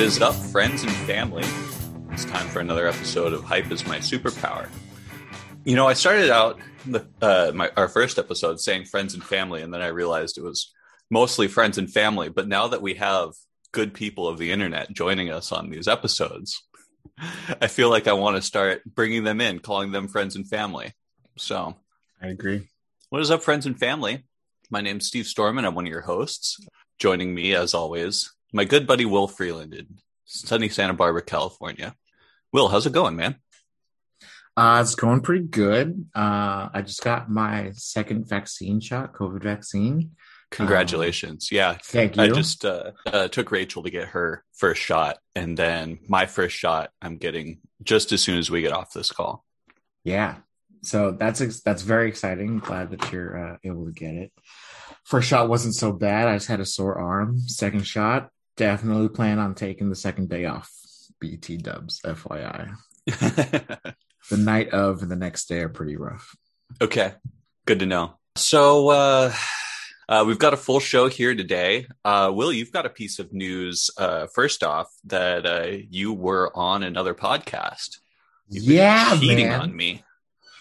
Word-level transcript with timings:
What 0.00 0.06
is 0.06 0.22
up, 0.22 0.34
friends 0.34 0.82
and 0.82 0.90
family? 0.90 1.44
It's 2.10 2.24
time 2.24 2.48
for 2.48 2.60
another 2.60 2.88
episode 2.88 3.34
of 3.34 3.44
Hype 3.44 3.70
is 3.70 3.86
My 3.86 3.98
Superpower. 3.98 4.66
You 5.64 5.76
know, 5.76 5.86
I 5.86 5.92
started 5.92 6.30
out 6.30 6.58
the, 6.86 7.06
uh, 7.20 7.52
my, 7.54 7.70
our 7.76 7.86
first 7.86 8.18
episode 8.18 8.60
saying 8.60 8.86
friends 8.86 9.12
and 9.12 9.22
family, 9.22 9.60
and 9.60 9.74
then 9.74 9.82
I 9.82 9.88
realized 9.88 10.38
it 10.38 10.42
was 10.42 10.72
mostly 11.10 11.48
friends 11.48 11.76
and 11.76 11.92
family. 11.92 12.30
But 12.30 12.48
now 12.48 12.68
that 12.68 12.80
we 12.80 12.94
have 12.94 13.32
good 13.72 13.92
people 13.92 14.26
of 14.26 14.38
the 14.38 14.52
internet 14.52 14.90
joining 14.90 15.30
us 15.30 15.52
on 15.52 15.68
these 15.68 15.86
episodes, 15.86 16.62
I 17.60 17.66
feel 17.66 17.90
like 17.90 18.08
I 18.08 18.14
want 18.14 18.36
to 18.36 18.42
start 18.42 18.80
bringing 18.86 19.24
them 19.24 19.38
in, 19.42 19.58
calling 19.58 19.92
them 19.92 20.08
friends 20.08 20.34
and 20.34 20.48
family. 20.48 20.94
So 21.36 21.76
I 22.22 22.28
agree. 22.28 22.66
What 23.10 23.20
is 23.20 23.30
up, 23.30 23.42
friends 23.42 23.66
and 23.66 23.78
family? 23.78 24.24
My 24.70 24.80
name's 24.80 25.08
Steve 25.08 25.26
Storman. 25.26 25.66
I'm 25.66 25.74
one 25.74 25.84
of 25.84 25.92
your 25.92 26.00
hosts. 26.00 26.58
Joining 26.98 27.34
me, 27.34 27.54
as 27.54 27.74
always, 27.74 28.32
my 28.52 28.64
good 28.64 28.86
buddy 28.86 29.04
Will 29.04 29.28
Freeland 29.28 29.74
in 29.74 29.98
sunny 30.24 30.68
Santa 30.68 30.94
Barbara, 30.94 31.22
California. 31.22 31.94
Will, 32.52 32.68
how's 32.68 32.86
it 32.86 32.92
going, 32.92 33.16
man? 33.16 33.36
Uh, 34.56 34.80
it's 34.82 34.94
going 34.94 35.20
pretty 35.20 35.44
good. 35.44 36.06
Uh, 36.14 36.68
I 36.74 36.82
just 36.82 37.02
got 37.02 37.30
my 37.30 37.70
second 37.74 38.28
vaccine 38.28 38.80
shot, 38.80 39.12
COVID 39.12 39.42
vaccine. 39.42 40.12
Congratulations. 40.50 41.48
Um, 41.52 41.56
yeah. 41.56 41.78
Thank 41.82 42.16
you. 42.16 42.22
I 42.22 42.28
just 42.28 42.64
uh, 42.64 42.90
uh, 43.06 43.28
took 43.28 43.52
Rachel 43.52 43.84
to 43.84 43.90
get 43.90 44.08
her 44.08 44.44
first 44.52 44.82
shot. 44.82 45.18
And 45.34 45.56
then 45.56 46.00
my 46.08 46.26
first 46.26 46.56
shot, 46.56 46.90
I'm 47.00 47.16
getting 47.16 47.60
just 47.82 48.12
as 48.12 48.20
soon 48.20 48.38
as 48.38 48.50
we 48.50 48.60
get 48.60 48.72
off 48.72 48.92
this 48.92 49.12
call. 49.12 49.44
Yeah. 50.02 50.36
So 50.82 51.12
that's 51.12 51.60
that's 51.60 51.82
very 51.82 52.08
exciting. 52.08 52.58
Glad 52.58 52.90
that 52.90 53.12
you're 53.12 53.52
uh, 53.52 53.56
able 53.62 53.86
to 53.86 53.92
get 53.92 54.14
it. 54.14 54.32
First 55.04 55.28
shot 55.28 55.48
wasn't 55.48 55.74
so 55.74 55.92
bad. 55.92 56.26
I 56.26 56.36
just 56.36 56.48
had 56.48 56.60
a 56.60 56.66
sore 56.66 56.98
arm. 56.98 57.38
Second 57.38 57.86
shot, 57.86 58.30
definitely 58.60 59.08
plan 59.08 59.38
on 59.38 59.54
taking 59.54 59.88
the 59.88 59.96
second 59.96 60.28
day 60.28 60.44
off. 60.44 60.70
BT 61.18 61.56
dubs, 61.56 62.02
FYI. 62.02 62.76
the 63.06 64.36
night 64.36 64.68
of 64.68 65.00
and 65.00 65.10
the 65.10 65.16
next 65.16 65.46
day 65.46 65.60
are 65.60 65.70
pretty 65.70 65.96
rough. 65.96 66.36
Okay, 66.80 67.14
good 67.64 67.78
to 67.78 67.86
know. 67.86 68.18
So 68.36 68.90
uh, 68.90 69.32
uh, 70.10 70.24
we've 70.26 70.38
got 70.38 70.52
a 70.52 70.58
full 70.58 70.78
show 70.78 71.08
here 71.08 71.34
today. 71.34 71.86
Uh, 72.04 72.32
Will, 72.34 72.52
you've 72.52 72.70
got 72.70 72.84
a 72.84 72.90
piece 72.90 73.18
of 73.18 73.32
news. 73.32 73.88
Uh, 73.96 74.26
first 74.26 74.62
off, 74.62 74.88
that 75.04 75.46
uh, 75.46 75.78
you 75.88 76.12
were 76.12 76.54
on 76.54 76.82
another 76.82 77.14
podcast. 77.14 77.96
You've 78.50 78.64
yeah, 78.64 79.16
cheating 79.18 79.48
man. 79.48 79.60
on 79.60 79.74
me, 79.74 80.04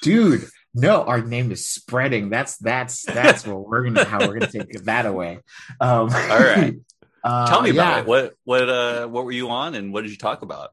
dude. 0.01 0.47
No, 0.73 1.03
our 1.03 1.21
name 1.21 1.51
is 1.51 1.67
spreading. 1.67 2.29
That's 2.29 2.57
that's 2.57 3.03
that's 3.03 3.45
what 3.45 3.67
we're 3.67 3.83
gonna 3.83 4.05
how 4.05 4.19
we're 4.19 4.39
gonna 4.39 4.51
take 4.51 4.83
that 4.83 5.05
away. 5.05 5.39
Um, 5.81 6.09
All 6.31 6.39
right. 6.39 6.75
Uh, 7.23 7.47
Tell 7.47 7.61
me 7.61 7.71
about 7.71 7.95
yeah. 7.95 7.99
it. 7.99 8.07
What 8.07 8.33
what 8.43 8.69
uh 8.69 9.07
what 9.07 9.25
were 9.25 9.31
you 9.31 9.49
on 9.49 9.75
and 9.75 9.93
what 9.93 10.01
did 10.01 10.11
you 10.11 10.17
talk 10.17 10.41
about? 10.41 10.71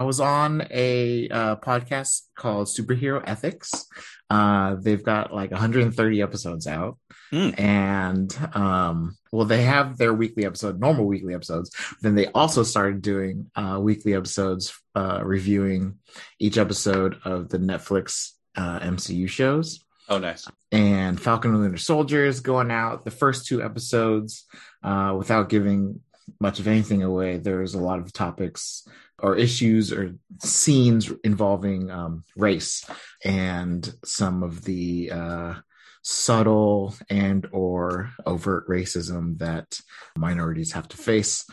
I 0.00 0.04
was 0.04 0.18
on 0.18 0.66
a 0.70 1.28
uh, 1.28 1.56
podcast 1.56 2.22
called 2.34 2.68
Superhero 2.68 3.22
Ethics. 3.26 3.84
Uh, 4.30 4.76
they've 4.80 5.04
got 5.04 5.34
like 5.34 5.50
130 5.50 6.22
episodes 6.22 6.66
out, 6.66 6.96
mm. 7.30 7.58
and 7.60 8.34
um, 8.54 9.18
well, 9.30 9.44
they 9.44 9.62
have 9.62 9.98
their 9.98 10.14
weekly 10.14 10.46
episode, 10.46 10.80
normal 10.80 11.04
weekly 11.04 11.34
episodes. 11.34 11.70
Then 12.00 12.14
they 12.14 12.28
also 12.28 12.62
started 12.62 13.02
doing 13.02 13.50
uh, 13.54 13.78
weekly 13.78 14.14
episodes, 14.14 14.72
uh, 14.94 15.20
reviewing 15.22 15.98
each 16.38 16.56
episode 16.56 17.18
of 17.26 17.50
the 17.50 17.58
Netflix 17.58 18.30
uh, 18.56 18.80
MCU 18.80 19.28
shows. 19.28 19.84
Oh, 20.08 20.18
nice. 20.18 20.48
And 20.72 21.20
Falcon 21.20 21.52
and 21.52 21.60
Winter 21.60 21.76
Soldier 21.76 22.24
is 22.24 22.40
going 22.40 22.70
out. 22.70 23.04
The 23.04 23.12
first 23.12 23.46
two 23.46 23.62
episodes, 23.62 24.46
uh, 24.82 25.14
without 25.16 25.48
giving 25.48 26.00
much 26.40 26.60
of 26.60 26.68
anything 26.68 27.02
away, 27.02 27.36
there's 27.36 27.74
a 27.74 27.80
lot 27.80 27.98
of 27.98 28.12
topics 28.12 28.86
or 29.18 29.36
issues 29.36 29.92
or 29.92 30.14
scenes 30.42 31.12
involving 31.24 31.90
um, 31.90 32.24
race 32.36 32.84
and 33.24 33.92
some 34.04 34.42
of 34.42 34.64
the 34.64 35.10
uh, 35.10 35.54
subtle 36.02 36.94
and 37.10 37.46
or 37.52 38.10
overt 38.24 38.66
racism 38.68 39.38
that 39.38 39.80
minorities 40.16 40.72
have 40.72 40.88
to 40.88 40.96
face 40.96 41.44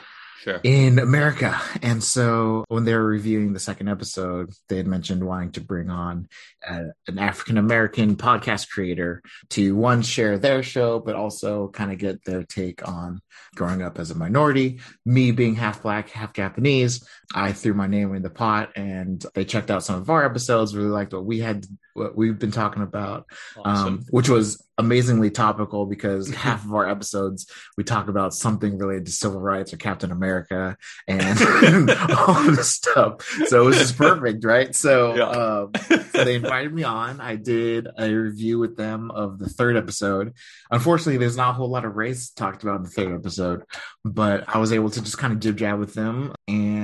sure. 0.44 0.60
in 0.64 1.00
America. 1.00 1.60
And 1.82 2.04
so 2.04 2.66
when 2.68 2.86
they 2.86 2.94
were 2.94 3.06
reviewing 3.06 3.54
the 3.54 3.60
second 3.60 3.88
episode, 3.90 4.52
they 4.70 4.78
had 4.78 4.88
mentioned 4.88 5.24
wanting 5.24 5.52
to 5.54 5.62
bring 5.62 5.90
on 5.90 6.28
a, 6.68 6.86
an 7.08 7.20
African 7.20 7.58
American 7.58 8.16
podcast 8.16 8.70
creator 8.70 9.22
to 9.50 9.76
one 9.76 10.02
share 10.02 10.38
their 10.38 10.64
show, 10.64 11.00
but 11.00 11.16
also 11.16 11.70
kind 11.70 11.92
of 11.92 11.98
get 11.98 12.24
their 12.26 12.44
take 12.44 12.88
on 12.88 13.22
growing 13.56 13.82
up 13.82 14.00
as 14.00 14.12
a 14.12 14.16
minority. 14.16 14.80
Me 15.06 15.32
being 15.32 15.56
half 15.56 15.82
black, 15.82 16.10
half 16.10 16.34
Japanese, 16.34 17.08
I 17.34 17.52
threw 17.52 17.74
my 17.74 17.88
name 17.88 18.14
in 18.16 18.22
the 18.22 18.30
pot 18.30 18.72
and 18.76 19.24
they 19.34 19.46
checked 19.46 19.72
out 19.72 19.84
some 19.84 20.02
of 20.02 20.10
our 20.10 20.26
episodes, 20.26 20.76
really 20.76 20.90
liked 20.90 21.14
what 21.14 21.26
we 21.26 21.40
had 21.40 21.66
what 21.94 22.16
we've 22.16 22.38
been 22.38 22.52
talking 22.52 22.84
about, 22.84 23.26
awesome. 23.58 23.88
um, 23.88 24.06
which 24.12 24.30
was 24.30 24.64
amazingly 24.78 25.32
topical 25.32 25.86
because 25.86 26.30
half 26.34 26.64
of 26.64 26.74
our 26.74 26.88
episodes 26.88 27.52
we 27.78 27.84
talk 27.84 28.08
about 28.08 28.34
something 28.34 28.78
related 28.78 29.06
to 29.06 29.12
civil 29.12 29.40
rights 29.40 29.74
or 29.74 29.78
Captain 29.78 30.12
America 30.12 30.78
and 31.08 31.40
all 32.18 32.44
this 32.44 32.70
stuff. 32.70 33.22
So 33.48 33.62
it 33.62 33.66
was 33.66 33.78
just 33.78 33.98
perfect, 33.98 34.44
right? 34.46 34.76
So, 34.76 35.16
yeah. 35.16 35.30
um, 35.30 35.72
so 36.12 36.24
they 36.24 36.36
invited 36.36 36.74
me 36.74 36.84
on. 36.84 37.20
I 37.22 37.36
did 37.36 37.88
a 37.98 38.12
review 38.12 38.60
with 38.60 38.78
them 38.78 39.12
of 39.12 39.40
the 39.40 39.50
third 39.50 39.78
episode. 39.78 40.34
Unfortunately, 40.72 41.18
there's 41.18 41.38
not 41.38 41.52
a 41.52 41.54
whole 41.54 41.70
lot 41.70 41.86
of 41.86 41.96
race 41.96 42.30
talked 42.30 42.64
about 42.64 42.78
in 42.78 42.84
the 42.84 42.90
third 42.90 43.14
episode, 43.14 43.64
but 44.04 44.44
I 44.48 44.58
was 44.60 44.72
able 44.72 44.90
to 44.90 45.02
just 45.02 45.18
kind 45.18 45.34
of 45.34 45.40
jib 45.40 45.58
jab 45.58 45.80
with 45.80 45.94
them 45.94 46.34
and 46.48 46.77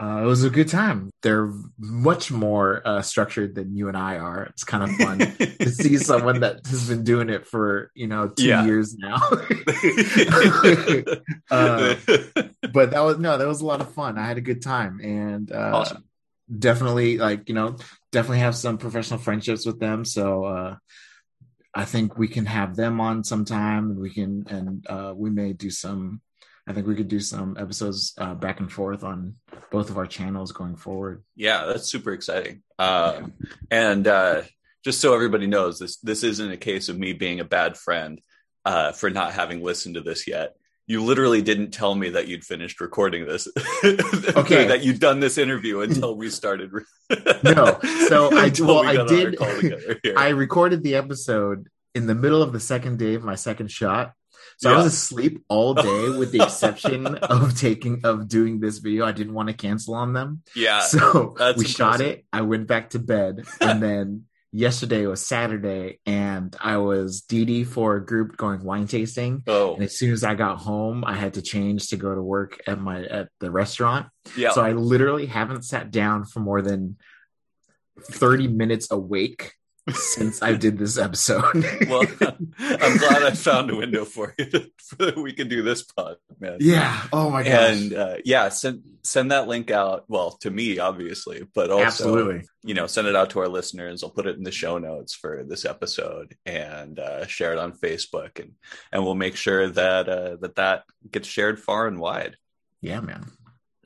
uh, 0.00 0.22
it 0.22 0.24
was 0.24 0.44
a 0.44 0.50
good 0.50 0.68
time. 0.68 1.10
They're 1.22 1.52
much 1.78 2.30
more 2.30 2.80
uh, 2.86 3.02
structured 3.02 3.54
than 3.54 3.76
you 3.76 3.88
and 3.88 3.96
I 3.96 4.16
are. 4.16 4.44
It's 4.44 4.64
kind 4.64 4.82
of 4.82 4.96
fun 4.96 5.18
to 5.18 5.70
see 5.70 5.98
someone 5.98 6.40
that 6.40 6.66
has 6.68 6.88
been 6.88 7.04
doing 7.04 7.28
it 7.28 7.46
for 7.46 7.90
you 7.94 8.06
know 8.06 8.28
two 8.28 8.46
yeah. 8.46 8.64
years 8.64 8.96
now. 8.96 9.16
uh, 11.50 11.96
but 12.72 12.92
that 12.92 13.00
was 13.00 13.18
no, 13.18 13.36
that 13.36 13.46
was 13.46 13.60
a 13.60 13.66
lot 13.66 13.82
of 13.82 13.92
fun. 13.92 14.16
I 14.16 14.26
had 14.26 14.38
a 14.38 14.42
good 14.42 14.62
time, 14.62 15.00
and 15.02 15.52
uh, 15.52 15.72
awesome. 15.74 16.04
definitely 16.58 17.18
like 17.18 17.50
you 17.50 17.54
know 17.54 17.76
definitely 18.10 18.38
have 18.38 18.56
some 18.56 18.78
professional 18.78 19.20
friendships 19.20 19.66
with 19.66 19.80
them. 19.80 20.06
So 20.06 20.44
uh, 20.44 20.76
I 21.74 21.84
think 21.84 22.16
we 22.16 22.28
can 22.28 22.46
have 22.46 22.74
them 22.74 23.02
on 23.02 23.22
sometime, 23.22 23.90
and 23.90 24.00
we 24.00 24.08
can 24.08 24.46
and 24.48 24.86
uh, 24.88 25.12
we 25.14 25.28
may 25.28 25.52
do 25.52 25.68
some 25.68 26.22
I 26.70 26.72
think 26.72 26.86
we 26.86 26.94
could 26.94 27.08
do 27.08 27.18
some 27.18 27.56
episodes 27.58 28.14
uh, 28.16 28.32
back 28.34 28.60
and 28.60 28.70
forth 28.70 29.02
on 29.02 29.34
both 29.72 29.90
of 29.90 29.98
our 29.98 30.06
channels 30.06 30.52
going 30.52 30.76
forward. 30.76 31.24
Yeah, 31.34 31.64
that's 31.66 31.90
super 31.90 32.12
exciting. 32.12 32.62
Um, 32.78 33.32
and 33.72 34.06
uh, 34.06 34.42
just 34.84 35.00
so 35.00 35.12
everybody 35.12 35.48
knows, 35.48 35.80
this 35.80 35.96
this 35.96 36.22
isn't 36.22 36.52
a 36.52 36.56
case 36.56 36.88
of 36.88 36.96
me 36.96 37.12
being 37.12 37.40
a 37.40 37.44
bad 37.44 37.76
friend 37.76 38.20
uh, 38.64 38.92
for 38.92 39.10
not 39.10 39.32
having 39.32 39.64
listened 39.64 39.96
to 39.96 40.00
this 40.00 40.28
yet. 40.28 40.54
You 40.86 41.02
literally 41.02 41.42
didn't 41.42 41.72
tell 41.72 41.92
me 41.92 42.10
that 42.10 42.28
you'd 42.28 42.44
finished 42.44 42.80
recording 42.80 43.26
this. 43.26 43.48
okay, 43.84 44.68
that 44.68 44.84
you'd 44.84 45.00
done 45.00 45.18
this 45.18 45.38
interview 45.38 45.80
until 45.80 46.14
we 46.14 46.30
started. 46.30 46.70
no, 47.42 47.80
so 48.06 48.28
I 48.32 48.52
well, 48.60 48.86
I 48.86 49.04
did. 49.06 49.36
I 50.16 50.28
recorded 50.28 50.84
the 50.84 50.94
episode 50.94 51.66
in 51.96 52.06
the 52.06 52.14
middle 52.14 52.44
of 52.44 52.52
the 52.52 52.60
second 52.60 53.00
day 53.00 53.14
of 53.14 53.24
my 53.24 53.34
second 53.34 53.72
shot 53.72 54.12
so 54.60 54.68
yeah. 54.68 54.74
I 54.74 54.82
was 54.82 54.92
asleep 54.92 55.42
all 55.48 55.72
day 55.72 56.10
with 56.10 56.32
the 56.32 56.42
exception 56.42 57.06
of 57.16 57.58
taking 57.58 58.02
of 58.04 58.28
doing 58.28 58.60
this 58.60 58.76
video. 58.76 59.06
I 59.06 59.12
didn't 59.12 59.32
want 59.32 59.48
to 59.48 59.54
cancel 59.54 59.94
on 59.94 60.12
them. 60.12 60.42
Yeah. 60.54 60.80
So 60.80 61.34
we 61.38 61.46
impressive. 61.46 61.66
shot 61.66 62.00
it. 62.02 62.26
I 62.30 62.42
went 62.42 62.66
back 62.66 62.90
to 62.90 62.98
bed 62.98 63.46
and 63.58 63.82
then 63.82 64.24
yesterday 64.52 65.06
was 65.06 65.24
Saturday 65.24 65.98
and 66.04 66.54
I 66.60 66.76
was 66.76 67.22
DD 67.22 67.66
for 67.68 67.96
a 67.96 68.04
group 68.04 68.36
going 68.36 68.62
wine 68.62 68.86
tasting. 68.86 69.44
Oh. 69.46 69.74
And 69.74 69.84
as 69.84 69.96
soon 69.96 70.12
as 70.12 70.24
I 70.24 70.34
got 70.34 70.58
home, 70.58 71.04
I 71.06 71.14
had 71.14 71.34
to 71.34 71.42
change 71.42 71.88
to 71.88 71.96
go 71.96 72.14
to 72.14 72.22
work 72.22 72.60
at 72.66 72.78
my 72.78 73.02
at 73.02 73.28
the 73.40 73.50
restaurant. 73.50 74.08
Yeah. 74.36 74.50
So 74.50 74.62
I 74.62 74.72
literally 74.72 75.24
haven't 75.24 75.64
sat 75.64 75.90
down 75.90 76.26
for 76.26 76.40
more 76.40 76.60
than 76.60 76.98
30 77.98 78.48
minutes 78.48 78.90
awake 78.90 79.54
since 79.88 80.42
I 80.42 80.54
did 80.54 80.78
this 80.78 80.98
episode. 80.98 81.42
well, 81.88 82.02
I'm 82.58 82.96
glad 82.96 83.22
I 83.22 83.30
found 83.32 83.70
a 83.70 83.76
window 83.76 84.04
for 84.04 84.34
you 84.38 84.46
so 84.78 84.96
that 84.98 85.16
we 85.16 85.32
can 85.32 85.48
do 85.48 85.62
this 85.62 85.82
pod, 85.82 86.16
man. 86.38 86.58
Yeah. 86.60 87.02
Oh 87.12 87.30
my 87.30 87.42
gosh. 87.42 87.52
And 87.52 87.92
uh, 87.94 88.16
yeah, 88.24 88.48
send 88.50 88.82
send 89.02 89.30
that 89.30 89.48
link 89.48 89.70
out. 89.70 90.04
Well, 90.08 90.32
to 90.42 90.50
me, 90.50 90.78
obviously, 90.78 91.46
but 91.54 91.70
also, 91.70 91.86
absolutely, 91.86 92.46
you 92.62 92.74
know, 92.74 92.86
send 92.86 93.08
it 93.08 93.16
out 93.16 93.30
to 93.30 93.40
our 93.40 93.48
listeners. 93.48 94.02
I'll 94.02 94.10
put 94.10 94.26
it 94.26 94.36
in 94.36 94.44
the 94.44 94.52
show 94.52 94.78
notes 94.78 95.14
for 95.14 95.44
this 95.44 95.64
episode 95.64 96.36
and 96.46 96.98
uh, 96.98 97.26
share 97.26 97.52
it 97.52 97.58
on 97.58 97.72
Facebook, 97.72 98.38
and 98.40 98.52
and 98.92 99.04
we'll 99.04 99.14
make 99.14 99.36
sure 99.36 99.68
that 99.68 100.08
uh, 100.08 100.36
that 100.40 100.56
that 100.56 100.84
gets 101.10 101.28
shared 101.28 101.60
far 101.60 101.86
and 101.86 101.98
wide. 101.98 102.36
Yeah, 102.80 103.00
man. 103.00 103.26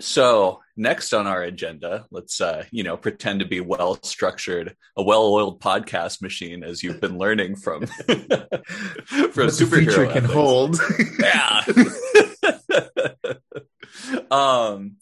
So 0.01 0.61
next 0.77 1.13
on 1.13 1.27
our 1.27 1.43
agenda, 1.43 2.07
let's 2.11 2.41
uh, 2.41 2.65
you 2.71 2.83
know 2.83 2.97
pretend 2.97 3.41
to 3.41 3.47
be 3.47 3.61
well 3.61 3.99
structured, 4.03 4.77
a 4.97 5.03
well-oiled 5.03 5.61
podcast 5.61 6.21
machine, 6.21 6.65
as 6.65 6.83
you've 6.83 7.01
been 7.01 7.19
learning 7.19 7.57
from 7.57 7.87
from 7.87 9.49
superhero 9.49 10.13
can 10.13 10.25
hold. 10.25 10.81
yeah. 11.21 11.63
um, 14.31 14.97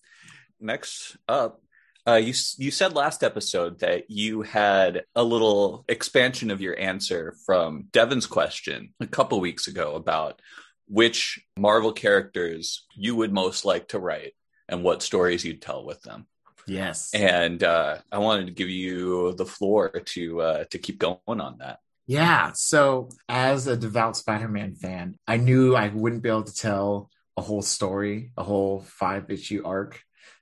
next 0.61 1.17
up, 1.27 1.63
uh, 2.07 2.15
you 2.15 2.35
you 2.59 2.71
said 2.71 2.95
last 2.95 3.23
episode 3.23 3.81
that 3.81 4.11
you 4.11 4.43
had 4.43 5.05
a 5.15 5.25
little 5.25 5.87
expansion 5.89 6.51
of 6.51 6.61
your 6.61 6.79
answer 6.79 7.35
from 7.47 7.87
Devin's 7.93 8.27
question 8.27 8.93
a 9.01 9.07
couple 9.07 9.41
weeks 9.41 9.69
ago 9.69 9.95
about 9.95 10.43
which 10.87 11.41
Marvel 11.57 11.93
characters 11.93 12.85
you 12.95 13.17
would 13.17 13.33
most 13.33 13.65
like 13.65 13.89
to 13.89 13.99
write 13.99 14.35
and 14.69 14.83
what 14.83 15.03
stories 15.03 15.45
you'd 15.45 15.63
tell 15.63 15.85
with 15.85 16.03
them. 16.03 16.27
Yes. 16.67 17.11
And 17.15 17.63
uh, 17.63 17.99
I 18.11 18.19
wanted 18.19 18.47
to 18.47 18.53
give 18.53 18.69
you 18.69 19.33
the 19.35 19.47
floor 19.47 19.89
to 19.91 20.41
uh, 20.41 20.65
to 20.71 20.79
keep 20.79 20.99
going 20.99 21.19
on 21.27 21.59
that. 21.59 21.81
Yeah. 22.07 22.53
So, 22.55 23.09
as 23.29 23.67
a 23.67 23.77
devout 23.77 24.17
Spider 24.17 24.49
Man 24.49 24.75
fan, 24.75 25.17
I 25.27 25.37
knew 25.37 25.75
I 25.75 25.89
wouldn't 25.89 26.23
be 26.23 26.29
able 26.29 26.45
to 26.45 26.55
tell 26.55 27.11
a 27.37 27.43
whole 27.43 27.63
story, 27.63 28.33
a 28.37 28.43
whole 28.43 28.81
five 28.81 29.31
issue 29.31 29.63
arc, 29.65 30.01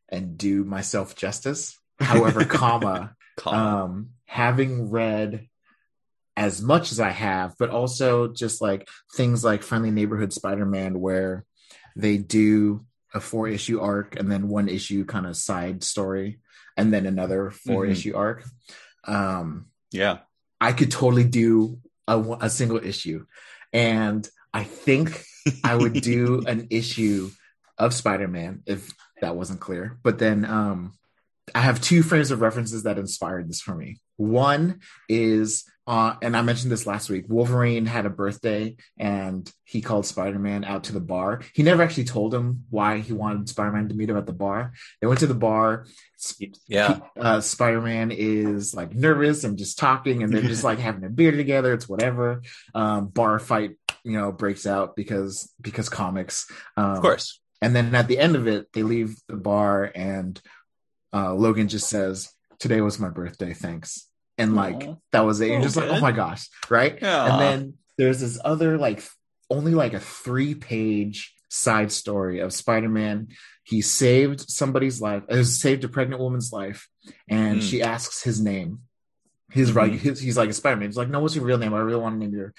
and 0.09 0.37
do 0.37 0.65
myself 0.65 1.15
justice. 1.15 1.79
However, 2.01 2.45
comma, 2.45 3.15
Comma. 3.37 3.85
um, 3.85 4.11
having 4.25 4.91
read 4.91 5.47
as 6.37 6.63
much 6.63 6.93
as 6.93 7.01
I 7.01 7.11
have, 7.11 7.55
but 7.59 7.69
also 7.71 8.29
just 8.29 8.63
like 8.63 8.89
things 9.15 9.45
like 9.45 9.63
Friendly 9.63 9.91
Neighborhood 9.91 10.33
Spider 10.33 10.65
Man, 10.65 10.99
where 10.99 11.45
they 11.97 12.17
do 12.17 12.87
a 13.15 13.21
four 13.21 13.49
issue 13.49 13.81
arc 13.81 14.19
and 14.19 14.31
then 14.31 14.49
one 14.49 14.69
issue 14.69 15.05
kind 15.05 15.27
of 15.27 15.37
side 15.37 15.83
story, 15.83 16.41
and 16.77 16.93
then 16.93 17.07
another 17.07 17.51
4 17.51 17.85
Mhm. 17.87 17.91
issue 17.91 18.15
arc. 18.17 18.45
Um, 19.05 19.67
yeah. 19.91 20.19
I 20.61 20.73
could 20.73 20.91
totally 20.91 21.25
do 21.25 21.79
a, 22.07 22.21
a 22.43 22.51
single 22.51 22.79
issue. 22.79 23.27
And 23.73 24.29
I 24.53 24.65
think 24.65 25.23
I 25.65 25.75
would 25.77 25.95
do 25.95 26.43
an 26.47 26.69
issue 26.71 27.31
of 27.79 27.95
Spider 27.95 28.29
Man 28.29 28.63
if 28.67 28.93
that 29.21 29.37
wasn't 29.37 29.61
clear. 29.61 29.99
But 30.03 30.19
then 30.19 30.45
um, 30.45 30.93
I 31.55 31.61
have 31.61 31.81
two 31.81 32.03
frames 32.03 32.31
of 32.31 32.41
references 32.41 32.83
that 32.85 32.99
inspired 32.99 33.49
this 33.49 33.61
for 33.61 33.75
me. 33.75 34.01
One 34.17 34.81
is, 35.09 35.65
uh, 35.91 36.15
and 36.23 36.37
I 36.37 36.43
mentioned 36.43 36.71
this 36.71 36.87
last 36.87 37.11
week 37.11 37.25
Wolverine 37.27 37.85
had 37.85 38.07
a 38.07 38.11
birthday 38.11 38.77
and 38.97 39.53
he 39.65 39.81
called 39.81 40.07
Spider 40.07 40.39
Man 40.39 40.63
out 40.63 40.85
to 40.85 40.93
the 40.93 41.01
bar. 41.01 41.41
He 41.53 41.65
never 41.65 41.83
actually 41.83 42.05
told 42.05 42.33
him 42.33 42.63
why 42.71 42.99
he 42.99 43.13
wanted 43.13 43.49
Spider 43.49 43.73
Man 43.73 43.89
to 43.89 43.97
meet 43.97 44.09
him 44.09 44.17
at 44.17 44.25
the 44.25 44.33
bar. 44.33 44.73
They 45.01 45.09
went 45.09 45.19
to 45.19 45.27
the 45.27 45.35
bar. 45.35 45.87
Yeah. 46.69 47.01
Uh, 47.19 47.41
Spider 47.41 47.81
Man 47.81 48.13
is 48.13 48.73
like 48.73 48.95
nervous 48.95 49.43
and 49.43 49.59
just 49.59 49.81
talking, 49.81 50.23
and 50.23 50.33
they're 50.33 50.43
just 50.43 50.63
like 50.63 50.79
having 50.79 51.03
a 51.03 51.09
beer 51.09 51.33
together. 51.33 51.73
It's 51.75 51.89
whatever. 51.89 52.43
Um, 52.73 53.09
bar 53.09 53.41
fight, 53.41 53.73
you 54.05 54.13
know, 54.13 54.31
breaks 54.31 54.69
out 54.69 54.95
because 54.95 55.53
because 55.61 55.89
comics. 55.89 56.47
Um, 56.77 56.93
Of 56.93 57.01
course. 57.01 57.41
and 57.61 57.75
then 57.75 57.93
at 57.97 58.07
the 58.07 58.21
end 58.21 58.37
of 58.37 58.47
it, 58.47 58.73
they 58.73 58.85
leave 58.85 59.17
the 59.27 59.37
bar, 59.37 59.91
and 59.93 60.41
uh, 61.13 61.35
Logan 61.35 61.67
just 61.67 61.89
says, 61.89 62.33
"Today 62.61 62.81
was 62.81 63.01
my 63.01 63.09
birthday. 63.09 63.55
Thanks." 63.55 64.07
And 64.41 64.57
like 64.57 64.87
Aw. 64.89 64.95
that 65.13 65.21
was 65.21 65.41
it. 65.41 65.49
You're 65.49 65.59
Oh, 65.59 65.63
just 65.63 65.77
like, 65.77 65.91
"Oh 65.91 66.01
my 66.01 66.13
gosh!" 66.13 66.49
Right? 66.69 66.99
Yeah. 67.01 67.33
And 67.33 67.41
then 67.41 67.75
there's 67.99 68.21
this 68.21 68.39
other 68.45 68.79
like 68.79 69.03
only 69.51 69.75
like 69.75 69.93
a 69.93 70.01
three 70.01 70.55
page 70.55 71.33
side 71.49 71.93
story 71.93 72.41
of 72.41 72.53
Spider-Man. 72.53 73.29
He 73.65 73.83
saved 73.83 74.41
somebody's 74.49 75.01
life. 75.01 75.23
He 75.29 75.45
saved 75.45 75.85
a 75.85 75.89
pregnant 75.89 76.21
woman's 76.23 76.53
life, 76.53 76.89
and 77.29 77.61
Mm. 77.61 77.63
she 77.71 77.83
asks 77.83 78.23
his 78.23 78.41
name. 78.41 78.81
His 79.53 79.71
Mhm. 79.73 79.75
right, 79.77 79.93
his, 79.93 80.21
he's 80.21 80.37
like 80.37 80.49
a 80.51 80.53
Spider-Man. 80.53 80.89
He's 80.89 80.97
like, 80.97 81.09
no, 81.11 81.21
what's 81.21 81.35
your 81.35 81.45
real 81.45 81.59
name? 81.59 81.75
I 81.75 81.79
really 81.81 82.01
want 82.01 82.15
to 82.21 82.27
name 82.27 82.35
your 82.35 82.55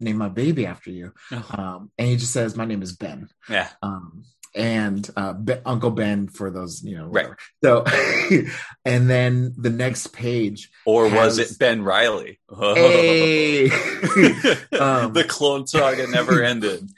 name 0.00 0.16
my 0.18 0.28
baby 0.28 0.66
after 0.66 0.90
you. 0.90 1.12
Oh. 1.32 1.44
Um, 1.56 1.90
and 1.98 2.08
he 2.08 2.16
just 2.16 2.32
says, 2.32 2.56
my 2.56 2.64
name 2.64 2.82
is 2.82 2.92
Ben. 2.96 3.28
yeah. 3.48 3.68
Um, 3.82 4.24
and 4.56 5.10
uh, 5.16 5.34
Uncle 5.66 5.90
Ben 5.90 6.28
for 6.28 6.48
those, 6.48 6.80
you 6.84 6.96
know, 6.96 7.06
Right. 7.08 7.26
So, 7.64 7.84
and 8.84 9.10
then 9.10 9.52
the 9.56 9.70
next 9.70 10.12
page, 10.12 10.70
Or 10.86 11.08
was 11.08 11.38
it 11.38 11.58
Ben 11.58 11.82
Reilly? 11.82 12.38
hey, 12.48 13.64
Um, 14.78 15.12
the 15.12 15.24
clone 15.28 15.66
saga 15.66 16.06
never 16.08 16.42
ended. 16.52 16.88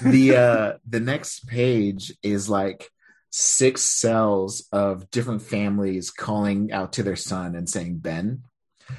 the 0.00 0.36
uh 0.36 0.72
the 0.88 1.00
next 1.00 1.46
page 1.48 2.12
is 2.22 2.48
like 2.48 2.88
six 3.30 3.82
cells 3.82 4.66
of 4.72 5.10
different 5.10 5.42
families 5.42 6.10
calling 6.10 6.70
out 6.72 6.92
to 6.94 7.02
their 7.02 7.16
son 7.16 7.54
and 7.54 7.68
saying 7.68 7.98
Ben. 7.98 8.42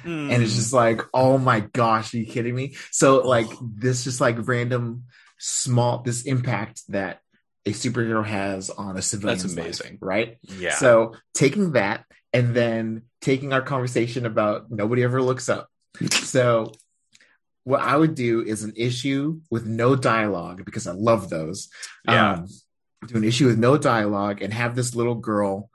And 0.04 0.30
Hmm. 0.32 0.42
it's 0.42 0.54
just 0.54 0.72
like, 0.72 1.00
oh 1.14 1.38
my 1.38 1.60
gosh, 1.60 2.12
are 2.14 2.18
you 2.18 2.26
kidding 2.26 2.54
me? 2.54 2.74
So 2.90 3.18
like 3.26 3.46
this 3.62 4.04
just 4.04 4.20
like 4.20 4.36
random 4.48 5.04
small 5.38 5.98
this 6.02 6.22
impact 6.22 6.82
that 6.88 7.20
a 7.66 7.70
superhero 7.70 8.24
has 8.24 8.70
on 8.70 8.96
a 8.96 9.02
civilian. 9.02 9.38
That's 9.38 9.52
amazing. 9.52 9.98
right? 10.00 10.38
yeah. 10.42 10.74
So 10.74 11.14
taking 11.34 11.72
that 11.72 12.04
and 12.32 12.54
then 12.54 13.02
taking 13.20 13.52
our 13.52 13.62
conversation 13.62 14.26
about 14.26 14.70
nobody 14.70 15.02
ever 15.02 15.22
looks 15.22 15.48
up. 15.48 15.68
So 16.10 16.72
what 17.64 17.80
I 17.80 17.96
would 17.96 18.14
do 18.14 18.42
is 18.42 18.62
an 18.64 18.74
issue 18.76 19.40
with 19.50 19.64
no 19.64 19.96
dialogue 19.96 20.64
because 20.64 20.86
I 20.86 20.92
love 20.92 21.30
those. 21.30 21.68
Yeah. 22.06 22.32
Um, 22.34 22.46
do 23.06 23.16
an 23.16 23.24
issue 23.24 23.46
with 23.46 23.58
no 23.58 23.78
dialogue 23.78 24.42
and 24.42 24.52
have 24.52 24.74
this 24.76 24.94
little 24.94 25.14
girl 25.14 25.70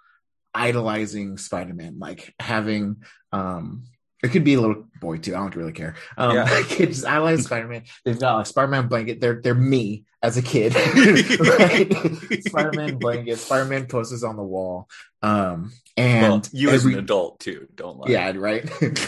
idolizing 0.54 1.38
Spider-Man, 1.38 1.98
like 2.00 2.34
having 2.40 3.04
um 3.32 3.84
it 4.24 4.30
could 4.30 4.44
be 4.44 4.56
a 4.56 4.62
little 4.62 4.89
boy 5.00 5.18
too. 5.18 5.36
I 5.36 5.40
don't 5.40 5.56
really 5.56 5.74
care. 5.74 5.96
Um, 6.18 6.36
Yeah. 6.36 6.62
kids 6.68 7.04
idolize 7.06 7.44
Spider-Man. 7.46 7.84
They've 8.06 8.20
got 8.20 8.42
a 8.42 8.46
Spider-Man 8.46 8.88
blanket. 8.88 9.20
They're 9.22 9.42
they're 9.42 9.56
me 9.56 10.06
as 10.22 10.38
a 10.38 10.42
kid. 10.42 10.76
right? 11.40 12.44
Spider-Man 12.48 12.98
blanket. 12.98 13.38
Spider-Man 13.40 13.88
posters 13.88 14.24
on 14.24 14.36
the 14.36 14.44
wall. 14.44 14.88
Um, 15.22 15.74
and 15.98 16.22
well, 16.32 16.42
you 16.54 16.70
as 16.70 16.86
an 16.86 16.98
adult 16.98 17.42
too. 17.42 17.68
Don't 17.76 17.98
lie. 17.98 18.08
yeah, 18.10 18.32
right. 18.38 18.64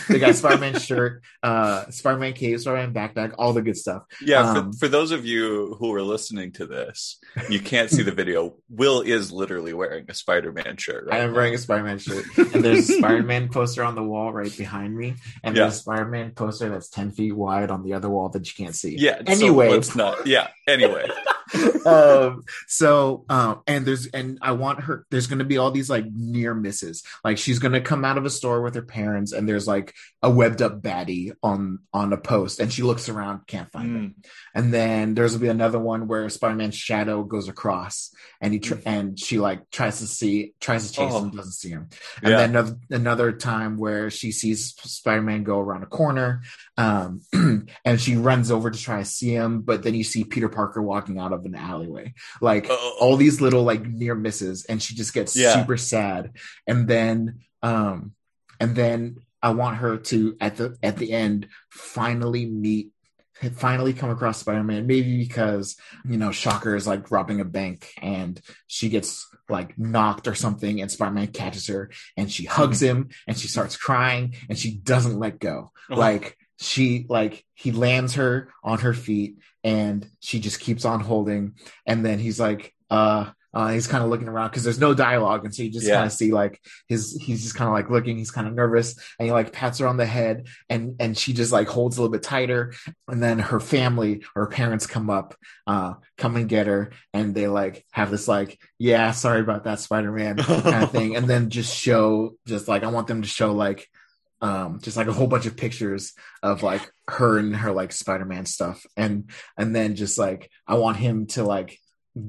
they 0.09 0.19
got 0.19 0.35
Spider-Man 0.35 0.77
shirt, 0.77 1.21
uh, 1.41 1.89
Spider-Man 1.89 2.33
cape, 2.33 2.59
Spider-Man 2.59 2.93
backpack, 2.93 3.33
all 3.37 3.53
the 3.53 3.61
good 3.61 3.77
stuff. 3.77 4.03
Yeah, 4.21 4.41
Um, 4.41 4.73
for, 4.73 4.79
for 4.79 4.87
those 4.89 5.11
of 5.11 5.25
you 5.25 5.77
who 5.79 5.93
are 5.93 6.01
listening 6.01 6.51
to 6.53 6.65
this, 6.65 7.17
you 7.49 7.61
can't 7.61 7.89
see 7.89 8.03
the 8.03 8.11
video. 8.11 8.55
Will 8.69 8.99
is 8.99 9.31
literally 9.31 9.73
wearing 9.73 10.03
a 10.09 10.13
Spider-Man 10.13 10.75
shirt. 10.75 11.05
Right 11.07 11.21
I 11.21 11.23
am 11.23 11.29
now. 11.31 11.37
wearing 11.37 11.53
a 11.55 11.57
Spider-Man 11.57 11.99
shirt, 11.99 12.25
and 12.37 12.61
there's 12.61 12.89
a 12.89 12.97
Spider-Man 12.97 13.47
poster 13.47 13.83
on 13.85 13.95
the 13.95 14.03
wall 14.03 14.33
right 14.33 14.55
behind 14.57 14.93
me, 14.93 15.15
and 15.45 15.55
Yeah. 15.55 15.63
there's 15.63 15.79
Spider-Man 15.81 16.31
poster 16.31 16.69
that's 16.69 16.89
ten 16.89 17.11
feet 17.11 17.33
wide 17.35 17.69
on 17.71 17.83
the 17.83 17.93
other 17.93 18.09
wall 18.09 18.29
that 18.29 18.47
you 18.47 18.65
can't 18.65 18.75
see. 18.75 18.95
Yeah. 18.97 19.21
Anyway. 19.27 19.67
so 19.67 19.73
let's 19.75 19.95
not. 19.95 20.25
Yeah. 20.25 20.47
Anyway. 20.67 21.07
um 21.85 22.43
so 22.67 23.25
um 23.29 23.61
and 23.67 23.85
there's 23.85 24.05
and 24.07 24.37
i 24.41 24.51
want 24.51 24.81
her 24.81 25.05
there's 25.11 25.27
gonna 25.27 25.43
be 25.43 25.57
all 25.57 25.71
these 25.71 25.89
like 25.89 26.05
near 26.13 26.53
misses 26.53 27.03
like 27.23 27.37
she's 27.37 27.59
gonna 27.59 27.81
come 27.81 28.05
out 28.05 28.17
of 28.17 28.25
a 28.25 28.29
store 28.29 28.61
with 28.61 28.75
her 28.75 28.81
parents 28.81 29.31
and 29.31 29.47
there's 29.49 29.67
like 29.67 29.93
a 30.21 30.29
webbed 30.29 30.61
up 30.61 30.81
baddie 30.81 31.31
on 31.43 31.79
on 31.93 32.13
a 32.13 32.17
post 32.17 32.59
and 32.59 32.71
she 32.71 32.83
looks 32.83 33.09
around 33.09 33.45
can't 33.47 33.71
find 33.71 33.87
it 33.87 33.91
Mm. 33.91 34.13
and 34.55 34.73
then 34.73 35.13
there's 35.15 35.33
gonna 35.33 35.41
be 35.41 35.47
another 35.49 35.79
one 35.79 36.07
where 36.07 36.29
spider-man's 36.29 36.75
shadow 36.75 37.23
goes 37.23 37.49
across 37.49 38.11
and 38.39 38.53
he 38.53 38.59
tr- 38.59 38.75
and 38.85 39.19
she 39.19 39.39
like 39.39 39.69
tries 39.71 39.99
to 39.99 40.07
see 40.07 40.53
tries 40.61 40.87
to 40.87 40.93
chase. 40.95 41.11
Oh. 41.13 41.23
him 41.23 41.31
doesn't 41.31 41.51
see 41.53 41.69
him 41.69 41.89
and 42.23 42.31
Yeah. 42.31 42.37
then 42.37 42.49
another, 42.51 42.75
another 42.89 43.31
time 43.33 43.77
where 43.77 44.09
she 44.09 44.31
sees 44.31 44.73
spider-man 44.81 45.43
go 45.43 45.59
around 45.59 45.83
a 45.83 45.87
corner 45.87 46.41
um 46.77 47.21
and 47.85 47.99
she 47.99 48.15
runs 48.15 48.51
over 48.51 48.69
to 48.71 48.79
try 48.79 48.99
to 48.99 49.05
see 49.05 49.33
him 49.33 49.61
but 49.61 49.83
then 49.83 49.93
you 49.95 50.03
see 50.03 50.23
peter 50.23 50.49
parker 50.49 50.81
walking 50.81 51.19
out 51.19 51.33
of 51.33 51.40
an 51.45 51.55
alleyway 51.55 52.13
like 52.41 52.67
Oh. 52.69 52.97
all 52.99 53.17
these 53.17 53.41
little 53.41 53.63
like 53.63 53.85
near 53.85 54.15
misses 54.15 54.65
and 54.65 54.81
she 54.81 54.95
just 54.95 55.13
gets 55.13 55.35
Yeah. 55.35 55.53
super 55.53 55.77
sad 55.77 56.31
and 56.67 56.87
then 56.87 57.39
um 57.61 58.13
and 58.59 58.75
then 58.75 59.17
i 59.41 59.49
want 59.51 59.77
her 59.77 59.97
to 59.97 60.37
at 60.39 60.57
the 60.57 60.77
at 60.81 60.97
the 60.97 61.11
end 61.11 61.47
finally 61.69 62.45
meet 62.45 62.89
finally 63.55 63.93
come 63.93 64.11
across 64.11 64.37
spider-man 64.39 64.85
maybe 64.85 65.17
because 65.17 65.75
you 66.07 66.17
know 66.17 66.31
shocker 66.31 66.75
is 66.75 66.85
like 66.85 67.09
robbing 67.09 67.39
a 67.41 67.45
bank 67.45 67.91
and 68.01 68.39
she 68.67 68.87
gets 68.89 69.27
like 69.49 69.77
knocked 69.79 70.27
or 70.27 70.35
something 70.35 70.79
and 70.79 70.91
spider-man 70.91 71.27
catches 71.27 71.67
her 71.67 71.89
and 72.15 72.31
she 72.31 72.45
hugs 72.45 72.81
mm-hmm. 72.81 72.97
him 73.01 73.09
and 73.27 73.37
she 73.37 73.47
starts 73.47 73.75
crying 73.75 74.35
and 74.47 74.57
she 74.59 74.75
doesn't 74.75 75.17
let 75.19 75.39
go 75.39 75.71
Oh. 75.89 75.95
like 75.95 76.37
she 76.61 77.05
like 77.09 77.43
he 77.55 77.71
lands 77.71 78.13
her 78.15 78.49
on 78.63 78.79
her 78.79 78.93
feet 78.93 79.39
and 79.63 80.07
she 80.19 80.39
just 80.39 80.59
keeps 80.59 80.85
on 80.85 80.99
holding 81.01 81.53
and 81.85 82.05
then 82.05 82.19
he's 82.19 82.39
like 82.39 82.73
uh 82.89 83.29
uh, 83.53 83.67
he's 83.67 83.85
kind 83.85 84.01
of 84.01 84.09
looking 84.09 84.29
around 84.29 84.47
because 84.49 84.63
there's 84.63 84.79
no 84.79 84.93
dialogue, 84.93 85.43
and 85.43 85.53
so 85.53 85.61
you 85.61 85.69
just 85.69 85.85
Yeah. 85.85 85.95
kind 85.95 86.05
of 86.05 86.13
see 86.13 86.31
like 86.31 86.61
his. 86.87 87.21
He's 87.21 87.43
just 87.43 87.53
kind 87.53 87.67
of 87.67 87.73
like 87.73 87.89
looking. 87.89 88.17
He's 88.17 88.31
kind 88.31 88.47
of 88.47 88.53
nervous, 88.53 88.95
and 89.19 89.25
he 89.25 89.33
like 89.33 89.51
pats 89.51 89.79
her 89.79 89.87
on 89.87 89.97
the 89.97 90.05
head, 90.05 90.47
and 90.69 90.95
and 91.01 91.17
she 91.17 91.33
just 91.33 91.51
like 91.51 91.67
holds 91.67 91.97
a 91.97 92.01
little 92.01 92.13
bit 92.13 92.23
tighter. 92.23 92.71
And 93.09 93.21
then 93.21 93.39
her 93.39 93.59
family, 93.59 94.23
her 94.35 94.47
parents 94.47 94.87
come 94.87 95.09
up, 95.09 95.35
uh, 95.67 95.95
come 96.17 96.37
and 96.37 96.47
get 96.47 96.67
her, 96.67 96.93
and 97.13 97.35
they 97.35 97.49
like 97.49 97.85
have 97.91 98.09
this 98.09 98.25
like, 98.25 98.57
yeah, 98.79 99.11
sorry 99.11 99.41
about 99.41 99.65
that, 99.65 99.81
Spider 99.81 100.13
Man 100.13 100.37
kind 100.37 100.83
of 100.85 100.91
thing, 100.93 101.17
and 101.17 101.27
then 101.29 101.49
just 101.49 101.75
show, 101.75 102.37
just 102.47 102.69
like 102.69 102.83
I 102.83 102.87
want 102.87 103.07
them 103.07 103.21
to 103.21 103.27
show 103.27 103.51
like 103.53 103.85
um 104.41 104.79
just 104.81 104.97
like 104.97 105.07
a 105.07 105.13
whole 105.13 105.27
bunch 105.27 105.45
of 105.45 105.55
pictures 105.55 106.13
of 106.41 106.63
like 106.63 106.81
her 107.07 107.37
and 107.37 107.55
her 107.55 107.71
like 107.71 107.91
spider-man 107.91 108.45
stuff 108.45 108.85
and 108.97 109.29
and 109.57 109.75
then 109.75 109.95
just 109.95 110.17
like 110.17 110.49
i 110.67 110.75
want 110.75 110.97
him 110.97 111.27
to 111.27 111.43
like 111.43 111.77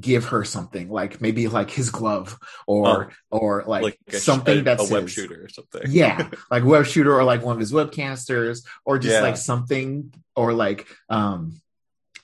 give 0.00 0.26
her 0.26 0.45
something 0.45 0.88
like 0.88 1.21
maybe 1.21 1.49
like 1.49 1.69
his 1.71 1.90
glove 1.90 2.38
or 2.69 3.11
Oh. 3.33 3.38
or 3.38 3.64
like, 3.66 3.83
like 3.83 3.99
a, 4.09 4.16
something 4.19 4.61
a, 4.61 4.62
that's 4.62 4.88
a 4.90 4.95
web 4.95 5.02
his. 5.04 5.12
shooter 5.12 5.45
or 5.45 5.49
something. 5.49 5.83
yeah 5.88 6.31
like 6.52 6.64
web 6.64 6.87
shooter 6.87 7.12
or 7.19 7.25
like 7.25 7.42
one 7.42 7.54
of 7.54 7.61
his 7.61 7.73
web 7.73 7.90
canisters 7.90 8.64
or 8.85 8.99
just 8.99 9.14
Yeah. 9.14 9.23
like 9.23 9.37
something 9.37 10.14
or 10.37 10.52
like 10.52 10.87
um 11.09 11.61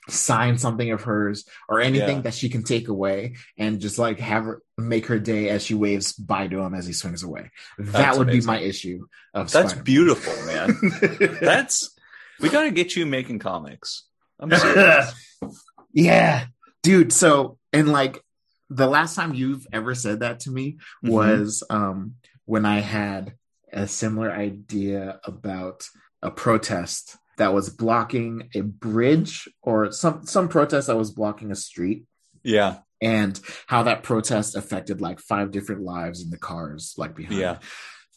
sign 0.08 0.56
something 0.58 0.90
of 0.90 1.02
hers 1.02 1.44
or 1.68 1.80
anything 1.80 2.16
Yeah. 2.16 2.22
that 2.22 2.34
she 2.34 2.48
can 2.48 2.62
take 2.62 2.88
away 2.88 3.34
and 3.58 3.80
just 3.80 3.98
like 3.98 4.18
have 4.20 4.44
her 4.44 4.62
make 4.76 5.06
her 5.06 5.18
day 5.18 5.48
as 5.50 5.64
she 5.64 5.74
waves 5.74 6.12
bye 6.14 6.48
to 6.48 6.60
him 6.60 6.74
as 6.74 6.86
he 6.86 6.92
swings 6.92 7.22
away 7.22 7.50
that 7.78 7.92
That's 7.92 8.18
would 8.18 8.28
amazing. 8.28 8.40
be 8.40 8.46
my 8.46 8.58
issue 8.60 9.06
of 9.34 9.50
That's 9.52 9.70
Spider-Man. 9.72 9.84
beautiful, 9.84 10.46
man. 10.46 11.38
That's 11.40 11.94
we 12.40 12.48
gotta 12.48 12.70
get 12.70 12.96
you 12.96 13.04
making 13.06 13.38
comics. 13.40 14.04
I'm 14.40 14.50
serious. 14.50 15.12
yeah 15.92 16.46
dude 16.82 17.12
so 17.12 17.58
and 17.72 17.88
like 17.88 18.22
the 18.70 18.86
last 18.86 19.14
time 19.16 19.34
you've 19.34 19.66
ever 19.72 19.94
said 19.94 20.20
that 20.20 20.40
to 20.40 20.50
me 20.50 20.78
Mhm. 21.04 21.10
was 21.10 21.62
um 21.70 22.14
when 22.44 22.64
I 22.64 22.80
had 22.80 23.34
a 23.72 23.86
similar 23.86 24.30
idea 24.32 25.20
about 25.24 25.86
a 26.22 26.30
protest 26.30 27.16
that 27.38 27.54
was 27.54 27.70
blocking 27.70 28.50
a 28.54 28.60
bridge 28.60 29.48
or 29.62 29.90
some 29.90 30.26
some 30.26 30.48
protest 30.48 30.88
that 30.88 30.96
was 30.96 31.10
blocking 31.10 31.50
a 31.50 31.56
street. 31.56 32.04
Yeah, 32.42 32.78
and 33.00 33.38
how 33.66 33.84
that 33.84 34.02
protest 34.02 34.54
affected 34.54 35.00
like 35.00 35.20
five 35.20 35.50
different 35.50 35.82
lives 35.82 36.22
in 36.22 36.30
the 36.30 36.38
cars 36.38 36.94
like 36.96 37.14
behind. 37.14 37.40
Yeah, 37.40 37.58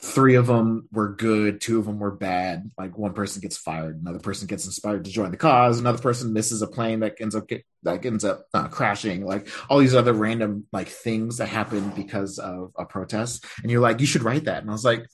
three 0.01 0.35
of 0.35 0.47
them 0.47 0.87
were 0.91 1.13
good 1.13 1.61
two 1.61 1.79
of 1.79 1.85
them 1.85 1.99
were 1.99 2.11
bad. 2.11 2.71
Like 2.77 2.97
one 2.97 3.13
person 3.13 3.41
gets 3.41 3.57
fired 3.57 4.01
another 4.01 4.19
person 4.19 4.47
gets 4.47 4.65
inspired 4.65 5.05
to 5.05 5.11
join 5.11 5.31
the 5.31 5.37
cause 5.37 5.79
another 5.79 6.01
person 6.01 6.33
misses 6.33 6.61
a 6.61 6.67
plane 6.67 7.01
that 7.01 7.15
ends 7.19 7.35
up 7.35 7.47
get, 7.47 7.63
like 7.83 8.05
ends 8.05 8.25
up 8.25 8.45
uh, 8.53 8.67
crashing. 8.67 9.25
Like 9.25 9.47
all 9.69 9.79
these 9.79 9.95
other 9.95 10.13
random 10.13 10.65
like 10.71 10.87
things 10.87 11.37
that 11.37 11.47
happen 11.47 11.91
because 11.95 12.39
of 12.39 12.71
a 12.77 12.85
protest. 12.85 13.45
And 13.61 13.71
you're 13.71 13.81
like 13.81 13.99
you 13.99 14.07
should 14.07 14.23
write 14.23 14.45
that. 14.45 14.61
And 14.61 14.69
i 14.69 14.73
was 14.73 14.85
like 14.85 15.05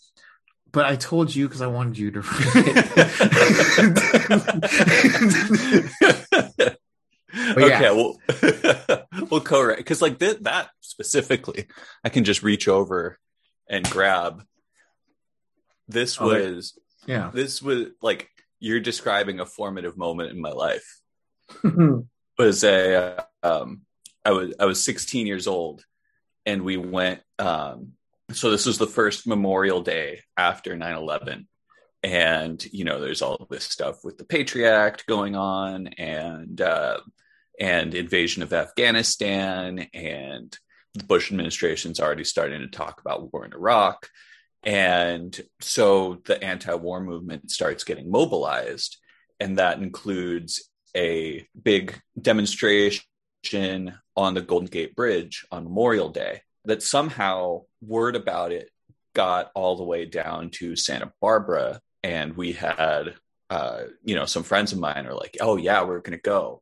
but 0.77 0.85
I 0.85 0.95
told 0.95 1.33
you 1.35 1.47
because 1.47 1.63
I 1.63 1.67
wanted 1.67 1.97
you 1.97 2.11
to 2.11 2.21
read 2.21 2.67
it. 6.61 6.77
okay, 7.57 7.89
well, 7.89 8.19
we'll 9.31 9.41
co-write 9.41 9.77
because 9.77 10.03
like 10.03 10.19
th- 10.19 10.41
that 10.41 10.69
specifically, 10.81 11.65
I 12.03 12.09
can 12.09 12.25
just 12.25 12.43
reach 12.43 12.67
over 12.67 13.17
and 13.67 13.89
grab. 13.89 14.43
This 15.87 16.21
Oh, 16.21 16.27
was 16.27 16.77
yeah. 17.07 17.31
this 17.33 17.59
was 17.59 17.87
like 18.03 18.29
you're 18.59 18.79
describing 18.79 19.39
a 19.39 19.47
formative 19.47 19.97
moment 19.97 20.29
in 20.29 20.39
my 20.39 20.51
life. 20.51 21.01
was 22.37 22.63
a 22.63 23.25
um 23.41 23.81
I 24.23 24.29
was 24.29 24.53
I 24.59 24.65
was 24.65 24.83
16 24.83 25.25
years 25.25 25.47
old 25.47 25.83
and 26.45 26.61
we 26.61 26.77
went 26.77 27.23
um 27.39 27.93
so 28.31 28.51
this 28.51 28.65
was 28.65 28.77
the 28.77 28.87
first 28.87 29.27
Memorial 29.27 29.81
Day 29.81 30.21
after 30.35 30.75
9/11 30.75 31.47
and 32.03 32.63
you 32.71 32.85
know 32.85 32.99
there's 32.99 33.21
all 33.21 33.47
this 33.49 33.63
stuff 33.63 34.03
with 34.03 34.17
the 34.17 34.25
Patriot 34.25 34.71
Act 34.71 35.05
going 35.07 35.35
on 35.35 35.87
and 35.97 36.61
uh 36.61 36.99
and 37.59 37.95
invasion 37.95 38.43
of 38.43 38.53
Afghanistan 38.53 39.87
and 39.93 40.57
the 40.93 41.03
Bush 41.03 41.31
administration's 41.31 41.99
already 41.99 42.23
starting 42.23 42.61
to 42.61 42.67
talk 42.67 43.01
about 43.01 43.31
war 43.33 43.45
in 43.45 43.53
Iraq. 43.53 44.09
And 44.63 45.39
so 45.59 46.21
the 46.25 46.43
anti-war 46.43 47.01
movement 47.01 47.49
starts 47.51 47.83
getting 47.83 48.11
mobilized 48.11 48.97
and 49.39 49.57
that 49.57 49.79
includes 49.79 50.69
a 50.95 51.47
big 51.61 51.99
demonstration 52.19 53.03
on 54.15 54.33
the 54.33 54.41
Golden 54.41 54.67
Gate 54.67 54.95
Bridge 54.95 55.45
on 55.51 55.63
Memorial 55.63 56.09
Day 56.09 56.41
that 56.65 56.83
somehow 56.83 57.61
word 57.81 58.15
about 58.15 58.51
it 58.51 58.69
got 59.13 59.51
all 59.55 59.75
the 59.75 59.83
way 59.83 60.05
down 60.05 60.49
to 60.51 60.75
Santa 60.75 61.11
Barbara. 61.21 61.81
And 62.03 62.37
we 62.37 62.53
had, 62.53 63.15
uh, 63.49 63.83
you 64.03 64.15
know, 64.15 64.25
some 64.25 64.43
friends 64.43 64.73
of 64.73 64.79
mine 64.79 65.07
are 65.07 65.15
like, 65.15 65.37
oh, 65.41 65.57
yeah, 65.57 65.83
we're 65.83 66.01
to 66.17 66.21
go. 66.21 66.61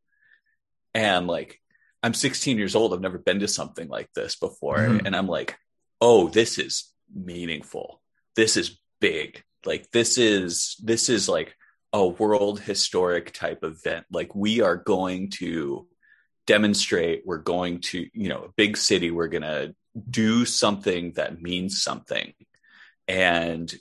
And 0.93 1.27
like, 1.27 1.59
I'm 2.01 2.13
16 2.13 2.57
years 2.57 2.75
old. 2.75 2.93
I've 2.93 3.01
never 3.01 3.17
been 3.17 3.39
to 3.39 3.47
something 3.47 3.87
like 3.89 4.09
this 4.13 4.35
before. 4.35 4.77
Mhm. 4.77 5.05
And 5.05 5.15
I'm 5.15 5.27
like, 5.27 5.57
oh, 5.99 6.29
this 6.29 6.57
is 6.57 6.91
meaningful. 7.13 8.01
This 8.35 8.57
is 8.57 8.79
big. 9.01 9.43
Like, 9.65 9.89
this 9.91 10.17
is, 10.17 10.75
this 10.83 11.09
is 11.09 11.27
like, 11.27 11.55
a 11.95 12.05
world 12.05 12.59
historic 12.59 13.31
type 13.31 13.63
event. 13.63 14.05
Like 14.11 14.35
we 14.35 14.59
are 14.59 14.75
going 14.75 15.29
to 15.39 15.87
demonstrate, 16.45 17.23
we're 17.25 17.37
going 17.37 17.79
to, 17.79 18.09
you 18.11 18.27
know, 18.27 18.43
a 18.43 18.51
big 18.57 18.75
city, 18.75 19.11
we're 19.11 19.29
going 19.29 19.43
to 19.43 19.73
do 20.09 20.45
something 20.45 21.13
that 21.13 21.41
means 21.41 21.81
something. 21.81 22.33
And, 23.07 23.73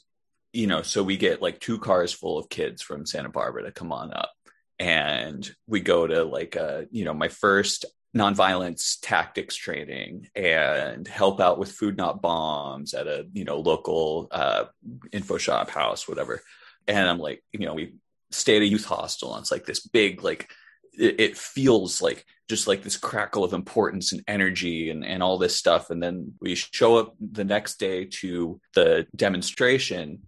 you 0.52 0.66
know, 0.66 0.83
so 0.83 1.02
we 1.02 1.16
get 1.16 1.42
like 1.42 1.61
two 1.61 1.78
cars 1.78 2.12
full 2.12 2.38
of 2.38 2.49
kids 2.49 2.83
from 2.83 3.06
Santa 3.06 3.28
Barbara 3.28 3.64
to 3.64 3.73
come 3.73 3.92
on 3.92 4.12
up. 4.12 4.30
And 4.78 5.49
we 5.66 5.80
go 5.80 6.06
to 6.06 6.25
like 6.25 6.56
a, 6.56 6.87
you 6.90 7.04
know, 7.04 7.14
my 7.14 7.28
first 7.28 7.85
nonviolence 8.16 8.99
tactics 9.02 9.56
training 9.56 10.28
and 10.37 11.06
help 11.09 11.40
out 11.40 11.59
with 11.59 11.73
food 11.73 11.97
not 11.97 12.23
bombs 12.23 12.94
at 12.94 13.06
a, 13.06 13.26
you 13.33 13.44
know, 13.44 13.59
local 13.59 14.28
uh 14.30 14.64
info 15.12 15.38
shop 15.38 15.71
house, 15.71 16.06
whatever 16.09 16.40
and 16.87 17.09
I'm 17.09 17.18
like, 17.18 17.42
you 17.52 17.66
know, 17.66 17.75
we 17.75 17.94
stay 18.30 18.56
at 18.56 18.62
a 18.62 18.66
youth 18.66 18.85
hostel, 18.85 19.35
and 19.35 19.42
it's 19.42 19.50
like 19.50 19.64
this 19.64 19.80
big, 19.80 20.23
like, 20.23 20.50
it, 20.99 21.21
it 21.21 21.37
feels 21.39 22.03
like 22.03 22.25
just 22.49 22.67
like 22.67 22.83
this 22.83 22.97
crackle 22.97 23.45
of 23.45 23.53
importance 23.53 24.13
and 24.13 24.23
energy 24.29 24.91
and, 24.91 25.05
and 25.05 25.23
all 25.23 25.39
this 25.39 25.57
stuff. 25.57 25.91
And 25.91 26.03
then 26.03 26.35
we 26.41 26.55
show 26.55 26.97
up 26.97 27.15
the 27.19 27.45
next 27.45 27.79
day 27.79 28.05
to 28.05 28.61
the 28.75 29.07
demonstration, 29.17 30.27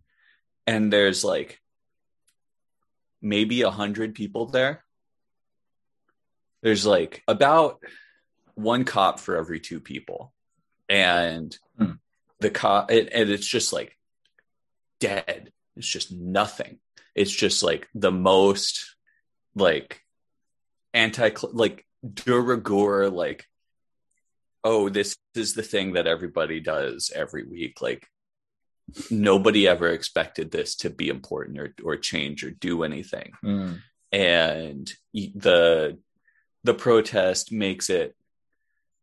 and 0.67 0.93
there's 0.93 1.25
like 1.25 1.61
maybe 3.21 3.63
a 3.63 3.71
hundred 3.71 4.15
people 4.15 4.47
there. 4.47 4.83
There's 6.63 6.87
like 6.87 7.23
about 7.29 7.81
one 8.55 8.85
cop 8.85 9.21
for 9.21 9.37
every 9.37 9.61
two 9.61 9.81
people, 9.81 10.33
and 10.89 11.57
Hmm. 11.79 11.93
the 12.41 12.51
cop, 12.51 12.91
and, 12.91 13.09
and 13.13 13.31
it's 13.31 13.47
just 13.47 13.73
like 13.73 13.97
dead. 15.01 15.53
It's 15.77 15.87
just 15.87 16.11
nothing. 16.11 16.79
It's 17.15 17.31
just 17.31 17.63
like 17.63 17.89
the 17.95 18.11
most 18.11 18.97
like 19.55 20.01
anti 20.97 21.31
like 21.53 21.87
de 22.15 22.41
rigueur 22.41 23.11
like 23.11 23.45
oh 24.65 24.89
this 24.89 25.17
is 25.35 25.55
the 25.55 25.63
thing 25.63 25.93
that 25.93 26.07
everybody 26.07 26.59
does 26.59 27.13
every 27.15 27.45
week. 27.45 27.81
Like 27.81 28.09
nobody 29.11 29.69
ever 29.69 29.89
expected 29.89 30.51
this 30.51 30.77
to 30.77 30.91
be 30.91 31.09
important 31.09 31.59
or 31.59 31.75
or 31.85 31.97
change 31.97 32.43
or 32.43 32.51
do 32.51 32.83
anything. 32.83 33.33
Mm. 33.45 33.81
and 34.11 34.93
the 35.13 35.99
the 36.65 36.75
protest 36.75 37.53
makes 37.53 37.91
it 37.91 38.17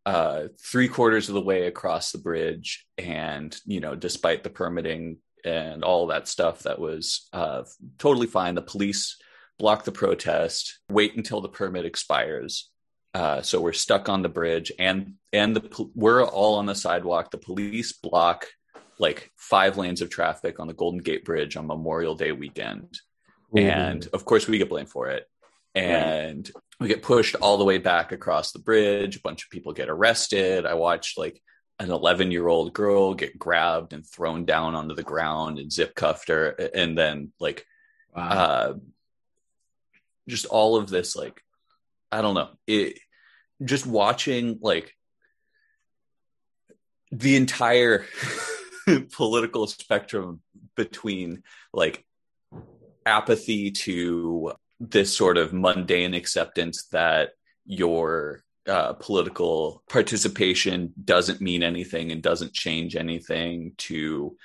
uh 0.05 0.47
three 0.59 0.89
quarters 0.89 1.29
of 1.29 1.35
the 1.35 1.41
way 1.41 1.67
across 1.67 2.11
the 2.11 2.17
bridge. 2.17 2.85
And 2.97 3.55
you 3.65 3.79
know 3.79 3.95
despite 3.95 4.43
the 4.43 4.49
permitting 4.49 5.17
and 5.45 5.83
all 5.83 6.07
that 6.07 6.27
stuff 6.27 6.63
that 6.63 6.79
was 6.79 7.27
uh 7.33 7.63
totally 7.97 8.27
fine 8.27 8.55
the 8.55 8.61
police 8.61 9.17
block 9.63 9.85
the 9.85 9.93
protest 9.93 10.79
wait 10.89 11.15
until 11.15 11.39
the 11.39 11.47
permit 11.47 11.85
expires. 11.85 12.69
Uh 13.13 13.41
so 13.41 13.61
we're 13.61 13.71
stuck 13.71 14.09
on 14.09 14.21
the 14.21 14.27
bridge 14.27 14.73
and 14.77 15.13
and 15.31 15.55
the 15.55 15.89
we're 15.95 16.25
all 16.25 16.55
on 16.55 16.65
the 16.65 16.75
sidewalk. 16.75 17.31
The 17.31 17.37
police 17.37 17.93
block 17.93 18.47
like 18.99 19.31
five 19.37 19.77
lanes 19.77 20.01
of 20.01 20.09
traffic 20.09 20.59
on 20.59 20.67
the 20.67 20.73
golden 20.73 20.99
gate 20.99 21.23
bridge 21.23 21.55
on 21.55 21.65
memorial 21.67 22.13
day 22.13 22.33
weekend. 22.33 22.89
And 23.55 24.05
of 24.11 24.25
course 24.25 24.47
we 24.47 24.57
get 24.57 24.67
blamed 24.67 24.89
for 24.89 25.07
it. 25.07 25.27
And 25.75 26.43
we 26.81 26.89
get 26.89 27.01
pushed 27.01 27.35
all 27.35 27.57
the 27.57 27.63
way 27.63 27.77
back 27.77 28.11
across 28.11 28.51
the 28.51 28.59
bridge. 28.59 29.15
A 29.15 29.21
bunch 29.21 29.45
of 29.45 29.49
people 29.49 29.71
get 29.71 29.89
arrested. 29.89 30.65
I 30.65 30.73
watched 30.73 31.17
like 31.17 31.41
an 31.79 31.89
11 31.89 32.31
year 32.31 32.49
old 32.49 32.73
girl 32.73 33.13
get 33.13 33.39
grabbed 33.39 33.93
and 33.93 34.05
thrown 34.05 34.43
down 34.43 34.75
onto 34.75 34.93
the 34.93 35.03
ground 35.03 35.57
and 35.57 35.71
zip 35.71 35.95
cuffed 35.95 36.27
her 36.27 36.49
and 36.49 36.97
then 36.97 37.31
like 37.39 37.65
wow. 38.13 38.29
uh 38.29 38.73
just 40.27 40.45
all 40.45 40.75
of 40.75 40.89
this 40.89 41.15
like 41.15 41.41
i 42.13 42.21
don't 42.21 42.35
know. 42.35 42.49
It 42.67 42.99
just 43.63 43.87
watching 43.87 44.59
like 44.61 44.93
the 47.11 47.35
entire 47.35 48.05
political 49.11 49.67
spectrum 49.67 50.41
between 50.75 51.43
like 51.73 52.05
apathy 53.05 53.71
to 53.71 54.53
this 54.79 55.15
sort 55.15 55.37
of 55.37 55.53
mundane 55.53 56.13
acceptance 56.13 56.85
that 56.91 57.31
your 57.65 58.43
uh, 58.67 58.93
political 58.93 59.83
participation 59.89 60.93
doesn't 61.03 61.41
mean 61.41 61.63
anything 61.63 62.11
and 62.11 62.21
doesn't 62.21 62.53
change 62.53 62.95
anything 62.95 63.73
to 63.77 64.35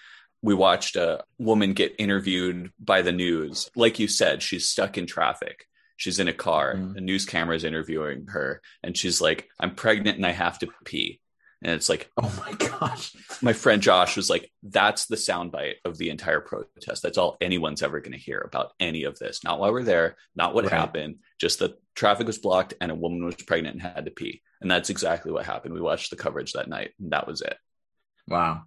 we 0.42 0.54
watched 0.54 0.96
a 0.96 1.24
woman 1.38 1.72
get 1.72 1.94
interviewed 1.98 2.70
by 2.78 3.02
the 3.02 3.12
news. 3.12 3.70
Like 3.74 3.98
you 3.98 4.08
said 4.08 4.42
she's 4.42 4.68
stuck 4.68 4.96
in 4.98 5.06
traffic. 5.06 5.66
She's 5.96 6.20
in 6.20 6.28
a 6.28 6.32
car. 6.32 6.74
Mm. 6.74 6.96
a 6.96 7.00
news 7.00 7.24
camera 7.24 7.56
is 7.56 7.64
interviewing 7.64 8.26
her 8.28 8.62
and 8.84 8.96
she's 8.96 9.20
like 9.20 9.48
i'm 9.58 9.74
pregnant 9.74 10.16
and 10.16 10.24
i 10.26 10.30
have 10.32 10.58
to 10.60 10.68
pee. 10.84 11.20
And 11.60 11.72
it's 11.72 11.88
like 11.88 12.08
Oh 12.16 12.32
my 12.46 12.52
gosh. 12.52 13.12
my 13.42 13.52
friend 13.52 13.82
josh 13.82 14.16
was 14.16 14.30
like 14.30 14.48
that's 14.62 15.06
the 15.06 15.16
soundbite 15.16 15.74
of 15.84 15.98
the 15.98 16.10
entire 16.10 16.40
protest. 16.40 17.02
That's 17.02 17.18
all 17.18 17.36
anyone's 17.40 17.82
ever 17.82 17.98
going 17.98 18.12
to 18.12 18.18
hear 18.18 18.40
about 18.40 18.70
any 18.78 19.02
of 19.04 19.18
this. 19.18 19.42
Not 19.42 19.58
why 19.58 19.70
we're 19.70 19.82
there 19.82 20.16
not 20.36 20.54
what 20.54 20.64
Right. 20.66 20.72
happened. 20.72 21.16
Just 21.40 21.58
that 21.58 21.80
traffic 21.96 22.28
was 22.28 22.38
blocked 22.38 22.74
and 22.80 22.92
a 22.92 22.94
woman 22.94 23.24
was 23.24 23.34
pregnant 23.34 23.74
and 23.74 23.82
had 23.82 24.04
to 24.04 24.12
pee. 24.12 24.40
And 24.60 24.70
that's 24.70 24.88
exactly 24.90 25.32
what 25.32 25.46
happened. 25.46 25.74
We 25.74 25.80
watched 25.80 26.10
the 26.10 26.16
coverage 26.16 26.52
that 26.52 26.68
night 26.68 26.92
and 27.00 27.10
that 27.10 27.26
was 27.26 27.40
it. 27.42 27.56
Wow. 28.28 28.62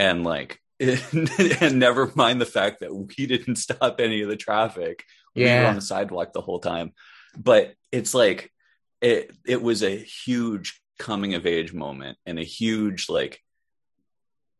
and 0.00 0.24
like 0.24 0.60
and 1.60 1.78
never 1.78 2.12
mind 2.14 2.40
the 2.40 2.46
fact 2.46 2.80
that 2.80 2.94
we 2.94 3.26
didn't 3.26 3.56
stop 3.56 4.00
any 4.00 4.22
of 4.22 4.28
the 4.28 4.36
traffic 4.36 5.04
we 5.34 5.42
were 5.42 5.48
Yeah. 5.48 5.68
on 5.68 5.74
the 5.74 5.80
sidewalk 5.80 6.32
the 6.32 6.40
whole 6.42 6.58
time 6.60 6.92
but 7.36 7.74
it's 7.92 8.12
like 8.14 8.52
it 9.00 9.34
it 9.46 9.62
was 9.62 9.82
a 9.82 9.96
huge 9.96 10.80
coming 10.98 11.34
of 11.34 11.46
age 11.46 11.72
moment 11.72 12.18
and 12.26 12.38
a 12.38 12.42
huge 12.44 13.08
like 13.08 13.40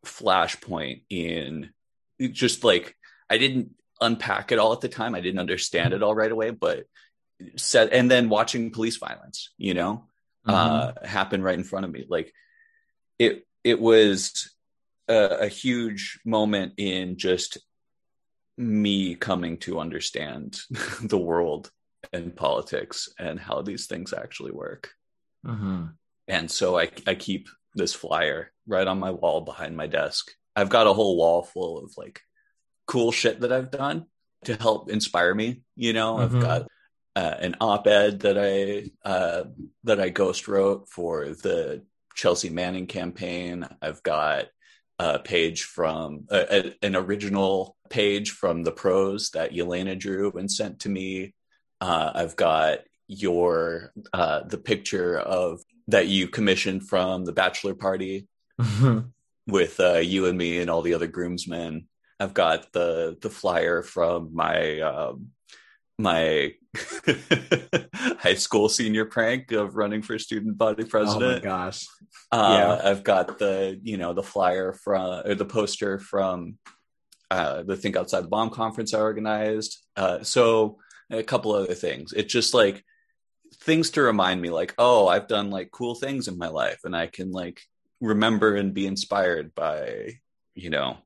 flashpoint 0.05 1.03
in 1.11 1.71
it 2.19 2.33
just 2.33 2.63
like 2.65 2.95
i 3.29 3.39
didn't 3.39 3.71
unpack 4.01 4.53
it 4.53 4.59
all 4.59 4.73
at 4.73 4.81
the 4.81 4.89
time 4.89 5.15
i 5.15 5.21
didn't 5.21 5.41
understand 5.41 5.93
it 5.93 6.03
all 6.03 6.15
right 6.15 6.31
away 6.33 6.51
but 6.51 6.85
said 7.57 7.89
and 7.91 8.11
then 8.11 8.29
watching 8.29 8.71
police 8.71 8.97
violence 8.97 9.51
you 9.59 9.75
know 9.75 10.07
Mhm. 10.47 10.53
uh, 10.55 10.93
happen 11.07 11.43
right 11.43 11.59
in 11.59 11.65
front 11.65 11.87
of 11.87 11.91
me. 11.91 12.05
Like 12.09 12.33
it, 13.19 13.45
it 13.65 13.81
was 13.81 14.55
a, 15.09 15.39
a 15.43 15.49
huge 15.49 16.21
moment 16.25 16.75
in 16.77 17.17
just 17.19 17.59
me 18.59 19.15
coming 19.15 19.59
to 19.59 19.79
understand 19.81 20.59
the 21.03 21.19
world 21.19 21.71
and 22.13 22.35
politics 22.35 23.09
and 23.19 23.39
how 23.39 23.63
these 23.63 23.87
things 23.87 24.13
actually 24.13 24.53
work. 24.53 24.91
Mhm. 25.45 25.93
And 26.29 26.51
so 26.51 26.79
I, 26.79 26.91
I 27.07 27.15
keep 27.15 27.49
this 27.75 27.95
flyer 27.95 28.53
right 28.67 28.87
on 28.87 28.99
my 28.99 29.11
wall 29.11 29.43
behind 29.43 29.77
my 29.77 29.87
desk. 29.87 30.33
I've 30.55 30.71
got 30.71 30.87
a 30.87 30.93
whole 30.93 31.17
wall 31.17 31.43
full 31.43 31.85
of 31.85 31.93
like 31.97 32.21
cool 32.87 33.13
shit 33.13 33.41
that 33.41 33.53
I've 33.53 33.71
done 33.71 34.07
to 34.45 34.57
help 34.57 34.91
inspire 34.91 35.35
me. 35.35 35.63
You 35.77 35.93
know, 35.93 36.17
Mhm. 36.17 36.23
I've 36.23 36.41
got 36.41 36.67
uh, 37.15 37.35
an 37.41 37.57
op-ed 37.61 38.21
that 38.21 38.39
I 38.39 39.09
uh, 39.09 39.45
that 39.85 40.01
I 40.01 40.09
ghost 40.11 40.49
wrote 40.49 40.89
for 40.89 41.27
the 41.29 41.85
Chelsea 42.15 42.51
Manning 42.51 42.87
campaign. 42.87 43.67
I've 43.81 44.03
got 44.03 44.47
a 44.99 45.19
page 45.19 45.65
from 45.65 46.27
uh, 46.31 46.45
a, 46.51 46.75
an 46.83 46.97
original 46.97 47.77
page 47.91 48.31
from 48.31 48.65
the 48.65 48.73
pros 48.73 49.31
that 49.31 49.53
Yelena 49.53 49.99
drew 49.99 50.33
and 50.33 50.51
sent 50.51 50.81
to 50.81 50.89
me. 50.89 51.35
Uh, 51.81 52.11
I've 52.15 52.37
got 52.37 52.79
your 53.07 53.93
uh, 54.13 54.43
the 54.45 54.59
picture 54.59 55.19
of 55.19 55.61
that 55.89 56.09
you 56.09 56.29
commissioned 56.29 56.89
from 56.89 57.25
the 57.25 57.33
bachelor 57.33 57.75
party 57.75 58.27
Mhm. 58.61 59.13
with 59.47 59.79
uh, 59.79 59.99
you 59.99 60.27
and 60.27 60.39
me 60.39 60.59
and 60.59 60.71
all 60.71 60.83
the 60.83 60.95
other 60.95 61.07
groomsmen. 61.07 61.87
I've 62.19 62.33
got 62.35 62.73
the 62.73 63.17
the 63.21 63.29
flyer 63.31 63.83
from 63.83 64.35
my 64.35 64.81
um, 64.81 65.29
my 65.99 66.53
high 68.19 68.35
school 68.35 68.69
senior 68.69 69.05
prank 69.07 69.53
of 69.53 69.77
running 69.77 70.03
for 70.03 70.19
student 70.19 70.59
body 70.59 70.83
Oh 70.83 70.85
my 70.85 70.89
president. 70.91 71.43
gosh. 71.43 71.87
uh, 72.33 72.79
yeah. 72.83 72.91
I've 72.91 73.03
got 73.05 73.39
the 73.39 73.79
you 73.83 73.97
know 73.97 74.13
the 74.13 74.23
flyer 74.23 74.73
from 74.73 75.23
or 75.27 75.35
the 75.35 75.45
poster 75.45 75.99
from 75.99 76.59
uh, 77.31 77.63
the 77.63 77.77
Think 77.77 77.97
Outside 77.97 78.25
the 78.25 78.29
Bomb 78.29 78.51
conference 78.51 78.95
I 78.95 79.01
organized. 79.01 79.79
Uh, 79.97 80.23
so 80.23 80.79
a 81.11 81.23
couple 81.23 81.53
other 81.55 81.75
things. 81.75 82.13
It's 82.13 82.33
just 82.33 82.53
like 82.55 82.85
things 83.63 83.91
to 83.91 84.03
remind 84.03 84.41
me, 84.43 84.51
like 84.51 84.75
oh, 84.79 85.09
I've 85.09 85.29
done 85.29 85.51
like 85.51 85.71
cool 85.71 85.95
things 85.95 86.29
in 86.29 86.37
my 86.39 86.49
life, 86.49 86.81
and 86.85 86.95
I 86.95 87.07
can 87.07 87.33
like 87.33 87.61
remember 88.01 88.55
and 88.57 88.75
be 88.75 88.87
inspired 88.87 89.55
by 89.55 90.19
you 90.55 90.69
know 90.71 90.99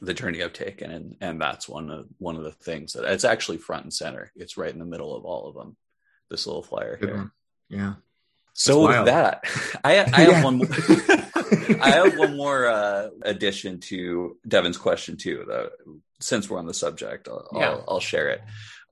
the 0.00 0.14
journey 0.14 0.42
I've 0.42 0.52
taken, 0.52 0.90
and 0.90 1.16
and 1.20 1.40
that's 1.40 1.68
one 1.68 1.90
of 1.90 2.06
one 2.18 2.36
of 2.36 2.44
the 2.44 2.52
things 2.52 2.92
that 2.94 3.04
it's 3.04 3.24
actually 3.24 3.58
front 3.58 3.84
and 3.84 3.92
center. 3.92 4.32
It's 4.36 4.56
right 4.56 4.72
in 4.72 4.78
the 4.78 4.84
middle 4.84 5.14
of 5.16 5.24
all 5.24 5.48
of 5.48 5.54
them. 5.54 5.76
This 6.30 6.46
little 6.46 6.62
flyer 6.62 6.96
Good 6.98 7.08
here. 7.08 7.18
one. 7.18 7.30
Yeah. 7.68 7.94
So 8.54 8.86
with 8.86 9.06
that, 9.06 9.44
I, 9.84 9.98
I 10.00 10.20
have 10.22 10.28
Yeah. 10.28 10.44
one. 10.44 10.56
More, 10.58 10.68
I 11.80 11.90
have 11.90 12.18
one 12.18 12.36
more 12.36 12.66
uh, 12.66 13.08
addition 13.22 13.80
to 13.80 14.36
Devin's 14.46 14.76
question 14.78 15.16
too. 15.16 15.44
Though, 15.46 15.70
since 16.20 16.48
we're 16.48 16.58
on 16.58 16.66
the 16.66 16.74
subject, 16.74 17.28
I'll, 17.28 17.48
Yeah. 17.54 17.70
I'll, 17.70 17.84
I'll 17.88 18.00
share 18.00 18.28
it. 18.30 18.42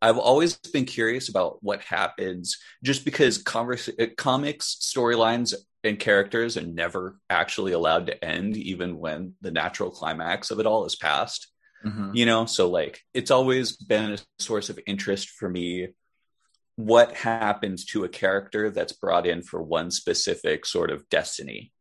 I've 0.03 0.17
always 0.19 0.57
been 0.57 0.87
curious 0.87 1.29
about 1.29 1.63
what 1.63 1.83
happens, 1.83 2.57
just 2.83 3.05
because 3.05 3.37
converse, 3.37 3.89
uh, 3.89 4.07
comics 4.17 4.77
storylines 4.81 5.55
and 5.83 5.99
characters 5.99 6.57
are 6.57 6.63
never 6.63 7.19
actually 7.29 7.73
allowed 7.73 8.07
to 8.07 8.25
end, 8.25 8.57
even 8.57 8.99
when 8.99 9.35
the 9.41 9.51
natural 9.51 9.91
climax 9.91 10.51
of 10.51 10.61
it 10.61 10.67
all 10.67 10.85
is 10.85 10.97
past 10.97 11.49
Mhm. 11.85 12.15
you 12.15 12.27
know 12.27 12.45
so 12.45 12.69
like 12.69 13.01
it's 13.15 13.31
always 13.31 13.75
been 13.75 14.13
a 14.13 14.19
source 14.39 14.69
of 14.69 14.79
interest 14.87 15.31
for 15.31 15.49
me 15.49 15.89
what 16.77 17.15
happens 17.17 17.87
to 17.87 18.05
a 18.05 18.09
character 18.09 18.69
that's 18.71 18.93
brought 18.93 19.27
in 19.27 19.41
for 19.43 19.63
one 19.63 19.91
specific 19.91 20.67
sort 20.67 20.91
of 20.91 21.09
destiny 21.09 21.73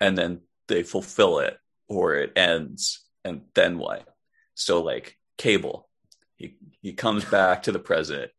and 0.00 0.18
then 0.18 0.40
they 0.66 0.82
fulfill 0.82 1.38
it 1.38 1.56
or 1.88 2.16
it 2.16 2.32
ends 2.34 3.04
and 3.24 3.42
then 3.54 3.78
what 3.78 4.08
so 4.54 4.82
like 4.82 5.16
cable 5.38 5.88
he 6.34 6.56
he 6.82 6.92
comes 6.92 7.24
back 7.24 7.62
to 7.62 7.70
the 7.70 7.78
president 7.78 8.32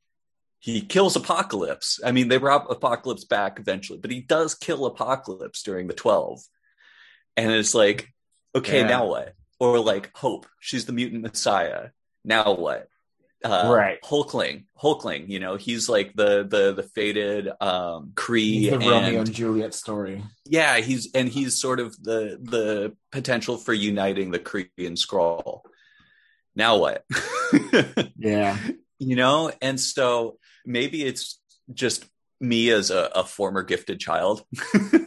he 0.65 0.81
kills 0.81 1.15
apocalypse 1.15 1.99
i 2.03 2.11
mean 2.11 2.27
they 2.27 2.37
brought 2.37 2.71
apocalypse 2.71 3.23
back 3.23 3.59
eventually 3.59 3.99
but 3.99 4.09
he 4.09 4.19
does 4.19 4.55
kill 4.55 4.85
apocalypse 4.87 5.61
during 5.61 5.85
the 5.87 5.93
12 5.93 6.39
and 7.37 7.51
it's 7.51 7.75
like 7.75 8.09
okay 8.55 8.79
Yeah. 8.79 8.87
now 8.87 9.05
what 9.05 9.33
or 9.59 9.79
like 9.79 10.09
hope 10.17 10.47
she's 10.59 10.85
the 10.85 10.91
mutant 10.93 11.21
messiah 11.21 11.89
now 12.23 12.55
what 12.55 12.87
uh, 13.43 13.71
Right. 13.71 13.99
hulkling 14.03 14.65
hulkling 14.81 15.29
you 15.29 15.39
know 15.39 15.55
he's 15.55 15.87
like 15.87 16.15
the 16.15 16.43
the 16.49 16.73
the 16.73 16.81
faded 16.95 17.47
um 17.61 18.13
Kree 18.15 18.61
the 18.61 18.69
and 18.73 18.81
Romeo 18.83 19.19
and 19.21 19.31
Juliet 19.31 19.75
story. 19.75 20.23
yeah 20.45 20.77
he's 20.77 21.11
and 21.13 21.29
he's 21.29 21.61
sort 21.61 21.79
of 21.79 21.89
the 22.01 22.39
the 22.41 22.95
potential 23.11 23.57
for 23.57 23.73
uniting 23.73 24.31
the 24.31 24.39
Kree 24.39 24.69
and 24.79 24.97
Skrull 24.97 25.61
now 26.55 26.77
what 26.77 27.05
Yeah. 28.17 28.57
you 28.97 29.15
know 29.15 29.51
and 29.61 29.79
so 29.79 30.39
maybe 30.65 31.03
it's 31.03 31.39
just 31.73 32.05
me 32.39 32.69
as 32.69 32.91
a, 32.91 33.09
a 33.15 33.23
former 33.23 33.63
gifted 33.63 33.99
child. 33.99 34.43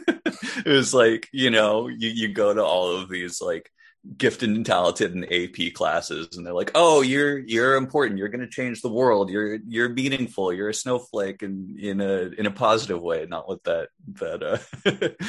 It 0.65 0.71
was 0.71 0.93
like 0.93 1.27
you 1.31 1.49
know 1.49 1.87
you, 1.87 2.09
you 2.09 2.27
go 2.29 2.53
to 2.53 2.63
all 2.63 2.95
of 2.95 3.09
these 3.09 3.41
like 3.41 3.69
gifted 4.17 4.49
and 4.49 4.65
talented 4.65 5.13
and 5.13 5.25
ap 5.25 5.73
classes 5.73 6.37
and 6.37 6.45
they're 6.45 6.53
like 6.53 6.71
oh 6.75 7.01
you're 7.01 7.37
you're 7.37 7.75
important. 7.75 8.19
You're 8.19 8.29
going 8.29 8.41
to 8.41 8.47
change 8.47 8.81
the 8.81 8.89
world. 8.89 9.29
You're 9.29 9.59
you're 9.67 9.89
meaningful. 9.89 10.53
You're 10.53 10.69
a 10.69 10.73
snowflake 10.73 11.41
and 11.41 11.77
in 11.79 12.01
a 12.01 12.29
in 12.37 12.45
a 12.45 12.51
positive 12.51 13.01
way. 13.01 13.25
Not 13.27 13.47
with 13.47 13.63
that 13.63 13.89
that 14.19 14.43
uh 14.43 14.57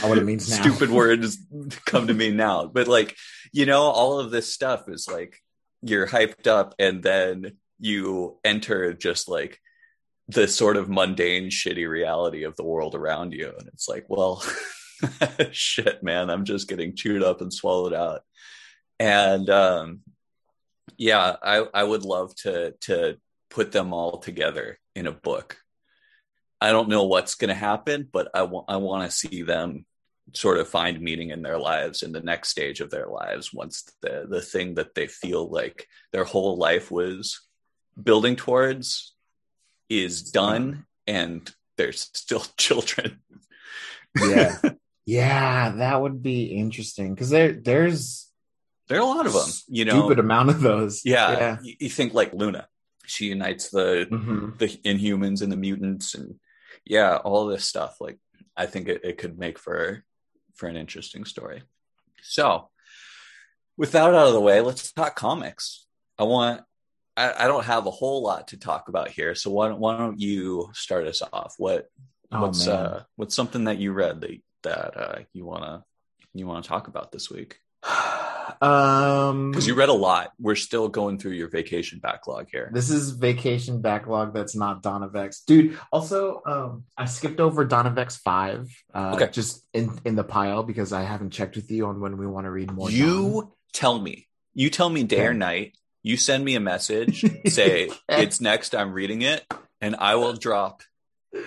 what 0.07 0.19
it 0.19 0.25
means 0.25 0.49
now. 0.49 0.63
stupid 0.63 0.91
words 0.91 1.39
come 1.87 2.07
to 2.09 2.15
me 2.15 2.31
now. 2.31 2.67
But 2.67 2.89
like 2.89 3.17
you 3.53 3.67
know 3.67 3.83
all 3.83 4.21
of 4.21 4.31
this 4.31 4.53
stuff 4.53 4.85
is 4.89 5.09
like 5.11 5.39
you're 5.83 6.07
hyped 6.07 6.47
up 6.47 6.75
and 6.79 7.03
then 7.03 7.53
you 7.79 8.39
enter 8.45 8.93
just 8.93 9.29
like 9.29 9.59
the 10.31 10.47
sort 10.47 10.77
of 10.77 10.89
mundane 10.89 11.49
shitty 11.49 11.89
reality 11.89 12.45
of 12.45 12.57
the 12.57 12.65
world 12.65 12.95
around 12.95 13.33
you. 13.33 13.53
And 13.59 13.69
it's 13.69 13.89
like 13.89 14.07
well 14.09 14.45
shit 15.51 16.03
man 16.03 16.29
i'm 16.31 16.45
just 16.45 16.69
getting 16.69 16.95
chewed 16.95 17.23
up 17.23 17.41
and 17.41 17.53
swallowed 17.53 17.95
out. 17.95 18.23
And 18.99 19.49
um 19.51 20.01
yeah 20.97 21.37
i 21.43 21.65
i 21.75 21.83
would 21.83 22.05
love 22.05 22.35
to 22.37 22.75
to 22.83 23.17
put 23.49 23.73
them 23.73 23.93
all 23.93 24.19
together 24.19 24.79
in 24.95 25.07
a 25.07 25.13
book. 25.13 25.57
I 26.61 26.73
don't 26.73 26.91
know 26.91 27.05
what's 27.05 27.37
going 27.37 27.49
to 27.49 27.55
happen 27.55 28.07
but 28.13 28.29
i 28.35 28.43
want 28.43 28.67
i 28.69 28.77
want 28.77 29.11
to 29.11 29.17
see 29.17 29.43
them 29.43 29.87
sort 30.35 30.59
of 30.59 30.69
find 30.69 31.01
meaning 31.01 31.31
in 31.31 31.43
their 31.43 31.59
lives 31.59 32.03
in 32.03 32.13
the 32.13 32.21
next 32.21 32.51
stage 32.51 32.81
of 32.81 32.91
their 32.91 33.07
lives 33.07 33.53
once 33.53 33.85
the 34.03 34.27
the 34.29 34.43
thing 34.43 34.75
that 34.75 34.95
they 34.95 35.07
feel 35.07 35.49
like 35.49 35.87
their 36.13 36.25
whole 36.25 36.57
life 36.59 36.91
was 36.91 37.41
building 38.01 38.37
towards 38.37 39.15
is 39.91 40.23
done 40.31 40.87
and 41.07 41.53
they're 41.77 41.93
still 41.93 42.45
children 42.57 43.21
Yeah. 44.19 44.59
yeah, 45.07 45.71
that 45.77 46.01
would 46.01 46.23
be 46.23 46.45
interesting 46.45 47.15
because 47.15 47.31
there 47.31 47.53
there's 47.53 48.29
there 48.89 48.99
are 48.99 49.03
a 49.03 49.07
lot 49.07 49.27
of 49.27 49.33
them 49.33 49.49
you 49.69 49.85
know 49.85 49.93
stupid 50.01 50.19
amount 50.19 50.51
of 50.51 50.61
those. 50.63 51.03
yeah, 51.05 51.31
Yeah. 51.33 51.57
You, 51.63 51.75
you 51.81 51.89
think 51.91 52.15
like 52.15 52.33
luna 52.33 52.67
she 53.07 53.27
unites 53.27 53.71
the 53.71 54.07
Mhm. 54.11 54.59
the 54.59 54.69
inhumans 54.85 55.43
and 55.43 55.51
the 55.51 55.57
mutants 55.57 56.15
and 56.15 56.39
yeah 56.85 57.17
all 57.17 57.47
this 57.47 57.65
stuff 57.65 57.97
like 58.01 58.19
i 58.57 58.67
think 58.67 58.89
it, 58.89 59.01
it 59.05 59.19
could 59.19 59.39
make 59.39 59.59
for 59.59 60.05
for 60.55 60.69
an 60.69 60.77
interesting 60.77 61.25
story 61.25 61.63
so 62.23 62.69
with 63.77 63.93
that 63.93 64.15
out 64.15 64.27
of 64.29 64.33
the 64.33 64.41
way 64.41 64.61
let's 64.61 64.93
talk 64.93 65.17
comics 65.17 65.87
i 66.19 66.23
want 66.25 66.63
I, 67.21 67.45
I 67.45 67.47
don't 67.49 67.65
have 67.65 67.87
a 67.87 67.91
whole 67.91 68.23
lot 68.23 68.49
to 68.49 68.57
talk 68.59 68.89
about 68.89 69.09
here. 69.09 69.35
So 69.35 69.51
why 69.51 69.69
don't, 69.69 69.81
why 69.81 69.97
don't 69.99 70.19
you 70.19 70.71
start 70.73 71.07
us 71.07 71.23
off? 71.33 71.55
What 71.59 71.87
Oh, 72.33 72.43
what's 72.43 72.65
man. 72.65 72.77
uh 72.77 73.03
what's 73.17 73.35
something 73.35 73.65
that 73.65 73.79
you 73.79 73.93
read 73.93 74.21
that 74.21 74.41
that 74.63 74.97
uh, 74.97 75.19
you 75.33 75.45
wanna 75.45 75.83
you 76.33 76.47
wanna 76.47 76.63
talk 76.63 76.87
about 76.87 77.11
this 77.11 77.29
week? 77.29 77.59
um, 78.63 79.51
Because 79.51 79.67
you 79.67 79.75
read 79.75 79.89
a 79.89 79.93
lot. 80.09 80.33
We're 80.39 80.55
still 80.55 80.89
going 80.89 81.19
through 81.19 81.33
your 81.33 81.49
vacation 81.49 81.99
backlog 81.99 82.47
here. 82.53 82.71
This 82.73 82.91
is 82.91 83.11
vacation 83.11 83.81
backlog 83.81 84.33
that's 84.35 84.55
not 84.55 84.83
Dawn 84.83 85.03
of 85.03 85.17
X. 85.17 85.43
Dude, 85.47 85.79
also 85.93 86.43
um 86.47 86.85
I 86.97 87.07
skipped 87.07 87.41
over 87.41 87.65
Dawn 87.65 87.87
of 87.87 87.99
X 87.99 88.17
5 88.19 88.69
uh 88.95 89.13
Okay. 89.17 89.29
just 89.33 89.65
in 89.73 89.91
in 90.05 90.15
the 90.15 90.25
pile 90.25 90.63
because 90.63 90.93
I 90.93 91.03
haven't 91.03 91.31
checked 91.31 91.57
with 91.57 91.71
you 91.71 91.87
on 91.87 92.01
when 92.01 92.17
we 92.17 92.27
want 92.27 92.45
to 92.45 92.51
read 92.51 92.71
more. 92.73 92.91
You 92.91 93.53
tell 93.73 93.99
me. 93.99 94.29
You 94.55 94.71
tell 94.71 94.89
me 94.89 95.03
day 95.05 95.27
or 95.27 95.35
night. 95.35 95.77
You 96.03 96.17
send 96.17 96.45
me 96.45 96.55
a 96.55 96.61
message. 96.61 97.25
Say 97.49 97.91
it's 98.09 98.41
next. 98.41 98.75
I'm 98.75 98.93
reading 98.93 99.23
it, 99.23 99.45
and 99.81 99.97
I 99.97 100.15
will 100.17 100.33
drop 100.35 100.83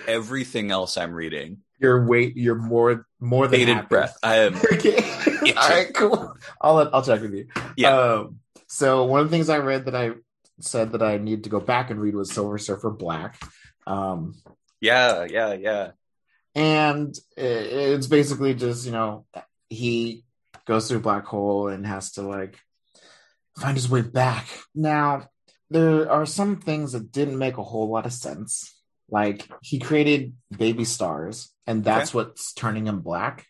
everything 0.06 0.70
else 0.70 0.96
I'm 0.96 1.12
reading. 1.12 1.58
you're 1.80 2.06
wait 2.06 2.36
you're 2.36 2.54
more 2.54 3.06
more 3.20 3.46
than 3.48 3.60
Bated 3.60 3.76
happy. 3.76 3.88
breath. 3.88 4.16
I 4.22 4.36
am. 4.38 4.54
okay. 4.72 5.52
All 5.56 5.68
right, 5.68 5.92
cool. 5.94 6.36
I'll 6.60 6.88
I'll 6.92 7.02
check 7.02 7.20
with 7.20 7.34
you. 7.34 7.48
Yeah. 7.76 7.96
Um, 7.98 8.38
so 8.68 9.04
one 9.04 9.20
of 9.20 9.30
the 9.30 9.36
things 9.36 9.48
I 9.48 9.58
read 9.58 9.86
that 9.86 9.94
I 9.94 10.12
said 10.60 10.92
that 10.92 11.02
I 11.02 11.18
need 11.18 11.44
to 11.44 11.50
go 11.50 11.60
back 11.60 11.90
and 11.90 12.00
read 12.00 12.14
was 12.14 12.30
Silver 12.32 12.58
Surfer 12.58 12.90
Black. 12.90 13.38
Um, 13.86 14.34
Yeah. 14.80 15.24
Yeah. 15.28 15.52
Yeah. 15.54 15.90
and 16.54 17.14
i- 17.36 17.40
it's 17.40 18.06
basically 18.06 18.54
just 18.54 18.86
you 18.86 18.92
know 18.92 19.26
he 19.68 20.24
goes 20.66 20.88
through 20.88 20.98
a 20.98 21.02
black 21.02 21.24
hole 21.26 21.68
and 21.68 21.84
has 21.86 22.12
to 22.12 22.22
like 22.22 22.58
find 23.58 23.76
his 23.76 23.88
way 23.88 24.02
back 24.02 24.46
now 24.74 25.28
there 25.70 26.10
are 26.10 26.26
some 26.26 26.56
things 26.56 26.92
that 26.92 27.10
didn't 27.12 27.38
make 27.38 27.56
a 27.56 27.62
whole 27.62 27.88
lot 27.90 28.06
of 28.06 28.12
sense 28.12 28.74
like 29.10 29.48
he 29.62 29.78
created 29.78 30.32
baby 30.56 30.84
stars 30.84 31.52
and 31.66 31.84
that's 31.84 32.12
what's 32.14 32.52
turning 32.52 32.86
him 32.86 33.00
black 33.00 33.46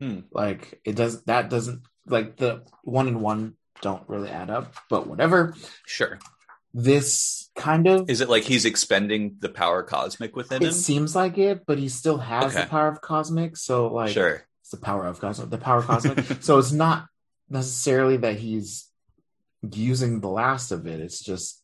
Hmm. 0.00 0.20
like 0.32 0.80
it 0.84 0.96
does 0.96 1.24
that 1.24 1.50
doesn't 1.50 1.82
like 2.06 2.36
the 2.38 2.62
one 2.84 3.06
and 3.06 3.20
one 3.20 3.54
don't 3.82 4.08
really 4.08 4.30
add 4.30 4.48
up 4.48 4.74
but 4.88 5.06
whatever 5.06 5.54
Sure. 5.86 6.18
this 6.72 7.50
kind 7.54 7.86
of 7.86 8.08
Is 8.08 8.20
it 8.22 8.30
like 8.30 8.44
he's 8.44 8.64
expending 8.64 9.36
the 9.40 9.48
power 9.50 9.82
cosmic 9.82 10.34
within 10.36 10.62
him? 10.62 10.68
it 10.68 10.72
him? 10.72 10.74
seems 10.74 11.14
like 11.14 11.36
it 11.38 11.66
but 11.66 11.78
he 11.78 11.88
still 11.90 12.18
has 12.18 12.54
the 12.54 12.66
power 12.66 12.88
of 12.88 13.00
cosmic 13.02 13.56
so 13.56 13.92
like 13.92 14.12
sure. 14.12 14.46
it's 14.62 14.70
the 14.70 14.76
power 14.78 15.06
of 15.06 15.20
cosmic 15.20 15.50
the 15.50 15.58
power 15.58 15.78
of 15.80 15.86
cosmic 15.86 16.24
so 16.42 16.58
it's 16.58 16.72
not 16.72 17.06
necessarily 17.50 18.16
that 18.16 18.36
he's 18.36 18.86
using 19.72 20.20
the 20.20 20.28
last 20.28 20.70
of 20.72 20.86
it 20.86 21.00
it's 21.00 21.22
just 21.22 21.58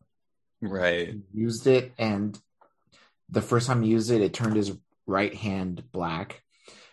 Right. 0.63 1.15
used 1.35 1.67
it 1.67 1.93
and 1.99 2.39
the 3.29 3.43
first 3.43 3.67
time 3.67 3.83
he 3.83 3.91
used 3.91 4.11
it 4.11 4.23
it 4.23 4.33
turned 4.33 4.57
his 4.57 4.73
right 5.07 5.35
hand 5.35 5.85
black 5.93 6.43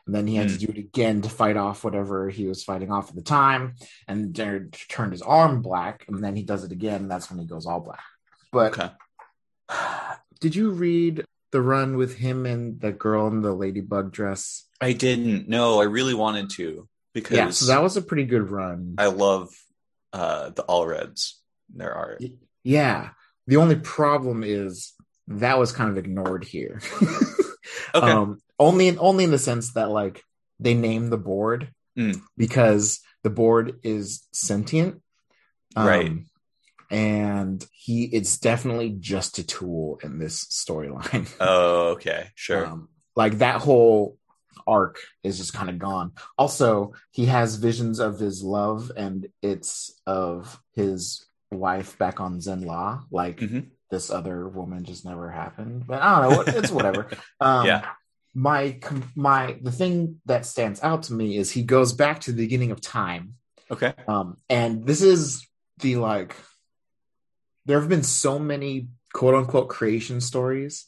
and 0.06 0.13
then 0.13 0.28
he 0.28 0.36
had 0.36 0.50
to 0.50 0.56
hmm. 0.56 0.66
do 0.66 0.72
it 0.72 0.78
again 0.78 1.22
to 1.22 1.30
fight 1.30 1.58
off 1.58 1.84
whatever 1.84 2.30
he 2.30 2.46
was 2.46 2.63
fighting 2.63 2.92
off 2.92 3.10
at 3.10 3.16
the 3.16 3.22
time 3.22 3.76
and 4.08 4.34
then 4.36 4.70
turned 4.89 5.12
his 5.12 5.22
arm 5.22 5.62
black 5.62 6.06
and 6.08 6.24
then 6.24 6.36
he 6.36 6.44
does 6.44 6.63
it 6.63 6.72
again 6.72 7.02
and 7.02 7.12
that's 7.12 7.30
when 7.30 7.39
he 7.39 7.46
goes 7.46 7.66
all 7.66 7.80
black 7.80 8.04
but 8.52 8.78
Okay. 8.78 8.89
did 10.39 10.56
you 10.56 10.72
read 10.72 11.24
the 11.52 11.62
run 11.62 11.98
with 11.98 12.18
him 12.18 12.46
and 12.46 12.82
the 12.82 12.92
girl 12.92 13.28
in 13.28 13.42
the 13.42 13.54
ladybug 13.54 14.12
dress 14.12 14.68
I 14.82 14.92
didn't. 14.92 15.48
No, 15.48 15.80
I 15.80 15.86
really 15.86 16.13
wanted 16.13 16.50
to 16.52 16.88
because 17.13 17.38
yeah 17.38 17.50
so 17.52 17.68
that 17.68 17.82
was 17.82 17.96
a 17.96 18.02
pretty 18.02 18.26
good 18.26 18.50
run 18.50 18.96
I 18.98 19.08
love 19.08 19.50
uh, 20.13 20.52
the 20.52 20.63
Allreds. 20.63 21.34
Their 21.76 21.93
art. 21.93 22.23
Yeah. 22.63 23.10
The 23.47 23.58
only 23.58 23.76
problem 23.76 24.43
is 24.43 24.93
that 25.28 25.58
was 25.58 25.71
kind 25.71 25.89
of 25.89 25.97
ignored 25.97 26.43
here. 26.45 26.82
Okay. 27.95 28.12
Um, 28.12 28.39
only 28.60 28.97
only 28.97 29.23
in 29.23 29.32
the 29.32 29.38
sense 29.38 29.73
that 29.73 29.89
like 29.89 30.21
they 30.60 30.73
name 30.73 31.10
the 31.10 31.17
board 31.17 31.69
Mm. 31.97 32.21
because 32.36 32.99
the 33.23 33.30
board 33.30 33.80
is 33.84 34.28
sentient. 34.34 35.02
Um, 35.76 35.88
Right. 35.88 36.12
And 36.89 37.65
he 37.71 38.06
it's 38.06 38.38
definitely 38.38 38.95
just 38.99 39.38
a 39.39 39.43
tool 39.45 39.99
in 40.04 40.19
this 40.19 40.45
storyline. 40.45 41.32
oh, 41.39 41.89
okay. 41.91 42.30
Sure. 42.36 42.65
Um, 42.65 42.89
like 43.15 43.38
that 43.39 43.62
whole 43.62 44.17
arc 44.68 45.00
is 45.24 45.38
just 45.38 45.54
kind 45.54 45.70
of 45.70 45.80
gone. 45.80 46.12
Also, 46.38 46.94
he 47.12 47.26
has 47.28 47.56
visions 47.56 48.00
of 48.00 48.20
his 48.20 48.44
love, 48.44 48.92
and 48.96 49.28
it's 49.42 50.00
of 50.06 50.62
his 50.74 51.26
wife 51.52 51.98
back 51.98 52.20
on 52.20 52.39
Zenn-La. 52.39 53.04
Like 53.12 53.38
Mhm. 53.38 53.70
this 53.92 54.10
other 54.10 54.48
woman 54.48 54.84
just 54.84 55.06
never 55.06 55.30
happened. 55.30 55.86
But 55.88 56.02
I 56.02 56.22
don't 56.22 56.48
know. 56.48 56.54
It's 56.60 56.72
whatever. 56.72 57.08
Um, 57.39 57.66
Yeah. 57.68 57.89
My 58.36 58.80
my 59.16 59.60
the 59.62 59.72
thing 59.72 60.20
that 60.26 60.48
stands 60.48 60.82
out 60.82 61.04
to 61.04 61.13
me 61.13 61.38
is 61.38 61.52
he 61.52 61.62
goes 61.62 61.94
back 61.94 62.22
to 62.22 62.32
the 62.32 62.42
beginning 62.42 62.72
of 62.72 62.82
time, 62.82 63.36
okay. 63.70 63.94
um, 64.08 64.38
and 64.50 64.88
this 64.88 65.04
is 65.04 65.48
the 65.78 65.98
like. 65.98 66.36
There 67.66 67.80
have 67.80 67.88
been 67.89 68.02
so 68.04 68.39
many 68.39 68.88
quote 69.13 69.36
unquote 69.36 69.70
creation 69.70 70.20
stories 70.20 70.88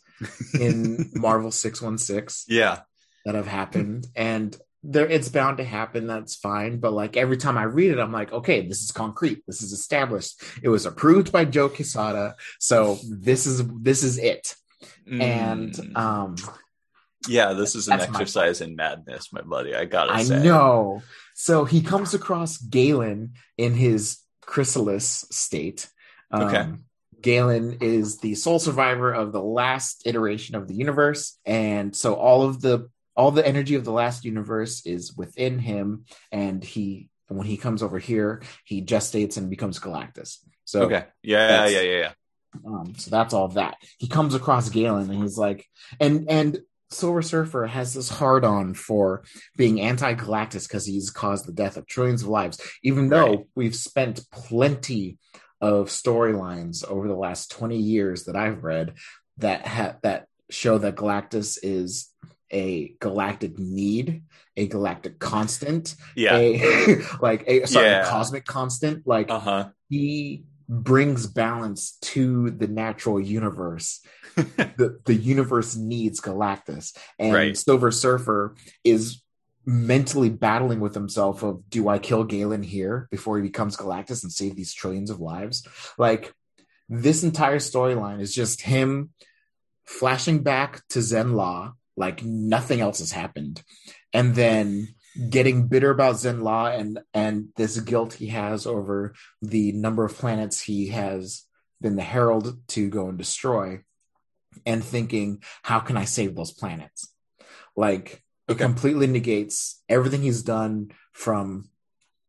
in 0.59 1.11
Marvel 1.15 1.51
six 1.51 1.81
one 1.83 1.99
six 1.99 2.45
Yeah. 2.47 2.79
That 3.25 3.35
have 3.35 3.47
happened 3.47 4.07
and 4.15 4.55
there 4.83 5.07
it's 5.07 5.29
bound 5.29 5.57
to 5.57 5.63
happen 5.63 6.05
that's 6.05 6.35
fine 6.35 6.79
but 6.79 6.93
like 6.93 7.17
every 7.17 7.37
time 7.37 7.57
i 7.57 7.63
read 7.63 7.89
it 7.91 7.97
i'm 7.99 8.11
like 8.11 8.31
okay 8.31 8.67
this 8.67 8.83
is 8.83 8.91
concrete 8.91 9.41
this 9.47 9.63
is 9.63 9.71
established 9.71 10.39
it 10.61 10.69
was 10.69 10.85
approved 10.85 11.31
by 11.31 11.43
joe 11.43 11.67
quesada 11.67 12.35
so 12.59 12.99
this 13.09 13.47
is 13.47 13.63
this 13.81 14.03
is 14.03 14.19
it 14.19 14.53
and 15.11 15.73
Mm. 15.73 15.97
um 15.97 16.35
yeah, 17.27 17.53
this 17.53 17.73
is 17.73 17.87
an 17.87 17.97
my- 17.97 18.03
exercise 18.03 18.61
in 18.61 18.75
madness, 18.75 19.33
my 19.33 19.41
buddy. 19.41 19.73
I 19.73 19.85
gotta 19.85 20.13
i 20.13 20.21
say. 20.23 20.43
know 20.43 21.01
so 21.33 21.65
he 21.65 21.81
comes 21.81 22.13
across 22.13 22.57
Galan 22.59 23.33
in 23.57 23.73
his 23.73 24.19
chrysalis 24.45 25.25
state 25.31 25.89
um, 26.29 26.43
Okay. 26.43 26.65
Galen 27.21 27.77
is 27.81 28.19
the 28.19 28.35
sole 28.35 28.59
survivor 28.59 29.11
of 29.11 29.31
the 29.31 29.41
last 29.41 30.03
iteration 30.05 30.53
of 30.55 30.67
the 30.67 30.75
universe, 30.75 31.39
and 31.43 31.95
so 31.95 32.13
all 32.13 32.43
of 32.43 32.61
the 32.61 32.87
all 33.15 33.31
the 33.31 33.45
energy 33.47 33.75
of 33.75 33.85
the 33.85 33.91
last 33.91 34.25
universe 34.25 34.85
is 34.85 35.15
within 35.15 35.59
him, 35.59 36.05
and 36.31 36.63
he 36.63 37.09
when 37.27 37.47
he 37.47 37.57
comes 37.57 37.81
over 37.81 37.97
here, 37.97 38.43
he 38.65 38.83
gestates 38.83 39.37
and 39.37 39.49
becomes 39.49 39.79
Galactus. 39.79 40.37
So 40.65 40.83
Okay. 40.83 41.05
Yeah. 41.23 41.67
Yeah. 41.67 41.81
Yeah. 41.81 41.97
Yeah. 41.99 42.11
um, 42.65 42.93
so 42.95 43.09
that's 43.11 43.33
all 43.33 43.47
that. 43.49 43.77
He 43.97 44.07
comes 44.07 44.35
across 44.35 44.69
Galan 44.69 45.09
and 45.09 45.21
he's 45.23 45.37
like, 45.37 45.65
and 45.99 46.29
and 46.29 46.59
Silver 46.91 47.23
Surfer 47.23 47.65
has 47.65 47.93
this 47.95 48.09
hard 48.09 48.45
on 48.45 48.75
for 48.75 49.23
being 49.57 49.81
anti-Galactus 49.81 50.67
because 50.67 50.85
he's 50.85 51.09
caused 51.09 51.47
the 51.47 51.51
death 51.51 51.77
of 51.77 51.87
trillions 51.87 52.21
of 52.21 52.29
lives, 52.29 52.61
even 52.83 53.09
though 53.09 53.25
Right. 53.29 53.45
we've 53.55 53.75
spent 53.75 54.23
plenty 54.31 55.17
of 55.59 55.87
storylines 55.89 56.85
over 56.87 57.07
the 57.07 57.15
last 57.15 57.49
20 57.51 57.75
years 57.77 58.25
that 58.25 58.35
I've 58.35 58.63
read 58.63 58.93
that 59.37 59.65
ha- 59.65 59.95
that 60.03 60.27
show 60.51 60.77
that 60.77 60.95
Galactus 60.95 61.57
is 61.63 62.11
a 62.55 62.95
galactic 63.01 63.59
need, 63.59 64.23
a 64.57 64.67
galactic 64.67 65.19
constant, 65.19 65.95
Yeah. 66.15 66.37
a 66.37 67.01
like 67.21 67.43
a 67.47 67.65
sorry, 67.67 67.87
Yeah. 67.87 68.07
a 68.07 68.09
cosmic 68.09 68.45
constant. 68.45 69.05
Like 69.05 69.29
Uh 69.29 69.39
huh. 69.39 69.69
he 69.89 70.45
brings 70.67 71.27
balance 71.27 71.97
to 72.01 72.49
the 72.51 72.67
natural 72.67 73.19
universe. 73.19 74.01
the 74.35 74.99
the 75.05 75.13
universe 75.13 75.75
needs 75.75 76.19
Galactus, 76.21 76.97
and 77.19 77.33
Right. 77.33 77.57
Silver 77.57 77.91
Surfer 77.91 78.55
is 78.83 79.21
mentally 79.65 80.29
battling 80.29 80.79
with 80.79 80.93
himself 80.93 81.43
of 81.43 81.63
do 81.69 81.87
I 81.89 81.97
kill 81.99 82.23
Galan 82.23 82.63
here 82.63 83.07
before 83.11 83.37
he 83.37 83.43
becomes 83.43 83.75
Galactus 83.77 84.23
and 84.23 84.31
save 84.31 84.55
these 84.55 84.73
trillions 84.73 85.09
of 85.09 85.19
lives? 85.19 85.67
Like 85.97 86.33
this 86.89 87.23
entire 87.23 87.59
storyline 87.59 88.19
is 88.21 88.33
just 88.35 88.61
him 88.61 89.09
flashing 89.85 90.43
back 90.43 90.81
to 90.89 90.99
Zenn-La 90.99 91.71
like 91.97 92.23
nothing 92.23 92.81
else 92.81 92.99
has 92.99 93.11
happened, 93.11 93.63
and 94.13 94.35
then 94.35 94.95
getting 95.29 95.67
bitter 95.67 95.91
about 95.91 96.15
Zenn-La 96.15 96.67
and 96.67 96.99
and 97.13 97.49
this 97.55 97.79
guilt 97.79 98.13
he 98.13 98.27
has 98.27 98.65
over 98.65 99.13
the 99.41 99.71
number 99.71 100.03
of 100.03 100.15
planets 100.15 100.61
he 100.61 100.89
has 100.89 101.43
been 101.81 101.95
the 101.95 102.03
herald 102.03 102.57
to 102.67 102.89
go 102.89 103.07
and 103.07 103.17
destroy 103.17 103.81
and 104.65 104.83
thinking 104.83 105.41
how 105.63 105.79
can 105.79 105.97
i 105.97 106.05
save 106.05 106.35
those 106.35 106.51
planets? 106.51 107.13
Like 107.75 108.23
it 108.47 108.57
completely 108.57 109.07
negates 109.07 109.81
everything 109.89 110.21
he's 110.21 110.43
done 110.43 110.91
from 111.11 111.69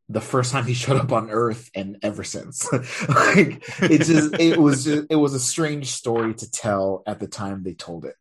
the 0.08 0.20
first 0.20 0.52
time 0.52 0.66
he 0.66 0.74
showed 0.82 1.00
up 1.00 1.12
on 1.12 1.30
earth 1.30 1.70
and 1.74 1.98
ever 2.02 2.24
since. 2.24 2.68
Like 3.08 3.62
it 3.82 4.02
just 4.02 4.34
it 4.38 4.58
was 4.58 4.84
just, 4.84 5.06
it 5.10 5.16
was 5.16 5.34
a 5.34 5.40
strange 5.40 5.88
story 5.88 6.34
to 6.34 6.50
tell 6.50 7.02
at 7.06 7.20
the 7.20 7.28
time 7.28 7.62
they 7.62 7.74
told 7.74 8.04
it 8.04 8.14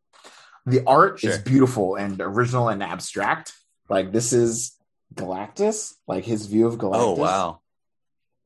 the 0.65 0.83
art 0.87 1.23
is 1.23 1.37
beautiful 1.39 1.95
and 1.95 2.19
original 2.21 2.69
and 2.69 2.81
abstract 2.81 3.53
like 3.89 4.11
this 4.11 4.33
is 4.33 4.75
galactus 5.13 5.93
like 6.07 6.25
his 6.25 6.47
view 6.47 6.67
of 6.67 6.77
galactus 6.77 6.95
Oh 6.95 7.11
wow. 7.11 7.59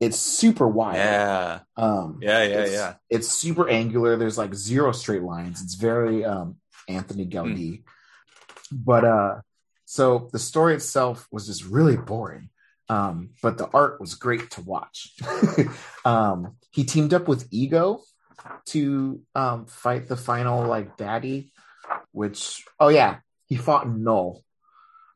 it's 0.00 0.18
super 0.18 0.68
wide. 0.68 0.96
Yeah. 0.96 1.60
Um, 1.76 2.18
Yeah, 2.22 2.42
yeah, 2.42 2.60
it's, 2.60 2.72
yeah. 2.72 2.94
It's 3.08 3.28
super 3.28 3.68
angular. 3.68 4.16
There's 4.16 4.38
like 4.38 4.54
zero 4.54 4.92
straight 4.92 5.22
lines. 5.22 5.62
It's 5.62 5.74
very 5.74 6.24
um, 6.24 6.56
Anthony 6.88 7.26
Gaudi. 7.26 7.82
But 8.72 9.04
uh, 9.04 9.40
so 9.84 10.28
the 10.32 10.38
story 10.38 10.74
itself 10.74 11.26
was 11.30 11.46
just 11.46 11.64
really 11.64 11.96
boring. 11.96 12.50
Um, 12.88 13.30
but 13.42 13.58
the 13.58 13.68
art 13.68 14.00
was 14.00 14.14
great 14.14 14.50
to 14.52 14.62
watch. 14.62 15.14
um, 16.04 16.56
he 16.70 16.84
teamed 16.84 17.14
up 17.14 17.28
with 17.28 17.46
Ego 17.50 18.00
to 18.66 19.20
um, 19.34 19.66
fight 19.66 20.08
the 20.08 20.16
final 20.16 20.66
like 20.66 20.96
baddie, 20.96 21.50
which 22.12 22.64
oh 22.78 22.88
yeah, 22.88 23.18
he 23.46 23.56
fought 23.56 23.88
Null. 23.88 24.44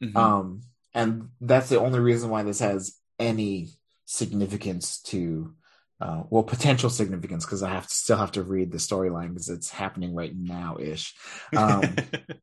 Mhm. 0.02 0.16
Um, 0.16 0.60
and 0.92 1.28
that's 1.40 1.68
the 1.68 1.80
only 1.80 2.00
reason 2.00 2.30
why 2.30 2.42
this 2.42 2.60
has 2.60 2.96
any 3.18 3.70
significance 4.04 5.00
to 5.02 5.54
uh, 6.00 6.24
well 6.28 6.42
potential 6.42 6.90
significance 6.90 7.44
because 7.44 7.62
I 7.62 7.70
have 7.70 7.86
to 7.86 7.94
still 7.94 8.16
have 8.16 8.32
to 8.32 8.42
read 8.42 8.70
the 8.72 8.78
storyline 8.78 9.28
because 9.28 9.48
it's 9.48 9.70
happening 9.70 10.14
right 10.14 10.32
now 10.36 10.76
ish. 10.78 11.14
Um, 11.56 11.96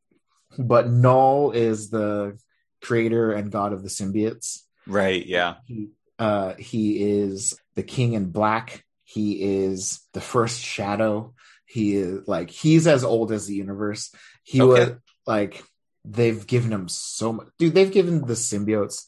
but 0.58 0.90
Null 0.90 1.52
is 1.52 1.90
the 1.90 2.40
creator 2.82 3.32
and 3.32 3.52
god 3.52 3.74
of 3.74 3.84
the 3.84 3.90
symbiotes. 3.90 4.62
right. 4.88 5.24
Yeah. 5.26 5.56
He 5.66 5.90
uh, 6.18 6.54
he 6.56 7.02
is 7.20 7.60
the 7.76 7.84
king 7.84 8.14
in 8.14 8.32
black. 8.32 8.84
He 9.04 9.64
is 9.64 10.02
the 10.14 10.22
first 10.22 10.62
shadow. 10.62 11.34
He 11.72 11.96
is 11.96 12.28
like 12.28 12.50
he's 12.50 12.86
as 12.86 13.04
old 13.04 13.32
as 13.32 13.48
the 13.48 13.56
universe. 13.56 14.14
He 14.44 14.62
Okay. 14.62 14.92
was 14.92 15.00
like 15.26 15.64
they've 16.04 16.46
given 16.48 16.72
him 16.72 16.88
so 16.88 17.32
much 17.32 17.48
dude 17.60 17.76
they've 17.76 17.92
given 17.92 18.22
the 18.26 18.34
symbiotes 18.34 19.04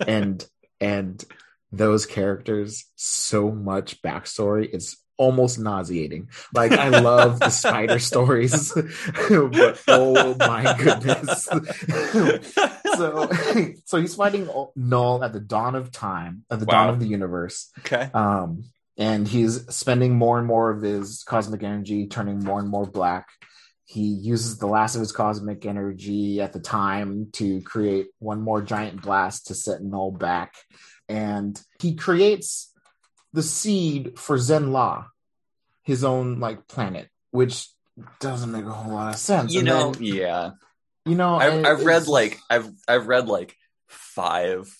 and 0.08 0.46
and 0.80 1.22
those 1.70 2.06
characters 2.06 2.86
so 2.96 3.50
much 3.50 4.00
backstory 4.00 4.68
it's 4.72 4.96
almost 5.18 5.58
nauseating 5.58 6.30
like 6.54 6.72
i 6.72 6.88
love 6.88 7.38
the 7.40 7.50
spider 7.50 7.98
stories 8.10 8.72
but 8.72 9.78
oh 9.88 10.34
my 10.38 10.74
goodness 10.78 11.44
so 12.96 13.28
so 13.84 14.00
he's 14.00 14.14
fighting 14.14 14.48
null 14.74 15.22
at 15.22 15.34
the 15.34 15.40
dawn 15.40 15.74
of 15.74 15.92
time 15.92 16.44
at 16.50 16.58
the 16.58 16.66
dawn 16.66 16.88
of 16.88 16.98
the 17.00 17.06
universe 17.06 17.70
okay. 17.80 18.10
um 18.14 18.64
and 18.96 19.26
he's 19.26 19.66
spending 19.74 20.16
more 20.16 20.38
and 20.38 20.46
more 20.46 20.70
of 20.70 20.82
his 20.82 21.22
cosmic 21.24 21.62
energy 21.62 22.06
turning 22.06 22.42
more 22.42 22.60
and 22.60 22.68
more 22.68 22.86
black. 22.86 23.28
He 23.84 24.04
uses 24.04 24.58
the 24.58 24.66
last 24.66 24.94
of 24.94 25.00
his 25.00 25.12
cosmic 25.12 25.66
energy 25.66 26.40
at 26.40 26.52
the 26.52 26.60
time 26.60 27.28
to 27.32 27.60
create 27.62 28.08
one 28.18 28.40
more 28.40 28.62
giant 28.62 29.02
blast 29.02 29.48
to 29.48 29.54
set 29.54 29.82
null 29.82 30.12
back. 30.12 30.54
And 31.08 31.60
he 31.80 31.94
creates 31.94 32.72
the 33.32 33.42
seed 33.42 34.18
for 34.18 34.38
Zen 34.38 34.66
Zenn-La 34.66 35.06
his 35.84 36.04
own 36.04 36.38
like 36.38 36.68
planet 36.68 37.08
which 37.32 37.66
doesn't 38.20 38.52
make 38.52 38.64
a 38.64 38.70
whole 38.70 38.92
lot 38.92 39.12
of 39.12 39.18
sense. 39.18 39.52
You 39.52 39.60
And 39.60 39.68
know, 39.68 39.92
then, 39.92 40.02
yeah. 40.04 40.50
you 41.04 41.16
know 41.16 41.34
I've, 41.36 41.52
and 41.54 41.66
I've 41.66 41.84
read 41.84 42.06
like 42.06 42.38
I've 42.48 42.70
I've 42.86 43.08
read 43.08 43.26
like 43.26 43.56
five 43.88 44.72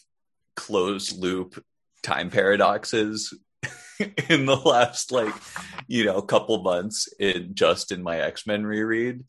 closed 0.54 1.18
loop 1.18 1.62
time 2.02 2.30
paradoxes 2.30 3.34
in 4.28 4.46
the 4.46 4.56
last 4.56 5.12
like 5.12 5.34
you 5.86 6.04
know 6.04 6.20
couple 6.22 6.62
months 6.62 7.08
in 7.18 7.54
just 7.54 7.92
in 7.92 8.02
my 8.02 8.18
X 8.18 8.46
Men 8.46 8.64
reread, 8.64 9.24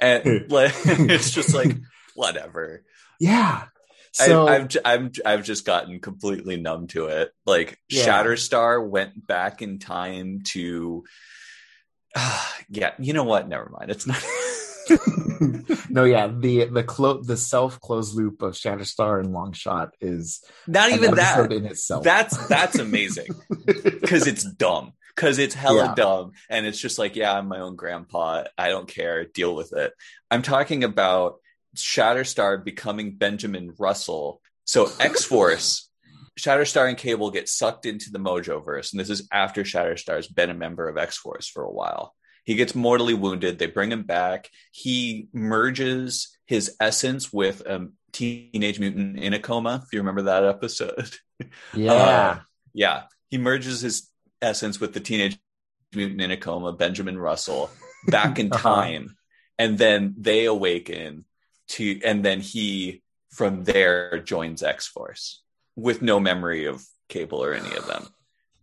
and 0.00 0.22
hmm. 0.22 0.52
like 0.52 0.74
it's 0.84 1.30
just 1.30 1.54
like 1.54 1.76
whatever. 2.14 2.84
yeah 3.18 3.64
so 4.12 4.46
I, 4.46 4.56
I've 4.56 4.68
j- 4.68 4.80
I'm 4.84 5.10
I've 5.24 5.42
just 5.42 5.64
gotten 5.64 5.98
completely 5.98 6.58
numb 6.58 6.86
to 6.88 7.06
it. 7.06 7.32
Like 7.46 7.78
Yeah. 7.88 8.06
Shatterstar 8.06 8.86
went 8.86 9.26
back 9.26 9.62
in 9.62 9.78
time 9.78 10.42
to. 10.48 11.04
yeah, 12.68 12.92
you 12.98 13.14
know 13.14 13.24
what? 13.24 13.48
Never 13.48 13.70
mind. 13.70 13.90
It's 13.90 14.06
not. 14.06 14.22
no, 15.90 16.04
yeah, 16.04 16.26
the 16.28 16.66
the 16.66 16.82
clo- 16.84 17.22
the 17.22 17.36
self 17.36 17.80
closed 17.80 18.14
loop 18.14 18.42
of 18.42 18.54
Shatterstar 18.54 19.20
and 19.20 19.34
Longshot 19.34 19.90
is 20.00 20.42
not 20.66 20.90
even 20.90 21.14
that. 21.16 21.52
in 21.52 21.66
itself. 21.66 22.04
That's 22.04 22.36
that's 22.48 22.78
amazing 22.78 23.28
because 23.66 24.26
it's 24.26 24.44
dumb. 24.44 24.92
Because 25.14 25.38
it's 25.38 25.54
hella 25.54 25.86
Yeah. 25.88 25.94
dumb, 25.94 26.32
and 26.48 26.64
it's 26.66 26.80
just 26.80 26.98
like, 26.98 27.16
yeah, 27.16 27.34
I'm 27.34 27.46
my 27.46 27.60
own 27.60 27.76
grandpa. 27.76 28.44
I 28.56 28.68
don't 28.70 28.88
care. 28.88 29.26
Deal 29.26 29.54
with 29.54 29.74
it. 29.74 29.92
I'm 30.30 30.40
talking 30.40 30.84
about 30.84 31.34
Shatterstar 31.76 32.64
becoming 32.64 33.16
Benjamin 33.16 33.74
Russell. 33.78 34.40
So 34.64 34.88
X 35.00 35.24
Force, 35.24 35.90
Shatterstar 36.40 36.88
and 36.88 36.96
Cable 36.96 37.30
get 37.30 37.48
sucked 37.48 37.84
into 37.84 38.10
the 38.10 38.18
Mojoverse, 38.20 38.92
and 38.92 39.00
this 39.00 39.10
is 39.10 39.28
after 39.30 39.64
Shatterstar's 39.64 40.28
been 40.28 40.48
a 40.50 40.54
member 40.54 40.88
of 40.88 40.96
X 40.96 41.18
Force 41.18 41.46
for 41.48 41.62
a 41.62 41.70
while. 41.72 42.14
He 42.44 42.54
gets 42.54 42.74
mortally 42.74 43.14
wounded. 43.14 43.58
They 43.58 43.66
bring 43.66 43.92
him 43.92 44.02
back. 44.02 44.50
He 44.72 45.28
merges 45.32 46.36
his 46.46 46.76
essence 46.80 47.32
with 47.32 47.60
a 47.62 47.88
teenage 48.12 48.78
mutant 48.80 49.18
in 49.18 49.32
a 49.32 49.38
coma. 49.38 49.82
If 49.84 49.92
you 49.92 50.00
remember 50.00 50.22
that 50.22 50.44
episode, 50.44 51.10
yeah, 51.72 51.92
Uh, 51.92 52.40
yeah, 52.74 53.02
he 53.30 53.38
merges 53.38 53.80
his 53.80 54.08
essence 54.40 54.80
with 54.80 54.92
the 54.92 55.00
teenage 55.00 55.38
mutant 55.94 56.20
in 56.20 56.30
a 56.30 56.36
coma, 56.36 56.72
Benjamin 56.72 57.18
Russell, 57.18 57.70
back 58.08 58.38
in 58.38 58.48
Uh-huh. 58.52 58.74
time, 58.74 59.16
and 59.58 59.78
then 59.78 60.14
they 60.18 60.46
awaken 60.46 61.24
to, 61.68 62.00
and 62.04 62.24
then 62.24 62.40
he 62.40 63.02
from 63.30 63.64
there 63.64 64.18
joins 64.18 64.62
X 64.62 64.86
Force 64.88 65.42
with 65.76 66.02
no 66.02 66.18
memory 66.20 66.66
of 66.66 66.84
Cable 67.08 67.42
or 67.42 67.54
any 67.54 67.74
of 67.76 67.86
them. 67.86 68.06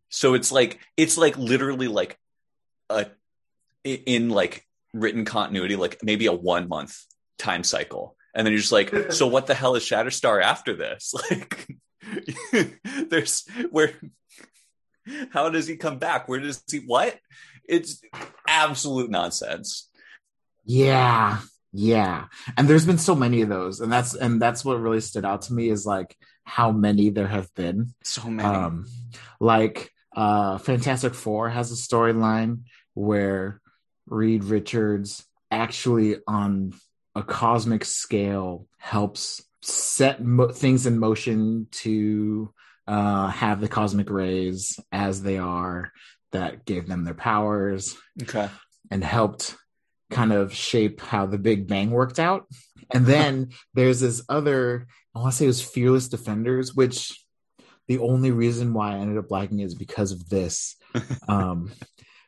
So 0.10 0.34
it's 0.34 0.52
like 0.52 0.80
it's 0.98 1.18
like 1.18 1.38
literally 1.38 1.88
like 1.88 2.18
a 2.90 3.08
in 3.84 4.30
like 4.30 4.66
written 4.94 5.26
continuity, 5.26 5.76
like 5.76 6.00
maybe 6.04 6.26
a 6.26 6.34
one 6.34 6.68
month 6.68 6.98
time 7.38 7.64
cycle. 7.64 8.16
And 8.34 8.46
then 8.46 8.54
you're 8.54 8.62
just 8.62 8.72
like, 8.72 8.94
so 9.12 9.28
what 9.28 9.48
the 9.48 9.56
hell 9.56 9.76
is 9.76 9.84
Shatterstar 9.84 10.42
after 10.42 10.76
this? 10.76 11.14
Like, 11.30 11.68
there's 13.10 13.46
where, 13.70 13.94
how 15.32 15.50
does 15.50 15.68
he 15.68 15.76
come 15.76 16.00
back? 16.00 16.28
Where 16.28 16.40
does 16.40 16.64
he, 16.72 16.80
what? 16.80 17.20
It's 17.68 18.02
absolute 18.48 19.12
nonsense. 19.12 19.90
yeah, 20.66 21.40
yeah. 21.72 22.26
And 22.58 22.68
there's 22.68 22.86
been 22.86 22.98
so 22.98 23.16
many 23.16 23.42
of 23.42 23.50
those, 23.50 23.80
and 23.80 23.92
that's 23.92 24.16
and 24.16 24.42
that's 24.42 24.66
what 24.66 24.80
really 24.80 25.02
stood 25.02 25.26
out 25.26 25.44
to 25.44 25.54
me 25.54 25.70
is 25.70 25.86
like 25.86 26.16
how 26.44 26.72
many 26.72 27.10
there 27.10 27.28
have 27.28 27.54
been. 27.54 27.94
So 28.04 28.28
many. 28.30 28.48
Um, 28.48 28.88
like 29.40 29.92
uh, 30.16 30.58
Fantastic 30.58 31.14
Four 31.14 31.50
has 31.50 31.72
a 31.72 31.76
storyline 31.76 32.62
where 32.94 33.62
Reed 34.10 34.44
Richards 34.44 35.26
actually 35.52 36.18
on 36.28 36.74
a 37.16 37.24
cosmic 37.24 37.86
scale 37.86 38.68
helps 38.78 39.44
set 39.62 40.24
mo- 40.24 40.52
things 40.52 40.86
in 40.86 41.00
motion 41.00 41.68
to 41.72 42.54
uh, 42.88 43.28
have 43.28 43.62
the 43.62 43.68
cosmic 43.68 44.10
rays 44.10 44.80
as 44.92 45.22
they 45.22 45.38
are 45.38 45.92
that 46.32 46.66
gave 46.66 46.88
them 46.88 47.04
their 47.04 47.14
powers 47.14 47.98
okay. 48.22 48.50
and 48.92 49.04
helped 49.04 49.56
kind 50.10 50.32
of 50.32 50.54
shape 50.54 51.02
how 51.02 51.26
the 51.26 51.38
Big 51.38 51.68
Bang 51.68 51.92
worked 51.92 52.20
out. 52.20 52.48
And 52.92 53.06
then 53.06 53.50
there's 53.74 54.00
this 54.00 54.24
other, 54.30 54.88
I 55.16 55.20
want 55.20 55.34
to 55.34 55.38
say 55.38 55.46
it 55.46 55.50
was 55.50 55.62
Fearless 55.62 56.08
Defenders, 56.08 56.74
which 56.74 57.24
the 57.88 58.00
only 58.00 58.32
reason 58.32 58.74
why 58.74 58.94
I 58.94 59.00
ended 59.00 59.18
up 59.18 59.32
liking 59.32 59.60
it 59.60 59.66
is 59.66 59.76
because 59.76 60.12
of 60.12 60.30
this. 60.30 60.76
Um, 61.28 61.72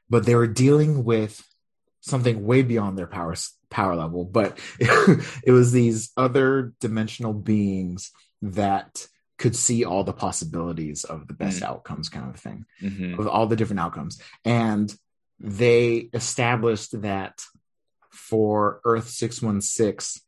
but 0.08 0.26
they 0.26 0.36
were 0.36 0.46
dealing 0.46 1.04
with 1.04 1.42
something 2.02 2.46
way 2.46 2.62
beyond 2.62 2.98
their 2.98 3.08
power 3.08 3.36
power 3.70 3.96
level, 3.96 4.26
but 4.26 4.60
it 4.80 5.52
was 5.52 5.72
these 5.72 6.12
other 6.18 6.74
dimensional 6.80 7.34
beings 7.34 8.12
that 8.42 9.08
could 9.38 9.56
see 9.56 9.86
all 9.86 10.04
the 10.04 10.14
possibilities 10.14 11.04
of 11.04 11.28
the 11.28 11.34
best 11.34 11.62
Mm. 11.62 11.68
outcomes 11.68 12.10
kind 12.10 12.30
of 12.30 12.40
thing 12.40 12.66
Mhm. 12.82 13.18
of 13.18 13.28
all 13.28 13.48
the 13.48 13.56
different 13.56 13.80
outcomes. 13.80 14.20
And 14.46 14.94
they 15.40 16.10
established 16.14 17.02
that 17.02 17.42
for 18.12 18.82
Earth 18.84 19.10
616, 19.10 20.22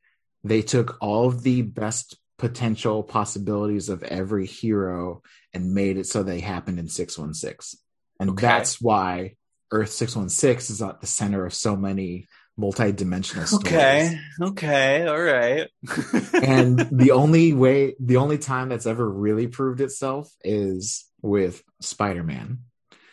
they 0.43 0.61
took 0.61 0.97
all 1.01 1.27
of 1.27 1.43
the 1.43 1.61
best 1.63 2.17
potential 2.37 3.03
possibilities 3.03 3.89
of 3.89 4.03
every 4.03 4.45
hero 4.45 5.21
and 5.53 5.73
made 5.73 5.97
it 5.97 6.07
so 6.07 6.23
they 6.23 6.39
happened 6.39 6.79
in 6.79 6.87
616. 6.87 7.79
And 8.19 8.31
Okay. 8.31 8.41
that's 8.41 8.81
why 8.81 9.35
Earth 9.73 9.91
616 9.91 10.73
is 10.75 10.81
at 10.81 11.01
the 11.01 11.07
center 11.07 11.45
of 11.45 11.53
so 11.53 11.75
many 11.75 12.27
multi-dimensional 12.55 13.47
stories. 13.47 13.65
Okay. 13.67 14.19
Okay. 14.41 15.07
All 15.07 15.19
right. 15.21 15.67
and 16.43 16.79
the 16.91 17.11
only 17.11 17.51
way 17.53 17.95
the 17.99 18.17
only 18.17 18.37
time 18.37 18.69
that's 18.69 18.85
ever 18.85 19.09
really 19.09 19.47
proved 19.47 19.81
itself 19.81 20.29
is 20.43 21.05
with 21.21 21.63
Spider-Man 21.81 22.59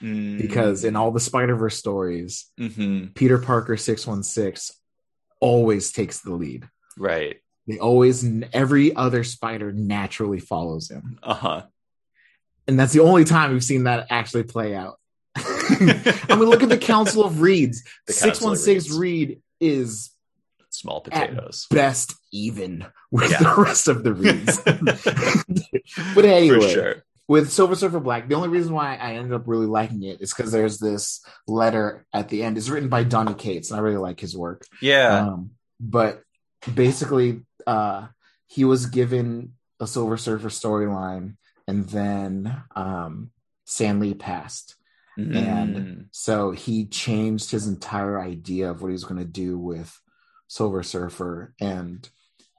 Mm. 0.03 0.41
because 0.41 0.85
in 0.85 0.97
all 0.97 1.11
the 1.11 1.21
Spider-Verse 1.21 1.77
stories, 1.77 2.51
Mhm. 2.59 3.15
Peter 3.15 3.37
Parker 3.37 3.77
616 3.77 4.75
always 5.41 5.93
takes 5.93 6.21
the 6.21 6.35
lead. 6.35 6.67
right. 6.97 7.37
They 7.67 7.79
always 7.79 8.25
every 8.55 8.97
other 8.97 9.23
spider 9.25 9.73
naturally 9.73 10.41
follows 10.41 10.91
him. 10.91 11.19
Uh 11.23 11.35
huh. 11.35 11.63
and 12.67 12.79
that's 12.81 12.93
the 12.95 13.01
only 13.01 13.25
time 13.25 13.53
we've 13.53 13.63
seen 13.65 13.85
that 13.85 14.07
actually 14.11 14.45
play 14.45 14.75
out. 14.75 14.99
I 16.29 16.37
mean, 16.37 16.49
look 16.49 16.63
at 16.63 16.69
the 16.69 16.79
Council 16.79 17.25
of 17.25 17.41
Reeds. 17.41 17.83
Six 18.09 18.41
one 18.41 18.57
six. 18.57 18.91
Reed 18.91 19.41
is 19.61 20.11
Small 20.73 20.99
at 21.11 21.31
potatoes. 21.31 21.67
best 21.71 22.15
even 22.33 22.87
with 23.11 23.31
Yeah. 23.31 23.39
the 23.43 23.63
rest 23.63 23.89
of 23.89 24.05
the 24.05 24.15
Reeds. 24.15 24.59
but 26.15 26.25
anyway, 26.25 26.61
For 26.61 26.69
sure. 26.69 27.05
with 27.29 27.51
Silver 27.51 27.75
Surfer 27.75 28.01
Black, 28.01 28.29
the 28.29 28.35
only 28.37 28.49
reason 28.49 28.73
why 28.73 28.95
I 28.97 29.15
ended 29.15 29.33
up 29.33 29.43
really 29.47 29.67
liking 29.67 30.03
it 30.05 30.21
is 30.21 30.33
because 30.33 30.53
there's 30.53 30.79
this 30.79 31.25
letter 31.49 32.07
at 32.13 32.29
the 32.29 32.43
end. 32.43 32.57
It's 32.57 32.69
written 32.69 32.89
by 32.89 33.03
Donny 33.05 33.35
Cates, 33.35 33.71
and 33.71 33.79
I 33.81 33.83
really 33.83 33.97
like 33.97 34.21
his 34.21 34.37
work. 34.37 34.65
Yeah. 34.81 35.27
Um, 35.29 35.51
but 35.81 36.23
basically, 36.73 37.41
uh, 37.67 38.07
he 38.47 38.65
was 38.65 38.87
given 38.87 39.55
a 39.81 39.87
Silver 39.87 40.17
Surfer 40.17 40.49
storyline, 40.51 41.37
and 41.67 41.89
then 41.89 42.63
um, 42.77 43.31
Stan 43.65 43.99
Lee 44.01 44.15
passed. 44.15 44.77
And- 45.35 45.77
Mm. 45.77 46.07
So 46.13 46.51
he 46.51 46.87
changed 46.87 47.51
his 47.51 47.67
entire 47.69 48.21
idea 48.21 48.71
of 48.71 48.83
what 48.83 48.89
he 48.89 48.93
was 48.93 49.05
going 49.05 49.21
to 49.21 49.25
do 49.25 49.57
with 49.59 49.97
Silver 50.49 50.83
Surfer 50.83 51.55
and 51.61 52.09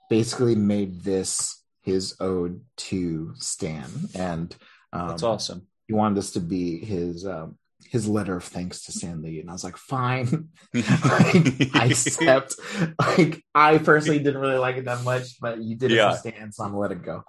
basically 0.10 0.56
made 0.56 1.02
this 1.04 1.62
his 1.82 2.16
ode 2.20 2.62
to 2.78 3.34
Stan. 3.38 3.90
And 4.16 4.56
um, 4.94 5.10
that's 5.10 5.24
awesome. 5.24 5.68
he 5.88 5.94
wanted 5.94 6.16
this 6.18 6.32
to 6.34 6.40
be 6.40 6.80
his 6.80 7.26
um, 7.26 7.58
his 7.90 8.08
letter 8.08 8.38
of 8.38 8.44
thanks 8.46 8.84
to 8.86 8.92
Stan 8.94 9.22
Lee. 9.22 9.40
And 9.42 9.50
I 9.50 9.54
was 9.54 9.64
like, 9.66 9.76
fine, 9.78 10.48
I 10.74 11.88
accept. 11.92 12.56
Like, 13.00 13.44
I 13.54 13.80
personally 13.80 14.20
didn't 14.20 14.40
really 14.40 14.58
like 14.60 14.78
it 14.78 14.86
that 14.86 15.04
much, 15.04 15.40
but 15.42 15.62
you 15.62 15.76
did 15.76 15.92
it 15.92 15.96
Yeah. 15.96 16.12
for 16.14 16.20
Stan, 16.30 16.52
so 16.54 16.64
I'm 16.64 16.70
gonna 16.72 16.80
let 16.80 16.92
it 16.92 17.04
go. 17.04 17.24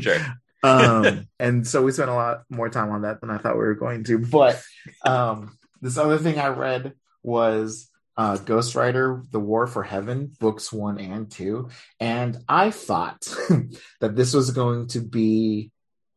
Sure. 0.00 0.18
Um, 0.64 1.28
and 1.38 1.66
so 1.66 1.82
we 1.82 1.92
spent 1.92 2.10
a 2.10 2.14
lot 2.14 2.44
more 2.48 2.68
time 2.68 2.90
on 2.90 3.02
that 3.02 3.20
than 3.20 3.30
I 3.30 3.38
thought 3.38 3.54
we 3.54 3.64
were 3.64 3.74
going 3.74 4.04
to. 4.04 4.18
But 4.18 4.62
um, 5.04 5.56
this 5.80 5.98
other 5.98 6.18
thing 6.18 6.38
I 6.38 6.48
read 6.48 6.94
was 7.22 7.88
uh, 8.16 8.36
Ghost 8.38 8.74
Rider: 8.74 9.22
The 9.30 9.40
War 9.40 9.66
for 9.66 9.82
Heaven, 9.82 10.32
books 10.40 10.72
one 10.72 10.98
and 10.98 11.30
two, 11.30 11.68
and 12.00 12.38
I 12.48 12.70
thought 12.70 13.20
that 14.00 14.16
this 14.16 14.34
was 14.34 14.50
going 14.50 14.88
to 14.88 15.00
be 15.00 15.70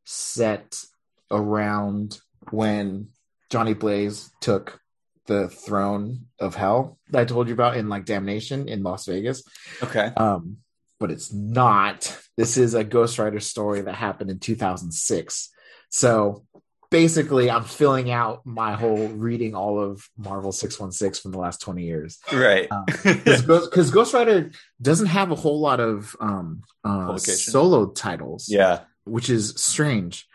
set 0.05 0.81
around 1.29 2.19
when 2.51 3.09
Johnny 3.49 3.73
Blaze 3.73 4.31
took 4.39 4.79
the 5.25 5.49
throne 5.49 6.27
of 6.39 6.55
hell 6.55 6.97
that 7.09 7.19
I 7.19 7.25
told 7.25 7.47
you 7.47 7.53
about 7.53 7.75
in 7.75 7.89
like 7.89 8.05
Damnation 8.05 8.69
in 8.69 8.83
Las 8.83 9.05
Vegas. 9.05 9.43
Okay. 9.83 10.11
Um, 10.15 10.57
but 10.99 11.11
it's 11.11 11.31
not. 11.31 12.17
This 12.37 12.57
is 12.57 12.73
a 12.73 12.83
Ghost 12.83 13.19
Rider 13.19 13.39
story 13.39 13.81
that 13.81 13.95
happened 13.95 14.29
in 14.29 14.39
2006. 14.39 15.49
So 15.89 16.45
basically, 16.89 17.49
I'm 17.49 17.63
filling 17.63 18.11
out 18.11 18.45
my 18.45 18.73
whole 18.73 19.07
reading 19.07 19.55
all 19.55 19.79
of 19.79 20.07
Marvel 20.17 20.51
616 20.51 21.21
from 21.21 21.31
the 21.31 21.39
last 21.39 21.61
20 21.61 21.83
years. 21.83 22.19
Right. 22.31 22.69
Because 23.03 23.41
Ghost, 23.41 23.71
'cause 23.71 23.91
Ghost 23.91 24.13
Rider 24.13 24.51
doesn't 24.81 25.07
have 25.07 25.31
a 25.31 25.35
whole 25.35 25.59
lot 25.59 25.79
of 25.79 26.15
um, 26.19 26.63
uh, 26.83 27.17
solo 27.17 27.87
titles, 27.87 28.47
yeah. 28.49 28.81
which 29.03 29.29
is 29.29 29.53
strange. 29.57 30.27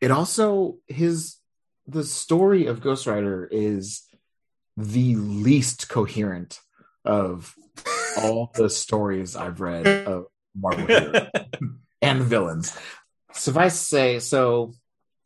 It 0.00 0.10
also, 0.10 0.78
his, 0.86 1.36
the 1.86 2.04
story 2.04 2.66
of 2.66 2.80
Ghost 2.80 3.06
Rider 3.06 3.48
is 3.50 4.02
the 4.76 5.16
least 5.16 5.88
coherent 5.88 6.60
of 7.04 7.54
all 8.18 8.50
the 8.54 8.70
stories 8.70 9.36
I've 9.36 9.60
read 9.60 9.86
of 9.86 10.26
Marvel 10.54 10.86
heroes 10.86 11.28
and 12.02 12.22
villains. 12.22 12.76
Suffice 13.32 13.78
to 13.78 13.84
say, 13.84 14.18
so 14.18 14.72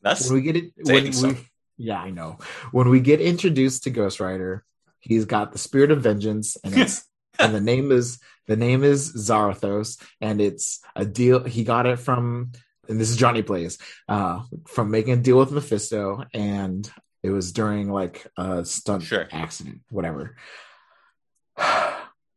That's 0.03 0.27
when 0.29 0.35
we 0.35 0.43
get 0.43 0.57
it, 0.57 0.73
when 0.83 1.05
we, 1.05 1.13
so. 1.13 1.37
yeah, 1.79 2.01
I 2.01 2.11
know. 2.11 2.39
When 2.73 2.89
we 2.91 3.01
get 3.01 3.21
introduced 3.21 3.85
to 3.85 3.91
Ghost 3.91 4.21
Rider, 4.21 4.65
he's 5.01 5.25
got 5.25 5.53
the 5.53 5.59
spirit 5.59 5.91
of 5.91 6.03
vengeance, 6.03 6.57
and 6.63 6.77
it's 6.77 7.05
and 7.39 7.55
the 7.55 7.61
name 7.61 7.91
is 7.93 8.21
the 8.47 8.57
name 8.57 8.85
is 8.85 9.13
Zarathos, 9.15 9.99
and 10.21 10.41
it's 10.41 10.81
a 10.95 11.05
deal. 11.07 11.45
He 11.45 11.65
got 11.65 11.87
it 11.87 11.99
from, 11.99 12.53
and 12.89 13.01
this 13.01 13.09
is 13.11 13.17
Johnny 13.17 13.41
Blaze, 13.41 13.79
uh, 14.09 14.43
from 14.69 14.91
making 14.91 15.15
a 15.15 15.17
deal 15.23 15.39
with 15.39 15.51
Mephisto, 15.51 16.25
and 16.35 16.91
it 17.23 17.31
was 17.31 17.53
during 17.53 17.91
like 17.91 18.27
a 18.37 18.65
stunt 18.67 19.03
Sure. 19.05 19.27
accident, 19.33 19.81
whatever. 19.89 20.37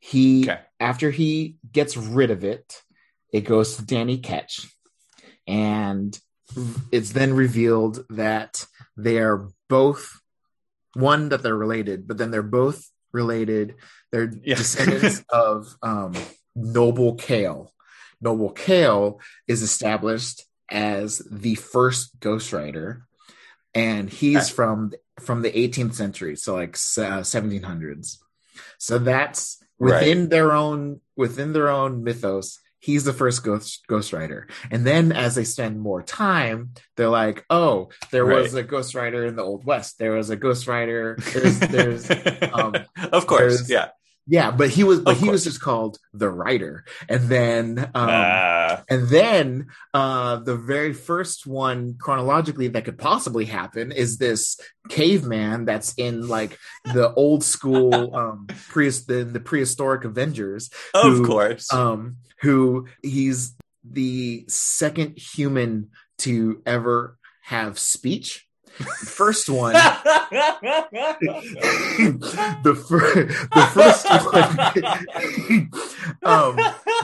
He 0.08 0.50
Okay. 0.50 0.60
after 0.80 1.12
he 1.12 1.58
gets 1.72 1.98
rid 1.98 2.32
of 2.32 2.43
it, 2.43 2.82
it 3.34 3.41
goes 3.41 3.76
to 3.76 3.86
Danny 3.86 4.17
Ketch, 4.20 4.74
and 5.46 6.17
it's 6.91 7.12
then 7.12 7.34
revealed 7.34 8.06
that 8.10 8.65
they 8.96 9.17
are 9.20 9.50
both 9.67 10.22
one 10.93 11.30
that 11.30 11.43
they're 11.43 11.58
related, 11.58 12.08
but 12.08 12.17
then 12.17 12.32
they're 12.32 12.41
both 12.41 12.89
related. 13.12 13.76
They're 14.12 14.32
Yeah. 14.43 14.56
descendants 14.63 15.24
of 15.30 15.76
um, 15.82 16.13
Noble 16.56 17.15
Kale. 17.15 17.74
Noble 18.22 18.52
Kale 18.52 19.20
is 19.48 19.62
established 19.62 20.46
as 20.70 21.22
the 21.30 21.56
first 21.56 22.20
Ghost 22.22 22.54
Rider, 22.54 23.06
and 23.74 24.10
he's 24.10 24.48
from 24.50 24.93
from 25.20 25.41
the 25.41 25.52
18th 25.52 25.96
century, 25.96 26.36
so 26.38 26.56
like 26.56 26.76
uh, 26.76 27.22
1700s. 27.24 28.17
So 28.80 28.98
that's 29.00 29.58
within 29.80 30.30
their 30.30 30.52
own 30.52 31.02
within 31.16 31.54
their 31.54 31.70
own 31.70 32.04
mythos. 32.04 32.60
He's 32.80 33.04
the 33.04 33.13
first 33.13 33.44
Ghost 33.44 33.84
Ghost 33.88 34.13
Rider, 34.13 34.48
and 34.70 34.86
then 34.86 35.12
as 35.12 35.36
they 35.36 35.44
spend 35.44 35.80
more 35.82 36.04
time, 36.04 36.74
they're 36.96 37.10
like, 37.10 37.44
"Oh, 37.50 37.90
there 38.12 38.26
was 38.26 38.54
a 38.54 38.63
Ghost 38.63 38.94
Rider 38.94 39.26
in 39.26 39.36
the 39.36 39.44
Old 39.44 39.66
West. 39.66 39.98
There 39.98 40.12
was 40.12 40.30
a 40.30 40.36
Ghost 40.36 40.68
Rider. 40.68 41.18
There's, 41.34 41.60
there's, 41.60 42.10
um, 42.54 42.76
of 43.12 43.26
course. 43.26 43.68
Yeah. 43.68 43.90
Yeah, 44.28 44.52
but 44.52 44.70
he 44.70 44.84
was, 44.84 45.00
but 45.00 45.16
Of 45.16 45.22
he 45.22 45.30
was 45.30 45.46
just 45.46 45.62
called 45.62 45.98
the 46.13 46.30
writer, 46.30 46.84
and 47.08 47.30
then, 47.30 47.80
um, 47.80 48.10
Ah, 48.10 48.84
and 48.90 49.08
then 49.08 49.68
uh, 49.94 50.38
the 50.38 50.56
very 50.58 50.94
first 50.94 51.48
one 51.48 51.96
chronologically 51.98 52.68
that 52.70 52.84
could 52.84 52.98
possibly 52.98 53.46
happen 53.46 53.92
is 53.92 54.18
this 54.18 54.60
caveman 54.90 55.66
that's 55.66 55.94
in 55.96 56.28
like 56.28 56.58
the 56.94 57.13
old 57.13 57.44
school 57.44 57.94
um, 58.16 58.48
pre 58.70 58.90
the, 58.90 59.24
the 59.32 59.40
prehistoric 59.40 60.04
Avengers, 60.04 60.70
of 60.94 61.04
who, 61.04 61.26
course. 61.26 61.72
um, 61.74 62.18
who 62.42 62.88
he's 63.02 63.56
the 63.90 64.46
second 64.48 65.18
human 65.18 65.90
to 66.20 66.62
ever 66.66 67.18
have 67.44 67.80
speech. 67.80 68.46
First 68.78 69.50
one, 69.50 69.74
the, 72.63 72.76
fir- 72.88 73.26
the 73.26 73.68
first 73.74 74.10
one, 74.10 74.60
um, 76.24 76.56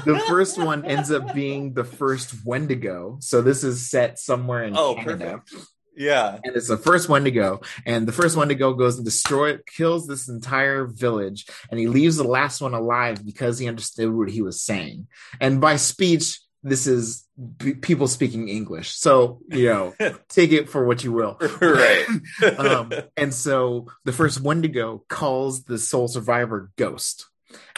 the 0.06 0.20
first 0.28 0.58
one 0.58 0.86
ends 0.86 1.12
up 1.12 1.34
being 1.34 1.74
the 1.74 1.84
first 1.84 2.46
Wendigo. 2.46 3.18
So 3.22 3.42
this 3.42 3.64
is 3.64 3.90
set 3.90 4.20
somewhere 4.20 4.64
in 4.64 4.76
Oh, 4.78 4.96
Canada. 4.96 5.42
perfect. 5.46 5.68
yeah. 5.96 6.38
And 6.44 6.56
it's 6.56 6.68
the 6.68 6.78
first 6.78 7.10
Wendigo. 7.10 7.62
And 7.86 8.08
the 8.08 8.12
first 8.12 8.36
Wendigo 8.36 8.74
goes 8.74 8.98
and 8.98 9.06
destroy 9.06 9.58
kills 9.66 10.08
this 10.08 10.28
entire 10.30 10.86
village. 10.86 11.46
And 11.72 11.80
he 11.80 11.88
leaves 11.88 12.18
the 12.18 12.24
last 12.24 12.62
one 12.62 12.74
alive 12.74 13.26
because 13.26 13.58
he 13.60 13.68
understood 13.68 14.12
what 14.14 14.30
he 14.30 14.42
was 14.42 14.62
saying. 14.62 15.08
And 15.40 15.60
by 15.62 15.78
speech, 15.78 16.40
this 16.64 16.88
is 16.88 17.26
p- 17.60 17.74
people 17.74 18.08
speaking 18.08 18.48
English. 18.50 18.92
So, 18.96 19.42
you 19.50 19.66
know, 19.66 19.94
take 20.30 20.52
it 20.52 20.70
for 20.70 20.86
what 20.86 21.04
you 21.04 21.12
will. 21.12 21.38
right. 21.62 22.06
Um, 22.58 22.92
and 23.18 23.34
so 23.34 23.88
the 24.06 24.14
first 24.14 24.42
Wendigo 24.42 25.04
calls 25.10 25.64
the 25.66 25.78
sole 25.78 26.08
survivor 26.08 26.72
Ghost. 26.78 27.28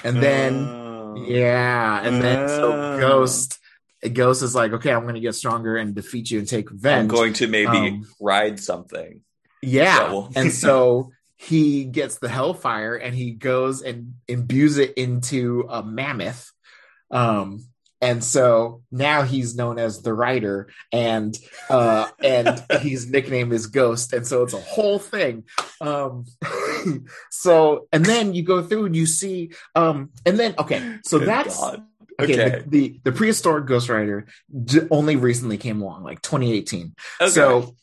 And 0.03 0.21
then 0.21 0.53
Oh. 0.55 1.25
yeah, 1.27 2.01
and 2.05 2.21
then 2.21 2.47
so 2.47 2.71
Oh. 2.73 2.99
Ghost, 2.99 3.59
Ghost 4.13 4.43
is 4.43 4.53
like, 4.55 4.73
okay, 4.73 4.91
I'm 4.93 5.03
going 5.03 5.15
to 5.15 5.19
get 5.21 5.33
stronger 5.35 5.77
and 5.77 5.95
defeat 5.95 6.29
you 6.29 6.39
and 6.39 6.47
take 6.47 6.69
revenge. 6.71 7.09
I'm 7.09 7.15
going 7.15 7.33
to 7.33 7.47
maybe 7.47 7.77
Um, 7.77 8.07
ride 8.21 8.59
something. 8.59 9.21
yeah, 9.61 10.11
will- 10.11 10.31
and 10.35 10.51
so 10.51 11.11
he 11.37 11.85
gets 11.85 12.19
the 12.19 12.29
Hellfire 12.29 12.95
and 12.95 13.15
he 13.15 13.31
goes 13.31 13.81
and 13.81 14.13
imbues 14.27 14.77
it 14.77 14.93
into 14.93 15.65
a 15.69 15.81
mammoth. 15.83 16.51
Um, 17.11 17.65
and 18.01 18.23
so 18.23 18.81
now 18.91 19.23
he's 19.23 19.55
known 19.55 19.79
as 19.79 20.01
the 20.01 20.13
writer 20.13 20.69
and 20.91 21.37
uh, 21.69 22.09
and 22.23 22.63
his 22.81 23.09
nickname 23.09 23.51
is 23.51 23.67
Ghost, 23.67 24.13
and 24.13 24.25
so 24.25 24.43
it's 24.43 24.53
a 24.53 24.61
whole 24.61 24.99
thing. 24.99 25.45
Um, 25.81 26.25
so 27.31 27.87
and 27.91 28.05
then 28.05 28.33
you 28.33 28.43
go 28.43 28.61
through 28.61 28.85
and 28.85 28.95
you 28.95 29.05
see, 29.05 29.51
um, 29.75 30.11
and 30.25 30.39
then 30.39 30.55
okay, 30.57 30.97
so 31.03 31.19
Good 31.19 31.27
that's 31.27 31.59
God. 31.59 31.75
okay. 31.75 31.85
Okay. 32.19 32.35
The, 32.35 32.69
the 32.69 32.99
the 33.05 33.11
prehistoric 33.11 33.65
Ghost 33.65 33.89
Rider 33.89 34.27
j- 34.63 34.87
only 34.91 35.15
recently 35.15 35.57
came 35.57 35.81
along, 35.81 36.03
like 36.03 36.21
2018. 36.21 36.95
Okay. 37.21 37.31
So 37.31 37.75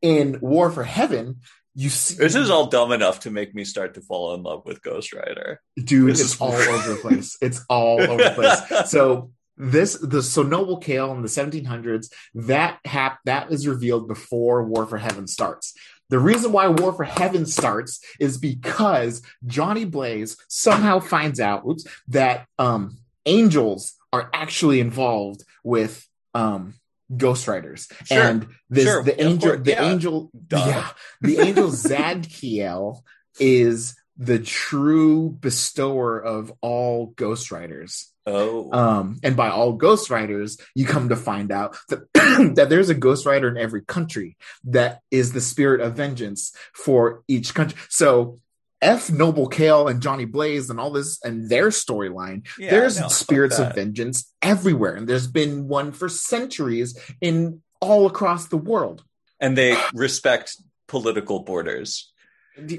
in 0.00 0.38
War 0.40 0.70
for 0.70 0.84
Heaven, 0.84 1.40
you 1.80 1.90
see 1.90 2.16
this 2.16 2.34
is 2.34 2.50
all 2.50 2.66
dumb 2.66 2.90
enough 2.90 3.20
to 3.20 3.30
make 3.30 3.54
me 3.54 3.64
start 3.64 3.94
to 3.94 4.00
fall 4.00 4.34
in 4.34 4.42
love 4.42 4.62
with 4.66 4.82
Ghost 4.82 5.12
Rider. 5.12 5.60
dude, 5.76 6.10
this 6.10 6.20
it's 6.20 6.34
is- 6.34 6.40
all 6.40 6.52
over 6.74 6.88
the 6.94 6.98
place. 7.00 7.36
It's 7.40 7.64
all 7.68 8.00
over 8.00 8.22
the 8.22 8.30
place. 8.30 8.86
So 8.90 9.30
this 9.56 9.94
the 9.94 10.22
so 10.22 10.42
Noble 10.42 10.78
Kale 10.78 11.12
in 11.12 11.22
the 11.22 11.28
1700s 11.28 12.12
that 12.34 12.78
hap 12.84 13.20
that 13.26 13.52
is 13.52 13.66
revealed 13.66 14.08
before 14.08 14.64
War 14.64 14.86
for 14.86 14.98
Heaven 14.98 15.26
starts. 15.28 15.72
The 16.10 16.18
reason 16.18 16.52
why 16.52 16.66
War 16.68 16.92
for 16.92 17.04
Heaven 17.04 17.44
starts 17.46 18.00
is 18.18 18.38
because 18.38 19.22
Johnny 19.46 19.84
Blaze 19.84 20.36
somehow 20.48 20.98
finds 21.00 21.38
out 21.38 21.64
oops, 21.66 21.84
that 22.08 22.46
um, 22.58 22.96
angels 23.26 23.94
are 24.12 24.30
actually 24.32 24.80
involved 24.80 25.44
with 25.62 26.04
um, 26.34 26.74
Ghost 27.16 27.48
Riders, 27.48 27.88
Sure. 28.04 28.18
and 28.22 28.46
this 28.68 28.84
Sure. 28.84 29.02
the 29.02 29.20
angel 29.22 29.58
the 29.58 29.70
Yeah. 29.70 29.90
angel 29.90 30.30
Duh. 30.46 30.64
yeah 30.66 30.88
the 31.20 31.38
angel 31.46 31.68
Zadkiel 31.70 33.00
is 33.38 33.94
the 34.16 34.38
true 34.38 35.30
bestower 35.30 36.18
of 36.18 36.52
all 36.60 37.06
Ghost 37.16 37.50
Riders. 37.52 38.12
Oh, 38.26 38.68
Um, 38.72 39.18
and 39.22 39.36
by 39.36 39.48
all 39.48 39.72
Ghost 39.74 40.10
Riders, 40.10 40.58
you 40.74 40.84
come 40.84 41.08
to 41.08 41.16
find 41.16 41.50
out 41.52 41.76
that, 41.88 42.00
that 42.56 42.68
there's 42.68 42.90
a 42.90 42.94
Ghost 42.94 43.24
Rider 43.24 43.48
in 43.48 43.56
every 43.56 43.80
country 43.80 44.36
that 44.64 45.00
is 45.10 45.32
the 45.32 45.40
spirit 45.40 45.80
of 45.80 45.94
vengeance 45.94 46.52
for 46.74 47.22
each 47.28 47.54
country. 47.54 47.78
So 47.88 48.38
F 48.80 49.10
Noble 49.10 49.48
Kale 49.48 49.88
and 49.88 50.00
Johnny 50.00 50.24
Blaze 50.24 50.70
and 50.70 50.78
all 50.78 50.90
this 50.90 51.18
and 51.24 51.48
their 51.48 51.68
storyline, 51.68 52.46
yeah, 52.58 52.70
there's 52.70 53.00
no, 53.00 53.08
spirits 53.08 53.58
of 53.58 53.74
vengeance 53.74 54.32
everywhere. 54.42 54.94
And 54.94 55.08
there's 55.08 55.26
been 55.26 55.66
one 55.68 55.92
for 55.92 56.08
centuries 56.08 56.98
in 57.20 57.62
all 57.80 58.06
across 58.06 58.46
the 58.48 58.56
world. 58.56 59.02
and 59.40 59.56
they 59.58 59.76
respect 59.94 60.56
political 60.88 61.40
borders, 61.40 62.12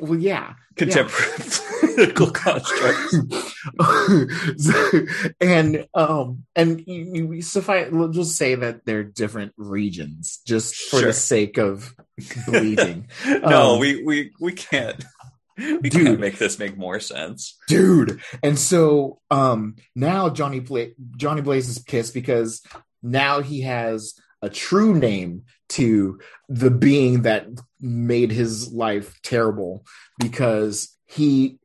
Well, 0.02 0.20
yeah. 0.20 0.54
contemporary 0.76 1.32
political 1.96 2.32
constructs. 2.32 3.16
and 5.42 5.88
um 5.94 6.44
and 6.56 6.84
you, 6.88 7.34
you 7.36 7.42
suffice 7.42 7.90
we'll 7.92 8.10
just 8.10 8.36
say 8.36 8.56
that 8.56 8.86
they're 8.86 9.04
different 9.04 9.54
regions 9.58 10.40
just 10.46 10.76
for 10.76 11.00
Sure. 11.00 11.08
the 11.08 11.14
sake 11.14 11.58
of 11.58 11.94
believing 12.46 13.08
no, 13.26 13.74
Um, 13.76 13.80
we 13.80 14.04
we 14.04 14.32
we 14.40 14.52
can't. 14.54 15.04
We 15.82 15.90
Dude. 15.90 16.20
make 16.20 16.38
this 16.38 16.58
make 16.60 16.78
more 16.78 17.00
sense. 17.00 17.58
dude 17.68 18.22
and 18.44 18.58
so 18.58 19.20
um 19.30 19.76
now 19.96 20.30
johnny 20.30 20.60
Bla- 20.60 20.94
johnny 21.18 21.42
blaze 21.42 21.68
is 21.70 21.80
pissed 21.80 22.14
because 22.14 22.62
now 23.04 23.42
he 23.42 23.62
has 23.62 24.14
a 24.42 24.50
true 24.50 24.94
name 24.96 25.44
to 25.70 26.20
the 26.48 26.72
being 26.72 27.24
that 27.24 27.48
made 27.82 28.32
his 28.32 28.72
life 28.72 29.20
terrible 29.22 29.84
because 30.20 30.96
he 31.06 31.60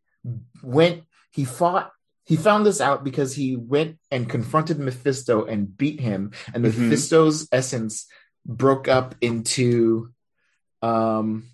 went 0.63 1.05
he 1.33 1.45
fought 1.45 1.91
he 2.27 2.37
found 2.37 2.65
this 2.67 2.81
out 2.81 3.05
because 3.05 3.35
he 3.35 3.55
went 3.57 3.99
and 4.11 4.29
confronted 4.31 4.79
mephisto 4.79 5.45
and 5.45 5.77
beat 5.77 6.01
him 6.01 6.33
and 6.53 6.65
Mhm. 6.65 6.77
mephisto's 6.79 7.47
essence 7.53 8.07
broke 8.47 8.89
up 8.89 9.15
into 9.21 10.11
um 10.83 11.45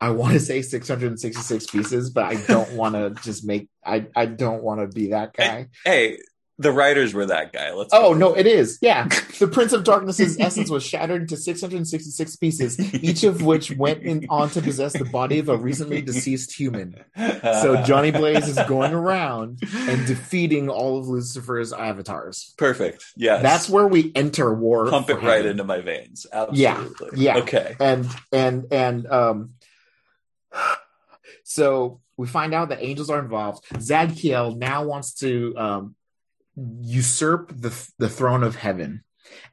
I 0.00 0.10
want 0.10 0.34
to 0.34 0.40
say 0.40 0.62
666 0.62 1.66
pieces, 1.66 2.10
but 2.10 2.24
I 2.24 2.34
don't 2.46 2.72
want 2.72 2.94
to 2.94 3.10
just 3.22 3.44
make 3.44 3.68
I 3.84 4.06
I 4.14 4.26
don't 4.26 4.62
want 4.62 4.80
to 4.80 4.88
be 4.88 5.08
that 5.10 5.34
guy. 5.34 5.68
Hey, 5.84 6.18
the 6.58 6.72
writers 6.72 7.12
were 7.12 7.26
that 7.26 7.52
guy. 7.52 7.72
Let's. 7.72 7.92
Oh 7.92 8.14
no, 8.14 8.32
it 8.34 8.46
is. 8.46 8.78
Yeah. 8.80 9.08
The 9.38 9.46
Prince 9.46 9.74
of 9.74 9.84
Darkness's 9.84 10.40
essence 10.40 10.70
was 10.70 10.82
shattered 10.82 11.20
into 11.22 11.36
666 11.36 12.36
pieces, 12.36 12.94
each 13.04 13.24
of 13.24 13.42
which 13.42 13.76
went 13.76 14.02
in 14.02 14.24
on 14.30 14.48
to 14.50 14.62
possess 14.62 14.94
the 14.94 15.04
body 15.04 15.38
of 15.38 15.50
a 15.50 15.56
recently 15.58 16.00
deceased 16.00 16.54
human. 16.54 17.04
So 17.14 17.82
Johnny 17.82 18.10
Blaze 18.10 18.48
is 18.48 18.58
going 18.66 18.94
around 18.94 19.60
and 19.74 20.06
defeating 20.06 20.70
all 20.70 20.98
of 20.98 21.06
Lucifer's 21.08 21.74
avatars. 21.74 22.54
Perfect. 22.56 23.04
Yes. 23.16 23.42
That's 23.42 23.68
where 23.68 23.86
we 23.86 24.10
enter 24.14 24.54
war. 24.54 24.88
pump 24.88 25.10
it 25.10 25.22
right 25.22 25.44
into 25.44 25.64
my 25.64 25.82
veins. 25.82 26.26
Yeah, 26.52 26.78
Absolutely. 26.78 27.20
yeah. 27.20 27.36
Okay. 27.36 27.76
and 27.78 28.08
and 28.32 28.64
and 28.72 29.06
um 29.08 29.50
so 31.44 32.00
we 32.16 32.26
find 32.26 32.54
out 32.54 32.68
that 32.70 32.82
angels 32.82 33.10
are 33.10 33.20
involved. 33.20 33.64
Zadkiel 33.74 34.56
now 34.56 34.84
wants 34.84 35.14
to 35.14 35.54
um 35.56 35.94
usurp 36.80 37.52
the 37.54 37.72
the 37.98 38.08
throne 38.08 38.42
of 38.42 38.56
heaven. 38.56 39.02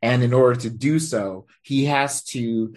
And 0.02 0.22
in 0.24 0.34
order 0.34 0.60
to 0.62 0.70
do 0.70 1.00
so 1.00 1.48
he 1.62 1.86
has 1.86 2.24
to 2.26 2.76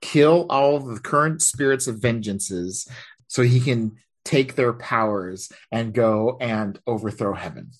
kill 0.00 0.46
all 0.48 0.78
the 0.78 1.00
current 1.00 1.42
spirits 1.42 1.86
of 1.86 1.96
vengeances 1.96 2.88
so 3.26 3.42
he 3.42 3.60
can 3.60 3.96
take 4.24 4.54
their 4.54 4.72
powers 4.72 5.50
and 5.72 5.92
go 5.92 6.36
and 6.40 6.78
overthrow 6.86 7.34
heaven. 7.34 7.70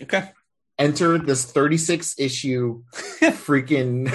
Okay. 0.00 0.30
enter 0.78 1.18
this 1.18 1.44
36 1.44 2.18
issue 2.18 2.82
freaking 2.92 4.10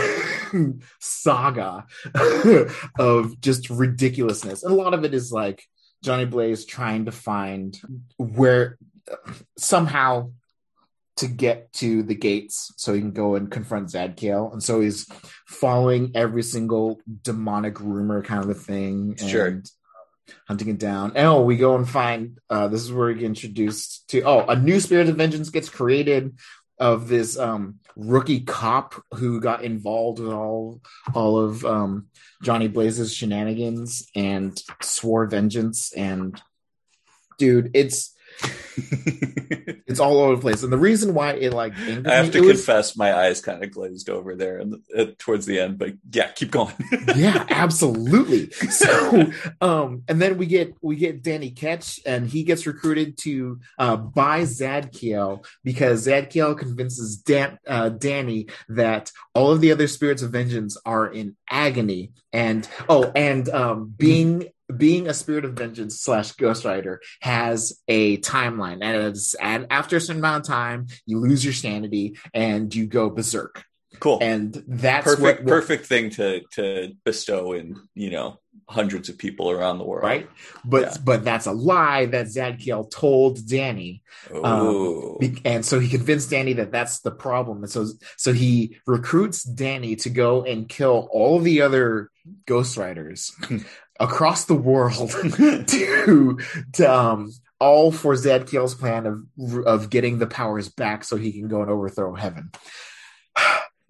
saga 0.99 1.85
of 2.99 3.39
just 3.41 3.69
ridiculousness. 3.69 4.63
And 4.63 4.73
a 4.73 4.75
lot 4.75 4.93
of 4.93 5.03
it 5.03 5.13
is 5.13 5.31
like 5.31 5.63
Johnny 6.03 6.25
Blaze 6.25 6.65
trying 6.65 7.05
to 7.05 7.11
find 7.11 7.79
where 8.17 8.77
somehow 9.57 10.31
to 11.17 11.27
get 11.27 11.73
to 11.73 12.03
the 12.03 12.15
gates 12.15 12.71
so 12.77 12.93
he 12.93 13.01
can 13.01 13.11
go 13.11 13.35
and 13.35 13.51
confront 13.51 13.89
Zadkiel. 13.89 14.53
And 14.53 14.61
so 14.61 14.81
he's 14.81 15.07
following 15.47 16.11
every 16.13 16.43
single 16.43 16.99
demonic 17.23 17.79
rumor 17.79 18.21
kind 18.21 18.43
of 18.43 18.49
a 18.49 18.53
thing. 18.53 19.15
And 19.19 19.29
Sure. 19.29 19.61
Hunting 20.47 20.69
it 20.69 20.77
down. 20.77 21.13
And, 21.15 21.25
oh, 21.27 21.41
we 21.41 21.57
go 21.57 21.75
and 21.75 21.89
find 21.89 22.39
uh 22.49 22.67
this 22.67 22.83
is 22.83 22.91
where 22.91 23.07
we 23.07 23.15
get 23.15 23.23
introduced 23.23 24.07
to 24.09 24.21
oh, 24.21 24.45
a 24.45 24.55
new 24.55 24.79
spirit 24.79 25.09
of 25.09 25.15
vengeance 25.15 25.49
gets 25.49 25.69
created 25.69 26.37
of 26.79 27.07
this 27.07 27.37
um 27.37 27.79
rookie 27.97 28.41
cop 28.41 28.93
who 29.15 29.41
got 29.41 29.63
involved 29.63 30.19
with 30.19 30.31
all 30.31 30.79
all 31.15 31.39
of 31.39 31.65
um 31.65 32.07
Johnny 32.43 32.67
Blaze's 32.67 33.13
shenanigans 33.13 34.07
and 34.15 34.61
swore 34.81 35.25
vengeance 35.25 35.91
and 35.93 36.39
dude 37.39 37.71
it's 37.73 38.15
it's 39.87 39.99
all 39.99 40.19
over 40.19 40.35
the 40.35 40.41
place 40.41 40.63
and 40.63 40.71
the 40.71 40.77
reason 40.77 41.13
why 41.13 41.33
it 41.33 41.53
like 41.53 41.73
I 41.77 42.13
have 42.13 42.25
me, 42.27 42.31
to 42.31 42.37
it 42.37 42.41
was- 42.41 42.65
confess, 42.65 42.95
my 42.95 43.13
eyes 43.13 43.41
kind 43.41 43.63
of 43.63 43.71
glazed 43.71 44.09
over 44.09 44.35
there 44.35 44.59
and 44.59 44.75
uh, 44.95 45.05
towards 45.17 45.45
the 45.45 45.59
end. 45.59 45.77
But 45.77 45.93
yeah, 46.11 46.27
keep 46.31 46.51
going. 46.51 46.73
yeah 47.15 47.45
absolutely 47.49 48.51
so 48.51 49.31
um 49.61 50.03
and 50.07 50.21
then 50.21 50.37
we 50.37 50.45
get 50.45 50.75
we 50.81 50.95
get 50.95 51.23
danny 51.23 51.49
ketch 51.51 51.99
and 52.05 52.29
he 52.29 52.43
gets 52.43 52.67
recruited 52.67 53.17
to 53.17 53.59
uh 53.79 53.95
by 53.95 54.41
zadkiel 54.41 55.43
because 55.63 56.05
zadkiel 56.07 56.57
convinces 56.57 57.17
Dan, 57.17 57.57
uh, 57.67 57.89
danny 57.89 58.47
that 58.69 59.11
all 59.33 59.51
of 59.51 59.61
the 59.61 59.71
other 59.71 59.87
spirits 59.87 60.21
of 60.21 60.31
vengeance 60.31 60.77
are 60.85 61.07
in 61.07 61.35
agony 61.49 62.11
and 62.33 62.67
oh 62.89 63.11
and 63.15 63.49
um 63.49 63.93
being 63.97 64.47
being 64.75 65.07
a 65.07 65.13
spirit 65.13 65.45
of 65.45 65.53
vengeance 65.53 65.99
slash 66.01 66.33
ghost 66.33 66.65
rider 66.65 67.01
has 67.21 67.81
a 67.87 68.17
timeline 68.17 68.79
and 68.81 69.07
it's 69.07 69.33
and 69.35 69.67
after 69.69 69.95
a 69.97 70.01
certain 70.01 70.19
amount 70.19 70.43
of 70.43 70.47
time 70.47 70.87
you 71.05 71.19
lose 71.19 71.43
your 71.43 71.53
sanity 71.53 72.17
and 72.33 72.75
you 72.75 72.85
go 72.85 73.09
berserk 73.09 73.63
cool. 73.99 74.17
and 74.21 74.61
that's 74.67 75.05
perfect. 75.05 75.43
what, 75.43 75.47
perfect 75.47 75.85
thing 75.85 76.09
to 76.09 76.41
to 76.51 76.93
bestow 77.05 77.53
in 77.53 77.75
you 77.93 78.09
know 78.09 78.39
hundreds 78.69 79.07
of 79.07 79.17
people 79.17 79.49
around 79.49 79.77
the 79.77 79.83
world. 79.85 80.03
right? 80.03 80.29
But 80.65 80.81
Yeah. 80.81 80.97
but 81.03 81.23
that's 81.23 81.45
a 81.45 81.53
lie 81.53 82.05
that 82.07 82.25
Zadkiel 82.25 82.91
told 82.91 83.47
Danny. 83.47 84.01
Um, 84.43 85.15
be- 85.21 85.41
and 85.45 85.65
so 85.65 85.79
he 85.79 85.87
convinced 85.87 86.29
Danny 86.31 86.51
that 86.53 86.71
that's 86.71 86.99
the 86.99 87.11
problem, 87.11 87.63
and 87.63 87.71
so 87.71 87.87
so 88.17 88.33
he 88.33 88.77
recruits 88.85 89.43
Danny 89.43 89.95
to 89.97 90.09
go 90.09 90.43
and 90.43 90.67
kill 90.67 91.07
all 91.11 91.39
the 91.39 91.61
other 91.61 92.11
Ghost 92.45 92.75
Riders 92.75 93.31
across 93.99 94.45
the 94.45 94.55
world 94.55 95.11
to 95.67 96.39
to 96.73 96.85
um 96.85 97.31
all 97.59 97.91
for 97.91 98.13
Zadkiel's 98.13 98.75
plan 98.75 99.05
of 99.05 99.65
of 99.65 99.89
getting 99.89 100.19
the 100.19 100.27
powers 100.27 100.69
back 100.69 101.03
so 101.03 101.15
he 101.15 101.31
can 101.31 101.47
go 101.47 101.61
and 101.61 101.71
overthrow 101.71 102.15
heaven. 102.15 102.51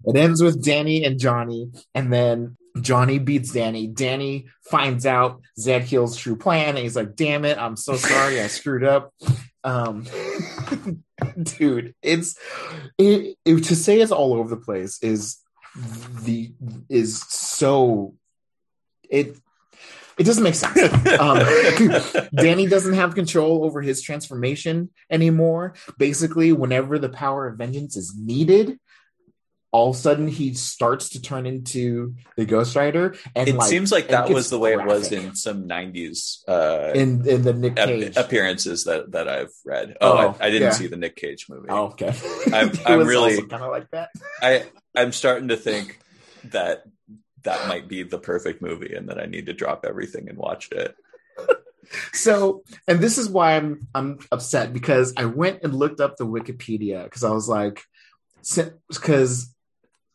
It 0.04 0.14
ends 0.14 0.40
with 0.40 0.64
Danny 0.64 1.04
and 1.04 1.18
Johnny, 1.18 1.72
and 1.92 2.12
then 2.12 2.56
Johnny 2.80 3.18
beats 3.18 3.52
Danny. 3.52 3.88
Danny 3.88 4.46
finds 4.70 5.04
out 5.04 5.42
Zadkiel's 5.58 6.16
true 6.16 6.36
plan, 6.36 6.68
and 6.68 6.78
he's 6.78 6.94
like, 6.94 7.16
"Damn 7.16 7.44
it, 7.44 7.58
I'm 7.58 7.76
so 7.76 7.96
sorry, 7.96 8.40
I 8.40 8.46
screwed 8.46 8.84
up." 8.84 9.12
Um, 9.64 10.06
dude, 11.42 11.94
it's 12.00 12.38
it, 12.96 13.36
it 13.44 13.64
to 13.64 13.76
say 13.76 14.00
it's 14.00 14.12
all 14.12 14.34
over 14.34 14.50
the 14.50 14.62
place 14.62 15.02
is 15.02 15.38
the 16.22 16.52
is 16.88 17.20
so 17.28 18.14
it 19.10 19.36
it 20.18 20.24
doesn't 20.24 20.42
make 20.42 20.54
sense. 20.54 20.78
Um, 21.18 21.38
Danny 22.34 22.66
doesn't 22.66 22.94
have 22.94 23.14
control 23.14 23.64
over 23.64 23.80
his 23.80 24.02
transformation 24.02 24.90
anymore. 25.10 25.74
Basically, 25.98 26.52
whenever 26.52 26.98
the 26.98 27.08
power 27.08 27.46
of 27.46 27.56
vengeance 27.58 27.96
is 27.96 28.14
needed, 28.18 28.78
all 29.70 29.90
of 29.90 29.96
a 29.96 29.98
sudden 29.98 30.28
he 30.28 30.54
starts 30.54 31.10
to 31.10 31.20
turn 31.20 31.44
into 31.44 32.14
the 32.36 32.46
Ghost 32.46 32.74
Rider, 32.74 33.14
and 33.36 33.48
it 33.48 33.54
like, 33.54 33.68
seems 33.68 33.92
like 33.92 34.08
that 34.08 34.30
was 34.30 34.48
the 34.48 34.58
way 34.58 34.72
it 34.72 34.82
was 34.84 35.12
in 35.12 35.34
some 35.34 35.68
'90s 35.68 36.38
uh, 36.48 36.92
in 36.94 37.28
in 37.28 37.42
the 37.42 37.52
Nick 37.52 37.78
ap- 37.78 37.88
Cage. 37.88 38.16
appearances 38.16 38.84
that 38.84 39.12
that 39.12 39.28
I've 39.28 39.52
read. 39.66 39.96
Oh, 40.00 40.12
Oh, 40.12 40.36
I, 40.40 40.46
I 40.46 40.50
didn't 40.50 40.68
yeah. 40.68 40.70
see 40.72 40.86
the 40.86 40.96
Nick 40.96 41.16
Cage 41.16 41.46
movie. 41.50 41.68
oh, 41.68 41.88
okay. 41.88 42.14
I'm- 42.52 42.72
I'm 42.86 43.06
really- 43.06 43.42
kind 43.46 43.62
of 43.62 43.70
like 43.70 43.90
that. 43.90 44.08
I 44.40 44.64
I'm 44.96 45.12
starting 45.12 45.48
to 45.48 45.56
think 45.56 45.98
that 46.44 46.84
that 47.42 47.68
might 47.68 47.88
be 47.88 48.02
the 48.02 48.18
perfect 48.18 48.62
movie, 48.62 48.94
and 48.94 49.08
that 49.08 49.20
I 49.20 49.26
need 49.26 49.46
to 49.46 49.52
drop 49.52 49.84
everything 49.86 50.28
and 50.28 50.38
watch 50.38 50.70
it. 50.72 50.94
So, 52.12 52.64
and 52.86 53.00
this 53.00 53.16
is 53.16 53.30
why 53.30 53.56
I'm 53.56 53.88
I'm 53.94 54.18
upset 54.30 54.74
because 54.74 55.14
I 55.16 55.24
went 55.24 55.60
and 55.62 55.74
looked 55.74 56.00
up 56.00 56.16
the 56.16 56.26
Wikipedia 56.26 57.04
because 57.04 57.24
I 57.24 57.30
was 57.30 57.48
like, 57.48 57.82
because, 58.88 59.54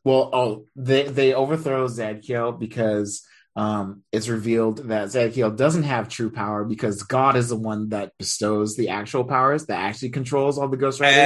well, 0.03 0.29
oh, 0.33 0.65
they 0.75 1.03
they 1.03 1.33
overthrow 1.33 1.87
Zadkiel 1.87 2.59
because 2.59 3.25
um 3.55 4.01
it's 4.11 4.29
revealed 4.29 4.79
that 4.89 5.09
Zadkiel 5.09 5.55
doesn't 5.55 5.83
have 5.83 6.09
true 6.09 6.31
power 6.31 6.63
because 6.63 7.03
God 7.03 7.35
is 7.35 7.49
the 7.49 7.55
one 7.55 7.89
that 7.89 8.11
bestows 8.17 8.75
the 8.75 8.89
actual 8.89 9.23
powers 9.23 9.67
that 9.67 9.79
actually 9.79 10.09
controls 10.09 10.57
all 10.57 10.67
the 10.67 10.77
Ghost 10.77 10.99
Riders. 10.99 11.17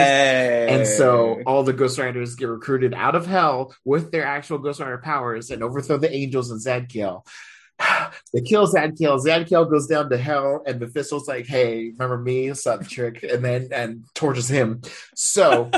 And 0.69 0.87
so 0.87 1.41
all 1.45 1.63
the 1.63 1.71
Ghost 1.71 1.97
Riders 1.97 2.35
get 2.35 2.49
recruited 2.49 2.93
out 2.93 3.15
of 3.15 3.25
hell 3.25 3.73
with 3.85 4.11
their 4.11 4.25
actual 4.25 4.57
Ghost 4.57 4.81
Rider 4.81 4.97
powers 4.97 5.51
and 5.51 5.63
overthrow 5.63 5.97
the 5.97 6.13
angels 6.13 6.51
and 6.51 6.59
Zadkiel. 6.59 7.25
They 8.33 8.41
kill 8.41 8.67
Zadkiel. 8.67 9.23
Zadkiel 9.23 9.69
goes 9.69 9.87
down 9.87 10.09
to 10.09 10.17
hell, 10.17 10.61
and 10.65 10.79
Mephisto's 10.79 11.27
like, 11.27 11.47
"Hey, 11.47 11.91
remember 11.97 12.17
me? 12.17 12.53
Suck 12.53 12.81
the 12.81 12.85
trick," 12.85 13.23
and 13.23 13.43
then 13.43 13.69
and 13.71 14.03
tortures 14.13 14.49
him. 14.49 14.81
So 15.15 15.71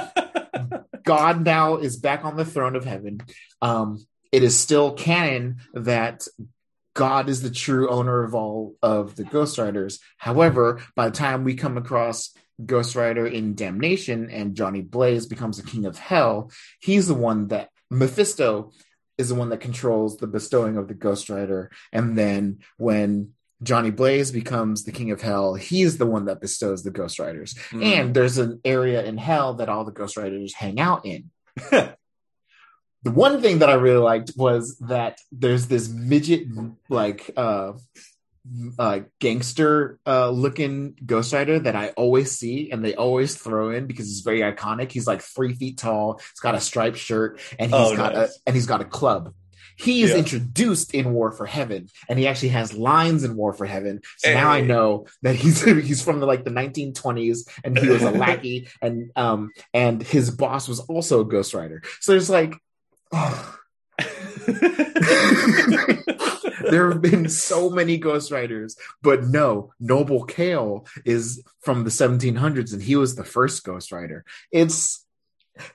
God 1.03 1.43
now 1.43 1.77
is 1.77 1.97
back 1.97 2.25
on 2.25 2.37
the 2.37 2.45
throne 2.45 2.75
of 2.75 2.85
heaven. 2.85 3.19
Um, 3.61 3.99
it 4.31 4.43
is 4.43 4.57
still 4.57 4.93
canon 4.93 5.57
that 5.73 6.27
God 6.93 7.29
is 7.29 7.41
the 7.41 7.51
true 7.51 7.89
owner 7.89 8.23
of 8.23 8.35
all 8.35 8.75
of 8.81 9.15
the 9.15 9.23
Ghost 9.23 9.57
Riders. 9.57 9.99
However, 10.17 10.81
by 10.95 11.09
the 11.09 11.15
time 11.15 11.43
we 11.43 11.55
come 11.55 11.77
across 11.77 12.33
Ghost 12.65 12.95
Rider 12.95 13.25
in 13.25 13.55
Damnation 13.55 14.29
and 14.29 14.55
Johnny 14.55 14.81
Blaze 14.81 15.25
becomes 15.25 15.57
the 15.57 15.69
king 15.69 15.85
of 15.85 15.97
hell, 15.97 16.51
he's 16.81 17.07
the 17.07 17.13
one 17.13 17.47
that 17.47 17.69
Mephisto 17.89 18.71
is 19.17 19.29
the 19.29 19.35
one 19.35 19.49
that 19.49 19.59
controls 19.59 20.17
the 20.17 20.27
bestowing 20.27 20.77
of 20.77 20.87
the 20.87 20.93
Ghost 20.93 21.29
Rider. 21.29 21.71
And 21.91 22.17
then 22.17 22.59
when 22.77 23.33
Johnny 23.61 23.91
Blaze 23.91 24.31
becomes 24.31 24.83
the 24.83 24.91
king 24.91 25.11
of 25.11 25.21
hell, 25.21 25.55
he's 25.55 25.97
the 25.97 26.05
one 26.05 26.25
that 26.25 26.41
bestows 26.41 26.83
the 26.83 26.91
Ghost 26.91 27.19
Riders. 27.19 27.57
Hmm. 27.69 27.83
And 27.83 28.13
there's 28.13 28.37
an 28.37 28.61
area 28.63 29.03
in 29.03 29.17
hell 29.17 29.55
that 29.55 29.69
all 29.69 29.83
the 29.83 29.91
Ghost 29.91 30.17
Riders 30.17 30.53
hang 30.53 30.79
out 30.79 31.05
in. 31.05 31.31
the 33.03 33.11
one 33.11 33.41
thing 33.41 33.59
that 33.59 33.69
I 33.69 33.73
really 33.75 33.97
liked 34.03 34.33
was 34.35 34.77
that 34.79 35.19
there's 35.31 35.67
this 35.67 35.87
midget 35.89 36.47
like 36.89 37.31
uh 37.37 37.73
uh 38.79 39.01
gangster 39.19 39.99
uh 40.07 40.29
looking 40.29 40.95
ghost 41.05 41.33
rider 41.33 41.59
that 41.59 41.75
I 41.75 41.89
always 41.89 42.31
see 42.31 42.71
and 42.71 42.83
they 42.83 42.95
always 42.95 43.35
throw 43.35 43.69
in 43.71 43.85
because 43.85 44.07
he's 44.07 44.21
very 44.21 44.39
iconic. 44.39 44.91
He's 44.91 45.07
like 45.07 45.21
three 45.21 45.53
feet 45.53 45.77
tall, 45.77 46.19
he's 46.19 46.39
got 46.41 46.55
a 46.55 46.59
striped 46.59 46.97
shirt, 46.97 47.39
and 47.59 47.69
he's 47.71 47.91
Oh, 47.91 47.95
got 47.95 48.15
nice. 48.15 48.35
a 48.45 48.47
and 48.47 48.55
he's 48.55 48.65
got 48.65 48.81
a 48.81 48.85
club. 48.85 49.33
He 49.77 50.01
is 50.03 50.11
Yeah. 50.11 50.17
introduced 50.17 50.93
in 50.93 51.13
War 51.13 51.31
for 51.31 51.45
Heaven, 51.45 51.87
and 52.09 52.19
he 52.19 52.27
actually 52.27 52.49
has 52.49 52.73
lines 52.73 53.23
in 53.23 53.37
War 53.37 53.53
for 53.53 53.65
Heaven. 53.65 54.01
So 54.17 54.33
now 54.33 54.49
I 54.49 54.59
know 54.61 55.05
that 55.21 55.35
he's 55.35 55.63
he's 55.87 56.01
from 56.03 56.19
the 56.19 56.25
like 56.25 56.43
the 56.43 56.49
1920s, 56.51 57.47
and 57.63 57.77
he 57.77 57.87
was 57.87 58.01
a 58.01 58.11
lackey, 58.25 58.67
and 58.81 59.11
um 59.15 59.51
and 59.73 60.01
his 60.03 60.31
boss 60.31 60.67
was 60.67 60.79
also 60.81 61.21
a 61.21 61.25
Ghost 61.25 61.53
Rider. 61.53 61.81
So 62.01 62.11
there's 62.11 62.29
like, 62.29 62.55
there 66.69 66.91
have 66.91 67.01
been 67.01 67.29
so 67.29 67.69
many 67.69 67.97
Ghost 67.97 68.31
Riders, 68.31 68.77
but 69.01 69.23
no, 69.23 69.73
Noble 69.79 70.23
Kale 70.25 70.85
is 71.05 71.43
from 71.61 71.83
the 71.83 71.89
1700s, 71.89 72.73
and 72.73 72.81
he 72.81 72.95
was 72.95 73.15
the 73.15 73.23
first 73.23 73.63
Ghost 73.63 73.91
Rider. 73.91 74.25
It's 74.51 75.05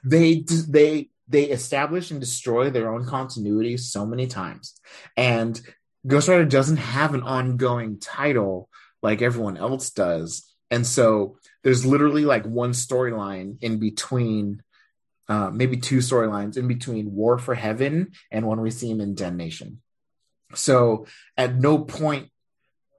they 0.04 0.44
they 0.68 1.10
they 1.28 1.44
establish 1.44 2.10
and 2.10 2.20
destroy 2.20 2.70
their 2.70 2.92
own 2.92 3.06
continuity 3.06 3.76
so 3.76 4.06
many 4.06 4.26
times, 4.26 4.78
and 5.16 5.60
Ghost 6.06 6.28
Rider 6.28 6.44
doesn't 6.44 6.76
have 6.76 7.14
an 7.14 7.22
ongoing 7.22 7.98
title 7.98 8.68
like 9.02 9.22
everyone 9.22 9.56
else 9.56 9.90
does, 9.90 10.44
and 10.70 10.86
so 10.86 11.38
there's 11.62 11.84
literally 11.84 12.24
like 12.24 12.44
one 12.46 12.72
storyline 12.72 13.62
in 13.62 13.78
between. 13.78 14.62
Uh, 15.28 15.50
maybe 15.50 15.76
two 15.78 15.98
storylines 15.98 16.56
in 16.56 16.68
between 16.68 17.14
War 17.14 17.38
for 17.38 17.54
Heaven 17.54 18.12
and 18.30 18.46
when 18.46 18.60
we 18.60 18.70
see 18.70 18.90
him 18.90 19.00
in 19.00 19.14
Damnation. 19.14 19.80
So 20.54 21.06
at 21.36 21.54
no 21.54 21.78
point, 21.78 22.28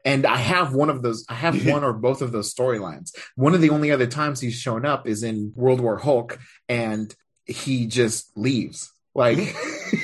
and 0.03 0.25
I 0.25 0.37
have 0.37 0.73
one 0.73 0.89
of 0.89 1.01
those, 1.01 1.25
I 1.29 1.35
have 1.35 1.67
one 1.71 1.83
or 1.83 1.93
both 1.93 2.21
of 2.21 2.31
those 2.31 2.53
storylines. 2.53 3.11
One 3.35 3.53
of 3.53 3.61
the 3.61 3.69
only 3.69 3.91
other 3.91 4.07
times 4.07 4.39
he's 4.39 4.55
shown 4.55 4.85
up 4.85 5.07
is 5.07 5.23
in 5.23 5.53
World 5.55 5.81
War 5.81 5.97
Hulk, 5.97 6.39
and 6.67 7.13
he 7.45 7.87
just 7.87 8.35
leaves. 8.37 8.91
Like, 9.13 9.37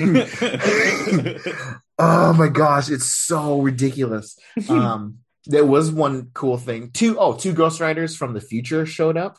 oh 1.98 2.32
my 2.32 2.48
gosh, 2.48 2.88
it's 2.90 3.12
so 3.12 3.60
ridiculous. 3.60 4.38
Um, 4.68 5.18
there 5.46 5.66
was 5.66 5.90
one 5.90 6.30
cool 6.34 6.56
thing. 6.56 6.90
Two, 6.92 7.18
oh, 7.18 7.34
two 7.34 7.52
Ghost 7.52 7.80
Riders 7.80 8.16
from 8.16 8.32
the 8.32 8.40
future 8.40 8.86
showed 8.86 9.16
up. 9.16 9.38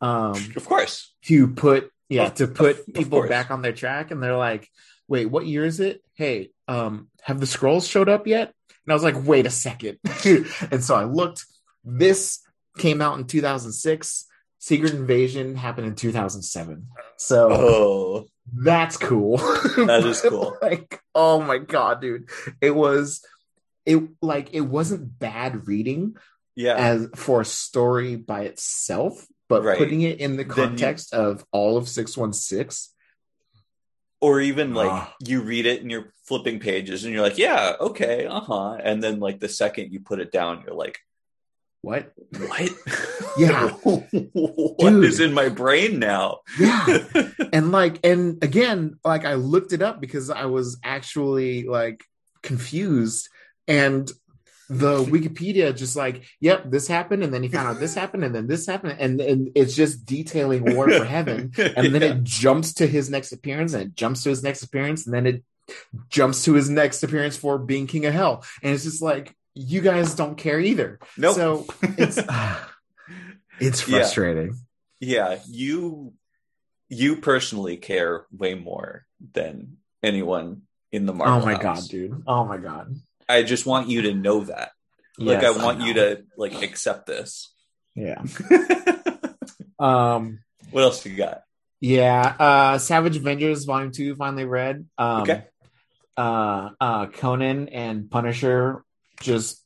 Um, 0.00 0.52
of 0.56 0.66
course. 0.66 1.14
to 1.24 1.48
put 1.48 1.90
yeah. 2.08 2.28
to 2.30 2.46
put 2.46 2.80
of- 2.80 2.88
of 2.88 2.94
people 2.94 3.26
back 3.28 3.50
on 3.50 3.62
their 3.62 3.72
track 3.72 4.10
and 4.10 4.22
they're 4.22 4.36
like 4.36 4.68
wait 5.08 5.26
what 5.26 5.46
year 5.46 5.64
is 5.64 5.80
it? 5.80 6.02
Hey 6.14 6.50
um 6.68 7.08
have 7.22 7.40
the 7.40 7.46
Skrulls 7.46 7.90
showed 7.90 8.08
up 8.08 8.26
yet? 8.26 8.52
And 8.84 8.92
i 8.92 8.94
was 8.94 9.02
like 9.04 9.26
wait 9.26 9.46
a 9.46 9.50
second. 9.50 9.98
And 10.70 10.82
so 10.82 10.94
i 10.94 11.04
looked. 11.04 11.44
This 11.84 12.40
came 12.78 13.00
out 13.00 13.18
in 13.18 13.26
2006 13.26 14.26
secret 14.58 14.92
invasion 14.92 15.54
happened 15.54 15.86
in 15.86 15.94
2007 15.94 16.86
so 17.16 17.48
Oh, 17.50 18.26
that's 18.52 18.96
cool. 18.96 19.38
That 19.38 20.02
is 20.04 20.20
cool. 20.28 20.56
like 20.60 21.00
oh 21.14 21.40
my 21.40 21.58
god 21.58 22.00
dude. 22.00 22.28
It 22.60 22.74
was 22.74 23.24
it 23.86 24.02
like 24.20 24.52
it 24.52 24.62
wasn't 24.62 25.18
bad 25.18 25.66
reading 25.68 26.16
yeah. 26.56 26.74
as 26.74 27.08
for 27.14 27.42
a 27.42 27.44
story 27.44 28.16
by 28.16 28.42
itself, 28.42 29.24
but 29.48 29.62
Right. 29.62 29.78
putting 29.78 30.02
it 30.02 30.18
in 30.20 30.32
the 30.32 30.44
Then 30.44 30.48
you- 30.48 30.54
context 30.54 31.14
of 31.14 31.44
all 31.52 31.76
of 31.76 31.88
616. 31.88 32.92
or 34.20 34.40
even 34.40 34.72
like 34.74 34.90
Ah. 34.90 35.14
you 35.24 35.42
read 35.42 35.66
it 35.66 35.82
and 35.82 35.90
you're 35.90 36.12
flipping 36.24 36.58
pages 36.58 37.04
and 37.04 37.12
you're 37.12 37.22
like, 37.22 37.36
yeah, 37.38 37.74
okay, 37.78 38.26
uh 38.26 38.40
huh. 38.40 38.72
And 38.82 39.02
then 39.04 39.20
like 39.20 39.40
the 39.40 39.48
second 39.48 39.92
you 39.92 40.00
put 40.00 40.20
it 40.20 40.32
down, 40.32 40.62
you're 40.66 40.74
like, 40.74 40.98
What? 41.82 42.12
what? 42.48 42.70
Yeah. 43.38 43.68
what 43.82 44.78
Dude. 44.90 45.04
is 45.04 45.20
in 45.20 45.34
my 45.34 45.50
brain 45.50 45.98
now? 45.98 46.40
Yeah. 46.58 47.04
and 47.52 47.70
like, 47.70 48.00
and 48.04 48.42
again, 48.42 48.98
like 49.04 49.26
I 49.26 49.34
looked 49.34 49.72
it 49.74 49.82
up 49.82 50.00
because 50.00 50.30
I 50.30 50.46
was 50.46 50.78
actually 50.82 51.64
like 51.64 52.02
confused 52.42 53.28
and 53.68 54.10
the 54.68 55.02
Wikipedia 55.04 55.74
just 55.76 55.94
like, 55.96 56.24
yep, 56.40 56.68
this 56.70 56.88
happened, 56.88 57.22
and 57.22 57.32
then 57.32 57.42
he 57.42 57.48
found 57.48 57.68
out 57.68 57.78
this 57.80 57.94
happened, 57.94 58.24
and 58.24 58.34
then 58.34 58.46
this 58.46 58.66
happened, 58.66 58.96
and 58.98 59.20
and 59.20 59.50
it's 59.54 59.74
just 59.76 60.04
detailing 60.04 60.74
War 60.74 60.90
for 60.90 61.04
Heaven, 61.04 61.52
and 61.58 61.94
then 61.94 62.02
Yeah. 62.02 62.08
it 62.14 62.24
jumps 62.24 62.74
to 62.74 62.86
his 62.86 63.08
next 63.10 63.32
appearance 63.32 63.74
and 63.74 63.82
it 63.84 63.94
jumps 63.94 64.22
to 64.24 64.28
his 64.30 64.42
next 64.42 64.62
appearance 64.62 65.06
and 65.06 65.14
then 65.14 65.26
it 65.26 65.42
jumps 66.08 66.44
to 66.44 66.52
his 66.54 66.68
next 66.70 67.02
appearance 67.02 67.36
for 67.36 67.58
being 67.58 67.86
king 67.88 68.06
of 68.06 68.14
hell 68.14 68.44
and 68.62 68.72
it's 68.72 68.84
just 68.84 69.02
like 69.02 69.34
you 69.54 69.80
guys 69.80 70.14
don't 70.14 70.36
care 70.36 70.60
either 70.60 71.00
Nope. 71.16 71.34
so 71.34 71.66
it's 71.98 72.18
it's 73.60 73.88
Yeah. 73.88 73.98
frustrating 73.98 74.54
yeah, 75.00 75.38
you 75.48 76.12
you 76.88 77.16
personally 77.16 77.76
care 77.76 78.26
way 78.30 78.54
more 78.54 79.04
than 79.32 79.78
anyone 80.02 80.62
in 80.92 81.04
the 81.06 81.12
Marvel. 81.12 81.42
oh 81.42 81.44
my 81.44 81.54
house. 81.54 81.62
god 81.82 81.90
dude 81.90 82.22
oh 82.26 82.44
my 82.44 82.58
god 82.58 82.94
I 83.28 83.42
just 83.42 83.66
want 83.66 83.88
you 83.88 84.02
to 84.02 84.14
know 84.14 84.44
that. 84.44 84.70
Like 85.18 85.42
Yes, 85.42 85.56
I 85.58 85.64
want 85.64 85.80
you 85.80 85.94
to 85.94 86.22
like 86.36 86.62
accept 86.62 87.06
this. 87.06 87.52
yeah 87.94 88.22
um 89.78 90.40
what 90.70 90.82
else 90.82 91.04
you 91.06 91.16
got? 91.16 91.42
yeah 91.80 92.20
uh 92.38 92.78
savage 92.78 93.16
avengers 93.16 93.64
volume 93.64 93.92
2 93.92 94.14
finally 94.16 94.44
read 94.44 94.86
um 94.98 95.22
Okay. 95.22 95.44
uh 96.16 96.70
uh 96.80 97.06
conan 97.06 97.68
and 97.68 98.10
punisher 98.10 98.82
just 99.20 99.62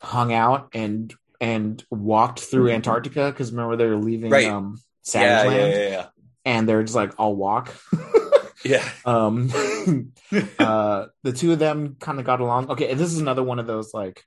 hung 0.00 0.32
out 0.32 0.68
and 0.74 1.14
and 1.40 1.84
walked 1.90 2.40
through 2.40 2.70
antarctica 2.70 3.30
because 3.30 3.50
remember 3.52 3.76
they 3.76 3.86
were 3.86 3.96
leaving 3.96 4.30
Right. 4.30 4.46
um 4.48 4.80
savage 5.02 5.52
yeah, 5.52 5.56
land 5.58 5.72
yeah, 5.74 5.88
yeah. 5.88 6.06
and 6.44 6.68
they're 6.68 6.82
just 6.82 6.94
like 6.96 7.12
i'll 7.18 7.34
walk 7.34 7.74
Yeah. 8.64 8.88
um 9.04 9.50
uh 10.58 11.06
the 11.22 11.32
two 11.32 11.52
of 11.52 11.58
them 11.58 11.96
kind 11.98 12.18
of 12.18 12.24
got 12.24 12.40
along 12.40 12.70
okay 12.70 12.94
this 12.94 13.12
is 13.12 13.18
another 13.18 13.42
one 13.42 13.58
of 13.58 13.66
those 13.66 13.92
like 13.92 14.24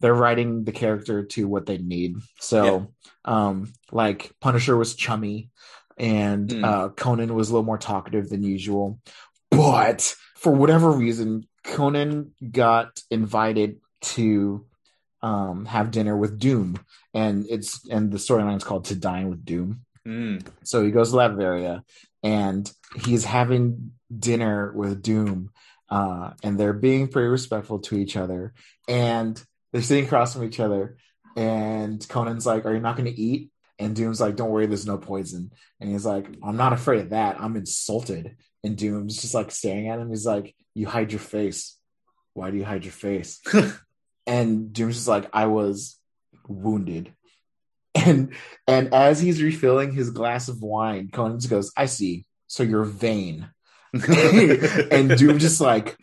they're 0.00 0.14
writing 0.14 0.64
the 0.64 0.72
character 0.72 1.24
to 1.24 1.46
what 1.46 1.66
they 1.66 1.78
need 1.78 2.16
so 2.38 2.92
um 3.24 3.72
like 3.92 4.32
punisher 4.40 4.76
was 4.76 4.94
chummy 4.94 5.50
and 5.98 6.48
Mm. 6.48 6.64
uh, 6.64 6.88
Conan 6.88 7.34
was 7.34 7.50
a 7.50 7.52
little 7.52 7.66
more 7.66 7.76
talkative 7.76 8.30
than 8.30 8.42
usual. 8.42 8.98
But 9.50 10.16
for 10.34 10.50
whatever 10.50 10.90
reason, 10.90 11.46
Conan 11.62 12.32
got 12.50 13.02
invited 13.10 13.80
to 14.16 14.64
um, 15.20 15.66
have 15.66 15.90
dinner 15.90 16.16
with 16.16 16.38
Doom, 16.38 16.78
and 17.12 17.44
it's 17.50 17.86
and 17.90 18.10
the 18.10 18.16
storyline 18.16 18.56
is 18.56 18.64
called 18.64 18.86
"To 18.86 18.94
Dine 18.94 19.28
with 19.28 19.44
Doom." 19.44 19.84
Mm. 20.08 20.46
So 20.64 20.82
he 20.82 20.90
goes 20.90 21.10
to 21.10 21.18
Latveria, 21.18 21.82
and 22.22 22.70
he's 22.96 23.24
having 23.24 23.92
dinner 24.16 24.72
with 24.72 25.02
Doom, 25.02 25.50
uh, 25.88 26.30
and 26.42 26.58
they're 26.58 26.72
being 26.72 27.08
pretty 27.08 27.28
respectful 27.28 27.78
to 27.80 27.96
each 27.96 28.16
other, 28.16 28.54
and 28.88 29.42
they're 29.72 29.82
sitting 29.82 30.04
across 30.06 30.34
from 30.34 30.44
each 30.44 30.60
other, 30.60 30.96
and 31.36 32.06
Conan's 32.08 32.46
like, 32.46 32.64
"Are 32.66 32.74
you 32.74 32.80
not 32.80 32.96
going 32.96 33.12
to 33.12 33.20
eat?" 33.20 33.50
And 33.78 33.96
Doom's 33.96 34.20
like, 34.20 34.36
"Don't 34.36 34.50
worry, 34.50 34.66
there's 34.66 34.86
no 34.86 34.98
poison." 34.98 35.50
And 35.80 35.90
he's 35.90 36.04
like, 36.04 36.26
"I'm 36.42 36.56
not 36.56 36.72
afraid 36.72 37.00
of 37.00 37.10
that. 37.10 37.40
I'm 37.40 37.56
insulted." 37.56 38.36
And 38.62 38.76
Doom's 38.76 39.20
just 39.20 39.34
like 39.34 39.50
staring 39.50 39.88
at 39.88 39.98
him. 39.98 40.10
He's 40.10 40.26
like, 40.26 40.54
"You 40.74 40.86
hide 40.86 41.12
your 41.12 41.20
face. 41.20 41.78
Why 42.34 42.50
do 42.50 42.56
you 42.58 42.64
hide 42.64 42.84
your 42.84 42.92
face?" 42.92 43.40
and 44.26 44.72
Doom's 44.72 44.96
just 44.96 45.08
like, 45.08 45.30
"I 45.32 45.46
was 45.46 45.98
wounded." 46.46 47.12
And 47.94 48.34
and 48.66 48.94
as 48.94 49.20
he's 49.20 49.42
refilling 49.42 49.92
his 49.92 50.10
glass 50.10 50.48
of 50.48 50.62
wine, 50.62 51.10
Conan 51.12 51.38
just 51.38 51.50
goes, 51.50 51.72
"I 51.76 51.86
see. 51.86 52.24
So 52.46 52.62
you're 52.62 52.84
vain." 52.84 53.48
and 53.92 55.16
Doom 55.18 55.38
just 55.40 55.60
like, 55.60 55.96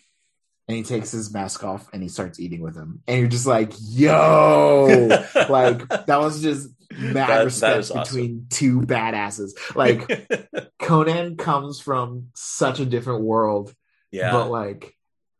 and 0.67 0.75
he 0.75 0.83
takes 0.83 1.11
his 1.11 1.33
mask 1.33 1.63
off 1.63 1.87
and 1.93 2.03
he 2.03 2.09
starts 2.09 2.39
eating 2.39 2.61
with 2.61 2.75
him, 2.75 3.01
and 3.07 3.19
you're 3.19 3.29
just 3.29 3.47
like, 3.47 3.71
"Yo!" 3.79 5.07
like 5.49 5.87
that 5.87 6.19
was 6.19 6.41
just 6.41 6.69
mad 6.91 7.13
That- 7.13 7.27
that 7.27 7.43
respect 7.45 7.77
awesome. 7.79 7.99
between 8.01 8.47
two 8.49 8.81
badasses. 8.81 9.51
Like 9.75 10.27
Conan 10.79 11.37
comes 11.37 11.79
from 11.79 12.27
such 12.35 12.79
a 12.81 12.85
different 12.85 13.23
world, 13.23 13.73
yeah. 14.11 14.31
but 14.31 14.49
like 14.49 14.93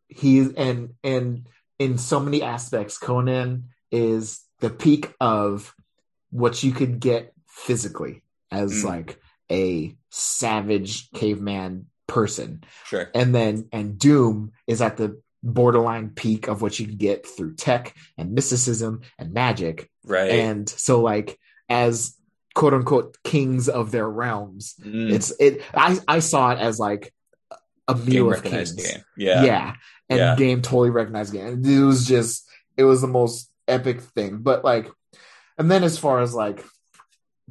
he's 0.08 0.54
and 0.54 0.94
and 1.04 1.48
in 1.80 1.98
so 1.98 2.20
many 2.22 2.42
aspects, 2.42 2.98
Conan 2.98 3.66
is 3.92 4.42
the 4.60 4.70
peak 4.70 5.14
of 5.20 5.74
what 6.32 6.64
you 6.64 6.72
could 6.72 7.00
get 7.00 7.34
physically 7.48 8.22
as 8.52 8.72
Mm. 8.84 8.86
like 8.86 9.20
a 9.52 9.96
savage 10.10 11.10
caveman 11.12 11.88
person 12.08 12.64
sure. 12.86 13.10
and 13.14 13.34
then 13.36 13.68
and 13.72 13.98
doom 14.00 14.52
is 14.66 14.82
at 14.82 14.98
the 14.98 15.20
borderline 15.44 16.10
peak 16.10 16.48
of 16.48 16.62
what 16.62 16.80
you 16.80 16.86
can 16.88 16.98
get 16.98 17.26
through 17.28 17.54
tech 17.56 17.94
and 18.18 18.32
mysticism 18.34 19.02
and 19.20 19.34
magic 19.34 19.90
Right. 20.06 20.32
and 20.32 20.68
so 20.70 21.02
like 21.02 21.38
as 21.70 22.16
quote 22.56 22.74
unquote 22.74 23.18
kings 23.24 23.68
of 23.70 23.92
their 23.92 24.10
realms 24.10 24.76
Mm. 24.84 25.12
it's 25.12 25.32
it 25.40 25.62
i 25.74 26.00
i 26.08 26.20
saw 26.20 26.52
it 26.52 26.60
as 26.60 26.80
like 26.80 27.14
a 27.88 27.96
game 27.96 28.32
of 28.32 28.44
kings 28.44 28.72
game. 28.74 29.04
Yeah. 29.18 29.44
yeah 29.44 29.74
and 30.10 30.18
Yeah. 30.20 30.36
game 30.36 30.62
totally 30.62 30.90
recognized 30.90 31.34
game 31.34 31.64
it 31.66 31.84
was 31.84 32.06
just 32.08 32.46
it 32.78 32.84
was 32.84 33.02
the 33.02 33.08
most 33.08 33.50
epic 33.68 34.02
thing 34.02 34.40
but 34.40 34.64
like 34.64 34.90
and 35.58 35.70
then 35.70 35.84
as 35.84 35.98
far 35.98 36.22
as 36.22 36.34
like 36.34 36.64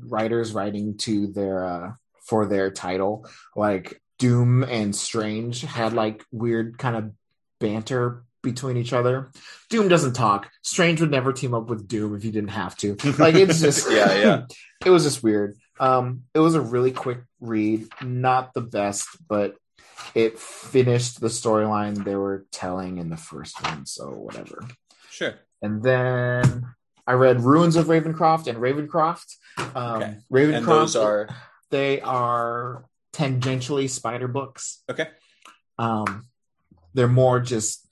writers 0.01 0.53
writing 0.53 0.97
to 0.99 1.29
their 1.29 1.65
uh 1.65 1.93
for 2.21 2.47
their 2.47 2.71
title 2.71 3.27
like 3.55 4.01
doom 4.19 4.63
and 4.65 4.95
strange 4.95 5.63
had 5.63 5.93
like 5.93 6.25
weird 6.33 6.79
kind 6.79 6.97
of 6.97 7.13
banter 7.61 8.25
between 8.43 8.77
each 8.77 8.93
other. 8.93 9.31
Doom 9.71 9.89
doesn't 9.89 10.13
talk. 10.13 10.49
Strange 10.63 11.01
would 11.01 11.11
never 11.11 11.33
team 11.33 11.53
up 11.53 11.69
with 11.69 11.89
doom 11.89 12.15
if 12.15 12.23
he 12.23 12.31
didn't 12.31 12.51
have 12.51 12.77
to. 12.77 12.97
Like 13.19 13.35
it's 13.35 13.61
just 13.61 13.91
Yeah, 13.91 14.15
yeah. 14.15 14.43
it 14.85 14.91
was 14.91 15.05
just 15.05 15.23
weird. 15.23 15.57
Um 15.81 16.23
it 16.35 16.39
was 16.39 16.55
a 16.55 16.61
really 16.61 16.93
quick 16.93 17.19
read. 17.41 17.89
Not 18.03 18.55
the 18.55 18.61
best 18.61 19.09
but 19.29 19.57
it 20.15 20.39
finished 20.39 21.21
the 21.21 21.29
storyline 21.29 22.05
they 22.05 22.17
were 22.17 22.47
telling 22.53 22.99
in 22.99 23.11
the 23.11 23.17
first 23.17 23.61
one 23.63 23.85
so 23.87 24.11
whatever. 24.11 24.65
Sure. 25.11 25.35
and 25.63 25.83
then 25.83 26.67
I 27.07 27.13
read 27.13 27.41
Ruins 27.41 27.77
of 27.77 27.87
Ravencroft 27.87 28.47
and 28.49 28.59
Ravencroft. 28.59 29.37
Um, 29.59 30.03
Okay. 30.03 30.17
Ravencroft. 30.33 30.57
And 30.57 30.67
those 30.67 30.97
are 30.97 31.29
they 31.71 32.01
are 32.01 32.85
tangentially 33.13 33.89
spider 33.89 34.29
books. 34.29 34.83
okay. 34.91 35.09
Um, 35.79 36.27
they're 36.95 37.09
more 37.09 37.41
just 37.41 37.87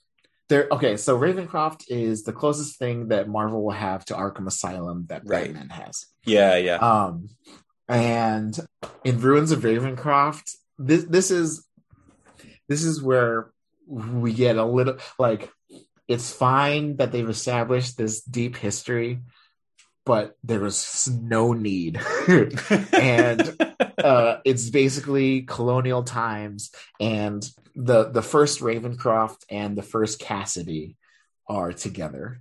they're 0.49 0.67
okay. 0.71 0.97
So 0.97 1.17
Ravencroft 1.17 1.85
is 1.89 2.23
the 2.23 2.33
closest 2.33 2.77
thing 2.77 3.07
that 3.09 3.27
Marvel 3.27 3.63
will 3.63 3.71
have 3.71 4.05
to 4.05 4.13
Arkham 4.15 4.47
Asylum 4.47 5.05
that 5.09 5.21
Right. 5.25 5.45
Batman 5.45 5.69
has. 5.69 6.05
Yeah, 6.25 6.55
yeah. 6.57 6.75
Um, 6.77 7.29
and 7.87 8.57
in 9.03 9.19
Ruins 9.21 9.51
of 9.51 9.59
Ravencroft, 9.61 10.55
this 10.77 11.03
this 11.05 11.31
is 11.31 11.65
this 12.67 12.83
is 12.83 13.01
where 13.01 13.51
we 13.87 14.33
get 14.33 14.57
a 14.57 14.65
little 14.65 14.97
like 15.19 15.51
it's 16.07 16.31
fine 16.31 16.97
that 16.97 17.11
they've 17.11 17.29
established 17.29 17.97
this 17.97 18.21
deep 18.21 18.55
history, 18.55 19.19
but 20.05 20.35
there 20.43 20.59
was 20.59 21.07
no 21.07 21.53
need. 21.53 21.99
and 22.93 23.61
uh, 23.97 24.37
it's 24.45 24.69
basically 24.69 25.41
colonial 25.41 26.03
times, 26.03 26.71
and 26.99 27.47
the 27.75 28.05
the 28.11 28.21
first 28.21 28.59
Ravencroft 28.59 29.43
and 29.49 29.75
the 29.75 29.83
first 29.83 30.19
Cassidy 30.19 30.95
are 31.47 31.73
together, 31.73 32.39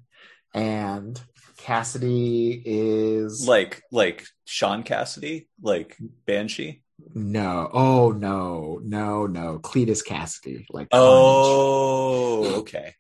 and 0.53 1.21
Cassidy 1.57 2.63
is 2.65 3.49
like 3.49 3.83
like 3.91 4.27
Sean 4.45 4.83
Cassidy, 4.83 5.49
like 5.63 5.97
Banshee. 6.27 6.83
No, 7.15 7.71
oh 7.73 8.13
no, 8.13 8.81
no, 8.83 9.27
no. 9.27 9.59
Cletus 9.59 10.05
Cassidy, 10.05 10.67
like. 10.71 10.89
Oh, 10.93 12.61
okay. 12.61 12.95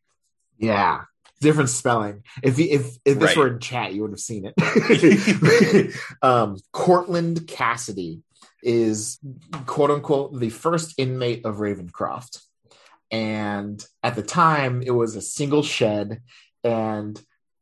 Yeah, 0.59 1.03
different 1.41 1.71
spelling. 1.71 2.23
If 2.43 2.59
if 2.59 2.97
if 3.05 3.19
this 3.19 3.31
Right. 3.31 3.37
were 3.37 3.49
in 3.49 3.61
chat, 3.61 3.95
you 3.95 4.03
would 4.03 4.13
have 4.13 4.21
seen 4.21 4.51
it. 4.57 5.95
um, 6.23 6.57
Cortland 6.73 7.47
Cassidy 7.47 8.23
is 8.63 9.19
quote 9.67 9.91
unquote 9.91 10.39
the 10.39 10.51
first 10.51 10.95
inmate 10.99 11.45
of 11.45 11.57
Ravencroft, 11.57 12.41
and 13.11 13.85
at 14.03 14.17
the 14.17 14.23
time, 14.23 14.83
it 14.83 14.91
was 14.91 15.17
a 15.17 15.21
single 15.21 15.63
shed, 15.63 16.23
and 16.63 17.21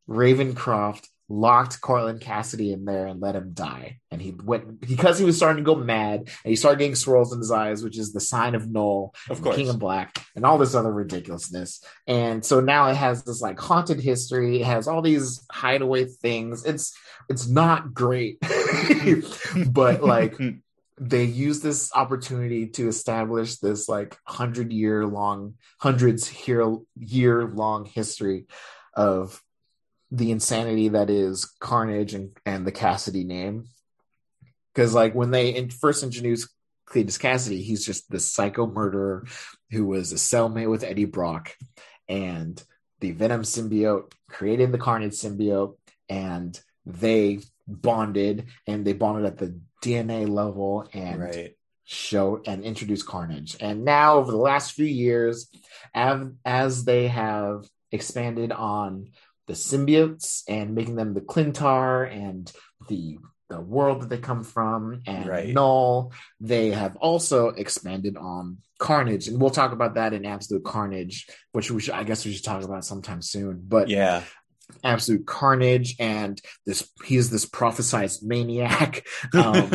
Ravencroft 0.09 1.07
locked 1.33 1.81
Cortland 1.81 2.21
Cassidy 2.21 2.73
in 2.73 2.85
there 2.85 3.07
and 3.07 3.21
let 3.21 3.35
him 3.35 3.53
die. 3.55 3.99
And 4.11 4.21
he 4.21 4.33
went 4.33 4.81
because 4.81 5.19
he 5.19 5.25
was 5.25 5.37
starting 5.37 5.65
to 5.65 5.67
go 5.67 5.75
mad 5.75 6.21
and 6.21 6.29
he 6.51 6.57
started 6.57 6.79
getting 6.79 6.95
swirls 6.95 7.33
in 7.33 7.39
his 7.39 7.51
eyes, 7.51 7.83
which 7.83 7.99
is 7.99 8.13
the 8.13 8.21
sign 8.21 8.55
of 8.55 8.71
Knull, 8.71 9.15
Of 9.31 9.41
course. 9.41 9.57
King 9.57 9.71
of 9.71 9.79
Black, 9.79 10.23
and 10.37 10.45
all 10.45 10.59
this 10.59 10.75
other 10.75 10.93
ridiculousness. 10.93 11.83
And 12.07 12.45
so 12.45 12.61
now 12.61 12.89
it 12.89 12.97
has 12.97 13.25
this 13.25 13.41
like 13.41 13.59
haunted 13.59 13.99
history. 13.99 14.61
It 14.61 14.67
has 14.67 14.87
all 14.87 15.01
these 15.01 15.45
hideaway 15.51 16.05
things. 16.05 16.65
It's 16.67 16.95
it's 17.31 17.49
not 17.49 17.95
great, 17.95 18.39
but 19.69 20.05
like 20.05 20.39
they 21.01 21.25
use 21.25 21.61
this 21.61 21.91
opportunity 21.95 22.67
to 22.67 22.89
establish 22.89 23.57
this 23.57 23.89
like 23.89 24.19
hundred 24.27 24.71
year 24.71 25.07
long, 25.07 25.55
hundreds 25.81 26.47
year 26.47 26.77
year 26.99 27.47
long 27.47 27.87
history 27.87 28.47
of 28.95 29.41
the 30.13 30.31
insanity 30.31 30.89
that 30.89 31.09
is 31.09 31.47
Carnage 31.59 32.13
and, 32.13 32.37
and 32.45 32.67
the 32.67 32.73
Cassidy 32.73 33.25
name. 33.25 33.65
Because 34.73 34.95
like 34.95 35.15
when 35.15 35.31
they 35.31 35.55
in, 35.55 35.71
first 35.71 36.03
introduced 36.03 36.49
Cletus 36.87 37.19
Cassidy, 37.19 37.63
he's 37.63 37.85
just 37.85 38.11
this 38.11 38.31
psycho 38.31 38.67
murderer 38.67 39.27
who 39.71 39.87
was 39.87 40.13
a 40.13 40.17
cellmate 40.17 40.71
with 40.71 40.85
Eddie 40.85 41.07
Brock, 41.07 41.57
and 42.09 42.63
the 43.01 43.13
Venom 43.13 43.43
symbiote 43.43 44.13
created 44.29 44.71
the 44.71 44.79
Carnage 44.79 45.15
symbiote, 45.15 45.77
and 46.11 46.61
they 46.85 47.41
bonded, 47.67 48.47
and 48.67 48.85
they 48.85 48.93
bonded 48.93 49.25
at 49.25 49.39
the 49.39 49.59
DNA 49.83 50.29
level, 50.29 50.87
and 50.93 51.21
right. 51.21 51.57
show 51.85 52.43
and 52.47 52.65
introduce 52.65 53.03
Carnage. 53.03 53.57
And 53.61 53.85
now, 53.85 54.17
over 54.17 54.31
the 54.31 54.37
last 54.37 54.73
few 54.73 54.85
years, 54.85 55.49
as, 55.95 56.27
as 56.45 56.85
they 56.85 57.09
have 57.09 57.67
expanded 57.91 58.53
on 58.53 59.09
the 59.47 59.55
symbiotes 59.55 60.43
and 60.49 60.75
making 60.75 60.97
them 60.97 61.15
the 61.15 61.21
Klyntar 61.21 62.11
and 62.13 62.51
the 62.89 63.19
the 63.49 63.61
world 63.61 64.01
that 64.01 64.09
they 64.09 64.19
come 64.19 64.43
from 64.43 65.03
and 65.07 65.27
Right. 65.29 65.49
Knull, 65.53 66.13
they 66.41 66.71
have 66.71 66.97
also 66.97 67.49
expanded 67.49 68.17
on 68.17 68.59
Carnage, 68.79 69.29
and 69.29 69.39
we'll 69.39 69.51
talk 69.51 69.73
about 69.73 69.95
that 69.95 70.15
in 70.15 70.25
Absolute 70.25 70.65
Carnage, 70.65 71.29
which 71.53 71.71
we 71.71 71.83
should, 71.83 71.93
I 71.95 72.05
guess 72.05 72.25
we 72.25 72.33
should 72.33 72.45
talk 72.45 72.63
about 72.65 72.85
sometime 72.85 73.21
soon. 73.21 73.63
But 73.67 73.89
Yeah. 73.89 74.23
Absolute 74.83 75.27
Carnage 75.27 75.97
and 75.99 76.41
this 76.65 76.91
he 77.05 77.17
is 77.17 77.29
this 77.29 77.45
prophesized 77.45 78.23
maniac 78.23 79.07
um, 79.35 79.69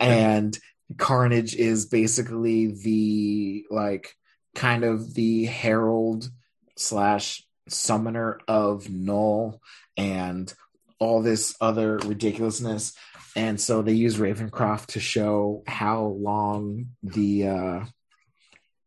and 0.00 0.56
Carnage 0.96 1.56
is 1.56 1.86
basically 1.86 2.68
the 2.68 3.64
like 3.68 4.14
kind 4.54 4.84
of 4.84 5.12
the 5.14 5.46
herald 5.46 6.28
slash 6.76 7.44
summoner 7.68 8.38
of 8.48 8.88
Null 8.90 9.60
and 9.96 10.52
all 10.98 11.22
this 11.22 11.54
other 11.60 11.98
ridiculousness. 11.98 12.94
And 13.36 13.60
so 13.60 13.82
they 13.82 13.92
use 13.92 14.16
Ravencroft 14.16 14.86
to 14.88 15.00
show 15.00 15.62
how 15.66 16.04
long 16.04 16.86
the 17.02 17.48
uh 17.48 17.84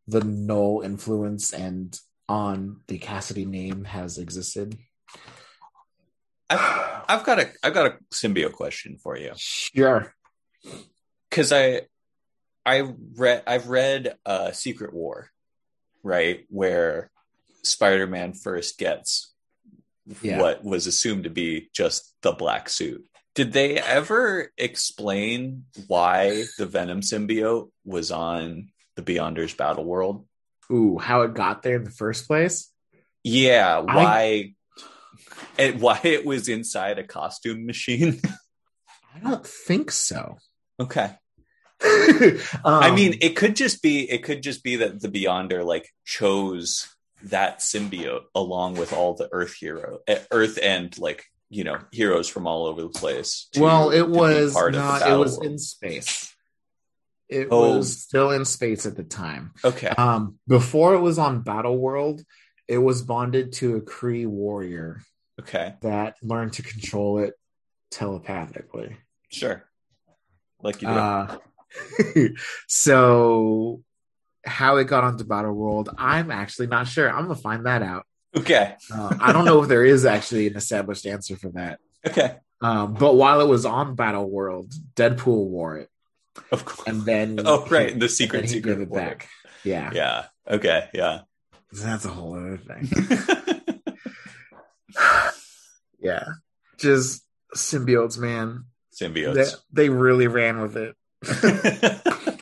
the 0.07 0.23
Knull 0.23 0.81
influence 0.81 1.51
and 1.53 1.99
on 2.29 2.81
the 2.87 2.97
Cassidy 2.97 3.45
name 3.45 3.83
has 3.85 4.17
existed. 4.17 4.77
I've, 6.49 7.03
I've 7.09 7.23
got 7.25 7.39
a 7.39 7.49
I've 7.63 7.73
got 7.73 7.87
a 7.91 7.97
symbiote 8.13 8.53
question 8.53 8.97
for 8.97 9.17
you 9.17 9.31
Sure. 9.35 10.13
because 11.29 11.51
I 11.51 11.81
I 12.65 12.93
read 13.15 13.43
I've 13.47 13.67
read 13.67 14.15
uh, 14.25 14.51
Secret 14.51 14.93
War, 14.93 15.29
right 16.03 16.45
where 16.49 17.09
Spider-Man 17.67 18.33
first 18.33 18.77
gets 18.77 19.33
Yeah. 20.21 20.39
what 20.41 20.63
was 20.63 20.87
assumed 20.87 21.25
to 21.25 21.29
be 21.29 21.69
just 21.73 22.13
the 22.21 22.31
black 22.31 22.69
suit. 22.69 23.05
Did 23.35 23.53
they 23.53 23.77
ever 23.77 24.51
explain 24.57 25.65
why 25.87 26.45
the 26.57 26.65
Venom 26.65 27.01
symbiote 27.01 27.69
was 27.85 28.11
on 28.11 28.69
the 28.95 29.03
Beyonders 29.03 29.55
battle 29.55 29.85
world? 29.85 30.25
Ooh, 30.71 30.97
how 30.97 31.21
it 31.21 31.33
got 31.33 31.61
there 31.61 31.75
in 31.75 31.83
the 31.83 31.91
first 31.91 32.25
place? 32.27 32.71
Yeah, 33.23 33.79
why 33.79 34.55
and 35.57 35.81
why 35.81 35.99
it 36.03 36.25
was 36.25 36.49
inside 36.49 36.99
a 36.99 37.03
costume 37.03 37.65
machine? 37.65 38.21
I 39.15 39.19
don't 39.19 39.45
think 39.45 39.91
so. 39.91 40.37
okay. 40.79 41.15
um, 41.83 42.39
I 42.65 42.89
mean, 42.91 43.19
it 43.21 43.35
could 43.35 43.55
just 43.55 43.83
be 43.83 44.09
it 44.09 44.23
could 44.23 44.41
just 44.41 44.63
be 44.63 44.77
that 44.77 44.99
the 44.99 45.09
Beyonder 45.09 45.63
like 45.63 45.93
chose 46.05 46.87
that 47.23 47.59
symbiote 47.59 48.23
along 48.35 48.75
with 48.75 48.93
all 48.93 49.13
the 49.15 49.27
Earth 49.31 49.53
hero, 49.55 49.99
eh, 50.07 50.19
Earth 50.31 50.59
and 50.61 50.97
like 50.99 51.25
you 51.49 51.63
know 51.63 51.79
heroes 51.91 52.27
from 52.27 52.45
all 52.47 52.65
over 52.65 52.81
the 52.81 52.89
place. 52.89 53.47
to- 53.53 53.61
well, 53.61 53.89
it 53.91 54.07
was 54.07 54.53
part 54.53 54.75
of 54.75 54.81
the 54.81 54.87
not. 54.87 55.09
It 55.09 55.15
was 55.15 55.33
world. 55.37 55.45
in 55.45 55.57
space. 55.59 56.33
It 57.29 57.47
Oh. 57.51 57.77
was 57.77 58.01
still 58.03 58.31
in 58.31 58.45
space 58.45 58.85
at 58.85 58.95
the 58.95 59.03
time. 59.03 59.51
okay. 59.65 59.87
Um, 59.89 60.39
before 60.47 60.93
it 60.93 60.99
was 60.99 61.17
on 61.19 61.41
Battle 61.41 61.77
World, 61.77 62.23
it 62.67 62.77
was 62.77 63.01
bonded 63.01 63.51
to 63.53 63.75
a 63.75 63.81
Kree 63.81 64.25
warrior 64.27 65.01
Okay, 65.39 65.75
that 65.81 66.15
learned 66.21 66.53
to 66.53 66.63
control 66.63 67.19
it 67.19 67.33
telepathically. 67.91 68.97
sure. 69.29 69.63
Like 70.61 70.81
you 70.81 70.87
do. 70.87 70.93
Uh, 70.93 71.37
so 72.67 73.83
how 74.47 74.77
it 74.77 74.85
got 74.85 75.03
onto 75.03 75.23
Battle 75.23 75.53
World, 75.53 75.89
I'm 75.97 76.31
actually 76.31 76.67
not 76.67 76.87
sure. 76.87 77.09
I'm 77.09 77.23
gonna 77.23 77.35
find 77.35 77.65
that 77.65 77.81
out. 77.83 78.05
okay, 78.35 78.75
Uh, 78.93 79.15
I 79.19 79.31
don't 79.33 79.45
know 79.45 79.61
if 79.61 79.67
there 79.69 79.85
is 79.85 80.05
actually 80.05 80.47
an 80.47 80.55
established 80.55 81.05
answer 81.05 81.35
for 81.37 81.49
that. 81.49 81.79
okay. 82.05 82.37
Um, 82.61 82.93
but 82.95 83.13
while 83.15 83.41
it 83.41 83.47
was 83.47 83.65
on 83.65 83.95
Battle 83.95 84.29
World, 84.29 84.73
Deadpool 84.95 85.47
wore 85.47 85.77
it, 85.77 85.89
Of 86.51 86.65
course. 86.65 86.87
and 86.87 87.03
then 87.05 87.39
Oh, 87.45 87.65
right. 87.67 87.97
The 87.99 88.09
secret 88.09 88.49
secret 88.49 88.73
gave 88.77 88.81
it 88.81 88.89
war. 88.89 88.99
back. 88.99 89.29
Yeah, 89.63 89.91
Yeah. 89.93 90.25
Okay. 90.49 90.89
Yeah. 90.93 91.21
that's 91.71 92.05
a 92.05 92.09
whole 92.09 92.35
other 92.35 92.57
thing. 92.57 92.89
yeah, 95.99 96.25
just 96.77 97.23
symbiotes, 97.55 98.17
man. 98.17 98.65
They, 98.99 99.07
Symbiotes. 99.07 99.55
they 99.71 99.89
really 99.89 100.27
ran 100.27 100.59
with 100.61 100.75
it. 100.77 100.95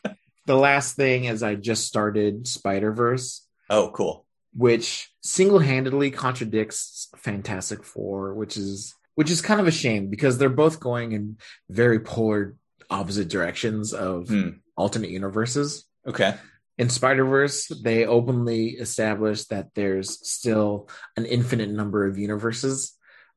The 0.45 0.55
last 0.55 0.95
thing 0.95 1.25
is 1.25 1.41
I 1.43 1.55
just 1.55 1.87
started 1.87 2.47
Spider 2.47 2.91
Verse, 2.91 3.47
oh, 3.69 3.89
cool. 3.93 4.25
which 4.53 5.09
single 5.21 5.59
handedly 5.59 6.11
contradicts 6.11 7.09
Fantastic 7.17 7.83
Four, 7.83 8.33
which 8.35 8.57
is 8.57 8.93
which 9.15 9.31
is 9.31 9.41
kind 9.41 9.61
of 9.61 9.67
a 9.67 9.71
shame 9.71 10.09
because 10.09 10.37
they're 10.37 10.49
both 10.49 10.79
going 10.79 11.13
in 11.13 11.37
very 11.69 11.99
polar 11.99 12.55
opposite 12.89 13.29
directions 13.29 13.93
of 13.93 14.27
Hmm. 14.27 14.49
alternate 14.77 15.09
universes. 15.09 15.85
Okay. 16.05 16.35
In 16.77 16.89
Spider 16.89 17.23
Verse, 17.25 17.67
they 17.81 18.05
openly 18.05 18.71
establish 18.71 19.45
that 19.45 19.69
there's 19.73 20.19
still 20.29 20.89
an 21.15 21.25
infinite 21.25 21.69
number 21.69 22.05
of 22.05 22.17
universes. 22.17 22.91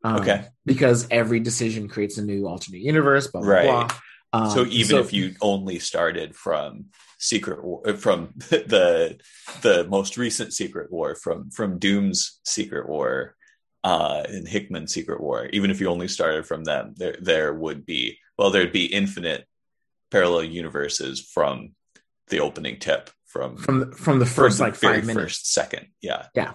um, 0.04 0.16
Okay. 0.20 0.44
Because 0.66 1.06
every 1.10 1.40
decision 1.40 1.88
creates 1.88 2.18
a 2.18 2.22
new 2.24 2.46
alternate 2.46 2.82
universe, 2.82 3.26
blah, 3.28 3.40
blah, 3.40 3.50
Right. 3.50 3.64
blah. 3.66 3.88
Um, 4.32 4.50
so 4.50 4.64
even 4.66 4.96
so- 4.96 4.98
if 5.00 5.12
you 5.12 5.34
only 5.40 5.78
started 5.78 6.36
from 6.36 6.86
secret 7.18 7.64
war 7.64 7.82
from 7.96 8.32
the 8.50 9.18
the 9.62 9.84
most 9.88 10.16
recent 10.16 10.52
secret 10.52 10.92
war 10.92 11.14
from 11.16 11.50
from 11.50 11.78
doom's 11.78 12.38
secret 12.44 12.88
war 12.88 13.34
uh 13.82 14.22
and 14.28 14.46
hickman's 14.46 14.94
secret 14.94 15.20
war 15.20 15.46
even 15.46 15.70
if 15.70 15.80
you 15.80 15.88
only 15.88 16.06
started 16.06 16.46
from 16.46 16.62
them 16.62 16.94
there 16.96 17.16
there 17.20 17.52
would 17.52 17.84
be 17.84 18.18
well 18.36 18.50
there'd 18.50 18.70
be 18.72 18.86
infinite 18.86 19.46
parallel 20.12 20.44
universes 20.44 21.20
from 21.20 21.70
the 22.28 22.38
opening 22.38 22.78
tip 22.78 23.10
from 23.26 23.56
from 23.56 23.80
the, 23.80 23.86
from 23.96 24.18
the 24.20 24.26
first 24.26 24.58
from 24.58 24.66
like 24.66 24.74
the 24.74 24.80
very 24.80 24.94
five 24.98 25.06
minutes. 25.06 25.24
first 25.24 25.52
second 25.52 25.88
yeah, 26.00 26.26
yeah 26.34 26.52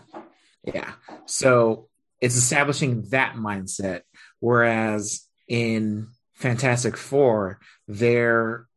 Yeah. 0.64 0.94
So 1.26 1.90
it's 2.22 2.36
establishing 2.36 3.04
that 3.10 3.36
mindset. 3.36 4.02
Whereas 4.40 5.28
in 5.48 6.08
Fantastic 6.34 6.98
Four, 6.98 7.60
their 7.88 8.68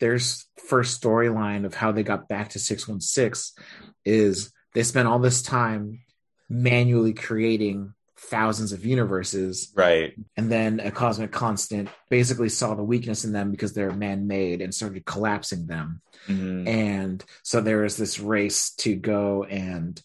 their 0.00 0.18
first 0.66 1.02
storyline 1.02 1.64
of 1.66 1.74
how 1.74 1.92
they 1.92 2.02
got 2.02 2.28
back 2.28 2.50
to 2.50 2.58
616 2.58 3.62
is 4.04 4.50
they 4.74 4.82
spent 4.82 5.06
all 5.08 5.18
this 5.18 5.42
time 5.42 6.00
manually 6.48 7.12
creating 7.12 7.92
thousands 8.16 8.72
of 8.72 8.84
universes 8.84 9.72
right 9.74 10.14
and 10.36 10.50
then 10.52 10.78
a 10.80 10.90
cosmic 10.90 11.32
constant 11.32 11.88
basically 12.10 12.48
saw 12.48 12.74
the 12.74 12.82
weakness 12.82 13.24
in 13.24 13.32
them 13.32 13.50
because 13.50 13.72
they're 13.72 13.90
man-made 13.92 14.60
and 14.60 14.74
started 14.74 15.04
collapsing 15.06 15.66
them 15.66 16.00
Mhm. 16.28 16.66
and 16.68 17.24
so 17.42 17.60
there 17.60 17.84
is 17.84 17.96
this 17.96 18.18
race 18.20 18.70
to 18.76 18.94
go 18.94 19.44
and 19.44 20.00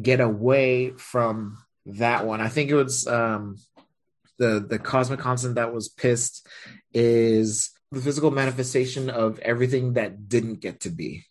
get 0.00 0.20
away 0.20 0.90
from 0.96 1.58
that 1.86 2.26
one. 2.26 2.40
I 2.40 2.48
think 2.48 2.70
it 2.70 2.74
was 2.74 3.06
um, 3.06 3.56
the 4.40 4.52
the 4.72 4.78
cosmic 4.78 5.20
constant 5.20 5.54
that 5.54 5.72
was 5.72 5.88
pissed 5.88 6.46
is 6.92 7.70
the 7.92 8.00
physical 8.00 8.30
manifestation 8.30 9.10
of 9.10 9.38
everything 9.40 9.94
that 9.94 10.28
didn't 10.28 10.60
get 10.60 10.80
to 10.80 10.90
be. 10.90 11.24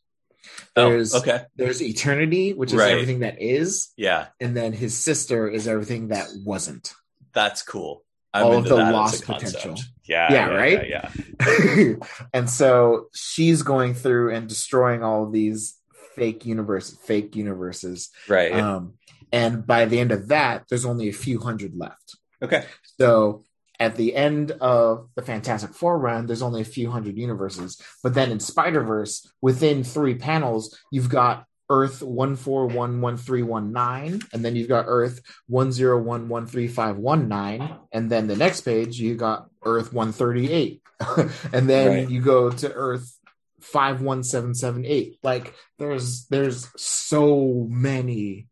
oh 0.76 0.90
There's 0.90 1.14
okay 1.16 1.40
there's 1.56 1.82
eternity, 1.82 2.54
which 2.54 2.72
is 2.72 2.80
Right. 2.80 2.92
everything 2.94 3.20
that 3.22 3.42
is, 3.42 3.90
yeah 3.98 4.28
and 4.40 4.56
then 4.56 4.72
his 4.74 4.94
sister 4.98 5.48
is 5.48 5.68
everything 5.68 6.10
that 6.10 6.28
wasn't. 6.46 6.94
that's 7.34 7.62
cool 7.64 8.04
I'm 8.34 8.46
All 8.46 8.58
of 8.60 8.66
the 8.66 8.76
lost 8.76 9.26
potential. 9.26 9.76
yeah 10.08 10.32
Yeah, 10.36 10.48
right? 10.64 10.88
yeah, 10.88 11.10
yeah. 11.40 11.94
and 12.38 12.48
so 12.50 13.08
she's 13.14 13.64
going 13.64 13.94
through 13.96 14.34
and 14.36 14.48
destroying 14.48 15.02
all 15.04 15.24
of 15.26 15.32
these 15.34 15.76
fake 16.16 16.46
universe 16.46 16.88
fake 17.10 17.36
universes 17.36 18.10
right 18.28 18.54
Um, 18.54 18.94
and 19.32 19.66
by 19.66 19.86
the 19.86 20.00
end 20.04 20.12
of 20.12 20.28
that, 20.30 20.56
there's 20.70 20.86
only 20.86 21.08
a 21.10 21.14
few 21.26 21.40
hundred 21.40 21.74
left. 21.76 22.18
Okay 22.42 22.66
So 22.98 23.44
at 23.80 23.96
the 23.96 24.14
end 24.16 24.52
of 24.52 25.08
the 25.16 25.22
Fantastic 25.22 25.74
Four 25.74 25.98
run, 26.00 26.26
there's 26.26 26.42
only 26.42 26.60
a 26.62 26.66
few 26.66 26.92
hundred 26.92 27.18
universes. 27.18 27.82
But 28.04 28.14
then 28.14 28.30
in 28.30 28.42
Spider 28.42 28.84
Verse, 28.84 29.26
within 29.42 29.86
three 29.86 30.16
panels, 30.16 30.78
you've 30.92 31.08
got 31.10 31.46
Earth 31.70 32.02
one 32.04 32.36
four 32.36 32.68
one 32.68 33.00
one 33.00 33.16
three 33.16 33.42
one 33.44 33.72
nine, 33.72 34.20
and 34.34 34.44
then 34.44 34.58
you've 34.58 34.68
got 34.68 34.84
Earth 34.88 35.22
one 35.48 35.72
zero 35.72 35.98
one 36.02 36.28
one 36.28 36.46
three 36.46 36.68
five 36.68 36.98
one 36.98 37.30
nine, 37.30 37.78
and 37.94 38.10
then 38.12 38.28
the 38.28 38.36
next 38.36 38.62
page 38.62 39.00
you 39.00 39.16
got 39.16 39.48
Earth 39.64 39.94
one 39.94 40.12
thirty 40.12 40.52
eight, 40.52 40.82
and 41.54 41.70
then 41.70 41.88
Right. 41.90 42.10
you 42.10 42.20
go 42.22 42.50
to 42.50 42.74
Earth 42.74 43.16
five 43.62 44.02
one 44.02 44.24
seven 44.24 44.54
seven 44.56 44.84
eight. 44.84 45.20
Like 45.24 45.54
there's 45.78 46.26
there's 46.26 46.68
so 46.76 47.66
many 47.70 48.49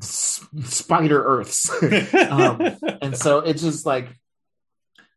s- 0.00 0.46
Spider 0.64 1.22
Earths. 1.24 1.70
Um, 2.30 2.60
and 3.02 3.16
so 3.16 3.40
it's 3.40 3.62
just 3.62 3.86
like 3.86 4.08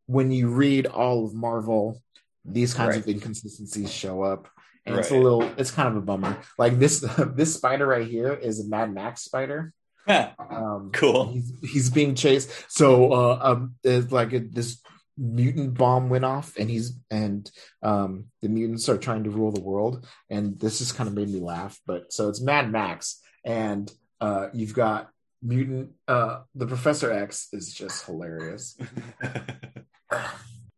when 0.06 0.32
you 0.32 0.50
read 0.50 0.86
all 0.88 1.26
of 1.26 1.34
Marvel, 1.34 2.02
these 2.46 2.74
kinds 2.74 2.96
Right. 2.96 3.00
of 3.04 3.08
inconsistencies 3.08 3.92
show 3.92 4.24
up, 4.24 4.48
and 4.86 4.98
it's 4.98 5.12
a 5.12 5.16
little, 5.18 5.44
it's 5.58 5.72
kind 5.72 5.88
of 5.88 5.96
a 5.96 6.02
bummer. 6.02 6.38
Like 6.58 6.80
this, 6.80 7.00
this 7.36 7.54
spider 7.54 7.86
right 7.86 8.08
here 8.08 8.34
is 8.34 8.60
a 8.60 8.68
Mad 8.68 8.94
Max 8.94 9.24
spider. 9.24 9.74
Um, 10.08 10.90
Cool. 10.94 11.32
He's, 11.34 11.54
he's 11.72 11.90
being 11.90 12.16
chased. 12.16 12.50
So, 12.70 13.14
uh, 13.14 13.40
um, 13.42 13.76
it's 13.84 14.12
like 14.12 14.34
a, 14.34 14.40
this 14.40 14.82
mutant 15.18 15.76
bomb 15.76 16.10
went 16.10 16.26
off, 16.26 16.56
and 16.58 16.70
he's 16.70 16.98
and 17.12 17.50
um, 17.84 18.26
the 18.42 18.50
mutants 18.50 18.90
are 18.90 18.98
trying 18.98 19.24
to 19.26 19.30
rule 19.30 19.52
the 19.52 19.62
world, 19.62 20.08
and 20.30 20.60
this 20.60 20.80
just 20.80 20.96
kind 20.96 21.08
of 21.08 21.14
made 21.14 21.30
me 21.30 21.40
laugh. 21.40 21.80
But 21.86 22.12
so 22.12 22.28
it's 22.30 22.42
Mad 22.42 22.72
Max, 22.72 23.22
and 23.46 23.92
uh, 24.22 24.48
you've 24.54 24.74
got 24.74 25.10
mutant. 25.42 25.92
Uh, 26.08 26.42
the 26.56 26.68
Professor 26.68 27.12
X 27.12 27.48
is 27.52 27.74
just 27.74 28.06
hilarious. 28.06 28.78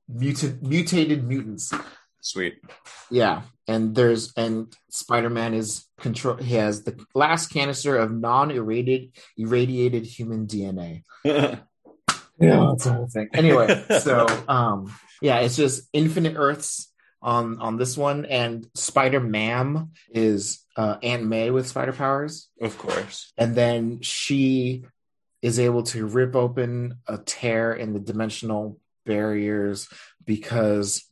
Mutant, 0.08 0.62
mutated 0.62 1.24
mutants. 1.24 1.74
Sweet. 2.20 2.62
Yeah, 3.10 3.42
and 3.68 3.96
there's 3.96 4.32
and 4.38 4.74
Spider-Man 4.92 5.56
is 5.56 5.86
control. 6.00 6.36
He 6.38 6.56
has 6.56 6.84
the 6.84 7.04
last 7.16 7.48
canister 7.48 7.98
of 7.98 8.12
non-irradiated 8.12 9.18
irradiated 9.38 10.06
human 10.06 10.46
DNA. 10.46 11.04
Yeah, 12.40 12.66
that's 12.70 12.86
the 12.86 12.94
whole 12.94 13.08
thing. 13.08 13.30
Anyway, 13.34 13.86
so 14.02 14.26
um, 14.48 14.94
yeah, 15.22 15.40
it's 15.40 15.56
just 15.56 15.88
infinite 15.94 16.34
Earths 16.36 16.92
on 17.24 17.60
on 17.60 17.78
this 17.78 17.98
one, 17.98 18.26
and 18.26 18.68
Spider 18.76 19.20
Man 19.20 19.92
is 20.12 20.64
uh, 20.76 20.98
Aunt 21.02 21.26
May 21.26 21.50
with 21.50 21.68
spider 21.68 21.94
powers, 21.94 22.50
of 22.62 22.78
course. 22.78 23.32
and 23.38 23.56
then 23.56 24.02
she 24.02 24.86
is 25.42 25.60
able 25.60 25.84
to 25.84 26.06
rip 26.06 26.36
open 26.36 27.00
a 27.08 27.18
tear 27.18 27.74
in 27.74 27.94
the 27.94 28.00
dimensional 28.00 28.80
barriers 29.06 29.90
because 30.26 31.06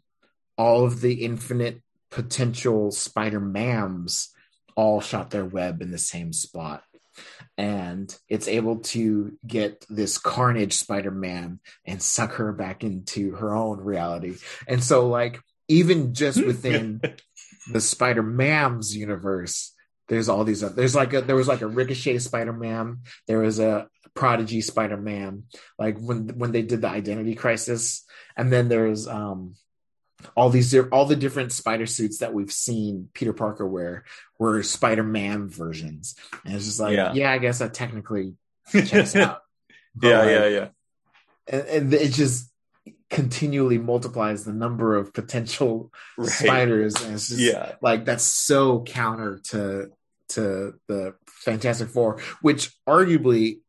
all 0.57 0.85
of 0.85 1.01
the 1.01 1.25
infinite 1.25 1.81
potential 2.09 2.91
Spider 2.91 3.41
Mams 3.41 4.29
all 4.75 5.01
shot 5.01 5.31
their 5.31 5.45
web 5.45 5.81
in 5.81 5.91
the 5.91 5.97
same 5.97 6.33
spot. 6.33 6.83
And 7.57 8.15
it's 8.29 8.47
able 8.47 8.77
to 8.77 9.37
get 9.45 9.85
this 9.89 10.17
Carnage 10.17 10.73
Spider 10.73 11.11
Man 11.11 11.59
and 11.85 12.01
suck 12.01 12.33
her 12.33 12.53
back 12.53 12.83
into 12.83 13.31
her 13.35 13.53
own 13.53 13.81
reality. 13.81 14.37
And 14.67 14.83
so, 14.83 15.09
like, 15.09 15.41
even 15.71 16.13
just 16.13 16.43
within 16.45 17.01
the 17.71 17.81
Spider 17.81 18.21
Mams 18.21 18.93
universe, 18.93 19.73
there's 20.07 20.27
all 20.27 20.43
these. 20.43 20.61
There's 20.61 20.95
like 20.95 21.13
a 21.13 21.21
there 21.21 21.35
was 21.35 21.47
like 21.47 21.61
a 21.61 21.67
Ricochet 21.67 22.19
Spider 22.19 22.53
Man. 22.53 22.99
There 23.27 23.39
was 23.39 23.59
a 23.59 23.87
Prodigy 24.13 24.61
Spider 24.61 24.97
Man. 24.97 25.43
Like 25.79 25.97
when 25.97 26.37
when 26.37 26.51
they 26.51 26.61
did 26.61 26.81
the 26.81 26.89
Identity 26.89 27.35
Crisis, 27.35 28.05
and 28.35 28.51
then 28.51 28.67
there's 28.67 29.07
um 29.07 29.55
all 30.35 30.49
these 30.49 30.75
all 30.91 31.05
the 31.05 31.15
different 31.15 31.51
spider 31.51 31.85
suits 31.85 32.19
that 32.19 32.33
we've 32.33 32.51
seen 32.51 33.09
Peter 33.13 33.33
Parker 33.33 33.65
wear 33.65 34.03
were 34.37 34.61
Spider 34.63 35.03
Man 35.03 35.47
versions, 35.47 36.15
and 36.43 36.55
it's 36.55 36.65
just 36.65 36.79
like 36.79 36.95
Yeah. 36.95 37.13
yeah, 37.13 37.31
I 37.31 37.37
guess 37.37 37.59
that 37.59 37.73
technically 37.73 38.35
checks 38.71 39.15
out. 39.15 39.39
But, 39.95 40.07
yeah, 40.07 40.19
like, 40.19 40.29
yeah, 40.29 40.47
yeah. 40.47 40.67
and, 41.47 41.67
and 41.67 41.93
it 41.93 42.11
just 42.11 42.50
continually 43.11 43.77
multiplies 43.77 44.45
the 44.45 44.53
number 44.53 44.95
of 44.95 45.13
potential 45.13 45.91
Right. 46.17 46.29
spiders 46.29 46.95
and 47.01 47.13
it's 47.13 47.27
just 47.27 47.39
Yeah. 47.41 47.73
like 47.81 48.05
that's 48.05 48.23
so 48.23 48.81
counter 48.83 49.39
to 49.49 49.91
to 50.29 50.73
the 50.87 51.13
fantastic 51.27 51.89
four 51.89 52.19
which 52.41 52.71
arguably 52.87 53.59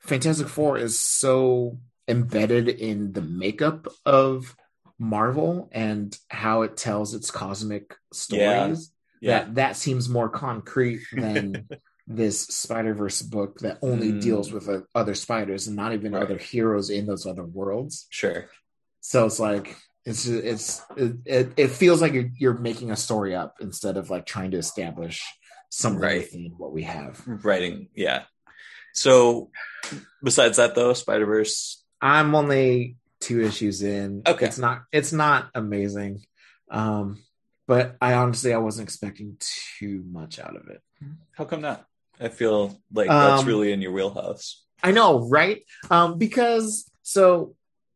fantastic 0.00 0.48
four 0.48 0.76
is 0.78 0.98
so 0.98 1.78
embedded 2.06 2.68
in 2.68 3.12
the 3.12 3.22
makeup 3.22 3.88
of 4.04 4.54
marvel 4.98 5.70
and 5.72 6.16
how 6.28 6.60
it 6.62 6.76
tells 6.76 7.14
its 7.14 7.30
cosmic 7.30 7.96
stories 8.12 8.92
Yeah. 9.22 9.38
that 9.44 9.54
that 9.54 9.76
seems 9.76 10.08
more 10.10 10.28
concrete 10.28 11.00
than 11.12 11.66
this 12.06 12.40
Spider 12.48 12.92
Verse 12.92 13.22
book 13.22 13.60
that 13.60 13.78
only 13.82 14.10
Mm. 14.12 14.20
deals 14.20 14.52
with 14.52 14.68
uh, 14.68 14.80
other 14.94 15.14
spiders 15.14 15.68
and 15.68 15.76
not 15.76 15.92
even 15.94 16.12
Right. 16.12 16.22
other 16.24 16.38
heroes 16.38 16.90
in 16.90 17.06
those 17.06 17.24
other 17.24 17.44
worlds. 17.44 18.06
Sure. 18.10 18.50
So 19.00 19.26
it's 19.26 19.40
like 19.40 19.76
it's 20.04 20.26
it's 20.26 20.82
it, 20.96 21.52
it, 21.56 21.68
feels 21.68 22.00
like 22.00 22.12
you're, 22.12 22.30
you're 22.38 22.58
making 22.58 22.90
a 22.90 22.96
story 22.96 23.34
up 23.34 23.56
instead 23.60 23.96
of 23.96 24.10
like 24.10 24.26
trying 24.26 24.52
to 24.52 24.58
establish 24.58 25.22
something 25.68 26.00
Right. 26.00 26.20
within 26.22 26.54
what 26.56 26.72
we 26.72 26.82
have. 26.84 27.22
Writing. 27.26 27.88
Yeah. 27.94 28.24
So, 28.92 29.50
besides 30.22 30.56
that, 30.56 30.74
though, 30.74 30.92
Spider 30.94 31.26
Verse. 31.26 31.84
I'm 32.00 32.34
only 32.34 32.96
two 33.20 33.40
issues 33.42 33.82
in. 33.82 34.22
Okay. 34.26 34.46
it's 34.46 34.58
not 34.58 34.82
it's 34.90 35.12
not 35.12 35.50
amazing, 35.54 36.24
um, 36.70 37.22
but 37.68 37.96
I 38.00 38.14
honestly 38.14 38.52
I 38.52 38.58
wasn't 38.58 38.88
expecting 38.88 39.36
too 39.78 40.02
much 40.10 40.38
out 40.38 40.56
of 40.56 40.68
it. 40.68 40.80
How 41.36 41.44
come 41.44 41.60
not? 41.60 41.84
I 42.18 42.28
feel 42.28 42.80
like 42.92 43.08
that's 43.08 43.42
Um, 43.42 43.48
really 43.48 43.72
in 43.72 43.80
your 43.80 43.92
wheelhouse. 43.92 44.64
I 44.82 44.92
know, 44.92 45.28
right? 45.28 45.62
Um, 45.90 46.18
because 46.18 46.90
so 47.02 47.54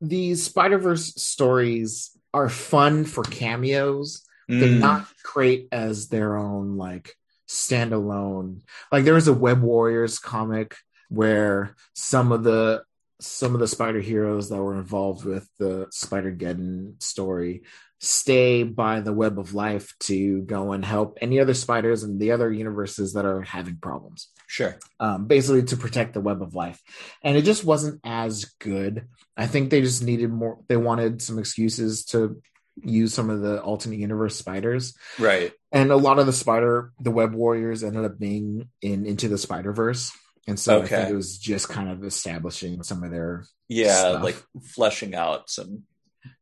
these 0.08 0.42
Spider 0.44 0.78
Verse 0.78 1.14
stories 1.16 2.16
are 2.32 2.48
fun 2.48 3.04
for 3.04 3.22
cameos. 3.24 4.22
They're 4.48 4.68
Mm, 4.68 4.80
not 4.80 5.06
great 5.22 5.68
as 5.72 6.08
their 6.08 6.36
own 6.36 6.76
like 6.76 7.14
standalone. 7.48 8.60
Like 8.92 9.04
there 9.04 9.14
was 9.14 9.28
a 9.28 9.32
Web 9.32 9.62
Warriors 9.62 10.18
comic 10.18 10.76
where 11.08 11.76
some 11.94 12.32
of 12.32 12.44
the 12.44 12.82
some 13.20 13.54
of 13.54 13.60
the 13.60 13.68
spider 13.68 14.00
heroes 14.00 14.48
that 14.50 14.62
were 14.62 14.76
involved 14.76 15.24
with 15.24 15.48
the 15.58 15.86
Spider 15.90 16.32
Geddon 16.32 17.00
story 17.02 17.62
stay 18.00 18.64
by 18.64 19.00
the 19.00 19.12
web 19.12 19.38
of 19.38 19.54
life 19.54 19.94
to 20.00 20.42
go 20.42 20.72
and 20.72 20.84
help 20.84 21.16
any 21.22 21.40
other 21.40 21.54
spiders 21.54 22.02
in 22.02 22.18
the 22.18 22.32
other 22.32 22.52
universes 22.52 23.14
that 23.14 23.24
are 23.24 23.40
having 23.40 23.78
problems 23.78 24.28
Sure. 24.46 24.78
um, 25.00 25.26
basically 25.26 25.62
to 25.64 25.76
protect 25.76 26.14
the 26.14 26.20
web 26.20 26.42
of 26.42 26.54
life. 26.54 26.80
And 27.22 27.36
it 27.36 27.42
just 27.42 27.64
wasn't 27.64 28.00
as 28.04 28.44
good. 28.60 29.08
I 29.36 29.46
think 29.46 29.70
they 29.70 29.80
just 29.80 30.02
needed 30.02 30.30
more, 30.30 30.60
they 30.68 30.76
wanted 30.76 31.22
some 31.22 31.38
excuses 31.38 32.04
to 32.06 32.40
use 32.82 33.14
some 33.14 33.30
of 33.30 33.40
the 33.40 33.60
alternate 33.62 33.98
universe 33.98 34.36
spiders. 34.36 34.94
Right. 35.18 35.52
And 35.72 35.90
a 35.90 35.96
lot 35.96 36.18
of 36.18 36.26
the 36.26 36.32
spider, 36.32 36.92
the 37.00 37.10
web 37.10 37.34
warriors 37.34 37.82
ended 37.82 38.04
up 38.04 38.18
being 38.18 38.68
in 38.82 39.06
Into 39.06 39.28
the 39.28 39.38
Spider 39.38 39.72
Verse. 39.72 40.12
And 40.46 40.60
so 40.60 40.82
I 40.82 40.86
think 40.86 41.08
it 41.08 41.14
was 41.14 41.38
just 41.38 41.68
kind 41.68 41.88
of 41.88 42.04
establishing 42.04 42.82
some 42.82 43.02
of 43.02 43.10
their, 43.10 43.44
Yeah. 43.68 43.98
Stuff. 43.98 44.22
Like 44.22 44.42
fleshing 44.62 45.14
out 45.14 45.48
some 45.48 45.84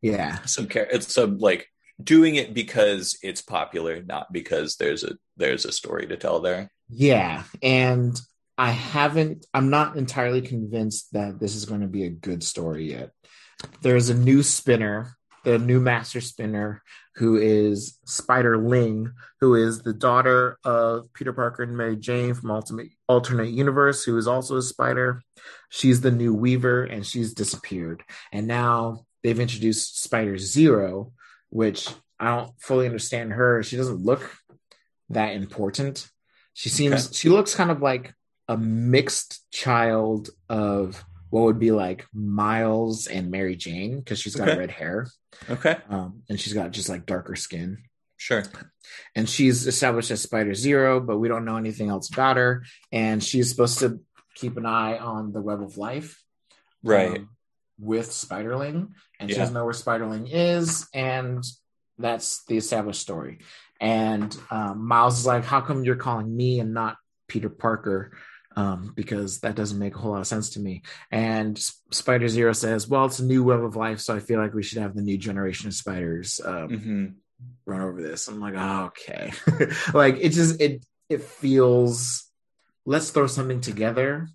yeah, 0.00 0.42
some 0.44 0.66
care. 0.66 0.86
It's 0.90 1.12
some 1.12 1.38
like 1.38 1.68
doing 2.02 2.36
it 2.36 2.54
because 2.54 3.18
it's 3.22 3.42
popular, 3.42 4.02
not 4.02 4.32
because 4.32 4.76
there's 4.76 5.04
a 5.04 5.16
there's 5.36 5.64
a 5.64 5.72
story 5.72 6.06
to 6.06 6.16
tell 6.16 6.40
there. 6.40 6.70
Yeah. 6.92 7.44
And 7.62 8.20
I 8.58 8.70
haven't, 8.70 9.46
I'm 9.54 9.70
not 9.70 9.96
entirely 9.96 10.42
convinced 10.42 11.12
that 11.14 11.40
this 11.40 11.56
is 11.56 11.64
going 11.64 11.80
to 11.80 11.86
be 11.86 12.04
a 12.04 12.10
good 12.10 12.42
story 12.42 12.90
yet. 12.90 13.10
There's 13.80 14.10
a 14.10 14.14
new 14.14 14.42
spinner, 14.42 15.16
the 15.42 15.58
new 15.58 15.80
master 15.80 16.20
spinner, 16.20 16.82
who 17.16 17.36
is 17.36 17.98
Spider 18.04 18.58
Ling, 18.58 19.10
who 19.40 19.54
is 19.54 19.82
the 19.82 19.92
daughter 19.92 20.58
of 20.64 21.12
Peter 21.14 21.32
Parker 21.32 21.62
and 21.62 21.76
Mary 21.76 21.96
Jane 21.96 22.34
from 22.34 22.50
Ultimate 22.50 22.88
Alternate 23.08 23.50
Universe, 23.50 24.04
who 24.04 24.16
is 24.18 24.28
also 24.28 24.56
a 24.56 24.62
spider. 24.62 25.22
She's 25.70 26.00
the 26.00 26.10
new 26.10 26.34
Weaver, 26.34 26.84
and 26.84 27.06
she's 27.06 27.34
disappeared. 27.34 28.02
And 28.32 28.46
now 28.46 29.06
they've 29.22 29.40
introduced 29.40 30.02
Spider 30.02 30.38
Zero, 30.38 31.12
which 31.50 31.88
I 32.20 32.36
don't 32.36 32.52
fully 32.60 32.86
understand 32.86 33.32
her. 33.32 33.62
She 33.62 33.76
doesn't 33.76 34.04
look 34.04 34.30
that 35.10 35.34
important. 35.34 36.10
She 36.54 36.68
seems 36.68 37.06
Okay. 37.06 37.14
she 37.14 37.28
looks 37.28 37.54
kind 37.54 37.70
of 37.70 37.80
like 37.80 38.14
a 38.48 38.56
mixed 38.56 39.50
child 39.50 40.30
of 40.48 41.02
what 41.30 41.44
would 41.44 41.58
be 41.58 41.70
like 41.70 42.06
Miles 42.12 43.06
and 43.06 43.30
Mary 43.30 43.56
Jane 43.56 43.98
because 43.98 44.18
she's 44.20 44.36
got 44.36 44.48
Okay. 44.48 44.58
red 44.58 44.70
hair 44.70 45.06
Okay. 45.48 45.78
um, 45.88 46.22
and 46.28 46.38
she's 46.38 46.52
got 46.52 46.70
just 46.72 46.88
like 46.88 47.06
darker 47.06 47.36
skin. 47.36 47.78
Sure. 48.18 48.44
And 49.16 49.28
she's 49.28 49.66
established 49.66 50.10
as 50.10 50.20
Spider 50.20 50.54
Zero, 50.54 51.00
but 51.00 51.18
we 51.18 51.28
don't 51.28 51.44
know 51.44 51.56
anything 51.56 51.88
else 51.88 52.10
about 52.12 52.36
her. 52.36 52.64
And 52.92 53.22
she's 53.24 53.48
supposed 53.48 53.78
to 53.80 54.00
keep 54.34 54.56
an 54.56 54.66
eye 54.66 54.98
on 54.98 55.32
the 55.32 55.40
Web 55.40 55.62
of 55.62 55.76
Life, 55.78 56.22
Right. 56.84 57.18
um, 57.18 57.30
with 57.80 58.10
Spiderling, 58.10 58.90
and 59.18 59.30
she 59.30 59.36
doesn't 59.36 59.54
know 59.54 59.64
where 59.64 59.72
Spiderling 59.74 60.28
is, 60.30 60.86
and 60.94 61.42
that's 61.98 62.44
the 62.44 62.56
established 62.58 63.00
story. 63.00 63.38
And 63.82 64.34
um, 64.48 64.86
Miles 64.86 65.18
is 65.18 65.26
like, 65.26 65.44
"How 65.44 65.60
come 65.60 65.84
you're 65.84 65.96
calling 65.96 66.34
me 66.34 66.60
and 66.60 66.72
not 66.72 66.96
Peter 67.26 67.48
Parker?" 67.48 68.16
Um, 68.54 68.92
because 68.94 69.40
that 69.40 69.56
doesn't 69.56 69.78
make 69.78 69.96
a 69.96 69.98
whole 69.98 70.12
lot 70.12 70.20
of 70.20 70.26
sense 70.26 70.50
to 70.50 70.60
me. 70.60 70.82
And 71.10 71.58
Spider 71.90 72.28
Zero 72.28 72.52
says, 72.52 72.86
"Well, 72.86 73.06
it's 73.06 73.18
a 73.18 73.24
new 73.24 73.42
web 73.42 73.64
of 73.64 73.74
life, 73.74 73.98
so 73.98 74.14
I 74.14 74.20
feel 74.20 74.38
like 74.38 74.54
we 74.54 74.62
should 74.62 74.78
have 74.78 74.94
the 74.94 75.02
new 75.02 75.18
generation 75.18 75.66
of 75.66 75.74
spiders 75.74 76.40
um, 76.44 76.68
hmm 76.68 77.06
run 77.66 77.80
over 77.80 78.00
this." 78.00 78.28
I'm 78.28 78.38
like, 78.38 78.54
oh, 78.56 78.84
"Okay," 78.86 79.32
like 79.94 80.18
it 80.20 80.28
just 80.28 80.60
it 80.60 80.86
it 81.08 81.22
feels. 81.22 82.24
Let's 82.86 83.10
throw 83.10 83.26
something 83.26 83.60
together 83.60 84.28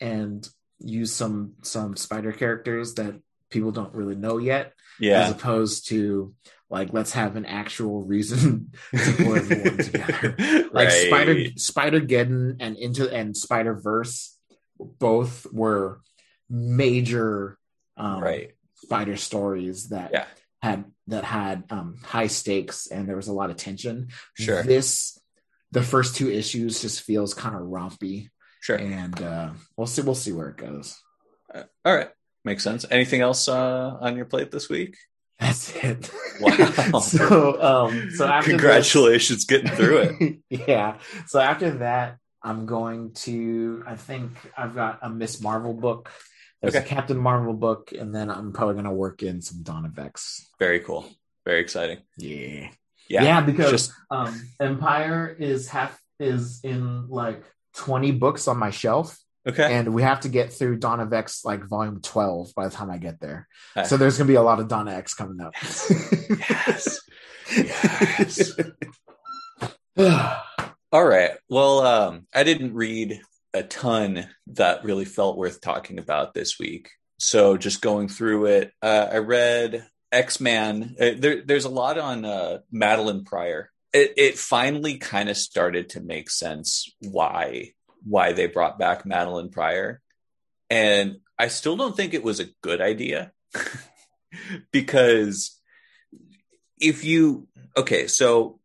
and 0.00 0.48
use 0.78 1.12
some 1.12 1.54
some 1.62 1.96
spider 1.96 2.32
characters 2.32 2.94
that 2.94 3.14
people 3.50 3.70
don't 3.70 3.94
really 3.94 4.16
know 4.16 4.38
yet 4.38 4.72
as 5.00 5.30
opposed 5.30 5.88
to 5.88 6.34
like 6.72 6.92
let's 6.92 7.12
have 7.12 7.36
an 7.36 7.44
actual 7.44 8.02
reason 8.02 8.72
to 8.90 9.12
pull 9.18 9.36
everyone 9.36 9.76
together 9.88 10.34
like 10.72 10.88
Right. 10.88 11.06
spider 11.06 11.34
spider 11.56 12.00
geddon 12.00 12.56
and 12.60 12.76
into 12.76 13.12
and 13.12 13.36
spider 13.36 13.74
verse 13.74 14.36
both 14.98 15.46
were 15.52 16.00
major 16.56 17.58
um 17.96 18.20
Right. 18.22 18.52
spider 18.76 19.16
stories 19.16 19.88
that 19.90 20.10
Yeah. 20.12 20.24
had 20.62 20.84
that 21.08 21.24
had 21.24 21.64
um 21.70 21.98
high 22.04 22.28
stakes 22.28 22.86
and 22.86 23.08
there 23.08 23.16
was 23.16 23.28
a 23.28 23.32
lot 23.32 23.50
of 23.50 23.56
tension 23.56 24.08
Sure. 24.34 24.62
this 24.62 25.18
the 25.72 25.82
first 25.82 26.16
two 26.16 26.30
issues 26.30 26.80
just 26.82 27.02
feels 27.02 27.34
kind 27.34 27.54
of 27.54 27.62
rompy 27.62 28.28
Sure. 28.60 28.76
and 28.76 29.20
uh 29.20 29.50
we'll 29.76 29.86
see 29.86 30.02
we'll 30.02 30.14
see 30.14 30.32
where 30.32 30.48
it 30.48 30.56
goes 30.56 31.00
Uh, 31.54 31.64
All 31.84 31.94
right. 31.94 32.08
Makes 32.44 32.64
sense. 32.64 32.84
Anything 32.90 33.20
else 33.20 33.46
uh, 33.46 33.96
on 34.00 34.16
your 34.16 34.24
plate 34.24 34.50
this 34.50 34.68
week? 34.68 34.96
That's 35.38 35.74
it 35.76 36.10
Wow. 36.40 36.98
so 37.00 37.62
um 37.62 38.10
so 38.10 38.26
after 38.26 38.52
this- 38.52 38.60
Congratulations 38.60 39.44
getting 39.44 39.70
through 39.70 39.98
it. 39.98 40.38
yeah. 40.68 40.98
So 41.26 41.38
after 41.40 41.70
that, 41.78 42.18
I'm 42.42 42.66
going 42.66 43.12
to. 43.26 43.84
I 43.86 43.94
think 43.96 44.32
I've 44.56 44.74
got 44.74 44.98
a 45.02 45.08
Miss 45.10 45.40
Marvel 45.40 45.74
book 45.74 46.10
There's 46.60 46.74
Okay. 46.74 46.84
a 46.84 46.88
Captain 46.88 47.16
Marvel 47.18 47.54
book, 47.54 47.92
and 47.96 48.14
then 48.14 48.30
I'm 48.30 48.52
probably 48.52 48.74
gonna 48.76 48.92
work 48.92 49.22
in 49.22 49.40
some 49.42 49.62
Dawn 49.62 49.84
of 49.84 49.98
X. 49.98 50.48
Very 50.58 50.80
cool. 50.80 51.06
Very 51.44 51.60
exciting. 51.60 51.98
Yeah. 52.16 52.68
Yeah. 53.08 53.22
Yeah, 53.24 53.40
because 53.42 53.70
Just 53.70 53.92
um 54.10 54.48
Empyre 54.60 55.38
is 55.38 55.68
half 55.68 56.00
is 56.18 56.60
in 56.64 57.08
like 57.08 57.42
20 57.74 58.12
books 58.12 58.48
on 58.48 58.58
my 58.58 58.70
shelf. 58.70 59.18
Okay. 59.48 59.74
And 59.74 59.92
we 59.92 60.02
have 60.02 60.20
to 60.20 60.28
get 60.28 60.52
through 60.52 60.78
Dawn 60.78 61.00
of 61.00 61.12
X 61.12 61.44
like 61.44 61.64
volume 61.68 62.00
12 62.00 62.54
by 62.54 62.68
the 62.68 62.74
time 62.74 62.90
I 62.90 62.98
get 62.98 63.20
there. 63.20 63.48
Okay. 63.76 63.86
So 63.88 63.96
there's 63.96 64.16
gonna 64.16 64.28
be 64.28 64.34
a 64.34 64.42
lot 64.42 64.60
of 64.60 64.70
of 64.72 64.88
X 64.88 65.14
coming 65.14 65.40
up. 65.40 65.54
Yes. 66.38 67.00
Yes. 67.54 68.52
All 70.92 71.04
right. 71.04 71.32
Well, 71.48 71.80
um, 71.80 72.26
I 72.34 72.44
didn't 72.44 72.74
read 72.74 73.20
a 73.54 73.62
ton 73.62 74.28
that 74.48 74.84
really 74.84 75.04
felt 75.04 75.36
worth 75.36 75.60
talking 75.60 75.98
about 75.98 76.34
this 76.34 76.58
week. 76.58 76.90
So 77.18 77.56
just 77.56 77.82
going 77.82 78.08
through 78.08 78.46
it, 78.46 78.72
uh, 78.82 79.08
I 79.12 79.18
read 79.18 79.86
X 80.10 80.40
Man. 80.40 80.96
Uh, 81.00 81.10
there, 81.16 81.42
there's 81.44 81.64
a 81.64 81.70
lot 81.70 81.98
on 81.98 82.24
uh, 82.24 82.58
Madelyne 82.72 83.24
Pryor. 83.24 83.70
It, 83.92 84.14
it 84.16 84.38
finally 84.38 84.98
kind 84.98 85.28
of 85.28 85.36
started 85.36 85.90
to 85.90 86.00
make 86.00 86.30
sense 86.30 86.90
why 87.00 87.72
why 88.04 88.32
they 88.32 88.46
brought 88.46 88.78
back 88.78 89.04
Madelyne 89.04 89.52
Pryor, 89.52 90.00
and 90.70 91.18
I 91.38 91.48
still 91.48 91.76
don't 91.76 91.96
think 91.96 92.14
it 92.14 92.22
was 92.22 92.40
a 92.40 92.48
good 92.62 92.80
idea 92.80 93.32
because 94.72 95.58
if 96.80 97.04
you 97.04 97.48
okay, 97.76 98.06
so 98.06 98.60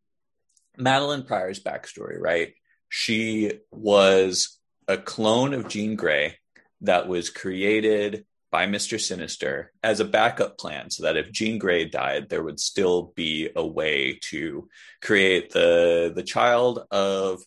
Madelyne 0.78 1.26
Pryor's 1.26 1.60
backstory, 1.60 2.20
right? 2.20 2.54
She 2.90 3.60
was 3.72 4.60
a 4.88 4.98
clone 4.98 5.54
of 5.54 5.68
Jean 5.68 5.96
Grey 5.96 6.38
that 6.82 7.08
was 7.08 7.30
created 7.30 8.26
by 8.50 8.66
Mr. 8.66 9.00
Sinister 9.00 9.74
as 9.84 10.00
a 10.00 10.06
backup 10.06 10.58
plan 10.58 10.90
so 10.90 11.04
that 11.04 11.18
if 11.18 11.32
Jean 11.32 11.58
Grey 11.58 11.86
died, 11.86 12.30
there 12.30 12.44
would 12.44 12.60
still 12.60 13.12
be 13.16 13.50
a 13.56 13.66
way 13.66 14.20
to 14.30 14.70
create 15.02 15.52
the 15.52 16.12
the 16.16 16.24
child 16.24 16.86
of 16.92 17.42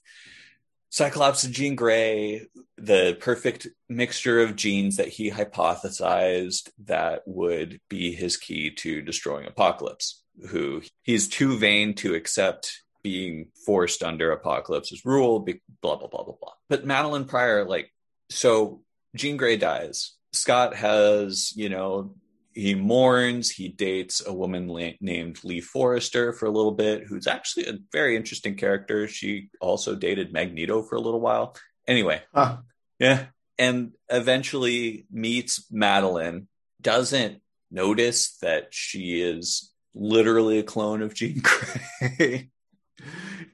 Cyclops 0.91 1.45
and 1.45 1.55
Jean 1.55 1.77
Grey, 1.77 2.47
the 2.77 3.17
perfect 3.21 3.69
mixture 3.89 4.41
of 4.41 4.57
genes 4.57 4.97
that 4.97 5.09
he 5.09 5.31
hypothesized 5.31 6.71
that 6.85 7.23
would 7.27 7.81
be 7.89 8.13
his 8.13 8.37
key 8.37 8.71
to 8.73 9.01
destroying 9.01 9.47
Apocalypse, 9.47 10.23
who 10.49 10.83
he's 11.03 11.29
too 11.29 11.57
vain 11.59 11.95
to 11.95 12.15
accept 12.15 12.83
being 13.03 13.49
forced 13.65 14.03
under 14.03 14.33
Apocalypse's 14.33 15.05
rule, 15.05 15.39
blah, 15.39 15.55
blah, 15.81 15.97
blah, 15.97 16.25
blah, 16.25 16.35
blah. 16.41 16.53
But 16.69 16.85
Madelyne 16.85 17.29
Pryor, 17.29 17.65
like, 17.65 17.93
so 18.29 18.83
Jean 19.15 19.37
Grey 19.37 19.57
dies. 19.57 20.17
Scott 20.33 20.75
has, 20.75 21.53
you 21.57 21.69
know, 21.69 22.15
he 22.53 22.75
mourns. 22.75 23.51
He 23.51 23.69
dates 23.69 24.25
a 24.27 24.33
woman 24.33 24.67
la- 24.69 24.91
named 25.01 25.39
Lee 25.45 25.61
Forrester 25.61 26.33
for 26.33 26.47
a 26.47 26.51
little 26.51 26.73
bit, 26.73 27.05
who's 27.07 27.27
actually 27.27 27.67
a 27.67 27.79
very 27.93 28.17
interesting 28.17 28.57
character. 28.57 29.07
She 29.09 29.51
also 29.61 29.95
dated 29.95 30.33
Magneto 30.33 30.83
for 30.83 30.97
a 30.97 31.01
little 31.01 31.21
while. 31.21 31.57
Anyway, 31.87 32.23
Huh. 32.35 32.59
yeah. 32.99 33.27
And 33.59 33.93
eventually 34.09 35.07
meets 35.11 35.67
Madelyne, 35.71 36.47
doesn't 36.81 37.41
notice 37.71 38.37
that 38.39 38.69
she 38.71 39.21
is 39.23 39.73
literally 39.95 40.59
a 40.59 40.63
clone 40.63 41.03
of 41.03 41.15
Jean 41.15 41.41
Grey. 41.43 42.51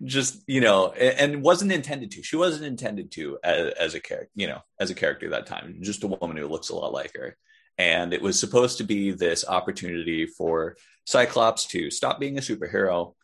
Just, 0.04 0.42
you 0.46 0.60
know, 0.60 0.90
and 0.92 1.42
wasn't 1.42 1.72
intended 1.72 2.10
to. 2.12 2.22
She 2.22 2.36
wasn't 2.36 2.64
intended 2.66 3.10
to 3.12 3.38
as, 3.42 3.72
as 3.74 3.94
a 3.94 4.00
character, 4.00 4.30
you 4.34 4.46
know, 4.46 4.60
as 4.80 4.90
a 4.90 4.94
character 4.94 5.30
that 5.30 5.46
time. 5.46 5.78
Just 5.80 6.04
a 6.04 6.08
woman 6.08 6.36
who 6.36 6.46
looks 6.48 6.68
a 6.68 6.74
lot 6.76 6.92
like 6.92 7.14
her. 7.16 7.36
And 7.78 8.12
it 8.12 8.22
was 8.22 8.40
supposed 8.40 8.78
to 8.78 8.84
be 8.84 9.10
this 9.10 9.44
opportunity 9.46 10.26
for 10.26 10.76
Cyclops 11.04 11.66
to 11.66 11.90
stop 11.90 12.18
being 12.18 12.38
a 12.38 12.40
superhero, 12.40 13.14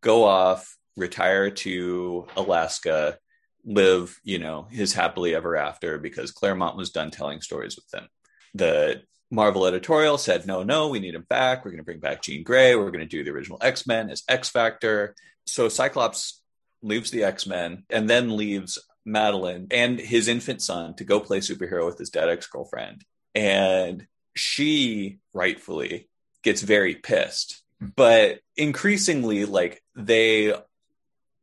go 0.00 0.24
off, 0.24 0.76
retire 0.96 1.50
to 1.50 2.26
Alaska, 2.36 3.18
live, 3.64 4.18
you 4.22 4.38
know, 4.38 4.66
his 4.70 4.92
happily 4.92 5.34
ever 5.34 5.56
after 5.56 5.98
because 5.98 6.30
Claremont 6.30 6.76
was 6.76 6.90
done 6.90 7.10
telling 7.10 7.40
stories 7.40 7.76
with 7.76 7.92
him. 7.92 8.08
The 8.54 9.02
Marvel 9.30 9.66
editorial 9.66 10.18
said, 10.18 10.46
no, 10.46 10.62
no, 10.62 10.88
we 10.88 11.00
need 11.00 11.14
him 11.14 11.26
back. 11.28 11.64
We're 11.64 11.70
going 11.70 11.78
to 11.78 11.84
bring 11.84 12.00
back 12.00 12.22
Jean 12.22 12.42
Grey. 12.42 12.76
We're 12.76 12.90
going 12.90 13.00
to 13.00 13.06
do 13.06 13.24
the 13.24 13.30
original 13.30 13.58
X 13.62 13.86
Men 13.86 14.10
as 14.10 14.22
X 14.28 14.50
Factor. 14.50 15.14
So 15.46 15.68
Cyclops 15.68 16.42
leaves 16.82 17.10
the 17.10 17.24
X 17.24 17.46
Men 17.46 17.84
and 17.88 18.10
then 18.10 18.36
leaves 18.36 18.78
Madelyne 19.06 19.68
and 19.70 19.98
his 19.98 20.28
infant 20.28 20.60
son 20.62 20.94
to 20.96 21.04
go 21.04 21.18
play 21.18 21.40
superhero 21.40 21.86
with 21.86 21.98
his 21.98 22.10
dead 22.10 22.28
ex 22.28 22.46
girlfriend. 22.46 23.04
And 23.34 24.06
she 24.34 25.18
rightfully 25.32 26.08
gets 26.42 26.62
very 26.62 26.94
pissed. 26.94 27.62
But 27.80 28.40
increasingly, 28.56 29.44
like 29.44 29.82
they 29.96 30.54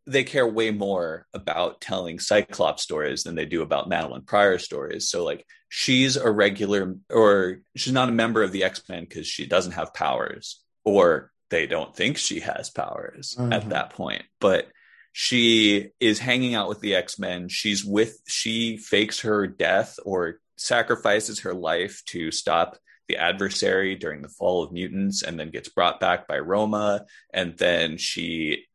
they 0.08 0.24
care 0.24 0.48
way 0.48 0.72
more 0.72 1.28
about 1.36 1.82
telling 1.82 2.18
Cyclops 2.20 2.82
stories 2.82 3.24
than 3.24 3.36
they 3.36 3.46
do 3.46 3.62
about 3.62 3.90
Madelyne 3.90 4.26
Pryor 4.26 4.58
stories. 4.58 5.08
So 5.08 5.24
like 5.24 5.46
she's 5.68 6.16
a 6.16 6.32
regular 6.32 6.96
or 7.12 7.60
she's 7.76 7.94
not 7.94 8.10
a 8.10 8.14
member 8.14 8.42
of 8.42 8.52
the 8.52 8.64
X-Men 8.64 9.04
because 9.04 9.28
she 9.28 9.46
doesn't 9.46 9.74
have 9.74 9.94
powers 9.94 10.64
or 10.84 11.32
they 11.50 11.68
don't 11.68 11.96
think 11.96 12.18
she 12.18 12.40
has 12.40 12.72
powers 12.72 13.36
Mhm. 13.38 13.54
at 13.54 13.70
that 13.70 13.92
point. 13.92 14.24
But 14.40 14.68
she 15.12 15.90
is 16.00 16.18
hanging 16.18 16.56
out 16.56 16.70
with 16.70 16.80
the 16.80 16.96
X-Men. 16.96 17.50
She's 17.50 17.86
with 17.86 18.20
she 18.28 18.78
fakes 18.78 19.20
her 19.22 19.46
death 19.46 20.00
or 20.04 20.40
sacrifices 20.60 21.40
her 21.42 21.54
life 21.54 22.02
to 22.06 22.32
stop 22.32 22.78
the 23.08 23.18
adversary 23.18 23.96
during 23.96 24.22
the 24.22 24.30
fall 24.30 24.62
of 24.62 24.72
mutants 24.72 25.24
and 25.24 25.40
then 25.40 25.50
gets 25.50 25.70
brought 25.70 26.00
back 26.00 26.28
by 26.28 26.38
Roma 26.38 27.06
and 27.34 27.58
then 27.58 27.98
she 27.98 28.66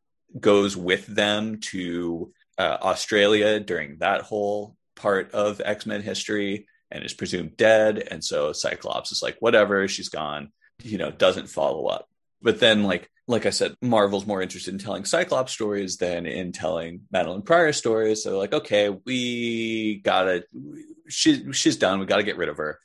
goes 0.41 0.77
with 0.77 1.07
them 1.07 1.61
to 1.61 2.33
uh, 2.59 2.79
Australia 2.83 3.61
during 3.61 3.99
that 3.99 4.23
whole 4.23 4.77
part 4.97 5.31
of 5.33 5.61
X 5.65 5.87
Men 5.87 6.03
history 6.03 6.67
and 6.91 7.05
is 7.05 7.13
presumed 7.13 7.57
dead. 7.57 7.99
And 8.11 8.23
so 8.25 8.53
Cyclops 8.53 9.13
is 9.13 9.23
like, 9.23 9.37
whatever, 9.41 9.87
she's 9.89 10.09
gone, 10.09 10.53
you 10.83 10.99
know, 10.99 11.11
doesn't 11.11 11.49
follow 11.49 11.87
up. 11.87 12.09
But 12.45 12.61
then, 12.61 12.85
like, 12.85 13.11
like 13.27 13.47
I 13.47 13.51
said, 13.51 13.75
Marvel's 13.81 14.27
more 14.27 14.43
interested 14.43 14.75
in 14.75 14.79
telling 14.79 15.07
Cyclops 15.07 15.51
stories 15.51 15.97
than 15.97 16.27
in 16.27 16.53
telling 16.53 17.01
Madelyne 17.13 17.45
Pryor 17.45 17.73
stories. 17.73 18.23
So, 18.23 18.39
like, 18.39 18.53
okay, 18.53 18.91
we 18.91 19.97
gotta, 20.05 20.45
she, 21.09 21.53
she's 21.53 21.77
done. 21.77 21.99
We 21.99 22.07
gotta 22.07 22.23
get 22.23 22.37
rid 22.37 22.51
of 22.51 22.59
her. 22.59 22.79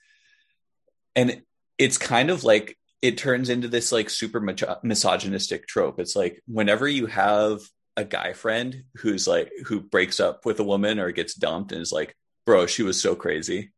And 1.13 1.41
it's 1.77 1.97
kind 1.97 2.29
of 2.29 2.45
like 2.45 2.77
it 3.01 3.17
turns 3.17 3.49
into 3.49 3.67
this 3.67 3.91
like 3.91 4.09
super 4.09 4.39
misogynistic 4.83 5.67
trope. 5.67 5.99
It's 5.99 6.15
like 6.15 6.41
whenever 6.47 6.87
you 6.87 7.07
have 7.07 7.59
a 7.97 8.05
guy 8.05 8.33
friend 8.33 8.83
who's 8.95 9.27
like 9.27 9.51
who 9.65 9.81
breaks 9.81 10.19
up 10.19 10.45
with 10.45 10.59
a 10.59 10.63
woman 10.63 10.99
or 10.99 11.11
gets 11.11 11.33
dumped 11.33 11.71
and 11.71 11.81
is 11.81 11.91
like, 11.91 12.15
"Bro, 12.45 12.67
she 12.67 12.83
was 12.83 13.01
so 13.01 13.15
crazy." 13.15 13.71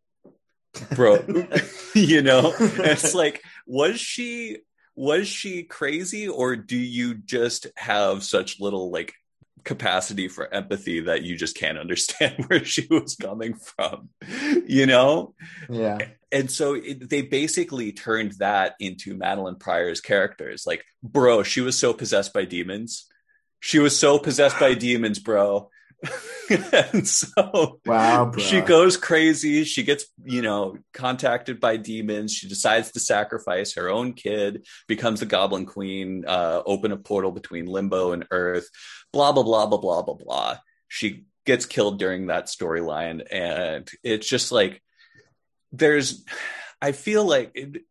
Bro, 0.96 1.26
you 1.96 2.22
know, 2.22 2.54
And 2.60 2.80
it's 2.80 3.14
like 3.14 3.42
was 3.68 4.00
she 4.00 4.60
was 5.02 5.28
she 5.28 5.64
crazy 5.64 6.28
or 6.28 6.56
do 6.56 6.78
you 6.78 7.16
just 7.16 7.66
have 7.76 8.24
such 8.24 8.60
little 8.60 8.92
like 8.92 9.14
capacity 9.64 10.28
for 10.28 10.52
empathy 10.54 11.02
that 11.02 11.24
you 11.24 11.36
just 11.36 11.56
can't 11.58 11.80
understand 11.80 12.46
where 12.48 12.64
she 12.64 12.86
was 12.90 13.16
coming 13.16 13.54
from 13.56 14.10
you 14.68 14.86
know 14.86 15.34
Yeah. 15.70 15.98
and 16.32 16.52
so 16.52 16.76
it, 16.76 17.10
they 17.10 17.24
basically 17.24 17.92
turned 17.94 18.34
that 18.34 18.76
into 18.80 19.18
Madelyne 19.18 19.60
Pryor's 19.60 20.02
characters. 20.02 20.66
Like, 20.68 20.84
bro, 21.02 21.42
she 21.44 21.62
was 21.62 21.78
so 21.80 21.94
possessed 21.94 22.32
by 22.34 22.46
demons. 22.46 23.08
She 23.60 23.80
was 23.80 23.98
so 23.98 24.18
possessed 24.20 24.60
by 24.60 24.74
demons, 24.76 25.20
bro. 25.20 25.70
and 26.94 27.08
so 27.08 27.80
Wow, 27.86 28.26
bro. 28.26 28.42
she 28.42 28.62
goes 28.62 28.98
crazy. 28.98 29.64
She 29.64 29.84
gets, 29.84 30.06
you 30.24 30.42
know, 30.42 30.78
contacted 30.94 31.60
by 31.60 31.78
demons. 31.78 32.34
She 32.34 32.48
decides 32.48 32.92
to 32.92 33.00
sacrifice 33.00 33.76
her 33.76 33.90
own 33.90 34.14
kid, 34.14 34.66
becomes 34.88 35.20
the 35.20 35.26
Goblin 35.26 35.66
Queen, 35.66 36.26
uh, 36.28 36.62
open 36.66 36.92
a 36.92 36.98
portal 36.98 37.32
between 37.32 37.66
Limbo 37.66 38.14
and 38.14 38.26
Earth, 38.32 38.68
blah, 39.14 39.32
blah, 39.32 39.44
blah, 39.44 39.68
blah, 39.68 39.78
blah, 39.78 40.02
blah, 40.02 40.16
blah. 40.16 40.58
She 40.88 41.26
gets 41.46 41.66
killed 41.66 42.00
during 42.00 42.28
that 42.28 42.48
storyline. 42.48 43.26
And 43.32 43.90
it's 44.04 44.28
just 44.28 44.52
like, 44.52 44.82
there's, 45.72 46.26
I 46.82 46.92
feel 46.92 47.24
like 47.24 47.52
it, 47.54 47.84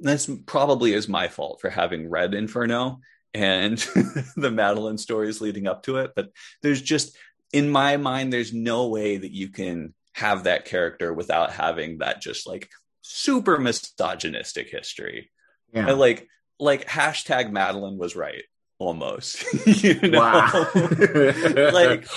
this 0.00 0.28
probably 0.46 0.92
is 0.92 1.08
my 1.08 1.28
fault 1.28 1.60
for 1.60 1.70
having 1.70 2.08
read 2.10 2.34
Inferno 2.34 3.00
and 3.32 3.78
the 4.36 4.50
Madelyne 4.50 4.98
stories 4.98 5.40
leading 5.40 5.66
up 5.66 5.84
to 5.84 5.98
it. 5.98 6.12
But 6.16 6.30
there's 6.62 6.82
just, 6.82 7.16
in 7.54 7.70
my 7.70 7.96
mind, 7.98 8.32
there's 8.32 8.52
no 8.52 8.88
way 8.88 9.16
that 9.16 9.30
you 9.30 9.48
can 9.48 9.94
have 10.12 10.44
that 10.44 10.64
character 10.64 11.14
without 11.14 11.52
having 11.52 11.98
that 11.98 12.20
just 12.20 12.48
like 12.48 12.68
super 13.00 13.58
misogynistic 13.58 14.68
history. 14.68 15.30
Yeah. 15.72 15.88
And 15.88 15.98
like, 16.00 16.28
like 16.58 16.88
hashtag 16.88 17.52
Madelyne 17.52 17.96
was 17.96 18.16
right 18.16 18.42
almost. 18.80 19.44
you 19.84 20.00
know? 20.00 20.18
Wow. 20.18 20.66
like 20.74 22.08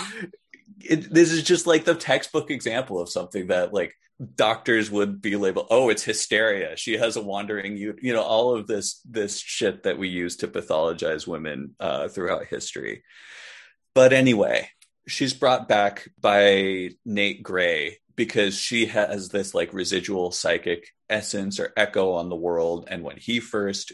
it, 0.83 1.13
this 1.13 1.31
is 1.31 1.43
just 1.43 1.67
like 1.67 1.85
the 1.85 1.93
textbook 1.93 2.49
example 2.49 2.99
of 2.99 3.07
something 3.07 3.47
that 3.47 3.71
like 3.75 3.93
doctors 4.33 4.89
would 4.89 5.21
be 5.21 5.35
labeled 5.35 5.67
oh 5.69 5.89
it's 5.89 6.01
hysteria 6.01 6.75
she 6.75 6.97
has 6.97 7.17
a 7.17 7.21
wandering 7.21 7.77
you 7.77 7.93
you 8.01 8.11
know 8.11 8.23
all 8.23 8.55
of 8.55 8.65
this 8.65 8.99
this 9.05 9.39
shit 9.39 9.83
that 9.83 9.99
we 9.99 10.07
use 10.07 10.37
to 10.37 10.47
pathologize 10.47 11.27
women 11.27 11.75
uh, 11.79 12.07
throughout 12.07 12.47
history 12.47 13.03
but 13.93 14.13
anyway 14.13 14.67
she's 15.07 15.33
brought 15.33 15.67
back 15.67 16.09
by 16.19 16.91
nate 17.05 17.43
gray 17.43 17.97
because 18.15 18.57
she 18.57 18.87
has 18.87 19.29
this 19.29 19.53
like 19.53 19.73
residual 19.73 20.31
psychic 20.31 20.93
essence 21.09 21.59
or 21.59 21.71
echo 21.77 22.13
on 22.13 22.29
the 22.29 22.35
world. 22.35 22.87
And 22.89 23.03
when 23.03 23.17
he 23.17 23.39
first 23.39 23.93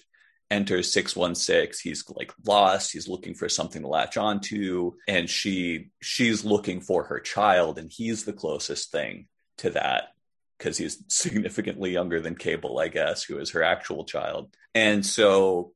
enters 0.49 0.91
616 0.91 1.79
he's 1.83 2.03
like 2.09 2.31
lost. 2.45 2.91
He's 2.91 3.07
looking 3.07 3.33
for 3.33 3.49
something 3.49 3.81
to 3.81 3.87
latch 3.87 4.17
onto. 4.17 4.93
And 5.07 5.29
she 5.29 5.91
she's 6.01 6.45
looking 6.45 6.81
for 6.81 7.05
her 7.05 7.19
child. 7.19 7.77
And 7.77 7.91
he's 7.91 8.23
the 8.23 8.33
closest 8.33 8.91
thing 8.91 9.27
to 9.59 9.71
that 9.71 10.09
because 10.57 10.77
he's 10.77 11.03
significantly 11.07 11.91
younger 11.91 12.21
than 12.21 12.35
cable 12.35 12.79
i 12.79 12.87
guess 12.87 13.23
who 13.23 13.37
is 13.37 13.51
her 13.51 13.63
actual 13.63 14.05
child. 14.05 14.55
And 14.73 15.05
so 15.05 15.73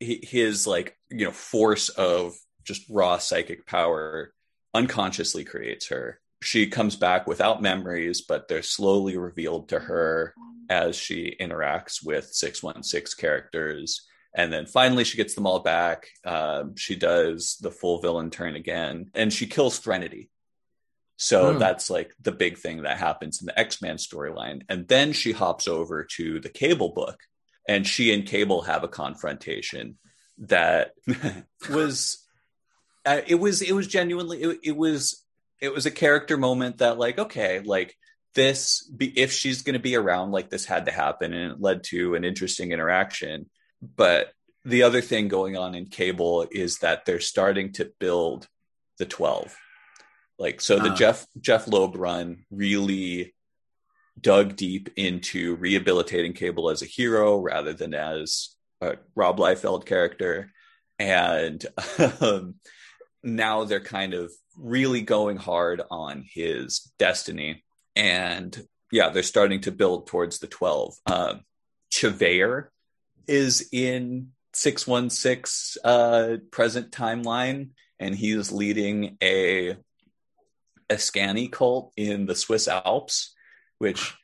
his 0.00 0.66
like 0.66 0.96
you 1.10 1.24
know 1.24 1.32
force 1.32 1.88
of 1.88 2.36
just 2.64 2.84
raw 2.88 3.18
psychic 3.18 3.66
power 3.66 4.32
unconsciously 4.74 5.44
creates 5.44 5.88
her. 5.88 6.20
She 6.42 6.68
comes 6.68 6.96
back 6.96 7.26
without 7.26 7.62
memories 7.62 8.22
but 8.22 8.48
they're 8.48 8.62
slowly 8.62 9.16
revealed 9.16 9.68
to 9.70 9.78
her 9.78 10.34
as 10.68 10.96
she 10.96 11.36
interacts 11.40 12.04
with 12.04 12.26
616 12.26 13.20
characters. 13.20 14.06
And 14.34 14.52
then 14.52 14.66
finally 14.66 15.04
she 15.04 15.16
gets 15.16 15.34
them 15.34 15.46
all 15.46 15.60
back. 15.60 16.08
Um, 16.24 16.76
she 16.76 16.94
does 16.94 17.56
the 17.60 17.70
full 17.70 18.00
villain 18.00 18.30
turn 18.30 18.54
again 18.54 19.10
and 19.14 19.32
she 19.32 19.46
kills 19.46 19.78
threnody. 19.78 20.30
So 21.16 21.54
mm. 21.54 21.58
that's 21.58 21.90
like 21.90 22.14
the 22.20 22.32
big 22.32 22.58
thing 22.58 22.82
that 22.82 22.98
happens 22.98 23.40
in 23.40 23.46
the 23.46 23.58
x-men 23.58 23.96
storyline. 23.96 24.62
And 24.68 24.86
then 24.86 25.12
she 25.12 25.32
hops 25.32 25.66
over 25.66 26.04
to 26.16 26.38
the 26.40 26.48
cable 26.48 26.90
book 26.90 27.18
and 27.66 27.86
she 27.86 28.14
and 28.14 28.26
cable 28.26 28.62
have 28.62 28.84
a 28.84 28.88
confrontation 28.88 29.98
that 30.38 30.92
was 31.70 32.24
uh, 33.16 33.20
it 33.26 33.36
was 33.36 33.62
it 33.62 33.72
was 33.72 33.86
genuinely 33.86 34.42
it, 34.42 34.58
it 34.62 34.76
was 34.76 35.24
it 35.60 35.72
was 35.72 35.86
a 35.86 35.90
character 35.90 36.36
moment 36.36 36.78
that 36.78 36.98
like 36.98 37.18
okay 37.18 37.60
like 37.60 37.96
this 38.34 38.82
be, 38.84 39.06
if 39.18 39.32
she's 39.32 39.62
going 39.62 39.74
to 39.74 39.80
be 39.80 39.96
around 39.96 40.30
like 40.30 40.50
this 40.50 40.64
had 40.64 40.86
to 40.86 40.92
happen 40.92 41.32
and 41.32 41.52
it 41.52 41.60
led 41.60 41.82
to 41.82 42.14
an 42.14 42.24
interesting 42.24 42.72
interaction. 42.72 43.48
But 43.82 44.32
the 44.64 44.82
other 44.82 45.00
thing 45.00 45.28
going 45.28 45.56
on 45.56 45.74
in 45.74 45.86
cable 45.86 46.46
is 46.50 46.78
that 46.78 47.04
they're 47.04 47.20
starting 47.20 47.72
to 47.72 47.90
build 47.98 48.48
the 48.98 49.06
12 49.06 49.56
like 50.40 50.60
so 50.60 50.76
the 50.80 50.90
uh. 50.90 50.94
jeff 50.96 51.24
jeph 51.40 51.68
loeb 51.68 51.94
run 51.94 52.44
really 52.50 53.32
dug 54.20 54.56
deep 54.56 54.90
into 54.96 55.54
rehabilitating 55.56 56.32
cable 56.32 56.70
as 56.70 56.82
a 56.82 56.86
hero 56.86 57.38
rather 57.38 57.72
than 57.72 57.94
as 57.94 58.56
a 58.80 58.96
rob 59.14 59.38
liefeld 59.38 59.86
character. 59.86 60.52
And 60.98 61.64
um, 62.20 62.56
now 63.22 63.64
they're 63.64 63.80
kind 63.80 64.14
of 64.14 64.32
really 64.56 65.02
going 65.02 65.36
hard 65.36 65.82
on 65.90 66.24
his 66.28 66.90
destiny 66.98 67.64
and 67.94 68.66
yeah 68.90 69.08
they're 69.10 69.22
starting 69.22 69.60
to 69.60 69.72
build 69.72 70.06
towards 70.06 70.38
the 70.38 70.46
12 70.46 70.94
um, 71.06 71.40
Ch'vayre 71.90 72.68
is 73.26 73.68
in 73.72 74.32
616 74.54 75.82
uh, 75.84 76.36
present 76.50 76.90
timeline, 76.90 77.70
and 77.98 78.14
he's 78.14 78.50
leading 78.50 79.16
a 79.22 79.70
a 79.70 79.76
Askani 80.90 81.52
cult 81.52 81.92
in 81.96 82.26
the 82.26 82.34
Swiss 82.34 82.66
Alps, 82.66 83.34
which 83.78 84.14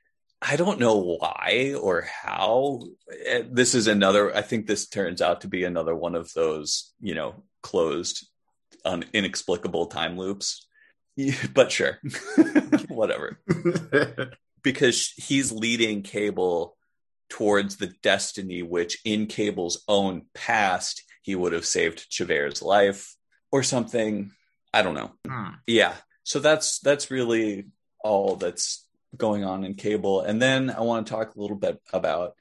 I 0.40 0.56
don't 0.56 0.80
know 0.80 0.96
why 0.96 1.74
or 1.78 2.02
how. 2.02 2.80
Eh, 3.26 3.42
this 3.50 3.74
is 3.74 3.86
another, 3.86 4.34
I 4.34 4.40
think 4.40 4.66
this 4.66 4.88
turns 4.88 5.20
out 5.20 5.42
to 5.42 5.48
be 5.48 5.64
another 5.64 5.94
one 5.94 6.14
of 6.14 6.32
those, 6.32 6.94
you 7.00 7.14
know, 7.14 7.42
closed, 7.62 8.26
un- 8.84 9.04
inexplicable 9.12 9.86
time 9.86 10.16
loops. 10.16 10.66
but 11.54 11.70
sure, 11.70 11.98
whatever. 12.88 13.38
because 14.62 15.12
he's 15.16 15.52
leading 15.52 16.02
Cable 16.02 16.76
towards 17.30 17.76
the 17.76 17.92
destiny 18.02 18.62
which 18.62 18.98
in 19.04 19.26
Cable's 19.26 19.82
own 19.88 20.22
past 20.34 21.02
he 21.22 21.34
would 21.34 21.52
have 21.52 21.64
saved 21.64 22.10
Ch'vayre's 22.10 22.62
life 22.62 23.16
or 23.50 23.62
something. 23.62 24.30
I 24.74 24.82
don't 24.82 24.94
know. 24.94 25.12
Hmm. 25.26 25.54
Yeah. 25.66 25.94
So 26.22 26.38
that's 26.38 26.80
that's 26.80 27.10
really 27.10 27.66
all 28.02 28.36
that's 28.36 28.86
going 29.16 29.44
on 29.44 29.64
in 29.64 29.74
Cable. 29.74 30.20
And 30.20 30.40
then 30.40 30.70
I 30.70 30.80
want 30.80 31.06
to 31.06 31.12
talk 31.12 31.34
a 31.34 31.40
little 31.40 31.56
bit 31.56 31.80
about 31.92 32.34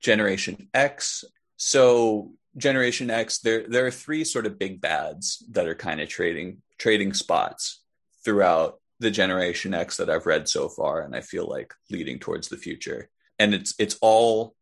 Generation 0.00 0.68
X. 0.72 1.24
So 1.56 2.32
Generation 2.56 3.10
X, 3.10 3.38
there 3.38 3.66
there 3.66 3.86
are 3.86 3.90
three 3.90 4.24
sort 4.24 4.46
of 4.46 4.58
big 4.58 4.80
bads 4.80 5.44
that 5.50 5.66
are 5.66 5.74
kind 5.74 6.00
of 6.00 6.08
trading 6.08 6.62
trading 6.78 7.14
spots 7.14 7.82
throughout 8.24 8.80
the 9.00 9.10
Generation 9.10 9.74
X 9.74 9.96
that 9.96 10.10
I've 10.10 10.26
read 10.26 10.48
so 10.48 10.68
far, 10.68 11.00
and 11.00 11.16
I 11.16 11.20
feel 11.22 11.48
like 11.48 11.74
leading 11.90 12.18
towards 12.18 12.48
the 12.48 12.56
future 12.56 13.08
and 13.42 13.54
it's 13.54 13.74
it's 13.78 13.98
all 14.00 14.54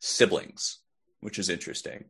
siblings, 0.00 0.78
which 1.20 1.38
is 1.38 1.48
interesting. 1.48 2.04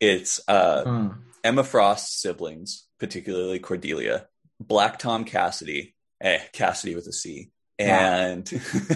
It's 0.00 0.40
uh, 0.48 0.84
hmm. 0.84 1.08
Emma 1.44 1.62
Frost's 1.62 2.20
siblings, 2.20 2.86
particularly 2.98 3.58
Cordelia, 3.58 4.26
Black 4.60 4.98
Tom 4.98 5.24
Cassidy, 5.24 5.94
eh, 6.22 6.40
Cassidy 6.52 6.94
with 6.94 7.06
a 7.06 7.12
C, 7.12 7.50
and 7.78 8.50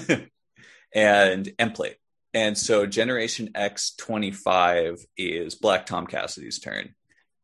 wow. 0.08 0.16
and 0.94 1.46
Emplate. 1.58 1.99
And 2.32 2.56
so 2.56 2.86
Generation 2.86 3.50
X 3.54 3.94
25 3.96 5.04
is 5.16 5.54
Black 5.54 5.86
Tom 5.86 6.06
Cassidy's 6.06 6.60
turn. 6.60 6.94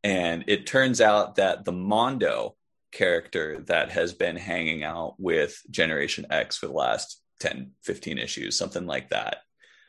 And 0.05 0.45
it 0.47 0.67
turns 0.67 1.01
out 1.01 1.37
that 1.37 1.65
the 1.65 1.73
Mondo 1.73 2.55
character 2.93 3.63
that 3.67 3.91
has 3.91 4.13
been 4.13 4.37
hanging 4.37 4.85
out 4.85 5.17
with 5.19 5.61
Generation 5.71 6.27
X 6.31 6.57
for 6.57 6.67
the 6.67 6.73
last 6.73 7.21
10, 7.41 7.73
15 7.83 8.19
issues, 8.19 8.57
something 8.57 8.87
like 8.87 9.11
that, 9.11 9.39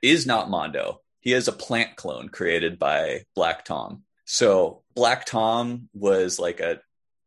is 0.02 0.26
not 0.26 0.50
Mondo. 0.50 1.02
He 1.20 1.34
is 1.34 1.48
a 1.48 1.54
plant 1.54 1.96
clone 1.96 2.30
created 2.30 2.80
by 2.80 3.24
Black 3.36 3.66
Tom. 3.66 4.04
So 4.26 4.84
Black 4.96 5.26
Tom 5.26 5.90
was 5.94 6.40
like 6.40 6.60
a 6.60 6.80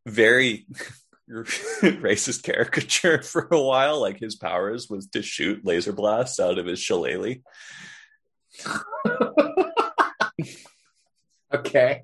very 0.05 0.65
racist 1.81 2.43
caricature 2.43 3.21
for 3.23 3.47
a 3.51 3.61
while. 3.61 3.99
Like 3.99 4.19
his 4.19 4.35
powers 4.35 4.89
was 4.89 5.07
to 5.07 5.21
shoot 5.21 5.65
laser 5.65 5.93
blasts 5.93 6.39
out 6.39 6.57
of 6.57 6.65
his 6.65 6.79
shillelagh. 6.79 7.41
okay. 11.53 12.03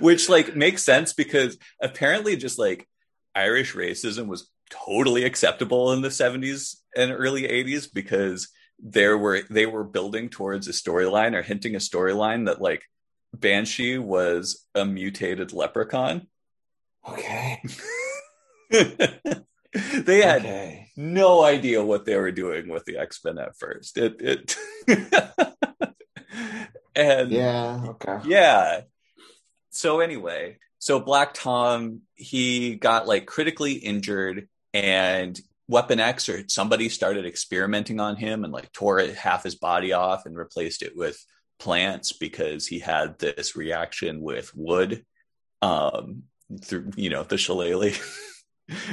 Which 0.00 0.28
like 0.28 0.56
makes 0.56 0.82
sense 0.82 1.12
because 1.12 1.58
apparently 1.80 2.36
just 2.36 2.58
like 2.58 2.88
Irish 3.34 3.74
racism 3.74 4.26
was 4.26 4.48
totally 4.70 5.24
acceptable 5.24 5.92
in 5.92 6.02
the 6.02 6.08
70s 6.08 6.76
and 6.96 7.12
early 7.12 7.42
80s 7.42 7.88
because 7.92 8.48
there 8.78 9.16
were 9.16 9.42
they 9.48 9.66
were 9.66 9.84
building 9.84 10.28
towards 10.28 10.66
a 10.66 10.72
storyline 10.72 11.34
or 11.34 11.42
hinting 11.42 11.74
a 11.74 11.78
storyline 11.78 12.46
that 12.46 12.60
like 12.60 12.82
Banshee 13.34 13.98
was 13.98 14.66
a 14.74 14.84
mutated 14.84 15.52
leprechaun. 15.52 16.26
Okay. 17.08 17.62
they 18.70 20.22
had 20.22 20.42
okay. 20.42 20.88
no 20.96 21.42
idea 21.42 21.84
what 21.84 22.04
they 22.04 22.16
were 22.16 22.32
doing 22.32 22.68
with 22.68 22.84
the 22.84 22.98
X-Men 22.98 23.38
at 23.38 23.56
first. 23.56 23.98
It 23.98 24.16
it 24.20 24.56
and 26.94 27.30
yeah, 27.30 27.82
okay. 27.88 28.18
Yeah. 28.24 28.82
So 29.70 30.00
anyway, 30.00 30.58
so 30.78 31.00
Black 31.00 31.34
Tom, 31.34 32.02
he 32.14 32.76
got 32.76 33.06
like 33.06 33.26
critically 33.26 33.72
injured 33.72 34.48
and 34.74 35.40
Weapon 35.68 36.00
X 36.00 36.28
or 36.28 36.44
somebody 36.48 36.88
started 36.88 37.24
experimenting 37.24 38.00
on 38.00 38.16
him 38.16 38.44
and 38.44 38.52
like 38.52 38.72
tore 38.72 39.00
half 39.00 39.44
his 39.44 39.54
body 39.54 39.92
off 39.92 40.26
and 40.26 40.36
replaced 40.36 40.82
it 40.82 40.96
with 40.96 41.24
plants 41.58 42.12
because 42.12 42.66
he 42.66 42.78
had 42.78 43.18
this 43.18 43.54
reaction 43.54 44.20
with 44.20 44.52
wood 44.54 45.04
um 45.62 46.24
through 46.58 46.90
you 46.96 47.10
know 47.10 47.22
the 47.22 47.38
shillelagh. 47.38 47.94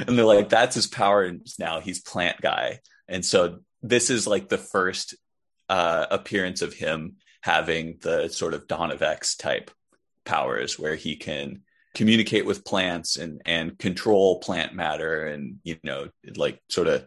And 0.06 0.18
they're 0.18 0.26
like 0.26 0.48
that's 0.48 0.74
his 0.74 0.88
power 0.88 1.22
and 1.22 1.46
now. 1.58 1.80
He's 1.80 2.02
plant 2.02 2.40
guy. 2.40 2.80
And 3.08 3.24
so 3.24 3.60
this 3.82 4.10
is 4.10 4.26
like 4.26 4.48
the 4.48 4.58
first 4.58 5.14
uh 5.68 6.06
appearance 6.10 6.60
of 6.60 6.74
him 6.74 7.16
having 7.40 7.98
the 8.02 8.28
sort 8.28 8.52
of 8.52 8.66
dawn 8.66 8.90
of 8.90 9.00
x 9.00 9.36
type 9.36 9.70
powers 10.26 10.78
where 10.78 10.96
he 10.96 11.16
can 11.16 11.62
communicate 11.94 12.44
with 12.44 12.64
plants 12.64 13.16
and 13.16 13.40
and 13.46 13.78
control 13.78 14.40
plant 14.40 14.74
matter 14.74 15.26
and 15.26 15.60
you 15.62 15.76
know 15.84 16.08
like 16.36 16.60
sort 16.68 16.88
of 16.88 17.06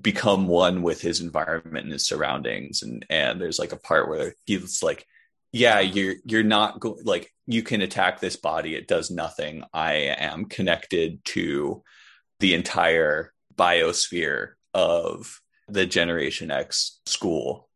become 0.00 0.46
one 0.46 0.82
with 0.82 1.00
his 1.00 1.20
environment 1.20 1.84
and 1.84 1.92
his 1.92 2.06
surroundings. 2.06 2.82
And 2.82 3.04
and 3.08 3.40
there's 3.40 3.58
like 3.58 3.72
a 3.72 3.78
part 3.78 4.08
where 4.08 4.34
he's 4.44 4.82
like 4.82 5.06
yeah 5.54 5.80
you're 5.80 6.16
you're 6.24 6.42
not 6.42 6.80
go- 6.80 6.98
like 7.04 7.32
you 7.46 7.62
can 7.62 7.82
attack 7.82 8.20
this 8.20 8.36
body 8.36 8.74
it 8.74 8.88
does 8.88 9.10
nothing 9.10 9.64
i 9.72 9.94
am 9.94 10.44
connected 10.44 11.24
to 11.24 11.82
the 12.40 12.54
entire 12.54 13.32
biosphere 13.56 14.52
of 14.72 15.40
the 15.68 15.86
Generation 15.86 16.50
X 16.50 17.00
school. 17.06 17.68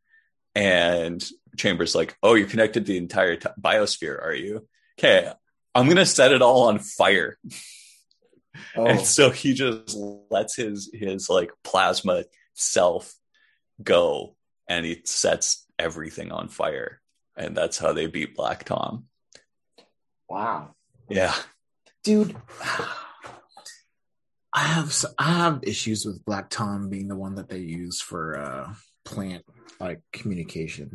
And 0.54 1.24
Chambers 1.56 1.94
like, 1.94 2.16
"Oh, 2.22 2.34
you're 2.34 2.48
connected 2.48 2.86
to 2.86 2.92
the 2.92 2.98
entire 2.98 3.36
t- 3.36 3.48
biosphere, 3.60 4.22
are 4.22 4.34
you? 4.34 4.68
Okay, 4.98 5.32
I'm 5.74 5.88
gonna 5.88 6.06
set 6.06 6.32
it 6.32 6.42
all 6.42 6.68
on 6.68 6.78
fire." 6.78 7.38
Oh. 8.76 8.86
And 8.86 9.00
so 9.00 9.30
he 9.30 9.54
just 9.54 9.96
lets 10.30 10.56
his 10.56 10.90
his 10.92 11.30
like 11.30 11.52
plasma 11.62 12.24
self 12.54 13.14
go, 13.80 14.34
and 14.68 14.84
he 14.84 15.02
sets 15.04 15.64
everything 15.78 16.32
on 16.32 16.48
fire, 16.48 17.00
and 17.38 17.56
that's 17.56 17.78
how 17.78 17.92
they 17.94 18.06
beat 18.06 18.34
Black 18.36 18.64
Tom. 18.64 19.04
wow. 20.28 20.74
Yeah, 21.08 21.34
dude 22.04 22.36
i 24.54 24.60
have 24.62 24.94
i 25.18 25.24
have 25.24 25.60
issues 25.62 26.04
with 26.06 26.24
black 26.24 26.48
tom 26.50 26.88
being 26.88 27.08
the 27.08 27.16
one 27.16 27.34
that 27.36 27.48
they 27.48 27.58
use 27.58 28.00
for 28.00 28.38
uh 28.38 28.72
plant 29.04 29.44
like 29.80 30.00
communication 30.12 30.90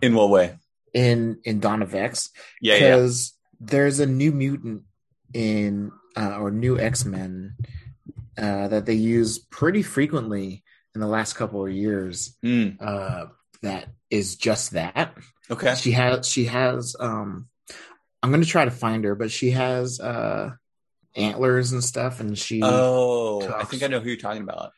in 0.00 0.14
what 0.14 0.30
way? 0.30 0.56
in 0.94 1.38
in 1.44 1.60
dawn 1.60 1.82
of 1.82 1.94
x 1.94 2.30
Yeah, 2.60 2.74
yeah. 2.74 2.80
because 2.96 3.34
there's 3.60 4.00
a 4.00 4.06
new 4.06 4.32
mutant 4.32 4.82
in 5.34 5.90
uh, 6.16 6.38
or 6.40 6.50
new 6.50 6.78
x-men 6.78 7.54
uh 8.38 8.68
that 8.68 8.86
they 8.86 8.94
use 8.94 9.38
pretty 9.38 9.82
frequently 9.82 10.62
in 10.94 11.00
the 11.00 11.06
last 11.06 11.34
couple 11.34 11.64
of 11.66 11.72
years 11.72 12.36
Mm, 12.44 12.76
uh 12.80 13.26
that 13.62 13.88
is 14.10 14.36
just 14.36 14.72
that 14.72 15.14
okay. 15.50 15.74
she 15.74 15.92
has 15.92 16.26
she 16.28 16.44
has 16.46 16.94
um 17.00 17.48
i'm 18.22 18.30
gonna 18.30 18.44
try 18.44 18.64
to 18.64 18.70
find 18.70 19.04
her 19.04 19.14
but 19.14 19.30
she 19.30 19.50
has 19.50 20.00
uh 20.00 20.50
antlers 21.16 21.72
and 21.72 21.82
stuff 21.82 22.20
and 22.20 22.38
she 22.38 22.60
Oh, 22.62 23.42
I 23.52 23.64
think 23.64 23.82
I 23.82 23.88
know 23.88 23.98
who 24.00 24.08
you're 24.08 24.16
talking 24.18 24.42
about. 24.42 24.72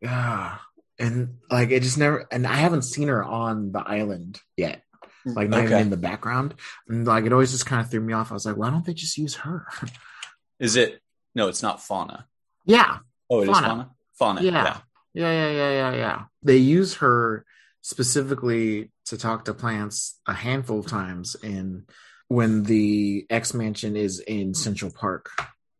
Yeah. 0.00 0.56
and 0.98 1.36
like 1.50 1.70
it 1.70 1.82
just 1.82 1.98
never 1.98 2.26
and 2.30 2.46
i 2.46 2.54
haven't 2.54 2.82
seen 2.82 3.08
her 3.08 3.22
on 3.24 3.72
the 3.72 3.80
island 3.80 4.40
yet 4.56 4.82
like 5.24 5.48
not 5.48 5.62
even 5.64 5.78
in 5.78 5.90
the 5.90 5.96
background 5.96 6.54
and 6.88 7.06
like 7.06 7.24
it 7.24 7.32
always 7.32 7.52
just 7.52 7.66
kind 7.66 7.80
of 7.80 7.90
threw 7.90 8.00
me 8.00 8.12
off 8.12 8.30
i 8.30 8.34
was 8.34 8.44
like 8.46 8.56
why 8.56 8.68
don't 8.70 8.84
they 8.84 8.94
just 8.94 9.16
use 9.18 9.34
her 9.36 9.66
Is 10.60 10.76
it? 10.76 11.00
No, 11.34 11.48
it's 11.48 11.62
not 11.62 11.82
fauna. 11.82 12.26
yeah 12.66 12.98
Oh, 13.30 13.40
it 13.40 13.48
is 13.48 13.58
Fauna. 13.58 13.66
fauna. 13.68 13.90
Fauna. 14.14 14.42
Yeah. 14.42 14.52
Yeah. 14.52 14.78
yeah 15.14 15.32
yeah 15.32 15.50
yeah 15.50 15.70
yeah 15.70 15.94
yeah 15.96 16.22
they 16.42 16.56
use 16.58 16.94
her 16.96 17.44
specifically 17.82 18.90
to 19.06 19.18
talk 19.18 19.44
to 19.44 19.54
plants 19.54 20.18
a 20.26 20.32
handful 20.32 20.80
of 20.80 20.86
times 20.86 21.36
in 21.42 21.84
when 22.28 22.62
the 22.62 23.26
x 23.28 23.52
mansion 23.52 23.96
is 23.96 24.20
in 24.20 24.54
central 24.54 24.90
park 24.90 25.28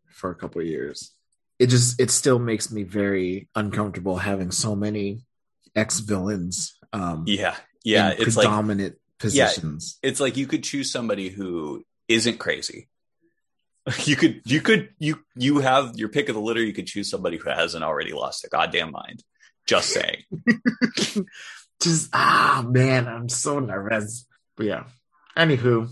for 0.09 0.31
a 0.31 0.35
couple 0.35 0.61
of 0.61 0.67
years 0.67 1.13
it 1.59 1.69
just 1.69 2.01
it 2.01 2.11
still 2.11 2.39
makes 2.39 2.71
me 2.71 2.83
very 2.83 3.49
uncomfortable 3.55 4.17
having 4.17 4.51
so 4.51 4.77
many 4.77 5.25
ex 5.75 6.01
villains 6.01 6.77
um 6.93 7.25
Yeah. 7.27 7.57
Yeah. 7.85 8.11
in 8.13 8.23
It's 8.23 8.37
like 8.37 8.47
predominant 8.47 8.97
positions 9.19 9.99
it's 10.03 10.21
like 10.21 10.37
you 10.37 10.47
could 10.47 10.65
choose 10.65 10.91
somebody 10.91 11.29
who 11.29 11.85
isn't 12.09 12.39
crazy. 12.39 12.89
You 14.05 14.15
could 14.15 14.43
you 14.45 14.61
could 14.61 14.91
you 15.01 15.25
you 15.35 15.59
have 15.59 15.97
your 15.97 16.09
pick 16.09 16.29
of 16.29 16.37
the 16.37 16.41
litter. 16.41 16.63
You 16.63 16.73
could 16.73 16.87
choose 16.87 17.11
somebody 17.11 17.37
who 17.37 17.51
hasn't 17.51 17.83
already 17.83 18.13
lost 18.13 18.43
their 18.43 18.49
goddamn 18.49 18.93
mind. 18.93 19.25
Just 19.67 19.89
saying. 19.89 20.23
just 21.83 22.09
ah 22.13 22.65
man 22.67 23.07
i'm 23.07 23.29
so 23.29 23.59
nervous 23.59 24.27
but 24.57 24.67
yeah 24.67 24.85
anywho 25.37 25.89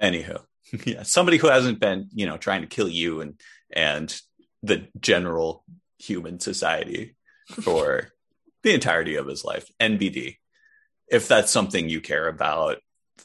Anywho, 0.00 0.42
yeah, 0.86 1.02
somebody 1.02 1.36
who 1.36 1.48
hasn't 1.48 1.78
been 1.78 2.08
you 2.12 2.26
know 2.26 2.36
trying 2.36 2.62
to 2.62 2.66
kill 2.66 2.88
you 2.88 3.20
and 3.20 3.34
and 3.70 4.20
the 4.62 4.88
general 4.98 5.64
human 5.98 6.40
society 6.40 7.16
for 7.62 8.10
the 8.62 8.74
entirety 8.74 9.16
of 9.16 9.26
his 9.26 9.44
life. 9.44 9.70
NBD. 9.80 10.36
If 11.08 11.28
that's 11.28 11.50
something 11.50 11.88
you 11.88 12.00
care 12.00 12.28
about, 12.28 12.78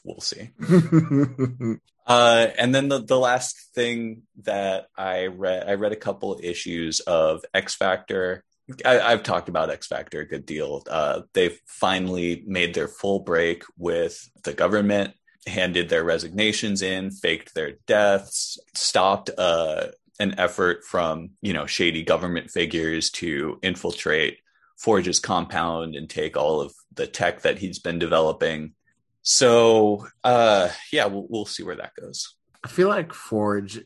we'll 0.04 0.20
see. 0.20 0.50
Uh, 2.08 2.50
and 2.56 2.72
then 2.72 2.86
the, 2.86 3.02
the 3.02 3.18
last 3.18 3.74
thing 3.74 4.22
that 4.44 4.86
I 4.96 5.26
read, 5.26 5.68
I 5.68 5.74
read 5.74 5.90
a 5.90 5.96
couple 5.96 6.38
issues 6.40 7.00
of 7.00 7.44
X 7.52 7.74
Factor. 7.74 8.44
I, 8.84 9.00
I've 9.00 9.22
talked 9.22 9.48
about 9.48 9.70
X 9.70 9.86
Factor 9.86 10.20
a 10.20 10.26
good 10.26 10.46
deal. 10.46 10.82
Uh, 10.88 11.22
they 11.32 11.50
finally 11.66 12.42
made 12.46 12.74
their 12.74 12.88
full 12.88 13.20
break 13.20 13.64
with 13.78 14.28
the 14.44 14.52
government, 14.52 15.14
handed 15.46 15.88
their 15.88 16.04
resignations 16.04 16.82
in, 16.82 17.10
faked 17.10 17.54
their 17.54 17.72
deaths, 17.86 18.58
stopped 18.74 19.30
uh, 19.38 19.88
an 20.18 20.38
effort 20.38 20.84
from 20.84 21.30
you 21.42 21.52
know 21.52 21.66
shady 21.66 22.02
government 22.02 22.50
figures 22.50 23.10
to 23.10 23.58
infiltrate 23.62 24.38
Forge's 24.78 25.20
compound 25.20 25.94
and 25.94 26.08
take 26.08 26.36
all 26.36 26.60
of 26.60 26.74
the 26.94 27.06
tech 27.06 27.42
that 27.42 27.58
he's 27.58 27.78
been 27.78 27.98
developing. 27.98 28.74
So 29.22 30.06
uh 30.24 30.70
yeah, 30.92 31.06
we'll, 31.06 31.26
we'll 31.28 31.46
see 31.46 31.62
where 31.62 31.76
that 31.76 31.94
goes. 32.00 32.34
I 32.64 32.68
feel 32.68 32.88
like 32.88 33.12
Forge, 33.12 33.78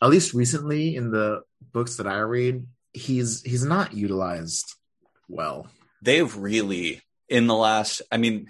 at 0.00 0.10
least 0.10 0.34
recently 0.34 0.96
in 0.96 1.10
the 1.10 1.42
books 1.72 1.96
that 1.96 2.06
I 2.06 2.18
read, 2.18 2.66
he's 2.92 3.42
he's 3.42 3.64
not 3.64 3.94
utilized 3.94 4.74
well. 5.28 5.68
They've 6.02 6.34
really 6.36 7.02
in 7.28 7.46
the 7.46 7.54
last 7.54 8.02
I 8.10 8.16
mean 8.16 8.48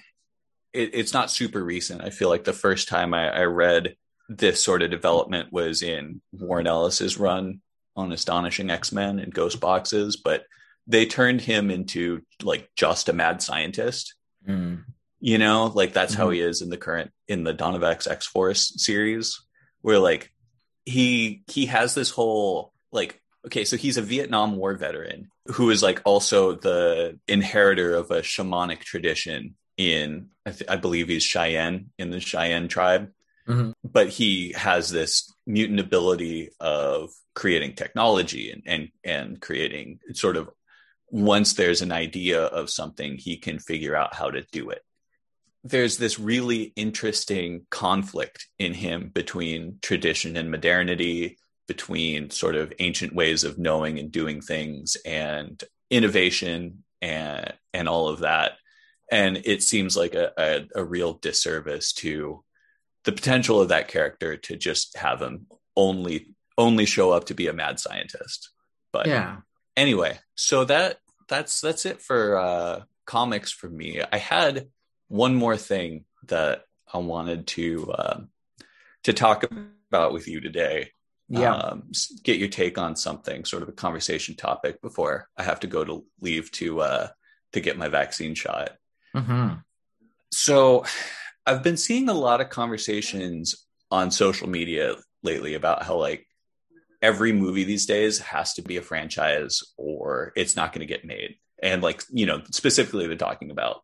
it, 0.73 0.91
it's 0.95 1.13
not 1.13 1.31
super 1.31 1.63
recent. 1.63 2.03
I 2.03 2.11
feel 2.11 2.29
like 2.29 2.45
the 2.45 2.53
first 2.53 2.89
time 2.89 3.15
I, 3.15 3.31
I 3.31 3.43
read 3.45 3.97
this 4.29 4.63
sort 4.63 4.83
of 4.83 4.91
development 4.91 5.53
was 5.53 5.83
in 5.83 6.23
Warren 6.33 6.67
Ellis's 6.67 7.19
run 7.19 7.61
on 7.95 8.13
Astonishing 8.13 8.71
X-Men 8.71 9.19
and 9.19 9.35
Ghost 9.35 9.61
Boxes, 9.61 10.17
but 10.17 10.45
they 10.87 11.05
turned 11.05 11.43
him 11.43 11.71
into 11.71 12.23
like 12.43 12.71
just 12.75 13.09
a 13.09 13.13
mad 13.13 13.43
scientist. 13.43 14.15
Mm. 14.49 14.83
you 15.21 15.39
know 15.39 15.67
like 15.73 15.93
that's 15.93 16.15
how 16.15 16.25
mm-hmm. 16.25 16.33
he 16.33 16.41
is 16.41 16.63
in 16.63 16.69
the 16.69 16.77
current 16.77 17.13
in 17.29 17.45
the 17.45 17.53
Dawn 17.53 17.77
of 17.77 17.85
X 17.85 18.09
X 18.09 18.27
Force 18.27 18.73
series 18.83 19.41
where 19.83 20.01
like 20.01 20.33
he 20.85 21.45
he 21.47 21.67
has 21.67 21.95
this 21.95 22.11
whole 22.11 22.73
like 22.91 23.22
okay 23.47 23.65
so 23.65 23.77
he's 23.77 23.97
a 23.97 24.03
Vietnam 24.03 24.57
War 24.57 24.75
veteran 24.75 25.31
who 25.47 25.71
is 25.71 25.83
like 25.83 26.01
also 26.05 26.55
the 26.55 27.19
inheritor 27.29 27.95
of 27.95 28.11
a 28.11 28.23
shamanic 28.23 28.81
tradition 28.81 29.55
in 29.77 30.29
I, 30.47 30.51
th- 30.51 30.71
I 30.71 30.77
believe 30.77 31.09
he's 31.09 31.23
Cheyenne 31.25 31.91
in 31.99 32.11
the 32.11 32.21
Cheyenne 32.21 32.69
tribe. 32.69 33.11
Mhm. 33.49 33.75
but 33.83 34.09
he 34.09 34.53
has 34.53 34.89
this 34.89 35.33
mutant 35.49 35.81
ability 35.81 36.51
of 36.61 37.11
creating 37.35 37.75
technology 37.75 38.53
and 38.53 38.63
and 38.67 38.89
and 39.03 39.41
creating 39.41 39.99
sort 40.13 40.37
of 40.37 40.49
once 41.11 41.55
there's 41.55 41.83
an 41.83 41.91
idea 41.91 42.41
of 42.45 42.71
something 42.71 43.17
he 43.17 43.37
can 43.37 43.59
figure 43.59 43.97
out 43.97 44.15
how 44.15 44.31
to 44.31 44.43
do 44.53 44.71
it. 44.71 44.83
There's 45.65 45.97
this 45.99 46.21
really 46.21 46.73
interesting 46.77 47.67
conflict 47.69 48.47
in 48.61 48.75
him 48.75 49.11
between 49.13 49.79
tradition 49.83 50.37
and 50.37 50.49
modernity, 50.49 51.37
between 51.69 52.31
sort 52.31 52.55
of 52.55 52.73
ancient 52.79 53.15
ways 53.15 53.45
of 53.45 53.59
knowing 53.59 53.99
and 53.99 54.11
doing 54.11 54.41
things 54.41 54.97
and 55.05 55.63
innovation 55.91 56.85
and 57.01 57.53
and 57.73 57.89
all 57.89 58.09
of 58.09 58.21
that. 58.21 58.53
And 59.11 59.43
it 59.45 59.63
seems 59.63 59.97
like 59.97 60.15
a, 60.15 60.33
a, 60.39 60.81
a 60.81 60.85
real 60.85 61.15
disservice 61.15 61.93
to 61.95 62.43
the 63.05 63.13
potential 63.13 63.61
of 63.61 63.69
that 63.69 63.89
character 63.89 64.37
to 64.37 64.57
just 64.57 64.97
have 64.97 65.21
him 65.21 65.47
only 65.77 66.35
only 66.59 66.87
show 66.87 67.11
up 67.11 67.25
to 67.27 67.35
be 67.35 67.47
a 67.49 67.53
mad 67.53 67.81
scientist. 67.81 68.51
But 68.93 69.07
Yeah. 69.07 69.39
anyway, 69.77 70.19
so 70.35 70.65
that 70.65 70.99
that's 71.29 71.61
that's 71.61 71.87
it 71.87 72.01
for 72.03 72.37
uh 72.39 72.83
comics 73.07 73.53
for 73.53 73.69
me. 73.69 74.01
I 74.13 74.19
had 74.19 74.69
one 75.09 75.35
more 75.35 75.57
thing 75.57 76.05
that 76.27 76.65
I 76.93 76.99
wanted 76.99 77.47
to 77.49 77.93
um 77.97 78.29
to 79.05 79.13
talk 79.13 79.45
about 79.91 80.13
with 80.13 80.29
you 80.29 80.41
today. 80.41 80.91
Yeah. 81.33 81.55
Um, 81.55 81.91
get 82.25 82.39
your 82.39 82.49
take 82.49 82.77
on 82.77 82.95
something, 82.95 83.47
sort 83.47 83.63
of 83.63 83.71
a 83.71 83.73
conversation 83.73 84.37
topic 84.37 84.83
before 84.83 85.29
I 85.37 85.43
have 85.43 85.61
to 85.61 85.67
go 85.67 85.83
to 85.83 86.05
leave 86.21 86.51
to 86.53 86.83
uh 86.83 87.09
to 87.53 87.61
get 87.61 87.79
my 87.79 87.89
vaccine 87.89 88.35
shot. 88.35 88.73
hmm 89.15 89.49
So 90.31 90.85
I've 91.47 91.63
been 91.63 91.79
seeing 91.79 92.11
a 92.11 92.15
lot 92.15 92.43
of 92.43 92.51
conversations 92.51 93.67
on 93.91 94.11
social 94.11 94.49
media 94.49 94.97
lately 95.23 95.55
about 95.55 95.85
how 95.85 95.97
like 95.97 96.27
every 97.01 97.33
movie 97.33 97.65
these 97.65 97.87
days 97.87 98.19
has 98.19 98.55
to 98.55 98.63
be 98.63 98.77
a 98.77 98.83
franchise 98.83 99.63
or 99.79 100.33
it's 100.37 100.55
not 100.55 100.73
going 100.73 100.87
to 100.87 100.93
get 100.95 101.05
made. 101.05 101.37
And 101.63 101.83
like, 101.83 102.03
you 102.11 102.27
know, 102.27 102.43
specifically 102.51 103.07
they're 103.07 103.17
talking 103.17 103.51
about 103.51 103.83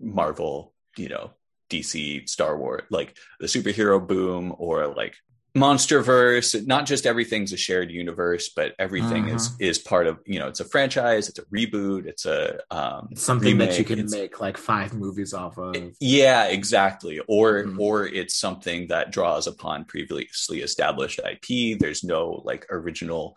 Marvel, 0.00 0.72
you 0.96 1.08
know, 1.08 1.32
DC, 1.70 2.28
Star 2.28 2.56
Wars, 2.56 2.84
like 2.90 3.16
the 3.40 3.46
superhero 3.46 4.06
boom 4.06 4.54
or 4.56 4.86
like 4.86 5.16
Monsterverse. 5.56 6.66
Not 6.66 6.86
just 6.86 7.06
everything's 7.06 7.52
a 7.52 7.56
shared 7.56 7.90
universe, 7.90 8.50
but 8.54 8.74
everything 8.78 9.28
is 9.28 9.50
is 9.60 9.78
part 9.78 10.06
of, 10.06 10.18
you 10.26 10.38
know, 10.38 10.48
it's 10.48 10.60
a 10.60 10.64
franchise, 10.64 11.28
it's 11.28 11.38
a 11.38 11.44
reboot, 11.46 12.06
it's 12.06 12.26
a 12.26 12.58
um 12.70 13.08
It's 13.12 13.22
something 13.22 13.58
that 13.58 13.78
you 13.78 13.84
can 13.84 14.08
make 14.10 14.40
like 14.40 14.56
five 14.56 14.94
movies 14.94 15.32
off 15.32 15.56
of. 15.58 15.76
yeah, 16.00 16.44
exactly. 16.46 17.20
Or 17.28 17.64
Mhm. 17.64 17.78
or 17.78 18.06
it's 18.06 18.34
something 18.34 18.88
that 18.88 19.12
draws 19.12 19.46
upon 19.46 19.84
previously 19.84 20.60
established 20.60 21.20
IP. 21.24 21.74
There's 21.78 22.02
no 22.02 22.42
like 22.44 22.66
original 22.70 23.36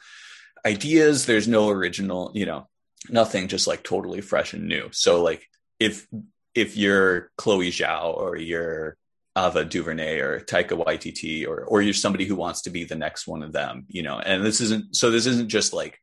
ideas. 0.66 1.26
There's 1.28 1.48
no 1.48 1.70
original, 1.70 2.32
you 2.34 2.46
know, 2.46 2.68
nothing 3.10 3.48
just 3.48 3.68
like 3.68 3.84
totally 3.84 4.22
fresh 4.22 4.54
and 4.54 4.68
new. 4.68 4.90
So 4.92 5.22
like 5.24 5.48
if 5.80 6.08
if 6.56 6.76
you're 6.76 7.32
Chloe 7.38 7.70
Zhao 7.70 8.18
or 8.18 8.36
you're 8.36 8.98
Ava 9.38 9.64
DuVernay 9.64 10.20
or 10.20 10.40
Taika 10.42 10.84
Waititi 10.84 11.48
or 11.48 11.64
or 11.66 11.82
you're 11.82 11.94
somebody 11.94 12.26
who 12.26 12.36
wants 12.36 12.64
to 12.64 12.70
be 12.72 12.84
the 12.86 12.96
next 12.96 13.28
one 13.28 13.44
of 13.44 13.54
them, 13.54 13.86
you 13.88 14.02
know. 14.02 14.20
And 14.20 14.44
this 14.44 14.62
isn't 14.62 14.96
so 14.96 15.12
this 15.12 15.26
isn't 15.28 15.50
just 15.50 15.74
like 15.74 16.00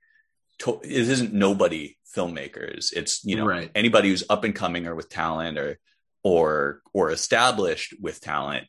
to, 0.61 0.81
it 0.85 1.09
isn't 1.09 1.33
nobody 1.33 1.97
filmmakers. 2.17 2.93
It's 2.93 3.25
you 3.25 3.37
know 3.37 3.47
Right. 3.47 3.71
anybody 3.75 4.09
who's 4.11 4.25
up 4.31 4.45
and 4.45 4.55
coming 4.55 4.87
or 4.87 4.95
with 4.95 5.09
talent 5.09 5.59
or 5.59 5.79
or 6.23 6.81
or 6.93 7.11
established 7.11 7.95
with 8.01 8.21
talent. 8.21 8.67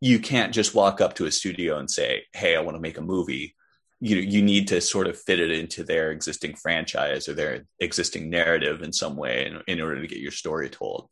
You 0.00 0.18
can't 0.18 0.54
just 0.54 0.74
walk 0.74 1.00
up 1.00 1.14
to 1.16 1.26
a 1.26 1.30
studio 1.32 1.78
and 1.78 1.90
say, 1.90 2.24
"Hey, 2.32 2.56
I 2.56 2.60
want 2.60 2.76
to 2.76 2.80
make 2.80 2.98
a 2.98 3.02
movie." 3.02 3.54
You 4.02 4.16
know, 4.16 4.22
you 4.22 4.40
need 4.42 4.68
to 4.68 4.80
sort 4.80 5.08
of 5.08 5.20
fit 5.20 5.40
it 5.40 5.50
into 5.50 5.84
their 5.84 6.10
existing 6.10 6.54
franchise 6.56 7.28
or 7.28 7.34
their 7.34 7.66
existing 7.80 8.30
narrative 8.30 8.80
in 8.82 8.94
some 8.94 9.14
way 9.14 9.46
in, 9.46 9.60
in 9.66 9.78
order 9.80 10.00
to 10.00 10.06
get 10.06 10.20
your 10.20 10.32
story 10.32 10.70
told. 10.70 11.10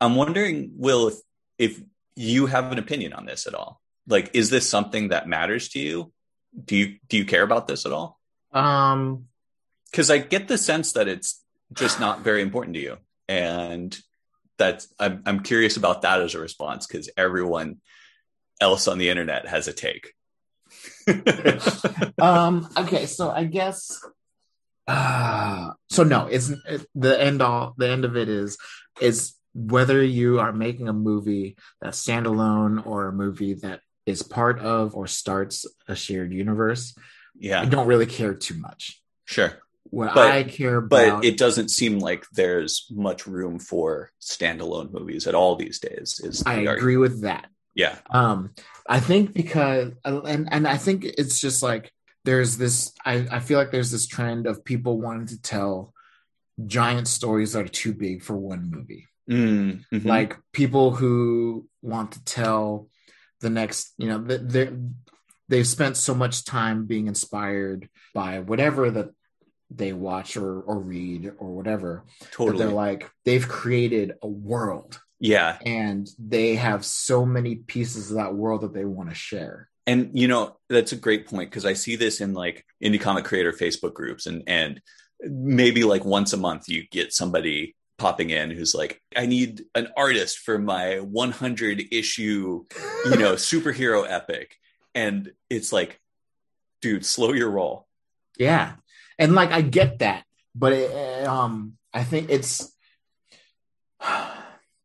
I'm 0.00 0.16
wondering, 0.16 0.70
Will, 0.74 1.08
if 1.08 1.14
if 1.58 1.80
you 2.14 2.46
have 2.46 2.72
an 2.72 2.78
opinion 2.78 3.12
on 3.12 3.26
this 3.26 3.46
at 3.46 3.54
all. 3.54 3.80
Like, 4.06 4.30
is 4.34 4.50
this 4.50 4.68
something 4.68 5.08
that 5.08 5.28
matters 5.28 5.68
to 5.70 5.78
you? 5.78 6.12
Do 6.64 6.76
you 6.76 6.96
do 7.08 7.16
you 7.16 7.24
care 7.24 7.42
about 7.42 7.68
this 7.68 7.86
at 7.86 7.92
all? 7.92 8.18
Um, 8.52 9.26
Because 9.90 10.10
I 10.10 10.18
get 10.18 10.48
the 10.48 10.58
sense 10.58 10.92
that 10.92 11.08
it's 11.08 11.42
just 11.72 12.00
not 12.00 12.20
very 12.20 12.42
important 12.42 12.74
to 12.74 12.80
you, 12.80 12.96
and 13.28 13.96
that's 14.56 14.88
I'm 14.98 15.22
I'm 15.26 15.40
curious 15.42 15.76
about 15.76 16.02
that 16.02 16.20
as 16.20 16.34
a 16.34 16.40
response 16.40 16.86
because 16.86 17.10
everyone 17.16 17.80
else 18.60 18.88
on 18.88 18.98
the 18.98 19.10
internet 19.10 19.46
has 19.46 19.68
a 19.68 19.72
take. 19.72 20.14
um, 22.18 22.68
okay, 22.76 23.06
so 23.06 23.30
I 23.30 23.44
guess. 23.44 24.00
Uh, 24.86 25.72
so 25.90 26.02
no, 26.02 26.26
it's 26.26 26.48
it, 26.48 26.86
the 26.94 27.20
end 27.20 27.42
all. 27.42 27.74
The 27.76 27.88
end 27.88 28.04
of 28.04 28.16
it 28.16 28.28
is 28.28 28.56
is 29.00 29.34
whether 29.58 30.02
you 30.02 30.38
are 30.40 30.52
making 30.52 30.88
a 30.88 30.92
movie 30.92 31.56
that's 31.80 32.04
standalone 32.04 32.86
or 32.86 33.08
a 33.08 33.12
movie 33.12 33.54
that 33.54 33.80
is 34.06 34.22
part 34.22 34.58
of 34.60 34.94
or 34.94 35.06
starts 35.06 35.66
a 35.88 35.96
shared 35.96 36.32
universe. 36.32 36.94
Yeah, 37.38 37.60
I 37.60 37.64
don't 37.66 37.86
really 37.86 38.06
care 38.06 38.34
too 38.34 38.54
much. 38.54 39.00
sure. 39.24 39.52
What 39.90 40.14
But- 40.14 40.30
I 40.30 40.42
care 40.44 40.80
But 40.82 41.24
it 41.24 41.38
doesn't 41.38 41.70
seem 41.70 41.98
like 41.98 42.26
there's 42.32 42.86
much 42.90 43.26
room 43.26 43.58
for 43.58 44.10
standalone 44.20 44.92
movies 44.92 45.26
at 45.26 45.34
all 45.34 45.56
these 45.56 45.78
days. 45.80 46.20
Is 46.22 46.42
I 46.44 46.56
argument. 46.56 46.78
agree 46.78 46.96
with 46.98 47.22
that. 47.22 47.46
Yeah, 47.74 47.96
Um, 48.10 48.50
I 48.88 49.00
think 49.00 49.32
because 49.32 49.92
and 50.04 50.48
and 50.52 50.66
I 50.68 50.76
think 50.76 51.04
it's 51.04 51.40
just 51.40 51.62
like 51.62 51.90
there's 52.24 52.58
this. 52.58 52.92
I 53.06 53.26
I 53.30 53.40
feel 53.40 53.56
like 53.58 53.70
there's 53.70 53.90
this 53.90 54.06
trend 54.06 54.46
of 54.46 54.62
people 54.64 55.00
wanting 55.00 55.28
to 55.28 55.40
tell 55.40 55.94
giant 56.66 57.06
stories 57.08 57.52
that 57.52 57.64
are 57.64 57.68
too 57.82 57.94
big 57.94 58.22
for 58.22 58.36
one 58.36 58.70
movie. 58.70 59.06
Mm, 59.28 59.84
mhm. 59.92 60.04
Like 60.04 60.36
people 60.52 60.92
who 60.92 61.68
want 61.82 62.12
to 62.12 62.24
tell 62.24 62.88
the 63.40 63.50
next, 63.50 63.92
you 63.98 64.08
know, 64.08 64.18
they 64.18 64.70
they've 65.48 65.66
spent 65.66 65.96
so 65.96 66.14
much 66.14 66.44
time 66.44 66.86
being 66.86 67.06
inspired 67.08 67.88
by 68.14 68.40
whatever 68.40 68.90
that 68.90 69.10
they 69.70 69.92
watch 69.92 70.36
or 70.36 70.60
or 70.62 70.78
read 70.78 71.32
or 71.38 71.54
whatever 71.54 72.04
totally. 72.30 72.56
they're 72.56 72.68
like 72.68 73.10
they've 73.26 73.46
created 73.46 74.14
a 74.22 74.26
world 74.26 74.98
yeah, 75.20 75.58
and 75.66 76.08
they 76.18 76.54
have 76.54 76.84
so 76.84 77.26
many 77.26 77.56
pieces 77.56 78.10
of 78.10 78.16
that 78.18 78.34
world 78.34 78.60
that 78.60 78.72
they 78.72 78.84
want 78.84 79.08
to 79.08 79.14
share. 79.14 79.68
and 79.86 80.10
you 80.12 80.28
know 80.28 80.56
that's 80.68 80.92
a 80.92 80.96
great 80.96 81.26
point 81.26 81.50
because 81.50 81.64
I 81.64 81.72
see 81.72 81.96
this 81.96 82.20
in 82.20 82.34
like 82.34 82.64
indie 82.82 83.00
comic 83.00 83.24
creator 83.24 83.52
Facebook 83.52 83.94
groups, 83.94 84.26
and 84.26 84.44
and 84.46 84.80
maybe 85.20 85.82
like 85.82 86.04
once 86.04 86.32
a 86.32 86.36
month 86.36 86.68
you 86.68 86.84
get 86.90 87.12
somebody 87.12 87.74
popping 87.98 88.30
in 88.30 88.50
who's 88.50 88.74
like, 88.74 89.02
I 89.16 89.26
need 89.26 89.64
an 89.74 89.88
artist 89.96 90.38
for 90.38 90.58
my 90.58 91.00
100 91.00 91.82
issue, 91.92 92.64
you 93.04 93.16
know, 93.16 93.32
superhero 93.34 94.06
epic, 94.08 94.56
and 94.94 95.32
it's 95.50 95.72
like, 95.72 96.00
dude, 96.80 97.04
slow 97.04 97.32
your 97.32 97.50
roll. 97.50 97.86
Yeah. 98.38 98.74
And 99.18 99.34
like 99.34 99.50
I 99.50 99.62
get 99.62 99.98
that, 99.98 100.24
but 100.54 100.72
it, 100.72 101.26
um 101.26 101.74
I 101.92 102.04
think 102.04 102.30
it's 102.30 102.72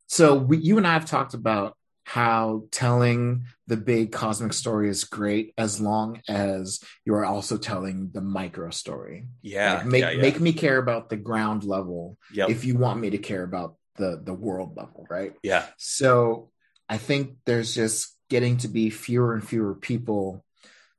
so 0.08 0.36
we, 0.36 0.58
you 0.58 0.78
and 0.78 0.88
I 0.88 0.94
have 0.94 1.06
talked 1.06 1.34
about 1.34 1.78
how 2.06 2.64
telling 2.72 3.46
the 3.68 3.78
big 3.78 4.12
cosmic 4.12 4.52
story 4.54 4.90
is 4.90 5.04
great 5.06 5.54
as 5.58 5.80
long 5.80 6.22
as 6.28 6.82
you 7.06 7.14
are 7.16 7.26
also 7.26 7.58
telling 7.58 8.10
the 8.14 8.22
micro 8.22 8.70
story. 8.70 9.28
Yeah, 9.42 9.76
Like, 9.78 9.86
make 9.86 10.02
yeah, 10.02 10.12
yeah. 10.12 10.22
make 10.22 10.40
me 10.40 10.54
care 10.54 10.78
about 10.78 11.10
the 11.10 11.18
ground 11.18 11.64
level 11.64 12.18
Yep. 12.34 12.50
if 12.50 12.66
you 12.66 12.78
want 12.78 13.00
me 13.00 13.10
to 13.12 13.18
care 13.18 13.44
about 13.44 13.76
the 13.96 14.20
the 14.24 14.34
world 14.34 14.76
level, 14.76 15.06
right? 15.10 15.34
yeah, 15.44 15.66
So 15.78 16.50
I 16.90 16.98
think 16.98 17.38
there's 17.46 17.74
just 17.76 18.18
getting 18.30 18.58
to 18.58 18.68
be 18.68 18.90
fewer 18.90 19.34
and 19.34 19.48
fewer 19.48 19.76
people 19.76 20.44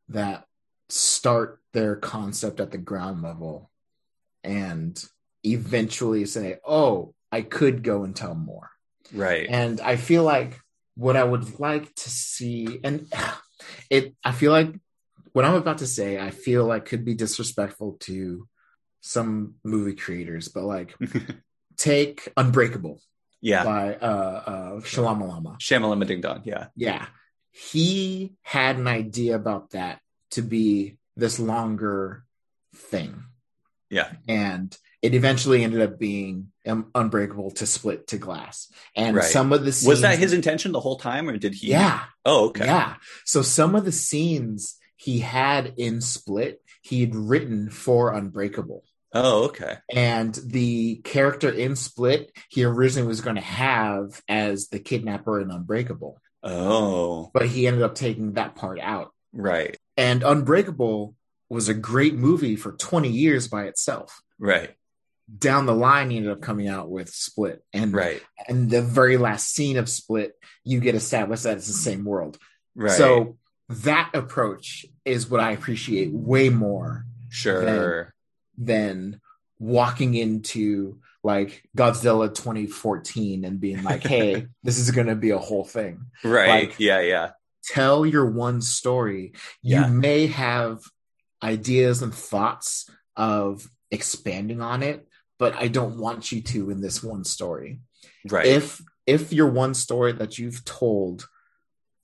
that 0.08 0.44
start 0.88 1.60
their 1.72 1.96
concept 1.96 2.60
at 2.60 2.70
the 2.70 2.78
ground 2.78 3.22
level 3.22 3.70
and 4.42 5.02
eventually 5.42 6.24
say, 6.26 6.58
oh, 6.66 7.14
I 7.32 7.42
could 7.42 7.82
go 7.82 8.04
and 8.04 8.14
tell 8.14 8.34
more. 8.34 8.70
right. 9.12 9.46
And 9.48 9.80
I 9.80 9.96
feel 9.96 10.22
like 10.22 10.58
what 10.96 11.16
I 11.16 11.24
would 11.24 11.58
like 11.58 11.94
to 11.94 12.10
see, 12.10 12.80
and 12.84 13.12
it, 13.90 14.14
I 14.24 14.32
feel 14.32 14.52
like 14.52 14.74
what 15.32 15.44
I'm 15.44 15.54
about 15.54 15.78
to 15.78 15.86
say, 15.86 16.18
I 16.18 16.30
feel 16.30 16.64
like 16.64 16.86
could 16.86 17.04
be 17.04 17.14
disrespectful 17.14 17.96
to 18.00 18.48
some 19.00 19.54
movie 19.64 19.94
creators, 19.96 20.48
but 20.48 20.64
like 20.64 20.96
take 21.76 22.32
Unbreakable 22.36 23.00
yeah, 23.40 23.64
by 23.64 23.94
uh 23.96 24.42
uh 24.46 24.70
Shalamalama. 24.80 25.58
Shamalama 25.60 26.06
Ding 26.06 26.20
Dong. 26.20 26.42
Yeah, 26.44 26.68
Yeah. 26.76 27.06
He 27.50 28.34
had 28.42 28.78
an 28.78 28.88
idea 28.88 29.36
about 29.36 29.70
that 29.70 30.00
to 30.32 30.42
be 30.42 30.96
this 31.16 31.38
longer 31.38 32.24
thing. 32.74 33.24
yeah, 33.90 34.10
And 34.26 34.76
it 35.04 35.14
eventually 35.14 35.62
ended 35.62 35.82
up 35.82 35.98
being 35.98 36.34
um, 36.66 36.90
unbreakable 36.94 37.50
to 37.50 37.66
split 37.66 38.06
to 38.08 38.16
glass. 38.16 38.72
And 38.96 39.16
Right. 39.16 39.24
some 39.36 39.52
of 39.52 39.64
the 39.64 39.70
scenes 39.72 39.88
was 39.88 40.00
that 40.00 40.18
his 40.18 40.32
intention 40.32 40.72
the 40.72 40.80
whole 40.80 40.98
time, 40.98 41.28
or 41.28 41.36
did 41.36 41.52
he? 41.54 41.68
Yeah. 41.68 42.00
Oh, 42.24 42.46
okay. 42.48 42.64
Yeah. 42.64 42.94
So 43.26 43.42
some 43.42 43.74
of 43.74 43.84
the 43.84 43.92
scenes 43.92 44.76
he 44.96 45.18
had 45.20 45.74
in 45.76 46.00
Split, 46.00 46.62
he'd 46.82 47.14
written 47.14 47.68
for 47.68 48.14
Unbreakable. 48.14 48.82
Oh, 49.12 49.44
okay. 49.48 49.74
And 49.94 50.34
the 50.46 50.96
character 51.04 51.50
in 51.50 51.76
Split, 51.76 52.32
he 52.48 52.64
originally 52.64 53.06
was 53.06 53.20
going 53.20 53.36
to 53.36 53.42
have 53.42 54.22
as 54.26 54.68
the 54.68 54.78
kidnapper 54.78 55.38
in 55.40 55.50
Unbreakable, 55.50 56.18
Oh, 56.42 57.30
but 57.34 57.46
he 57.46 57.66
ended 57.66 57.82
up 57.82 57.94
taking 57.94 58.32
that 58.34 58.54
part 58.54 58.78
out. 58.80 59.12
right, 59.34 59.76
And 59.98 60.22
Unbreakable 60.22 61.14
was 61.50 61.68
a 61.68 61.74
great 61.74 62.14
movie 62.14 62.56
for 62.56 62.72
20 62.72 63.10
years 63.10 63.48
by 63.48 63.64
itself. 63.64 64.22
right, 64.38 64.70
Down 65.38 65.66
the 65.66 65.74
line, 65.74 66.10
he 66.10 66.18
ended 66.18 66.32
up 66.32 66.42
coming 66.42 66.68
out 66.68 66.90
with 66.90 67.08
Split. 67.08 67.62
And, 67.72 67.94
right, 67.94 68.22
and 68.46 68.70
the 68.70 68.82
very 68.82 69.16
last 69.16 69.54
scene 69.54 69.76
of 69.78 69.88
Split, 69.88 70.34
you 70.64 70.80
get 70.80 70.94
established 70.94 71.44
that 71.44 71.56
it's 71.56 71.66
the 71.66 71.72
same 71.72 72.04
world. 72.04 72.38
right. 72.74 72.92
So 72.92 73.36
that 73.68 74.10
approach 74.14 74.84
is 75.04 75.28
what 75.30 75.40
I 75.40 75.52
appreciate 75.52 76.12
way 76.12 76.50
more 76.50 77.06
sure. 77.30 78.12
than 78.58 79.20
walking 79.58 80.14
into 80.14 80.98
like 81.22 81.62
Godzilla 81.76 82.28
2014 82.28 83.44
and 83.44 83.58
being 83.58 83.82
like, 83.82 84.02
hey, 84.06 84.46
this 84.62 84.78
is 84.78 84.90
going 84.90 85.06
to 85.06 85.14
be 85.14 85.30
a 85.30 85.38
whole 85.38 85.64
thing. 85.64 86.06
Right. 86.22 86.68
like- 86.68 86.78
yeah, 86.78 87.00
yeah. 87.00 87.30
Tell 87.66 88.04
your 88.04 88.26
one 88.26 88.60
story. 88.60 89.32
Yeah. 89.62 89.88
You 89.88 89.94
may 89.94 90.26
have 90.26 90.80
ideas 91.42 92.02
and 92.02 92.14
thoughts 92.14 92.90
of 93.16 93.66
expanding 93.90 94.60
on 94.60 94.82
it, 94.82 95.08
but 95.38 95.54
I 95.56 95.68
don't 95.68 95.98
want 95.98 96.32
you 96.32 96.40
to 96.42 96.70
in 96.70 96.80
this 96.80 97.02
one 97.02 97.24
story. 97.24 97.80
Right. 98.28 98.46
If 98.46 98.80
if 99.06 99.32
your 99.32 99.48
one 99.50 99.74
story 99.74 100.12
that 100.12 100.38
you've 100.38 100.64
told 100.64 101.28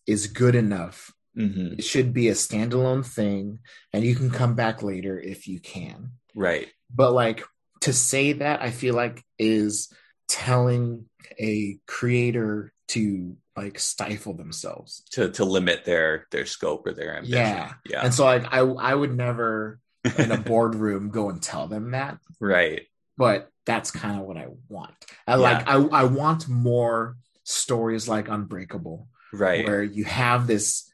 is 0.07 0.27
good 0.27 0.55
enough, 0.55 1.13
hmm 1.35 1.75
it 1.79 1.85
should 1.85 2.13
be 2.13 2.29
a 2.29 2.33
standalone 2.35 3.07
thing 3.07 3.61
and 3.93 4.05
you 4.05 4.15
can 4.17 4.31
come 4.31 4.55
back 4.57 4.83
later 4.83 5.19
if 5.19 5.47
you 5.47 5.61
can. 5.61 6.13
Right. 6.35 6.69
but 6.95 7.13
like 7.13 7.45
to 7.83 7.93
say 7.93 8.33
that 8.35 8.61
i 8.63 8.71
feel 8.71 8.95
like 8.95 9.23
is 9.39 9.93
telling 10.29 11.07
a 11.41 11.79
creator 11.87 12.73
to 12.89 13.37
like 13.57 13.79
stifle 13.79 14.35
themselves 14.35 15.03
To 15.13 15.31
to 15.31 15.45
limit 15.45 15.85
their 15.85 16.27
their 16.31 16.47
scope 16.47 16.87
or 16.87 16.93
their 16.93 17.17
ambition. 17.17 17.37
Yeah. 17.39 17.73
Yeah. 17.89 18.05
and 18.05 18.13
so 18.15 18.25
like 18.25 18.45
i 18.53 18.59
i 18.61 18.95
would 18.95 19.17
never 19.17 19.79
in 20.19 20.31
a 20.33 20.37
boardroom 20.39 21.11
go 21.11 21.31
and 21.31 21.41
tell 21.43 21.67
them 21.69 21.93
that 21.93 22.19
right. 22.41 22.83
But 23.21 23.51
that's 23.67 23.91
kind 23.91 24.19
of 24.19 24.27
what 24.27 24.39
i 24.39 24.47
want 24.69 24.95
i 25.27 25.35
like 25.35 25.69
i 25.69 25.75
i 25.75 26.05
want 26.05 26.49
more 26.49 27.17
stories 27.45 28.09
like 28.09 28.29
unbreakable 28.29 29.07
Right. 29.33 29.65
where 29.67 29.83
you 29.83 30.05
have 30.05 30.47
this 30.47 30.91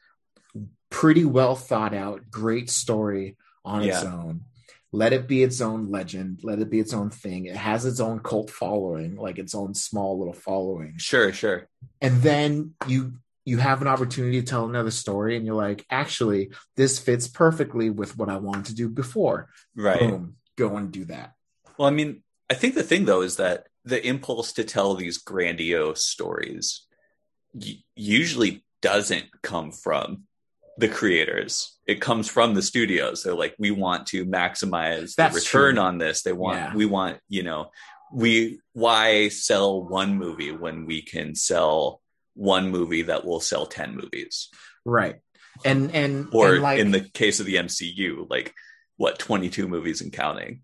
pretty 0.89 1.25
well 1.25 1.55
thought 1.55 1.93
out 1.93 2.29
great 2.29 2.69
story 2.69 3.35
on 3.65 3.83
its 3.83 4.03
own. 4.03 4.41
Let 4.93 5.11
it 5.11 5.27
be 5.27 5.43
its 5.43 5.59
own 5.59 5.91
legend. 5.91 6.39
Let 6.43 6.59
it 6.59 6.69
be 6.69 6.79
its 6.79 6.93
own 6.93 7.09
thing. 7.09 7.45
It 7.45 7.55
has 7.57 7.85
its 7.85 7.99
own 7.99 8.19
cult 8.19 8.49
following, 8.49 9.15
like 9.17 9.37
its 9.37 9.53
own 9.53 9.73
small 9.73 10.17
little 10.17 10.33
following. 10.33 10.93
Sure, 10.97 11.33
sure. 11.33 11.67
And 11.99 12.21
then 12.21 12.73
you 12.87 13.13
you 13.43 13.57
have 13.57 13.81
an 13.81 13.87
opportunity 13.87 14.39
to 14.39 14.45
tell 14.47 14.65
another 14.65 14.91
story, 14.91 15.35
and 15.35 15.45
you're 15.45 15.55
like, 15.55 15.85
actually, 15.89 16.51
this 16.75 16.99
fits 16.99 17.27
perfectly 17.27 17.89
with 17.89 18.17
what 18.17 18.29
I 18.29 18.37
wanted 18.37 18.65
to 18.65 18.75
do 18.75 18.87
before. 18.87 19.49
Right. 19.75 19.99
Boom, 19.99 20.35
go 20.57 20.77
and 20.77 20.91
do 20.91 21.05
that. 21.05 21.33
Well, 21.77 21.87
I 21.87 21.91
mean, 21.91 22.23
I 22.49 22.53
think 22.53 22.75
the 22.75 22.83
thing 22.83 23.05
though 23.05 23.21
is 23.21 23.37
that 23.37 23.67
the 23.85 24.05
impulse 24.05 24.53
to 24.53 24.63
tell 24.63 24.95
these 24.95 25.17
grandiose 25.17 26.05
stories 26.05 26.85
y- 27.53 27.77
usually 27.95 28.63
doesn't 28.81 29.25
come 29.41 29.71
from 29.71 30.23
the 30.77 30.87
creators. 30.87 31.77
It 31.87 32.01
comes 32.01 32.29
from 32.29 32.53
the 32.53 32.61
studios. 32.61 33.23
They're 33.23 33.33
like, 33.33 33.55
we 33.57 33.71
want 33.71 34.07
to 34.07 34.25
maximize 34.25 35.15
the 35.15 35.29
return 35.33 35.75
true. 35.75 35.83
on 35.83 35.97
this. 35.97 36.21
They 36.21 36.33
want, 36.33 36.57
Yeah. 36.57 36.75
we 36.75 36.85
want, 36.85 37.19
you 37.29 37.43
know, 37.43 37.71
we 38.13 38.59
why 38.73 39.29
sell 39.29 39.83
one 39.83 40.15
movie 40.17 40.51
when 40.51 40.85
we 40.85 41.01
can 41.01 41.33
sell 41.35 42.01
one 42.35 42.69
movie 42.69 43.01
that 43.03 43.25
will 43.25 43.39
sell 43.39 43.65
10 43.65 43.95
movies 43.95 44.49
Right. 44.85 45.15
And 45.65 45.93
and 45.93 46.27
or 46.31 46.53
and 46.53 46.61
like 46.63 46.79
in 46.79 46.91
the 46.91 47.01
case 47.01 47.39
of 47.39 47.47
the 47.47 47.55
MCU 47.55 48.27
like 48.29 48.53
what 48.97 49.17
22 49.19 49.67
movies 49.67 50.01
and 50.01 50.13
counting 50.13 50.61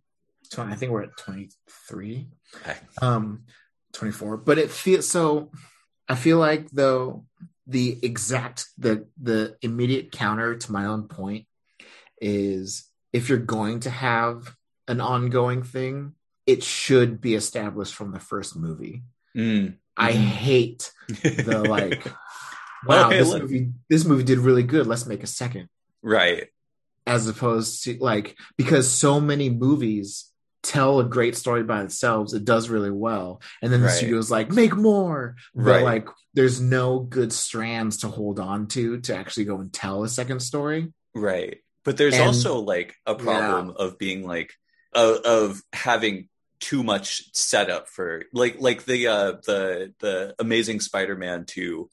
tw- 0.56 0.60
I 0.60 0.76
think 0.76 0.92
we're 0.92 1.04
at 1.04 1.18
23. 1.18 2.28
Okay. 2.62 2.78
um 3.02 3.44
24 3.94 4.38
but 4.38 4.58
it 4.58 4.70
feels 4.72 5.08
so 5.08 5.52
i 6.10 6.16
feel 6.16 6.38
like 6.40 6.70
though 6.72 7.26
the 7.68 7.98
exact 8.04 8.66
the 8.78 9.08
the 9.22 9.56
immediate 9.62 10.12
counter 10.12 10.56
to 10.56 10.72
my 10.72 10.86
own 10.86 11.04
point 11.08 11.46
is 12.22 12.90
if 13.12 13.30
you're 13.30 13.38
going 13.38 13.80
to 13.82 13.90
have 13.90 14.56
an 14.88 15.00
ongoing 15.02 15.64
thing 15.64 16.14
it 16.46 16.64
should 16.64 17.22
be 17.22 17.36
established 17.36 17.94
from 17.94 18.12
the 18.12 18.20
first 18.20 18.56
movie 18.56 19.04
Mm. 19.36 19.78
i 19.98 20.12
Mhm. 20.12 20.16
hate 20.16 20.92
the 21.24 21.64
like 21.68 22.06
wow 22.86 23.08
Okay, 23.08 23.20
this 23.20 23.30
look. 23.30 23.42
movie 23.44 23.72
this 23.90 24.06
movie 24.06 24.24
did 24.24 24.40
really 24.40 24.64
good 24.64 24.86
let's 24.88 25.06
make 25.06 25.24
a 25.24 25.28
second 25.28 25.70
right 26.02 26.48
as 27.08 27.28
opposed 27.28 27.84
to 27.84 27.98
like 28.00 28.36
because 28.58 28.90
so 28.90 29.20
many 29.22 29.50
movies 29.50 30.32
tell 30.64 31.00
a 31.00 31.04
great 31.04 31.36
story 31.36 31.62
by 31.62 31.80
themselves 31.80 32.34
it 32.34 32.46
does 32.46 32.70
really 32.70 32.90
well 32.90 33.42
and 33.62 33.72
then 33.72 33.82
the 33.82 33.88
Right. 33.88 33.96
studio's 33.98 34.32
like 34.32 34.50
make 34.50 34.76
more 34.76 35.36
but 35.54 35.64
Right. 35.64 35.84
like 35.84 36.08
there's 36.34 36.60
no 36.62 37.00
good 37.00 37.32
strands 37.34 37.98
to 37.98 38.08
hold 38.08 38.40
on 38.40 38.68
to 38.70 39.00
to 39.02 39.16
actually 39.16 39.44
go 39.46 39.60
and 39.60 39.72
tell 39.74 40.04
a 40.04 40.10
second 40.10 40.40
story 40.42 40.94
Right. 41.14 41.60
But 41.86 41.98
there's 41.98 42.14
And- 42.16 42.24
also 42.24 42.60
like 42.60 42.96
a 43.06 43.14
problem 43.14 43.76
of 43.78 43.98
being 44.00 44.26
like 44.26 44.54
of, 44.94 45.18
of 45.26 45.62
having 45.74 46.30
too 46.60 46.82
much 46.82 47.30
setup 47.36 47.90
for 47.90 48.24
like 48.34 48.56
like 48.60 48.86
the 48.86 49.08
uh 49.08 49.32
the 49.46 49.94
the 50.00 50.34
amazing 50.40 50.80
Spider-Man 50.80 51.44
2. 51.46 51.90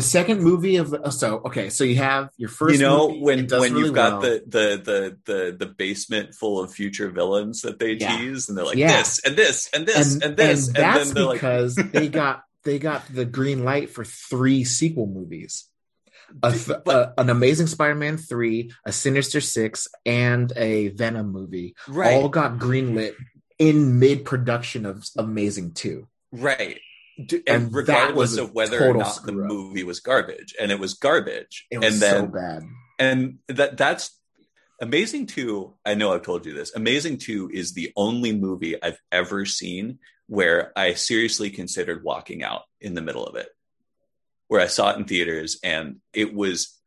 The 0.00 0.06
second 0.06 0.42
movie 0.42 0.76
of 0.76 0.90
the, 0.90 1.00
oh, 1.02 1.10
so 1.10 1.42
okay 1.44 1.68
so 1.70 1.84
you 1.84 1.96
have 1.96 2.30
your 2.36 2.48
first 2.48 2.74
you 2.74 2.80
know 2.86 3.08
movie, 3.08 3.20
when 3.20 3.38
when 3.48 3.72
really 3.74 3.80
you've 3.86 3.94
got 3.94 4.12
well. 4.12 4.20
the, 4.22 4.42
the 4.46 4.66
the 4.84 5.18
the 5.32 5.56
the 5.58 5.66
basement 5.66 6.34
full 6.34 6.58
of 6.62 6.72
future 6.72 7.10
villains 7.10 7.62
that 7.62 7.78
they 7.78 7.92
Yeah. 7.92 8.16
tease 8.16 8.48
and 8.48 8.56
they're 8.56 8.64
like 8.64 8.76
Yeah. 8.76 8.96
this 8.98 9.18
and 9.26 9.36
this 9.36 9.68
and 9.74 9.86
this 9.86 10.14
and, 10.14 10.22
and, 10.24 10.36
this 10.36 10.68
and 10.68 10.76
and, 10.78 10.84
that's 10.84 11.04
then 11.06 11.14
they're 11.14 11.24
like 11.24 11.34
because 11.40 11.74
they 11.92 12.08
got 12.08 12.42
they 12.64 12.78
got 12.78 13.02
the 13.12 13.24
green 13.24 13.64
light 13.64 13.90
for 13.90 14.04
three 14.04 14.64
sequel 14.64 15.06
movies 15.06 15.66
a 16.42 16.52
th- 16.52 16.78
But- 16.84 17.14
a- 17.16 17.20
an 17.22 17.28
amazing 17.30 17.66
spider-man 17.66 18.16
3 18.16 18.72
a 18.84 18.92
sinister 18.92 19.40
6 19.40 19.88
and 20.06 20.52
a 20.56 20.88
venom 20.88 21.32
movie 21.32 21.74
right 21.88 22.14
all 22.14 22.28
got 22.28 22.58
greenlit 22.58 23.14
in 23.58 23.98
mid-production 23.98 24.86
of 24.86 25.04
amazing 25.18 25.72
2 25.72 26.06
right 26.32 26.78
And 27.18 27.42
and 27.46 27.74
regardless 27.74 28.36
of 28.36 28.54
whether 28.54 28.88
or 28.88 28.94
not 28.94 29.24
the 29.24 29.32
movie 29.32 29.84
was 29.84 30.00
garbage 30.00 30.54
and 30.58 30.72
it 30.72 30.78
was 30.78 30.94
garbage 30.94 31.66
it 31.70 31.78
was 31.78 31.94
and 31.94 32.02
then 32.02 32.20
so 32.24 32.26
bad. 32.26 32.62
and 32.98 33.38
that 33.48 33.76
that's 33.76 34.18
amazing 34.80 35.26
2 35.26 35.74
i 35.84 35.94
know 35.94 36.14
i've 36.14 36.22
told 36.22 36.46
you 36.46 36.54
this 36.54 36.74
amazing 36.74 37.18
2 37.18 37.50
is 37.52 37.74
the 37.74 37.92
only 37.94 38.34
movie 38.34 38.82
i've 38.82 38.98
ever 39.12 39.44
seen 39.44 39.98
where 40.28 40.72
i 40.76 40.94
seriously 40.94 41.50
considered 41.50 42.02
walking 42.04 42.42
out 42.42 42.62
in 42.80 42.94
the 42.94 43.02
middle 43.02 43.26
of 43.26 43.36
it 43.36 43.48
where 44.48 44.60
i 44.62 44.66
saw 44.66 44.90
it 44.90 44.96
in 44.96 45.04
theaters 45.04 45.58
and 45.62 45.96
it 46.14 46.32
was 46.32 46.80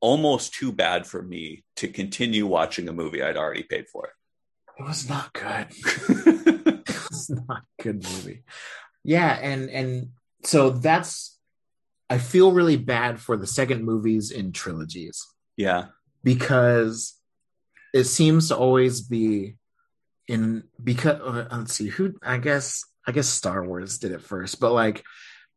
almost 0.00 0.54
too 0.54 0.72
bad 0.72 1.06
for 1.06 1.22
me 1.22 1.62
to 1.76 1.86
continue 1.88 2.46
watching 2.46 2.88
a 2.88 2.92
movie 2.92 3.22
i'd 3.22 3.36
already 3.36 3.62
paid 3.62 3.88
for. 3.88 4.12
It 4.78 4.84
was 4.84 5.08
not 5.08 5.32
good. 5.32 5.66
It's 7.10 7.30
not 7.30 7.62
a 7.78 7.82
good 7.82 8.02
movie. 8.04 8.42
Yeah, 9.08 9.38
and 9.40 9.70
and 9.70 10.10
so 10.44 10.68
that's 10.68 11.38
I 12.10 12.18
feel 12.18 12.52
really 12.52 12.76
bad 12.76 13.18
for 13.18 13.38
the 13.38 13.46
second 13.46 13.82
movies 13.82 14.30
in 14.30 14.52
trilogies. 14.52 15.26
Yeah. 15.56 15.86
Because 16.22 17.14
it 17.94 18.04
seems 18.04 18.48
to 18.48 18.56
always 18.58 19.00
be 19.00 19.56
in 20.26 20.64
because 20.84 21.22
uh, 21.22 21.48
let's 21.50 21.72
see 21.72 21.88
who 21.88 22.16
I 22.22 22.36
guess 22.36 22.84
I 23.06 23.12
guess 23.12 23.28
Star 23.28 23.64
Wars 23.64 23.98
did 23.98 24.12
it 24.12 24.20
first, 24.20 24.60
but 24.60 24.72
like 24.74 25.02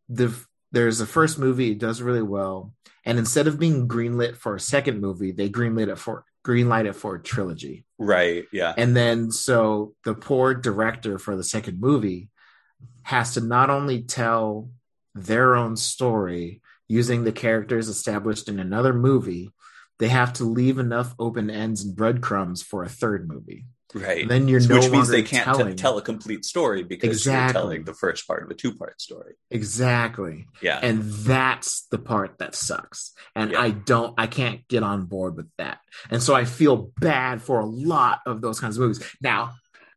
the 0.07 0.33
there's 0.71 1.01
a 1.01 1.05
first 1.05 1.37
movie 1.37 1.71
it 1.71 1.79
does 1.79 2.01
really 2.01 2.21
well, 2.21 2.73
and 3.03 3.19
instead 3.19 3.47
of 3.47 3.59
being 3.59 3.85
greenlit 3.85 4.37
for 4.37 4.55
a 4.55 4.61
second 4.61 5.01
movie, 5.01 5.33
they 5.33 5.49
greenlit 5.49 5.89
it 5.89 5.97
for 5.97 6.23
greenlight 6.47 6.85
it 6.85 6.95
for 6.95 7.15
a 7.15 7.21
trilogy. 7.21 7.85
right 7.99 8.45
yeah. 8.53 8.73
And 8.77 8.95
then 8.95 9.29
so 9.29 9.93
the 10.05 10.15
poor 10.15 10.53
director 10.53 11.19
for 11.19 11.35
the 11.35 11.43
second 11.43 11.81
movie 11.81 12.29
has 13.03 13.33
to 13.35 13.41
not 13.41 13.69
only 13.69 14.01
tell 14.03 14.69
their 15.15 15.55
own 15.55 15.75
story 15.75 16.61
using 16.87 17.23
the 17.23 17.31
characters 17.31 17.87
established 17.87 18.47
in 18.49 18.59
another 18.59 18.93
movie, 18.93 19.51
they 19.99 20.07
have 20.09 20.33
to 20.33 20.43
leave 20.45 20.79
enough 20.79 21.13
open 21.19 21.49
ends 21.49 21.83
and 21.83 21.95
breadcrumbs 21.95 22.61
for 22.63 22.83
a 22.83 22.89
third 22.89 23.27
movie. 23.29 23.65
right 23.93 24.21
And 24.21 24.31
then 24.31 24.47
you're 24.47 24.61
no 24.67 24.75
which 24.79 24.89
means 24.89 25.09
they 25.09 25.21
can't 25.23 25.57
t- 25.57 25.73
tell 25.75 25.97
a 25.97 26.01
complete 26.01 26.43
story 26.45 26.81
because 26.83 27.09
Exactly. 27.09 27.43
you're 27.43 27.53
telling 27.61 27.83
the 27.83 27.93
first 27.93 28.25
part 28.27 28.41
of 28.43 28.49
a 28.49 28.53
two-part 28.55 29.01
story 29.01 29.33
exactly. 29.51 30.47
yeah 30.61 30.79
And 30.81 31.03
that's 31.03 31.87
the 31.91 31.97
part 31.99 32.37
that 32.39 32.55
sucks. 32.55 33.11
And 33.35 33.51
Yeah. 33.51 33.61
I 33.61 33.69
don't 33.71 34.13
I 34.17 34.27
can't 34.27 34.65
get 34.69 34.83
on 34.83 35.05
board 35.05 35.35
with 35.37 35.49
that. 35.57 35.79
And 36.09 36.21
so 36.23 36.33
I 36.35 36.45
feel 36.45 36.91
bad 36.99 37.41
for 37.41 37.59
a 37.59 37.65
lot 37.65 38.19
of 38.25 38.41
those 38.41 38.59
kinds 38.59 38.77
of 38.77 38.81
movies. 38.81 39.03
Now, 39.21 39.51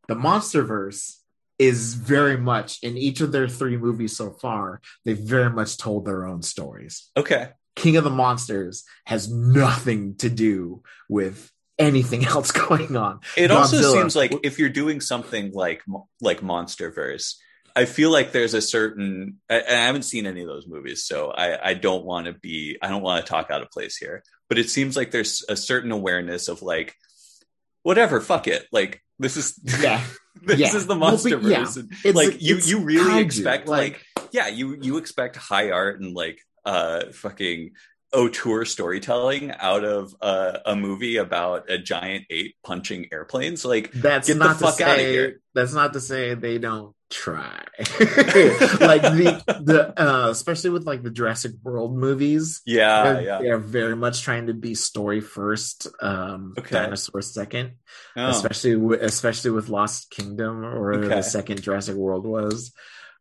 the 0.08 0.14
Monsterverse 0.16 1.16
is 1.58 1.94
very 1.94 2.36
much 2.36 2.82
in 2.82 2.96
each 2.96 3.20
of 3.20 3.32
their 3.32 3.48
three 3.48 3.76
movies 3.76 4.16
so 4.16 4.30
far, 4.30 4.80
they've 5.04 5.18
very 5.18 5.50
much 5.50 5.76
told 5.76 6.04
their 6.04 6.26
own 6.26 6.42
stories. 6.42 7.10
okay 7.16 7.50
King 7.76 7.96
of 7.96 8.04
the 8.04 8.10
Monsters 8.10 8.84
has 9.04 9.30
nothing 9.30 10.16
to 10.18 10.30
do 10.30 10.82
with 11.08 11.50
anything 11.78 12.24
else 12.26 12.52
going 12.52 12.96
on. 12.96 13.20
It 13.36 13.50
also 13.50 13.80
seems 13.92 14.14
like 14.14 14.34
if 14.42 14.58
you're 14.58 14.68
doing 14.68 15.00
something 15.00 15.52
like 15.52 15.82
like 16.20 16.40
MonsterVerse, 16.40 17.34
I 17.76 17.84
feel 17.86 18.10
like 18.10 18.32
there's 18.32 18.54
a 18.54 18.62
certain. 18.62 19.40
I, 19.50 19.62
I 19.62 19.72
haven't 19.72 20.02
seen 20.02 20.26
any 20.26 20.42
of 20.42 20.46
those 20.46 20.66
movies, 20.66 21.04
so 21.04 21.30
I, 21.30 21.70
I 21.70 21.74
don't 21.74 22.04
want 22.04 22.26
to 22.26 22.32
be. 22.32 22.78
I 22.80 22.88
don't 22.88 23.02
want 23.02 23.24
to 23.24 23.30
talk 23.30 23.50
out 23.50 23.62
of 23.62 23.70
place 23.70 23.96
here. 23.96 24.22
But 24.48 24.58
it 24.58 24.70
seems 24.70 24.96
like 24.96 25.10
there's 25.10 25.42
a 25.48 25.56
certain 25.56 25.90
awareness 25.90 26.48
of 26.48 26.62
like, 26.62 26.94
whatever, 27.82 28.20
fuck 28.20 28.46
it. 28.46 28.66
Like 28.70 29.02
this 29.18 29.36
is 29.36 29.58
Yeah. 29.80 30.04
this 30.42 30.58
yeah. 30.58 30.76
is 30.76 30.86
the 30.86 30.96
Well, 30.96 31.12
but 31.12 31.20
MonsterVerse. 31.20 31.50
yeah, 31.50 31.82
And, 31.82 31.92
It's 32.04 32.16
like 32.16 32.42
you 32.42 32.56
you 32.56 32.80
really 32.80 33.10
kaiju, 33.10 33.24
expect 33.24 33.68
like, 33.68 34.04
yeah 34.32 34.48
you 34.48 34.76
you 34.80 34.96
expect 34.98 35.36
high 35.36 35.70
art 35.70 36.00
and 36.00 36.14
like 36.14 36.40
uh 36.64 37.12
fucking 37.12 37.72
auteur 38.12 38.64
storytelling 38.64 39.50
out 39.50 39.84
of 39.84 40.14
uh, 40.20 40.58
a 40.66 40.76
movie 40.76 41.16
about 41.16 41.68
a 41.68 41.78
giant 41.78 42.24
ape 42.30 42.54
punching 42.62 43.08
airplanes 43.12 43.64
like 43.64 43.90
that's 43.90 44.28
Get 44.28 44.34
the 44.38 44.44
not 44.44 44.60
fuck 44.60 44.76
to 44.76 44.84
outta 44.84 44.96
say 45.00 45.12
here. 45.12 45.40
that's 45.52 45.72
not 45.74 45.92
to 45.94 46.00
say 46.00 46.34
they 46.34 46.58
don't 46.58 46.93
try 47.10 47.62
like 47.78 49.02
the 49.02 49.42
the 49.62 49.92
uh 50.00 50.30
especially 50.30 50.70
with 50.70 50.84
like 50.86 51.02
the 51.02 51.10
Jurassic 51.10 51.52
World 51.62 51.94
movies 51.96 52.62
yeah 52.66 53.02
they're, 53.12 53.22
yeah 53.22 53.38
they're 53.40 53.58
very 53.58 53.94
much 53.94 54.22
trying 54.22 54.46
to 54.48 54.54
be 54.54 54.74
story 54.74 55.20
first 55.20 55.86
um 56.00 56.54
Okay. 56.58 56.72
dinosaur 56.74 57.22
second 57.22 57.72
Oh, 58.16 58.30
especially 58.30 58.76
with 58.76 59.02
especially 59.02 59.50
with 59.52 59.68
Lost 59.68 60.10
Kingdom 60.10 60.64
or 60.64 60.94
Okay. 60.94 61.14
the 61.16 61.22
second 61.22 61.62
Jurassic 61.62 61.94
World 61.96 62.26
was 62.26 62.72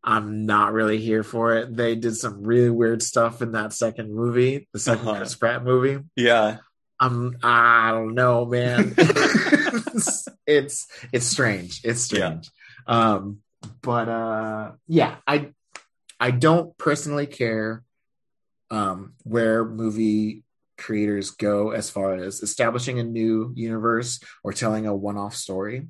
I'm 0.03 0.45
not 0.45 0.73
really 0.73 0.97
here 0.97 1.23
for 1.23 1.55
it. 1.55 1.73
They 1.77 1.95
did 1.95 2.17
some 2.17 2.43
really 2.43 2.69
weird 2.69 3.01
stuff 3.01 3.41
in 3.41 3.53
that 3.53 3.71
second 3.71 4.13
movie, 4.13 4.67
the 4.73 4.79
2nd 4.79 4.91
Uh-huh. 4.99 5.15
Chris 5.17 5.35
Pratt 5.35 5.63
movie. 5.63 6.03
yeah 6.15 6.57
I'm 6.99 7.37
I 7.43 7.91
don't 7.91 8.13
know, 8.15 8.45
man. 8.45 8.95
it's, 8.97 10.27
it's 10.47 10.87
it's 11.11 11.25
strange. 11.27 11.81
It's 11.83 12.01
strange. 12.01 12.49
Um 12.87 13.39
but 13.81 14.09
uh 14.09 14.71
yeah, 14.87 15.17
I 15.27 15.51
I 16.19 16.31
don't 16.31 16.77
personally 16.77 17.27
care 17.27 17.83
um 18.71 19.13
where 19.23 19.65
movie 19.65 20.43
creators 20.77 21.31
go 21.31 21.71
as 21.71 21.89
far 21.89 22.15
as 22.15 22.41
establishing 22.41 22.99
a 22.99 23.03
new 23.03 23.53
universe 23.55 24.19
or 24.43 24.51
telling 24.53 24.85
a 24.87 24.95
one-off 24.95 25.35
story 25.35 25.87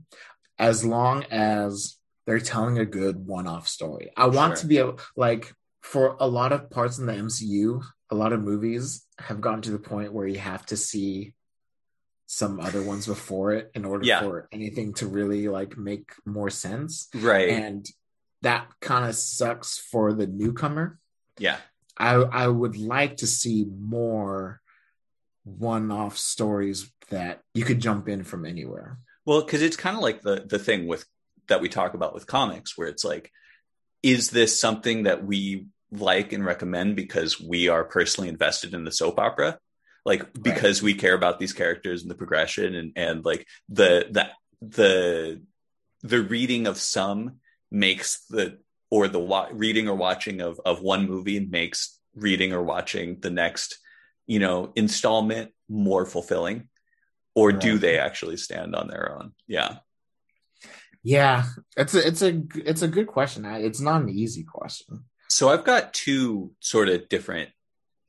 as 0.60 0.84
long 0.84 1.24
as 1.32 1.98
they're 2.26 2.40
telling 2.40 2.78
a 2.78 2.86
good 2.86 3.26
one-off 3.26 3.68
story 3.68 4.12
i 4.18 4.28
want 4.28 4.52
Sure. 4.54 4.62
to 4.62 4.68
be 4.68 4.78
able 4.80 5.00
like 5.16 5.54
for 5.82 6.18
a 6.20 6.28
lot 6.28 6.52
of 6.52 6.70
parts 6.70 7.00
in 7.00 7.06
the 7.06 7.14
mcu 7.14 7.82
a 8.12 8.16
lot 8.16 8.34
of 8.34 8.42
movies 8.42 9.06
have 9.20 9.40
gotten 9.40 9.62
to 9.62 9.72
the 9.72 9.80
point 9.80 10.14
where 10.14 10.28
you 10.28 10.38
have 10.40 10.66
to 10.68 10.76
see 10.78 11.34
some 12.26 12.60
other 12.60 12.82
ones 12.82 13.06
before 13.06 13.54
it 13.54 13.72
in 13.76 13.86
order 13.86 14.06
Yeah. 14.06 14.22
for 14.22 14.48
anything 14.52 14.94
to 14.96 15.08
really 15.08 15.48
like 15.48 15.78
make 15.78 16.12
more 16.26 16.50
sense. 16.50 17.10
Right. 17.14 17.50
And 17.50 17.86
that 18.42 18.68
kind 18.82 19.06
of 19.08 19.16
sucks 19.16 19.78
for 19.78 20.14
the 20.14 20.28
newcomer. 20.28 21.00
Yeah. 21.38 21.58
I 21.98 22.14
I 22.16 22.48
would 22.48 22.78
like 22.78 23.18
to 23.18 23.28
see 23.28 23.66
more 23.66 24.62
one-off 25.44 26.18
stories 26.18 26.92
that 27.10 27.42
you 27.54 27.64
could 27.66 27.80
jump 27.80 28.08
in 28.08 28.24
from 28.24 28.46
anywhere. 28.46 28.98
Well, 29.26 29.42
because 29.42 29.62
it's 29.62 29.78
kind 29.78 29.96
of 29.96 30.02
like 30.02 30.22
the 30.22 30.44
the 30.46 30.60
thing 30.60 30.88
with 30.88 31.06
that 31.48 31.62
we 31.62 31.70
talk 31.70 31.94
about 31.94 32.14
with 32.14 32.26
comics, 32.28 32.78
where 32.78 32.88
it's 32.88 33.04
like, 33.04 33.32
is 34.02 34.30
this 34.30 34.60
something 34.60 35.04
that 35.04 35.26
we 35.26 35.68
like 35.92 36.34
and 36.34 36.44
recommend 36.46 36.96
because 36.96 37.40
we 37.40 37.68
are 37.68 37.84
personally 37.84 38.30
invested 38.30 38.74
in 38.74 38.84
the 38.86 38.92
soap 38.92 39.20
opera, 39.20 39.60
like 40.06 40.34
because 40.42 40.82
we 40.82 40.94
care 40.94 41.14
about 41.14 41.40
these 41.40 41.54
characters 41.54 42.02
and 42.02 42.12
the 42.12 42.16
progression 42.16 42.76
and 42.76 42.92
and 42.96 43.26
like 43.26 43.48
the 43.70 44.06
the 44.12 44.30
the 44.62 45.42
the 46.02 46.22
reading 46.22 46.68
of 46.68 46.78
some 46.78 47.38
makes 47.72 48.26
the 48.30 48.58
or 48.92 49.08
the 49.08 49.20
wa- 49.20 49.50
reading 49.52 49.88
or 49.88 49.96
watching 49.96 50.42
of 50.42 50.60
of 50.66 50.82
one 50.82 51.08
movie 51.08 51.40
makes 51.40 52.00
reading 52.16 52.54
or 52.54 52.62
watching 52.64 53.20
the 53.22 53.30
next 53.30 53.80
you 54.28 54.40
know 54.40 54.72
installment 54.76 55.52
more 55.70 56.06
fulfilling 56.06 56.68
or 57.36 57.52
do 57.52 57.80
they 57.80 57.98
actually 57.98 58.38
stand 58.38 58.76
on 58.76 58.88
their 58.88 59.18
own? 59.18 59.34
Yeah. 59.48 59.78
Yeah, 61.02 61.46
it's 61.76 61.96
a 61.96 62.08
it's 62.08 62.22
a 62.22 62.44
it's 62.56 62.82
a 62.84 62.88
good 62.88 63.08
question. 63.08 63.44
It's 63.46 63.82
not 63.82 64.02
an 64.04 64.10
easy 64.10 64.44
question. 64.44 65.06
so 65.30 65.50
i've 65.50 65.64
got 65.64 65.94
two 65.94 66.52
sort 66.60 66.90
of 66.90 67.10
different 67.10 67.50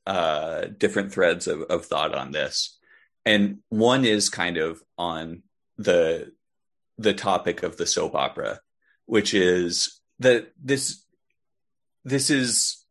uh 0.06 0.66
different 0.78 1.12
threads 1.12 1.47
of, 1.47 1.62
of 1.62 1.86
thought 1.86 2.14
on 2.14 2.31
this. 2.31 2.78
And 3.24 3.59
one 3.70 4.05
is 4.05 4.28
kind 4.28 4.59
of 4.59 4.82
on 4.98 5.43
the 5.78 6.32
the 6.98 7.14
topic 7.14 7.62
of 7.62 7.76
the 7.76 7.86
soap 7.86 8.14
opera 8.14 8.60
which 9.06 9.35
is 9.35 10.01
that 10.18 10.51
this 10.62 11.05
this 12.05 12.31
is 12.31 12.85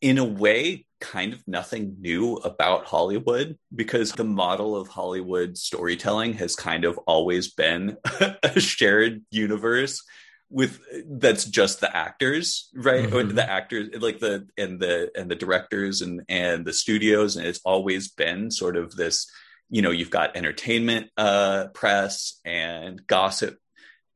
in 0.00 0.18
a 0.18 0.24
way 0.24 0.86
kind 1.00 1.32
of 1.32 1.46
nothing 1.46 1.96
new 2.00 2.34
about 2.36 2.84
hollywood 2.84 3.56
because 3.74 4.12
the 4.12 4.24
model 4.24 4.76
of 4.76 4.88
hollywood 4.88 5.56
storytelling 5.56 6.34
has 6.34 6.56
kind 6.56 6.84
of 6.84 6.98
always 7.06 7.52
been 7.52 7.96
a 8.42 8.60
shared 8.60 9.22
universe 9.30 10.02
with 10.50 10.80
that's 11.06 11.44
just 11.44 11.80
the 11.80 11.94
actors 11.94 12.70
right 12.74 13.08
Mhm. 13.10 13.34
the 13.34 13.50
actors 13.50 13.90
like 14.00 14.18
the 14.18 14.46
and 14.56 14.80
the 14.80 15.10
and 15.14 15.30
the 15.30 15.34
directors 15.36 16.00
and 16.00 16.22
and 16.28 16.64
the 16.64 16.72
studios 16.72 17.36
and 17.36 17.46
it's 17.46 17.60
always 17.64 18.08
been 18.08 18.50
sort 18.50 18.76
of 18.76 18.96
this 18.96 19.30
you 19.68 19.82
know 19.82 19.90
you've 19.90 20.10
got 20.10 20.36
entertainment 20.36 21.10
uh 21.18 21.66
press 21.74 22.40
and 22.46 23.06
gossip 23.06 23.58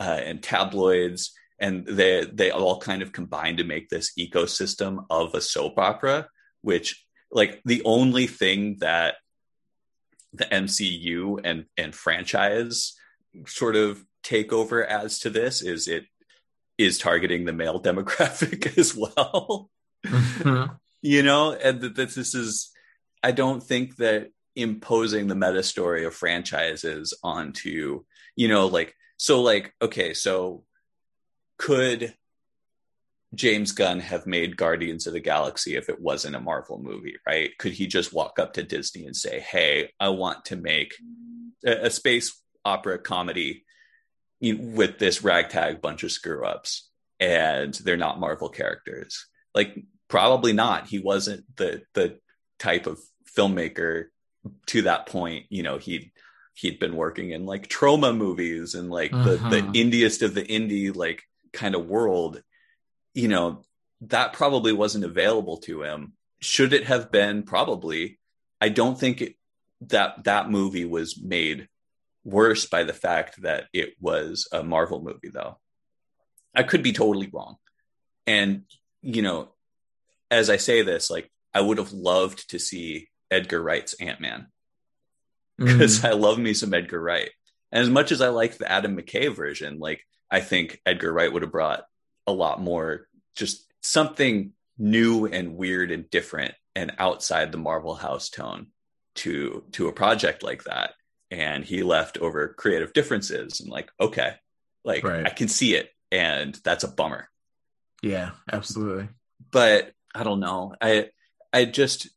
uh, 0.00 0.20
and 0.24 0.42
tabloids 0.42 1.32
and 1.58 1.86
they 1.86 2.24
they 2.24 2.50
all 2.50 2.80
kind 2.80 3.02
of 3.02 3.12
combine 3.12 3.58
to 3.58 3.64
make 3.64 3.88
this 3.90 4.12
ecosystem 4.18 5.04
of 5.10 5.34
a 5.34 5.40
soap 5.40 5.78
opera 5.78 6.26
which 6.62 7.04
like 7.30 7.60
the 7.66 7.82
only 7.84 8.26
thing 8.26 8.78
that 8.80 9.16
the 10.32 10.44
MCU 10.46 11.38
and 11.44 11.66
and 11.76 11.94
franchise 11.94 12.94
sort 13.46 13.76
of 13.76 14.02
takeover 14.24 14.86
as 14.86 15.18
to 15.20 15.30
this 15.30 15.60
is 15.62 15.88
it 15.88 16.04
is 16.78 16.98
targeting 16.98 17.44
the 17.44 17.52
male 17.52 17.80
demographic 17.82 18.76
as 18.78 18.94
well. 18.94 19.70
Mm-hmm. 20.06 20.74
You 21.02 21.22
know 21.22 21.52
and 21.52 21.80
that 21.80 21.96
this, 21.96 22.16
is 22.16 22.70
i 23.22 23.32
don't 23.32 23.62
think 23.62 23.96
that 23.96 24.30
imposing 24.54 25.26
the 25.26 25.34
meta 25.34 25.62
story 25.62 26.04
of 26.04 26.14
franchises 26.14 27.14
onto 27.22 28.04
you 28.36 28.48
know 28.48 28.66
like 28.66 28.94
so 29.16 29.42
like 29.42 29.74
okay 29.80 30.14
so 30.14 30.64
could 31.58 32.14
james 33.34 33.72
gunn 33.72 34.00
have 34.00 34.26
made 34.26 34.56
guardians 34.56 35.06
of 35.06 35.12
the 35.12 35.20
galaxy 35.20 35.76
if 35.76 35.88
it 35.88 36.00
wasn't 36.00 36.36
a 36.36 36.40
marvel 36.40 36.78
movie 36.78 37.16
right? 37.26 37.50
Could 37.58 37.72
he 37.72 37.86
just 37.86 38.12
walk 38.12 38.38
up 38.38 38.54
to 38.54 38.62
disney 38.62 39.06
and 39.06 39.16
say 39.16 39.40
hey 39.40 39.90
i 39.98 40.08
want 40.10 40.44
to 40.46 40.56
make 40.56 40.94
a, 41.64 41.86
a 41.86 41.90
space 41.90 42.40
opera 42.64 42.98
comedy 42.98 43.64
with 44.42 44.98
this 44.98 45.22
ragtag 45.22 45.80
bunch 45.80 46.02
of 46.02 46.10
screw 46.12 46.44
ups 46.44 46.90
and 47.20 47.72
they're 47.74 47.96
not 47.96 48.18
marvel 48.20 48.48
characters. 48.48 49.26
Like 49.54 49.76
probably 50.08 50.52
not. 50.52 50.88
He 50.88 50.98
wasn't 50.98 51.44
the 51.56 51.82
the 51.94 52.18
type 52.58 52.86
of 52.86 52.98
filmmaker 53.36 54.06
to 54.66 54.82
that 54.82 55.06
point 55.06 55.46
you 55.48 55.62
know 55.62 55.78
he 55.78 56.12
he'd 56.54 56.78
been 56.78 56.96
working 56.96 57.30
in 57.30 57.46
like 57.46 57.66
trauma 57.68 58.12
movies 58.12 58.74
and 58.74 58.90
like 58.90 59.10
the 59.12 59.36
the 59.50 59.62
Mhm. 59.62 59.76
indiest 59.76 60.22
of 60.22 60.34
the 60.34 60.42
indie 60.42 60.94
like 60.94 61.22
kind 61.52 61.74
of 61.74 61.86
world. 61.86 62.42
You 63.14 63.28
know 63.28 63.62
that 64.02 64.32
probably 64.32 64.72
wasn't 64.72 65.04
available 65.04 65.58
to 65.58 65.82
him. 65.84 66.14
Should 66.40 66.72
it 66.72 66.86
have 66.86 67.12
been? 67.12 67.44
Probably. 67.44 68.18
I 68.60 68.68
don't 68.68 68.98
think 68.98 69.22
it, 69.22 69.36
that 69.82 70.24
that 70.24 70.50
movie 70.50 70.84
was 70.84 71.20
made 71.22 71.68
worse 72.24 72.66
by 72.66 72.84
the 72.84 72.92
fact 72.92 73.42
that 73.42 73.66
it 73.72 73.94
was 74.00 74.48
a 74.52 74.62
marvel 74.62 75.02
movie 75.02 75.30
though 75.32 75.58
i 76.54 76.62
could 76.62 76.82
be 76.82 76.92
totally 76.92 77.28
wrong 77.32 77.56
and 78.26 78.62
you 79.00 79.22
know 79.22 79.48
as 80.30 80.48
i 80.48 80.56
say 80.56 80.82
this 80.82 81.10
like 81.10 81.30
i 81.52 81.60
would 81.60 81.78
have 81.78 81.92
loved 81.92 82.48
to 82.50 82.58
see 82.58 83.08
edgar 83.30 83.62
wright's 83.62 83.94
ant-man 83.94 84.46
mm. 85.60 85.66
because 85.66 86.04
I 86.04 86.12
love 86.12 86.38
me 86.38 86.54
some 86.54 86.74
Edgar 86.74 87.00
Wright. 87.00 87.30
And 87.70 87.82
as 87.82 87.90
much 87.90 88.12
as 88.12 88.20
I 88.20 88.28
like 88.28 88.58
the 88.58 88.70
Adam 88.70 88.96
McKay 88.96 89.34
version, 89.34 89.78
like 89.78 90.02
I 90.30 90.40
think 90.40 90.80
Edgar 90.84 91.12
Wright 91.12 91.32
would 91.32 91.42
have 91.42 91.52
brought 91.52 91.84
a 92.26 92.32
lot 92.32 92.60
more 92.60 93.06
just 93.34 93.66
something 93.82 94.52
new 94.78 95.26
and 95.26 95.56
weird 95.56 95.90
and 95.90 96.08
different 96.10 96.54
and 96.74 96.92
outside 96.98 97.50
the 97.50 97.58
Marvel 97.58 97.94
house 97.94 98.28
tone 98.28 98.68
to 99.14 99.64
to 99.72 99.88
a 99.88 99.92
project 99.92 100.42
like 100.42 100.64
that. 100.64 100.92
And 101.32 101.64
he 101.64 101.82
left 101.82 102.18
over 102.18 102.54
creative 102.54 102.92
differences 102.92 103.60
and 103.60 103.70
like, 103.70 103.90
okay, 103.98 104.34
like 104.84 105.02
Right. 105.02 105.26
I 105.26 105.30
can 105.30 105.48
see 105.48 105.74
it. 105.74 105.90
And 106.10 106.54
that's 106.62 106.84
a 106.84 106.88
bummer 106.88 107.28
yeah, 108.02 108.32
absolutely. 108.52 109.08
but 109.50 109.92
I 110.14 110.24
don't 110.24 110.40
know. 110.40 110.74
I 110.80 111.10
I 111.52 111.64
just 111.64 112.08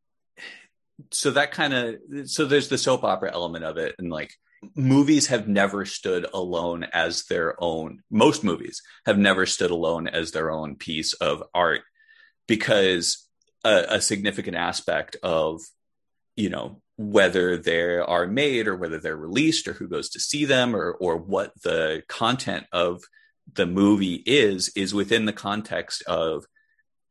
so 1.12 1.32
that 1.32 1.52
kind 1.52 1.74
of 1.74 1.96
so 2.26 2.46
there's 2.46 2.70
the 2.70 2.78
soap 2.78 3.04
opera 3.04 3.32
element 3.32 3.64
of 3.64 3.78
it 3.78 3.96
and 4.00 4.10
like 4.10 4.34
movies 4.76 5.28
have 5.28 5.48
never 5.48 5.86
stood 5.86 6.26
alone 6.34 6.86
as 6.94 7.26
their 7.26 7.62
own 7.62 8.02
most 8.10 8.44
movies 8.44 8.82
have 9.06 9.18
never 9.18 9.46
stood 9.46 9.72
alone 9.72 10.08
as 10.08 10.32
their 10.32 10.50
own 10.50 10.76
piece 10.76 11.14
of 11.14 11.44
art 11.54 11.82
because 12.48 13.28
a, 13.64 13.86
a 13.90 14.02
significant 14.02 14.56
aspect 14.56 15.18
of 15.22 15.62
you 16.36 16.50
know 16.50 16.82
whether 16.98 17.58
they 17.58 17.98
are 17.98 18.28
made 18.28 18.68
or 18.68 18.76
whether 18.76 19.00
they're 19.00 19.18
released 19.18 19.68
or 19.68 19.74
who 19.74 19.88
goes 19.88 20.10
to 20.10 20.20
see 20.20 20.46
them 20.46 20.76
or 20.76 20.92
or 20.94 21.18
what 21.18 21.52
the 21.64 22.04
content 22.08 22.66
of 22.72 23.02
the 23.54 23.66
movie 23.66 24.24
is 24.26 24.70
is 24.76 24.94
within 24.94 25.26
the 25.26 25.34
context 25.34 26.02
of 26.04 26.46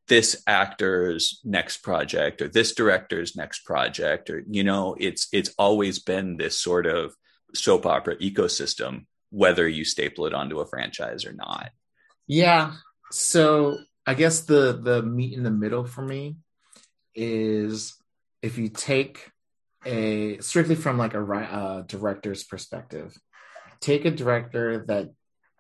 this 0.08 0.42
actor's 0.46 1.40
next 1.44 1.78
project 1.78 2.42
or 2.42 2.48
this 2.48 2.74
director's 2.74 3.36
next 3.36 3.64
project 3.64 4.30
or 4.30 4.44
you 4.48 4.64
know 4.64 4.96
it's 4.98 5.28
it's 5.32 5.54
always 5.58 5.98
been 5.98 6.36
this 6.36 6.58
sort 6.58 6.86
of 6.86 7.14
soap 7.54 7.86
opera 7.86 8.16
ecosystem 8.16 9.06
whether 9.30 9.68
you 9.68 9.84
staple 9.84 10.26
it 10.26 10.34
onto 10.34 10.60
a 10.60 10.66
franchise 10.66 11.24
or 11.24 11.32
not 11.32 11.70
Yeah. 12.26 12.72
So 13.10 13.78
I 14.06 14.14
guess 14.14 14.42
the 14.42 14.78
the 14.80 15.02
meat 15.02 15.34
in 15.34 15.42
the 15.42 15.50
middle 15.50 15.84
for 15.84 16.02
me 16.02 16.36
is 17.14 17.96
if 18.42 18.58
you 18.58 18.68
take 18.68 19.30
a 19.86 20.38
strictly 20.38 20.74
from 20.74 20.98
like 20.98 21.14
a 21.14 21.22
uh, 21.22 21.82
director's 21.82 22.44
perspective, 22.44 23.16
take 23.80 24.04
a 24.04 24.10
director 24.10 24.84
that 24.86 25.10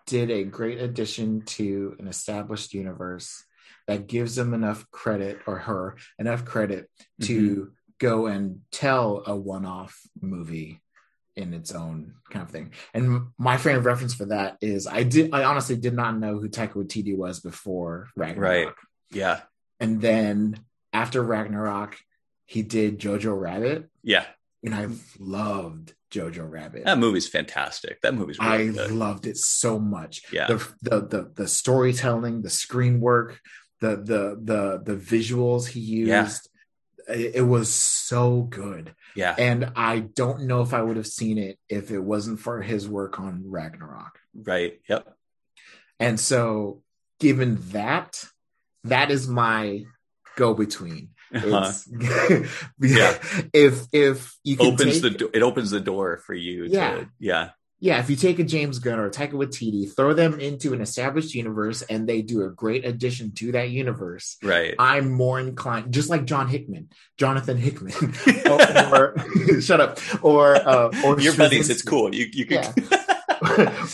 did 0.06 0.30
a 0.30 0.44
great 0.44 0.80
addition 0.80 1.42
to 1.42 1.96
an 1.98 2.08
established 2.08 2.74
universe 2.74 3.44
that 3.86 4.06
gives 4.06 4.36
them 4.36 4.54
enough 4.54 4.90
credit 4.90 5.40
or 5.46 5.58
her 5.58 5.96
enough 6.18 6.44
credit 6.44 6.90
to 7.22 7.72
go 7.98 8.26
and 8.26 8.60
tell 8.70 9.22
a 9.26 9.36
one-off 9.36 10.00
movie 10.20 10.80
in 11.36 11.52
its 11.52 11.72
own 11.72 12.14
kind 12.30 12.44
of 12.44 12.50
thing. 12.50 12.72
And 12.92 13.28
my 13.38 13.56
frame 13.56 13.76
of 13.76 13.86
reference 13.86 14.14
for 14.14 14.26
that 14.26 14.56
is 14.60 14.86
I 14.86 15.02
did 15.02 15.34
I 15.34 15.44
honestly 15.44 15.76
did 15.76 15.94
not 15.94 16.16
know 16.16 16.38
who 16.38 16.48
Taika 16.48 16.74
Waititi 16.74 17.16
was 17.16 17.40
before 17.40 18.08
Ragnarok. 18.16 18.66
Right. 18.66 18.74
yeah 19.10 19.40
And 19.80 20.00
then 20.00 20.60
after 20.92 21.22
Ragnarok, 21.22 21.96
he 22.46 22.62
did 22.62 22.98
Jojo 22.98 23.38
Rabbit, 23.38 23.88
Yeah, 24.02 24.24
and 24.62 24.74
I 24.74 24.88
loved 25.18 25.94
Jojo 26.10 26.48
Rabbit. 26.48 26.84
that 26.84 26.98
movie's 26.98 27.28
fantastic. 27.28 28.00
That 28.02 28.14
movie's 28.14 28.38
really 28.38 28.68
I 28.70 28.72
good. 28.72 28.90
loved 28.92 29.26
it 29.26 29.36
so 29.36 29.78
much. 29.78 30.22
Yeah. 30.32 30.46
The, 30.48 30.68
the 30.82 31.00
the 31.00 31.32
the 31.34 31.48
storytelling, 31.48 32.42
the 32.42 32.50
screen 32.50 33.00
work, 33.00 33.40
the 33.80 33.96
the 33.96 34.38
the 34.42 34.82
the 34.84 34.96
visuals 34.96 35.66
he 35.68 35.80
used. 35.80 36.08
Yeah. 36.08 37.14
It, 37.14 37.34
it 37.36 37.42
was 37.42 37.68
so 37.72 38.42
good. 38.42 38.94
Yeah, 39.14 39.34
And 39.38 39.72
I 39.76 39.98
don't 40.00 40.44
know 40.46 40.62
if 40.62 40.72
I 40.72 40.80
would 40.82 40.96
have 40.96 41.06
seen 41.06 41.36
it 41.38 41.58
if 41.68 41.90
it 41.90 42.00
wasn't 42.00 42.40
for 42.40 42.62
his 42.62 42.88
work 42.88 43.20
on 43.20 43.42
Ragnarok. 43.46 44.18
right. 44.34 44.80
Yep. 44.88 45.06
And 46.00 46.18
so 46.18 46.82
given 47.20 47.58
that, 47.72 48.24
that 48.84 49.10
is 49.10 49.28
my 49.28 49.84
go 50.36 50.54
between. 50.54 51.10
Uh-huh. 51.34 52.44
yeah. 52.80 53.18
If 53.52 53.86
if 53.92 54.36
you 54.44 54.56
can 54.56 54.66
opens 54.74 55.00
take- 55.00 55.18
the 55.18 55.30
it 55.34 55.42
opens 55.42 55.70
the 55.70 55.80
door 55.80 56.18
for 56.18 56.34
you 56.34 56.64
Yeah. 56.64 56.90
to 56.94 57.08
yeah. 57.18 57.50
yeah, 57.80 57.98
if 58.00 58.08
you 58.08 58.16
take 58.16 58.38
a 58.38 58.44
James 58.44 58.78
Gunn 58.78 58.98
or 58.98 59.06
a 59.06 59.10
Taika 59.10 59.32
Waititi, 59.32 59.94
throw 59.94 60.14
them 60.14 60.40
into 60.40 60.72
an 60.72 60.80
established 60.80 61.34
universe, 61.34 61.82
and 61.82 62.08
they 62.08 62.22
do 62.22 62.44
a 62.44 62.50
great 62.50 62.84
addition 62.86 63.32
to 63.34 63.52
that 63.52 63.68
universe, 63.70 64.36
right. 64.42 64.74
I'm 64.78 65.10
more 65.12 65.38
inclined, 65.40 65.92
just 65.92 66.08
like 66.08 66.24
John 66.24 66.48
Hickman, 66.48 66.88
Jonathan 67.18 67.58
Hickman, 67.58 67.92
or, 68.50 69.14
shut 69.60 69.80
up, 69.80 69.98
or 70.24 70.54
uh, 70.56 70.90
or 71.04 71.20
your 71.20 71.36
buddies 71.36 71.68
it's 71.68 71.82
cool. 71.82 72.14
You 72.14 72.26
you 72.32 72.46
can 72.46 72.64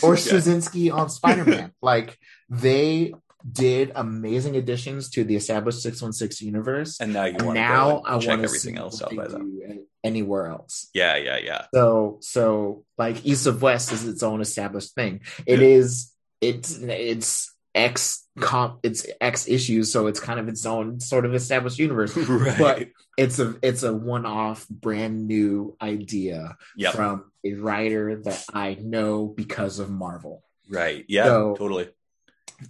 or 0.01 0.15
Straczynski 0.15 0.93
on 0.93 1.09
Spider 1.09 1.43
Man. 1.45 1.73
like 1.81 2.17
they 2.49 3.13
did 3.49 3.91
amazing 3.95 4.55
additions 4.57 5.09
to 5.11 5.23
the 5.23 5.35
established 5.35 5.81
six 5.81 6.01
one 6.01 6.13
six 6.13 6.41
universe, 6.41 6.99
and 6.99 7.13
now 7.13 7.25
you 7.25 7.35
and 7.35 7.41
want 7.45 7.55
now 7.55 7.99
to 7.99 8.07
I 8.09 8.15
want 8.15 8.43
everything 8.43 8.77
else 8.77 9.01
out 9.01 9.15
by 9.15 9.27
them 9.27 9.59
anywhere 10.03 10.47
else. 10.47 10.89
yeah 10.93 11.15
yeah 11.17 11.37
yeah 11.37 11.65
So 11.73 12.17
so 12.21 12.83
like 12.97 13.25
East 13.25 13.45
of 13.47 13.61
West 13.61 13.91
is 13.91 14.07
its 14.07 14.23
own 14.23 14.41
established 14.41 14.95
thing. 14.95 15.21
It 15.45 15.59
Yeah. 15.59 15.67
is 15.67 16.11
it's 16.41 16.77
it's 16.81 17.53
X 17.73 18.27
comp 18.39 18.79
it's 18.83 19.05
X 19.21 19.47
issues, 19.47 19.91
so 19.93 20.07
it's 20.07 20.19
kind 20.19 20.39
of 20.39 20.47
its 20.47 20.65
own 20.65 20.99
sort 20.99 21.25
of 21.25 21.33
established 21.35 21.79
universe. 21.79 22.15
right 22.17 22.57
But 22.57 22.87
it's 23.17 23.39
a 23.39 23.55
it's 23.61 23.83
a 23.83 23.93
one 23.93 24.25
off 24.25 24.67
brand 24.69 25.27
new 25.27 25.77
idea 25.81 26.57
yep 26.75 26.93
from 26.93 27.31
a 27.45 27.53
writer 27.53 28.21
that 28.23 28.43
I 28.53 28.77
know 28.81 29.27
because 29.27 29.79
of 29.79 29.89
Marvel. 29.89 30.43
right 30.69 31.05
yeah 31.07 31.25
So- 31.25 31.55
totally 31.57 31.89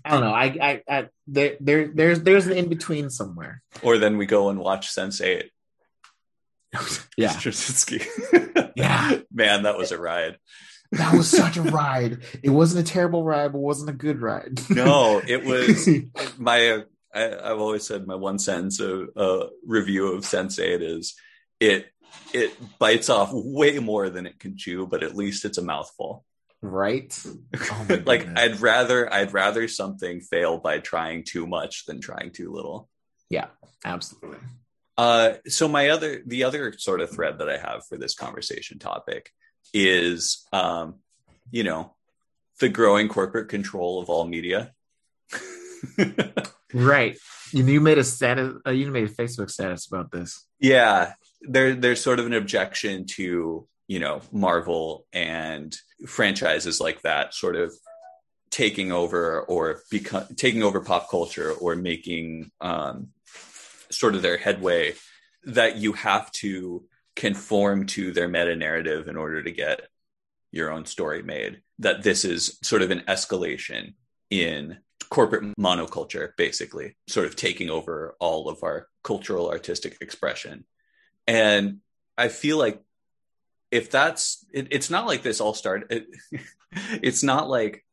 I 0.06 0.12
don't 0.12 0.22
know. 0.22 0.34
I 0.34 0.46
I, 0.62 0.82
I 0.90 1.10
there 1.28 1.58
there 1.60 1.88
there's 1.88 2.22
there's 2.22 2.48
an 2.48 2.54
in 2.54 2.70
between 2.70 3.10
somewhere. 3.10 3.62
or 3.82 3.98
then 3.98 4.18
we 4.18 4.26
go 4.26 4.50
and 4.50 4.60
watch 4.60 4.90
Sense8 4.94 5.50
Yeah. 7.18 7.30
Straczynski. 7.34 8.06
Yeah. 8.76 9.20
man 9.32 9.64
that 9.64 9.78
was 9.78 9.92
a 9.92 10.00
ride 10.00 10.38
That 10.94 11.14
was 11.14 11.30
such 11.30 11.58
a 11.58 11.62
ride. 11.62 12.20
It 12.42 12.50
wasn't 12.50 12.88
a 12.88 12.92
terrible 12.92 13.24
ride, 13.24 13.52
but 13.52 13.58
it 13.60 13.62
wasn't 13.62 13.90
a 13.90 13.94
good 13.94 14.22
ride. 14.22 14.60
no 14.70 15.22
it 15.28 15.44
was 15.52 15.88
my 16.38 16.84
I, 17.14 17.52
I've 17.52 17.60
always 17.60 17.86
said 17.86 18.08
my 18.08 18.16
one 18.16 18.40
sentence 18.40 18.80
of 18.80 19.10
uh, 19.18 19.48
review 19.66 20.14
of 20.14 20.24
Sense8 20.24 20.82
is 20.82 21.16
it 21.60 21.88
it 22.34 22.54
bites 22.80 23.10
off 23.10 23.32
way 23.34 23.80
more 23.80 24.10
than 24.10 24.26
it 24.26 24.40
can 24.40 24.58
chew, 24.58 24.88
but 24.88 25.04
at 25.04 25.16
least 25.16 25.44
it's 25.46 25.58
a 25.58 25.62
mouthful. 25.62 26.24
Right? 26.62 27.18
Oh 27.72 27.88
like. 28.06 28.28
I'd 28.38 28.60
rather 28.60 29.12
I'd 29.14 29.34
rather 29.34 29.68
something 29.68 30.22
fail 30.22 30.58
by 30.58 30.80
trying 30.80 31.24
too 31.24 31.48
much 31.48 31.86
than 31.86 32.00
trying 32.02 32.32
too 32.32 32.52
little. 32.52 32.90
Yeah, 33.30 33.48
absolutely. 33.84 34.40
Uh, 34.98 35.34
so 35.48 35.68
my 35.68 35.90
other 35.90 36.22
the 36.26 36.44
other 36.44 36.74
sort 36.78 37.02
of 37.02 37.10
thread 37.10 37.40
that 37.40 37.50
I 37.50 37.58
have 37.58 37.86
for 37.88 37.98
this 37.98 38.14
conversation 38.14 38.80
topic 38.80 39.32
is 39.74 40.46
um, 40.52 40.96
you 41.50 41.64
know 41.64 41.96
the 42.60 42.70
growing 42.70 43.08
corporate 43.08 43.50
control 43.50 44.02
of 44.02 44.10
all 44.10 44.26
media. 44.28 44.74
Right. 46.74 47.18
You, 47.52 47.66
you 47.66 47.82
made 47.82 47.98
a 47.98 48.04
status. 48.06 48.54
Uh, 48.66 48.72
you 48.72 48.90
made 48.92 49.04
a 49.04 49.14
Facebook 49.14 49.50
status 49.50 49.88
about 49.88 50.12
this. 50.12 50.46
yeah 50.60 51.14
there 51.42 51.74
there's 51.76 52.02
sort 52.02 52.20
of 52.20 52.26
an 52.26 52.34
objection 52.34 53.06
to 53.06 53.68
you 53.88 54.00
know 54.00 54.22
marvel 54.32 55.06
and 55.12 55.78
franchises 56.08 56.80
like 56.80 57.02
that 57.02 57.34
sort 57.34 57.56
of 57.56 57.74
taking 58.50 58.92
over 58.92 59.42
or 59.42 59.82
taking 60.36 60.64
over 60.64 60.82
pop 60.82 61.10
culture 61.10 61.52
or 61.52 61.76
making 61.76 62.52
um 62.62 63.10
sort 63.90 64.16
of 64.16 64.22
their 64.22 64.38
headway 64.38 64.94
that 65.44 65.78
you 65.78 65.94
have 65.94 66.32
to 66.32 66.84
conform 67.16 67.86
to 67.86 68.12
their 68.12 68.28
meta 68.28 68.56
narrative 68.56 69.08
in 69.08 69.18
order 69.18 69.44
to 69.44 69.52
get 69.52 69.82
your 70.52 70.72
own 70.72 70.86
story 70.86 71.24
made 71.24 71.62
that 71.80 72.04
this 72.04 72.26
is 72.26 72.58
sort 72.62 72.82
of 72.82 72.92
an 72.92 73.02
escalation 73.08 73.94
in 74.30 74.78
corporate 75.10 75.44
monoculture 75.58 76.32
basically 76.38 76.96
sort 77.08 77.26
of 77.26 77.36
taking 77.36 77.70
over 77.70 78.16
all 78.20 78.50
of 78.50 78.64
our 78.64 78.88
cultural 79.04 79.50
artistic 79.50 79.98
expression. 80.02 80.66
And 81.28 81.80
i 82.18 82.28
feel 82.28 82.58
like 82.58 82.82
if 83.72 83.90
that's 83.90 84.46
it, 84.54 84.68
it's 84.72 84.90
not 84.90 85.08
like 85.08 85.24
this 85.24 85.42
all 85.42 85.54
started 85.54 85.92
it, 85.92 86.08
it's 87.02 87.24
not 87.24 87.50
like 87.50 87.86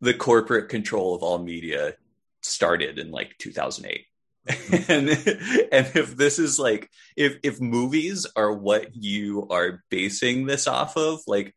the 0.00 0.14
corporate 0.14 0.68
control 0.68 1.14
of 1.14 1.22
all 1.22 1.38
media 1.38 1.94
started 2.42 2.98
in 2.98 3.10
like 3.10 3.36
2008 3.38 4.06
and 4.88 5.08
and 5.08 5.90
if 5.94 6.16
this 6.16 6.38
is 6.38 6.58
like 6.58 6.90
if 7.16 7.36
if 7.42 7.60
movies 7.60 8.26
are 8.36 8.52
what 8.52 8.94
you 8.94 9.48
are 9.48 9.82
basing 9.90 10.44
this 10.44 10.66
off 10.66 10.96
of 10.96 11.20
like 11.26 11.54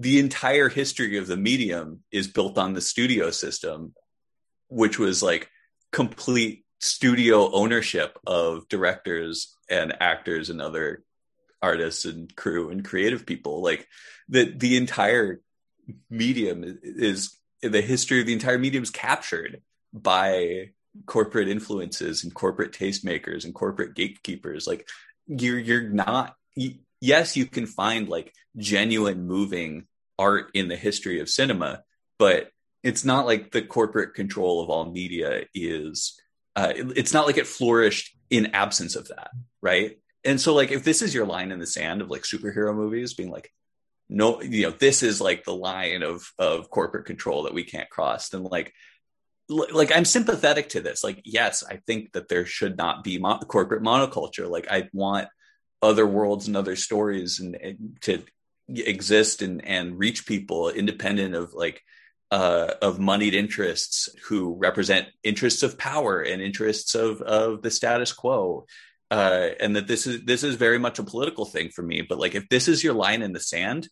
the 0.00 0.18
entire 0.18 0.68
history 0.68 1.16
of 1.18 1.28
the 1.28 1.36
medium 1.36 2.00
is 2.10 2.26
built 2.26 2.58
on 2.58 2.72
the 2.72 2.80
studio 2.80 3.30
system 3.30 3.94
which 4.68 4.98
was 4.98 5.22
like 5.22 5.48
complete 5.92 6.64
studio 6.80 7.52
ownership 7.52 8.18
of 8.26 8.68
directors 8.68 9.56
and 9.70 9.94
actors 10.00 10.50
and 10.50 10.60
other 10.60 11.04
artists 11.64 12.04
and 12.04 12.34
crew 12.36 12.70
and 12.70 12.84
creative 12.84 13.24
people 13.24 13.62
like 13.62 13.86
the 14.28 14.44
the 14.56 14.76
entire 14.76 15.40
medium 16.10 16.78
is 16.82 17.38
the 17.62 17.80
history 17.80 18.20
of 18.20 18.26
the 18.26 18.32
entire 18.32 18.58
medium 18.58 18.82
is 18.82 18.90
captured 18.90 19.62
by 19.92 20.70
corporate 21.06 21.48
influences 21.48 22.24
and 22.24 22.34
corporate 22.34 22.72
tastemakers 22.72 23.44
and 23.44 23.54
corporate 23.54 23.94
gatekeepers. 23.94 24.66
Like 24.66 24.88
you're 25.26 25.58
you're 25.58 25.88
not 25.88 26.36
yes 27.00 27.36
you 27.36 27.46
can 27.46 27.66
find 27.66 28.08
like 28.08 28.32
genuine 28.56 29.26
moving 29.26 29.86
art 30.18 30.50
in 30.54 30.68
the 30.68 30.76
history 30.76 31.20
of 31.20 31.28
cinema 31.28 31.82
but 32.18 32.50
it's 32.82 33.04
not 33.04 33.26
like 33.26 33.50
the 33.50 33.62
corporate 33.62 34.14
control 34.14 34.62
of 34.62 34.70
all 34.70 34.90
media 34.90 35.44
is 35.54 36.20
uh, 36.56 36.72
it's 36.76 37.12
not 37.12 37.26
like 37.26 37.38
it 37.38 37.46
flourished 37.46 38.16
in 38.30 38.54
absence 38.54 38.94
of 38.94 39.08
that 39.08 39.30
right 39.62 39.98
and 40.24 40.40
so 40.40 40.54
like 40.54 40.70
if 40.70 40.84
this 40.84 41.02
is 41.02 41.14
your 41.14 41.26
line 41.26 41.52
in 41.52 41.58
the 41.58 41.66
sand 41.66 42.00
of 42.00 42.10
like 42.10 42.22
superhero 42.22 42.74
movies 42.74 43.14
being 43.14 43.30
like 43.30 43.50
no 44.08 44.40
you 44.42 44.62
know 44.62 44.70
this 44.70 45.02
is 45.02 45.20
like 45.20 45.44
the 45.44 45.54
line 45.54 46.02
of 46.02 46.30
of 46.38 46.70
corporate 46.70 47.06
control 47.06 47.44
that 47.44 47.54
we 47.54 47.64
can't 47.64 47.90
cross 47.90 48.28
then 48.28 48.42
like 48.44 48.72
l- 49.50 49.66
like 49.72 49.94
i'm 49.94 50.04
sympathetic 50.04 50.70
to 50.70 50.80
this. 50.80 51.02
Like 51.02 51.20
yes 51.24 51.64
i 51.68 51.76
think 51.86 52.12
that 52.12 52.28
there 52.28 52.46
should 52.46 52.76
not 52.76 53.04
be 53.04 53.18
mo- 53.18 53.38
corporate 53.38 53.82
monoculture. 53.82 54.48
Like 54.48 54.70
i 54.70 54.88
want 54.92 55.28
other 55.82 56.06
worlds 56.06 56.46
and 56.46 56.56
other 56.56 56.76
stories 56.76 57.40
and, 57.40 57.54
and 57.56 57.98
to 58.02 58.22
exist 58.68 59.42
and 59.42 59.64
and 59.64 59.98
reach 59.98 60.26
people 60.26 60.70
independent 60.70 61.34
of 61.34 61.52
like 61.52 61.82
uh, 62.30 62.74
of 62.82 62.98
moneyed 62.98 63.34
interests 63.34 64.08
who 64.24 64.56
represent 64.56 65.06
interests 65.22 65.62
of 65.62 65.78
power 65.78 66.20
and 66.20 66.42
interests 66.42 66.94
of 66.94 67.20
of 67.20 67.62
the 67.62 67.70
status 67.70 68.12
quo 68.12 68.66
uh, 69.10 69.48
and 69.60 69.76
that 69.76 69.86
this 69.86 70.06
is 70.06 70.22
this 70.24 70.42
is 70.42 70.56
very 70.56 70.78
much 70.78 70.98
a 70.98 71.04
political 71.04 71.44
thing 71.44 71.68
for 71.68 71.82
me 71.82 72.02
but 72.02 72.18
like 72.18 72.34
if 72.34 72.48
this 72.48 72.68
is 72.68 72.82
your 72.82 72.94
line 72.94 73.22
in 73.22 73.32
the 73.32 73.40
sand 73.40 73.88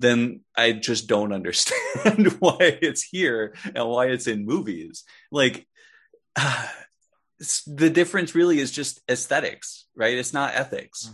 then 0.00 0.40
i 0.56 0.72
just 0.72 1.06
don't 1.06 1.32
understand 1.32 2.32
why 2.40 2.56
it's 2.60 3.02
here 3.02 3.54
and 3.74 3.88
why 3.88 4.06
it's 4.06 4.26
in 4.26 4.44
movies. 4.44 5.04
Like 5.30 5.66
it's- 6.36 7.62
the 7.66 7.90
difference 7.90 8.34
really 8.34 8.58
is 8.58 8.70
just 8.70 9.00
aesthetics 9.08 9.84
right? 9.96 10.16
It's 10.16 10.32
not 10.32 10.54
ethics. 10.54 11.10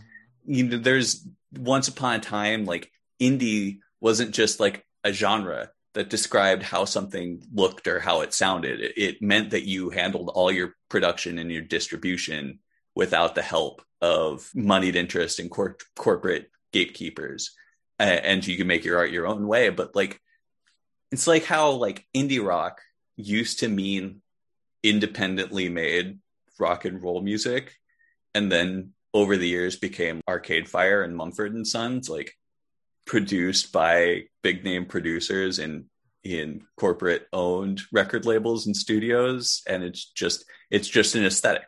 You 0.47 0.64
know 0.64 0.78
there's 0.78 1.27
once 1.56 1.89
upon 1.89 2.14
a 2.14 2.20
time 2.20 2.64
like 2.64 2.90
indie 3.20 3.78
wasn't 4.01 4.32
just 4.35 4.60
like 4.60 4.85
a 5.05 5.12
genre 5.12 5.70
that 5.94 6.09
described 6.09 6.62
how 6.62 6.85
something 6.85 7.43
looked 7.52 7.89
or 7.89 7.98
how 7.98 8.20
it 8.20 8.32
sounded. 8.32 8.81
It, 8.81 8.93
it 8.97 9.22
meant 9.22 9.51
that 9.51 9.66
you 9.66 9.90
handled 9.90 10.31
all 10.32 10.51
your 10.51 10.74
production 10.89 11.39
and 11.39 11.51
your 11.51 11.62
distribution 11.62 12.60
without 13.01 13.35
the 13.35 13.40
help 13.43 13.81
of 14.02 14.51
moneyed 14.55 14.94
interest 14.94 15.39
and 15.39 15.51
cor- 15.51 15.78
corporate 15.97 16.51
gatekeepers. 16.70 17.52
And 17.98 18.47
you 18.47 18.59
can 18.59 18.66
make 18.66 18.85
your 18.85 18.98
art 18.98 19.10
your 19.10 19.27
own 19.27 19.47
way 19.47 19.70
but 19.70 19.97
like 19.97 20.20
it's 21.10 21.27
like 21.27 21.44
how 21.44 21.70
like 21.72 22.06
indie 22.14 22.44
rock 22.44 22.82
used 23.16 23.60
to 23.60 23.68
mean 23.68 24.20
independently 24.82 25.68
made 25.70 26.18
rock 26.59 26.85
and 26.85 27.02
roll 27.02 27.22
music 27.22 27.74
and 28.35 28.52
then 28.52 28.93
over 29.14 29.36
the 29.36 29.48
years 29.48 29.77
became 29.77 30.20
Arcade 30.28 30.68
Fire 30.68 31.02
and 31.02 31.16
Mumford 31.16 31.55
and 31.55 31.66
Sons, 31.66 32.09
like 32.09 32.36
produced 33.06 33.72
by 33.72 34.24
big 34.43 34.62
name 34.62 34.85
producers 34.85 35.59
and 35.59 35.86
in 36.22 36.62
corporate 36.77 37.27
owned 37.32 37.81
record 37.93 38.27
labels 38.27 38.66
and 38.66 38.77
studios 38.77 39.62
and 39.66 39.82
it's 39.82 40.05
just 40.05 40.44
it's 40.70 40.86
just 40.86 41.14
an 41.14 41.24
aesthetic 41.24 41.62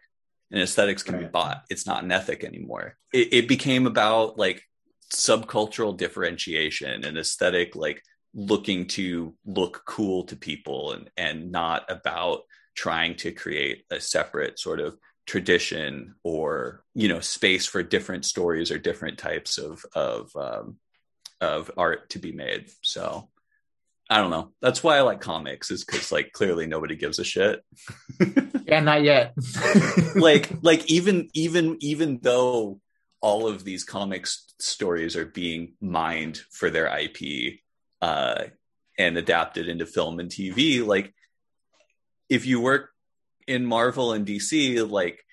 and 0.53 0.61
aesthetics 0.61 1.03
can 1.03 1.15
right. 1.15 1.25
be 1.25 1.29
bought. 1.29 1.65
It's 1.71 1.87
not 1.87 2.05
an 2.05 2.13
ethic 2.13 2.45
anymore. 2.45 2.97
It, 3.13 3.33
it 3.33 3.49
became 3.49 3.87
about 3.87 4.39
like 4.39 4.63
subcultural 5.13 5.97
differentiation 5.97 7.05
and 7.05 7.19
aesthetic 7.19 7.75
like 7.75 8.03
looking 8.35 8.87
to 8.87 9.35
look 9.45 9.83
cool 9.85 10.25
to 10.25 10.37
people 10.37 10.93
and 10.93 11.11
and 11.17 11.51
not 11.51 11.91
about 11.91 12.43
trying 12.75 13.15
to 13.15 13.33
create 13.33 13.85
a 13.91 14.01
separate 14.01 14.59
sort 14.59 14.81
of 14.81 14.97
tradition 15.27 16.15
or 16.23 16.83
you 16.95 17.09
know 17.09 17.21
space 17.21 17.67
for 17.67 17.83
different 17.83 18.25
stories 18.25 18.71
or 18.71 18.79
different 18.79 19.19
types 19.19 19.59
of 19.59 19.85
of 19.95 20.35
um, 20.37 20.77
of 21.41 21.71
art 21.77 22.11
to 22.11 22.19
be 22.19 22.33
made. 22.33 22.71
So 22.83 23.29
I 24.13 24.19
don't 24.19 24.31
know. 24.31 24.53
That's 24.61 24.85
why 24.85 24.99
I 24.99 25.01
like 25.01 25.23
comics, 25.23 25.71
is 25.71 25.87
because 25.87 26.13
like 26.13 26.33
clearly 26.33 26.67
nobody 26.67 26.97
gives 26.97 27.19
a 27.19 27.25
shit. 27.25 27.65
yeah, 28.67 28.81
not 28.81 29.03
yet. 29.03 29.33
like, 30.15 30.53
like 30.61 30.91
even 30.91 31.31
even 31.33 31.79
even 31.81 32.19
though 32.21 32.79
all 33.23 33.49
of 33.49 33.65
these 33.65 33.85
comics 33.85 34.53
stories 34.59 35.17
are 35.17 35.25
being 35.25 35.73
mined 35.81 36.43
for 36.51 36.69
their 36.69 36.95
IP 36.95 37.61
uh, 38.03 38.45
and 38.99 39.17
adapted 39.17 39.67
into 39.67 39.87
film 39.87 40.21
and 40.21 40.31
TV, 40.31 40.87
like 40.87 41.15
if 42.29 42.45
you 42.45 42.61
work 42.61 42.91
in 43.47 43.65
Marvel 43.65 44.13
and 44.13 44.27
DC, 44.27 44.91
like 44.91 45.25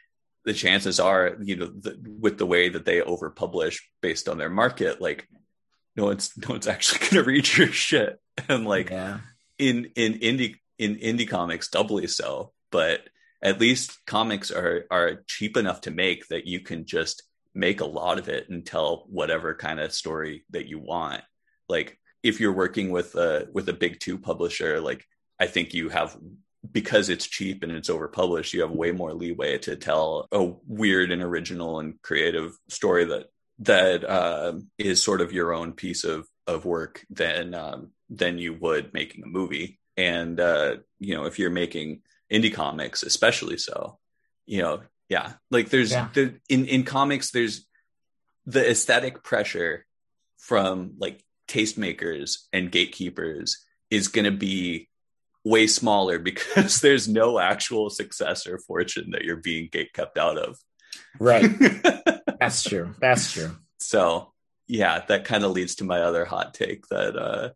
the 0.46 0.54
chances 0.54 1.02
are, 1.02 1.36
you 1.42 1.58
know, 1.58 1.66
the, 1.68 2.00
with 2.18 2.38
the 2.38 2.46
way 2.46 2.70
that 2.70 2.86
they 2.86 3.02
overpublish 3.02 3.82
based 4.02 4.30
on 4.30 4.38
their 4.38 4.50
market, 4.50 5.02
like 5.02 5.28
no 6.00 6.06
one's 6.06 6.32
no 6.38 6.54
one's 6.54 6.68
actually 6.68 7.00
going 7.00 7.24
to 7.24 7.24
read 7.24 7.58
your 7.58 7.68
shit. 7.68 8.20
And 8.48 8.66
like 8.66 8.90
yeah. 8.90 9.20
in 9.58 9.92
in 9.96 10.14
indie 10.14 10.56
in 10.78 10.96
indie 10.96 11.30
comics, 11.30 11.70
doubly 11.70 12.08
so. 12.08 12.54
But 12.72 13.02
at 13.42 13.60
least 13.60 13.98
comics 14.06 14.52
are 14.52 14.86
are 14.90 15.24
cheap 15.28 15.58
enough 15.58 15.82
to 15.82 15.92
make 15.92 16.28
that 16.28 16.48
you 16.48 16.62
can 16.62 16.86
just 16.86 17.24
make 17.54 17.82
a 17.82 17.86
lot 17.86 18.20
of 18.20 18.30
it 18.30 18.50
and 18.50 18.66
tell 18.66 19.06
whatever 19.10 19.54
kind 19.54 19.80
of 19.80 19.92
story 19.92 20.46
that 20.52 20.68
you 20.68 20.80
want. 20.80 21.22
Like 21.68 22.00
if 22.24 22.40
you're 22.40 22.54
working 22.54 22.92
with 22.92 23.16
a 23.16 23.48
with 23.54 23.68
a 23.70 23.74
big 23.74 24.00
two 24.00 24.18
publisher, 24.18 24.80
like 24.80 25.06
I 25.40 25.48
think 25.48 25.74
you 25.74 25.90
have 25.90 26.18
because 26.72 27.10
it's 27.10 27.26
cheap 27.26 27.64
and 27.64 27.72
it's 27.72 27.90
overpublished, 27.90 28.54
you 28.54 28.62
have 28.62 28.72
way 28.72 28.92
more 28.92 29.14
leeway 29.14 29.58
to 29.60 29.76
tell 29.76 30.28
a 30.32 30.52
weird 30.68 31.12
and 31.12 31.22
original 31.22 31.80
and 31.80 32.02
creative 32.02 32.58
story 32.68 33.06
that 33.06 33.28
that 33.60 34.10
uh, 34.10 34.54
is 34.78 35.04
sort 35.04 35.22
of 35.22 35.34
your 35.34 35.54
own 35.54 35.74
piece 35.74 36.04
of 36.04 36.28
of 36.48 36.66
work 36.66 37.06
than 37.10 37.54
um, 37.54 37.92
than 38.10 38.38
you 38.38 38.54
would 38.54 38.94
making 38.94 39.24
a 39.24 39.28
movie. 39.28 39.80
And 39.98 40.40
uh, 40.40 40.78
you 41.00 41.16
know, 41.16 41.26
if 41.26 41.40
you're 41.40 41.50
making 41.50 42.02
indie 42.32 42.54
comics, 42.54 43.04
especially 43.04 43.58
so, 43.58 44.00
you 44.46 44.62
know, 44.62 44.82
yeah, 45.10 45.34
like 45.52 45.70
there's 45.70 45.92
yeah. 45.92 46.10
the 46.14 46.36
in 46.48 46.66
in 46.66 46.84
comics, 46.84 47.32
there's 47.32 47.66
the 48.46 48.70
aesthetic 48.70 49.24
pressure 49.24 49.86
from 50.38 50.94
like 50.98 51.24
tastemakers 51.48 52.46
and 52.54 52.72
gatekeepers 52.72 53.66
is 53.90 54.08
going 54.08 54.26
to 54.26 54.32
be 54.32 54.88
way 55.44 55.68
smaller 55.68 56.20
because 56.20 56.82
there's 56.82 57.08
no 57.08 57.40
actual 57.40 57.90
success 57.90 58.48
or 58.48 58.58
fortune 58.60 59.12
that 59.12 59.24
you're 59.24 59.38
being 59.38 59.68
gate 59.72 59.94
kept 59.94 60.18
out 60.18 60.38
of. 60.38 60.58
Right. 61.20 61.50
That's 62.40 62.64
true. 62.64 62.96
That's 63.00 63.32
true. 63.32 63.56
So 63.80 64.34
yeah, 64.68 65.04
that 65.08 65.26
kind 65.26 65.44
of 65.44 65.52
leads 65.52 65.76
to 65.76 65.84
my 65.84 66.02
other 66.02 66.26
hot 66.26 66.54
take 66.54 66.88
that 66.88 67.18
uh, 67.18 67.50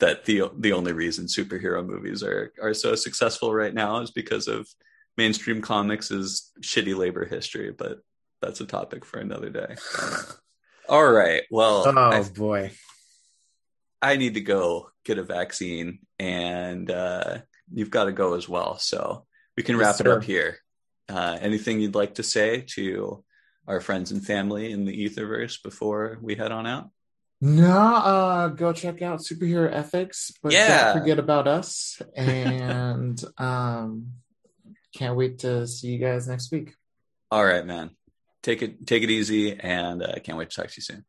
that 0.00 0.24
the 0.24 0.50
the 0.56 0.72
only 0.72 0.92
reason 0.92 1.26
superhero 1.26 1.84
movies 1.84 2.22
are 2.22 2.52
are 2.60 2.74
so 2.74 2.94
successful 2.94 3.54
right 3.54 3.72
now 3.72 4.00
is 4.00 4.10
because 4.10 4.48
of 4.48 4.68
mainstream 5.16 5.62
comics 5.62 6.10
is 6.10 6.50
shitty 6.60 6.96
labor 6.96 7.24
history, 7.24 7.72
but 7.76 8.00
that's 8.40 8.60
a 8.60 8.66
topic 8.66 9.04
for 9.04 9.18
another 9.18 9.50
day. 9.50 9.76
All 10.88 11.10
right. 11.10 11.42
Well, 11.50 11.84
oh 11.86 11.92
I, 11.96 12.22
boy, 12.22 12.72
I 14.00 14.16
need 14.16 14.34
to 14.34 14.40
go 14.40 14.90
get 15.04 15.18
a 15.18 15.22
vaccine, 15.22 15.98
and 16.18 16.90
uh, 16.90 17.38
you've 17.72 17.90
got 17.90 18.04
to 18.04 18.12
go 18.12 18.34
as 18.34 18.48
well. 18.48 18.78
So 18.78 19.26
we 19.56 19.62
can 19.62 19.76
wrap 19.76 19.94
yes, 19.94 20.00
it 20.00 20.06
up 20.06 20.24
here. 20.24 20.58
Uh, 21.08 21.38
anything 21.40 21.80
you'd 21.80 21.94
like 21.94 22.16
to 22.16 22.22
say 22.22 22.64
to 22.68 23.24
our 23.66 23.80
friends 23.80 24.10
and 24.10 24.24
family 24.24 24.72
in 24.72 24.84
the 24.84 25.08
Etherverse 25.08 25.62
before 25.62 26.18
we 26.20 26.34
head 26.34 26.52
on 26.52 26.66
out? 26.66 26.90
No, 27.40 27.70
uh, 27.70 28.48
go 28.48 28.72
check 28.72 29.00
out 29.00 29.20
Superhero 29.20 29.72
Ethics, 29.72 30.32
but 30.42 30.52
yeah. 30.52 30.92
don't 30.92 31.00
forget 31.00 31.18
about 31.18 31.46
us. 31.46 32.02
And 32.16 33.22
um, 33.38 34.14
can't 34.94 35.16
wait 35.16 35.40
to 35.40 35.66
see 35.66 35.88
you 35.88 35.98
guys 35.98 36.26
next 36.26 36.50
week. 36.50 36.74
All 37.30 37.44
right, 37.44 37.64
man. 37.64 37.90
Take 38.42 38.62
it 38.62 38.86
take 38.86 39.02
it 39.02 39.10
easy, 39.10 39.58
and 39.58 40.02
uh, 40.02 40.14
can't 40.22 40.38
wait 40.38 40.50
to 40.50 40.56
talk 40.56 40.68
to 40.68 40.74
you 40.76 40.82
soon. 40.82 41.04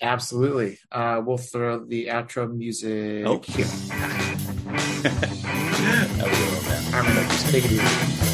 Absolutely. 0.00 0.78
Uh, 0.90 1.22
we'll 1.24 1.38
throw 1.38 1.84
the 1.84 2.06
outro 2.06 2.52
music. 2.54 3.24
Oh. 3.26 3.38
Here. 3.38 3.64
that 5.04 6.26
was 6.26 6.38
a 6.38 6.44
little 6.44 6.64
bit. 6.68 6.94
I'm 6.94 7.04
gonna 7.04 7.28
just 7.28 7.50
take 7.50 7.64
it 7.64 7.72
easy. 7.72 8.25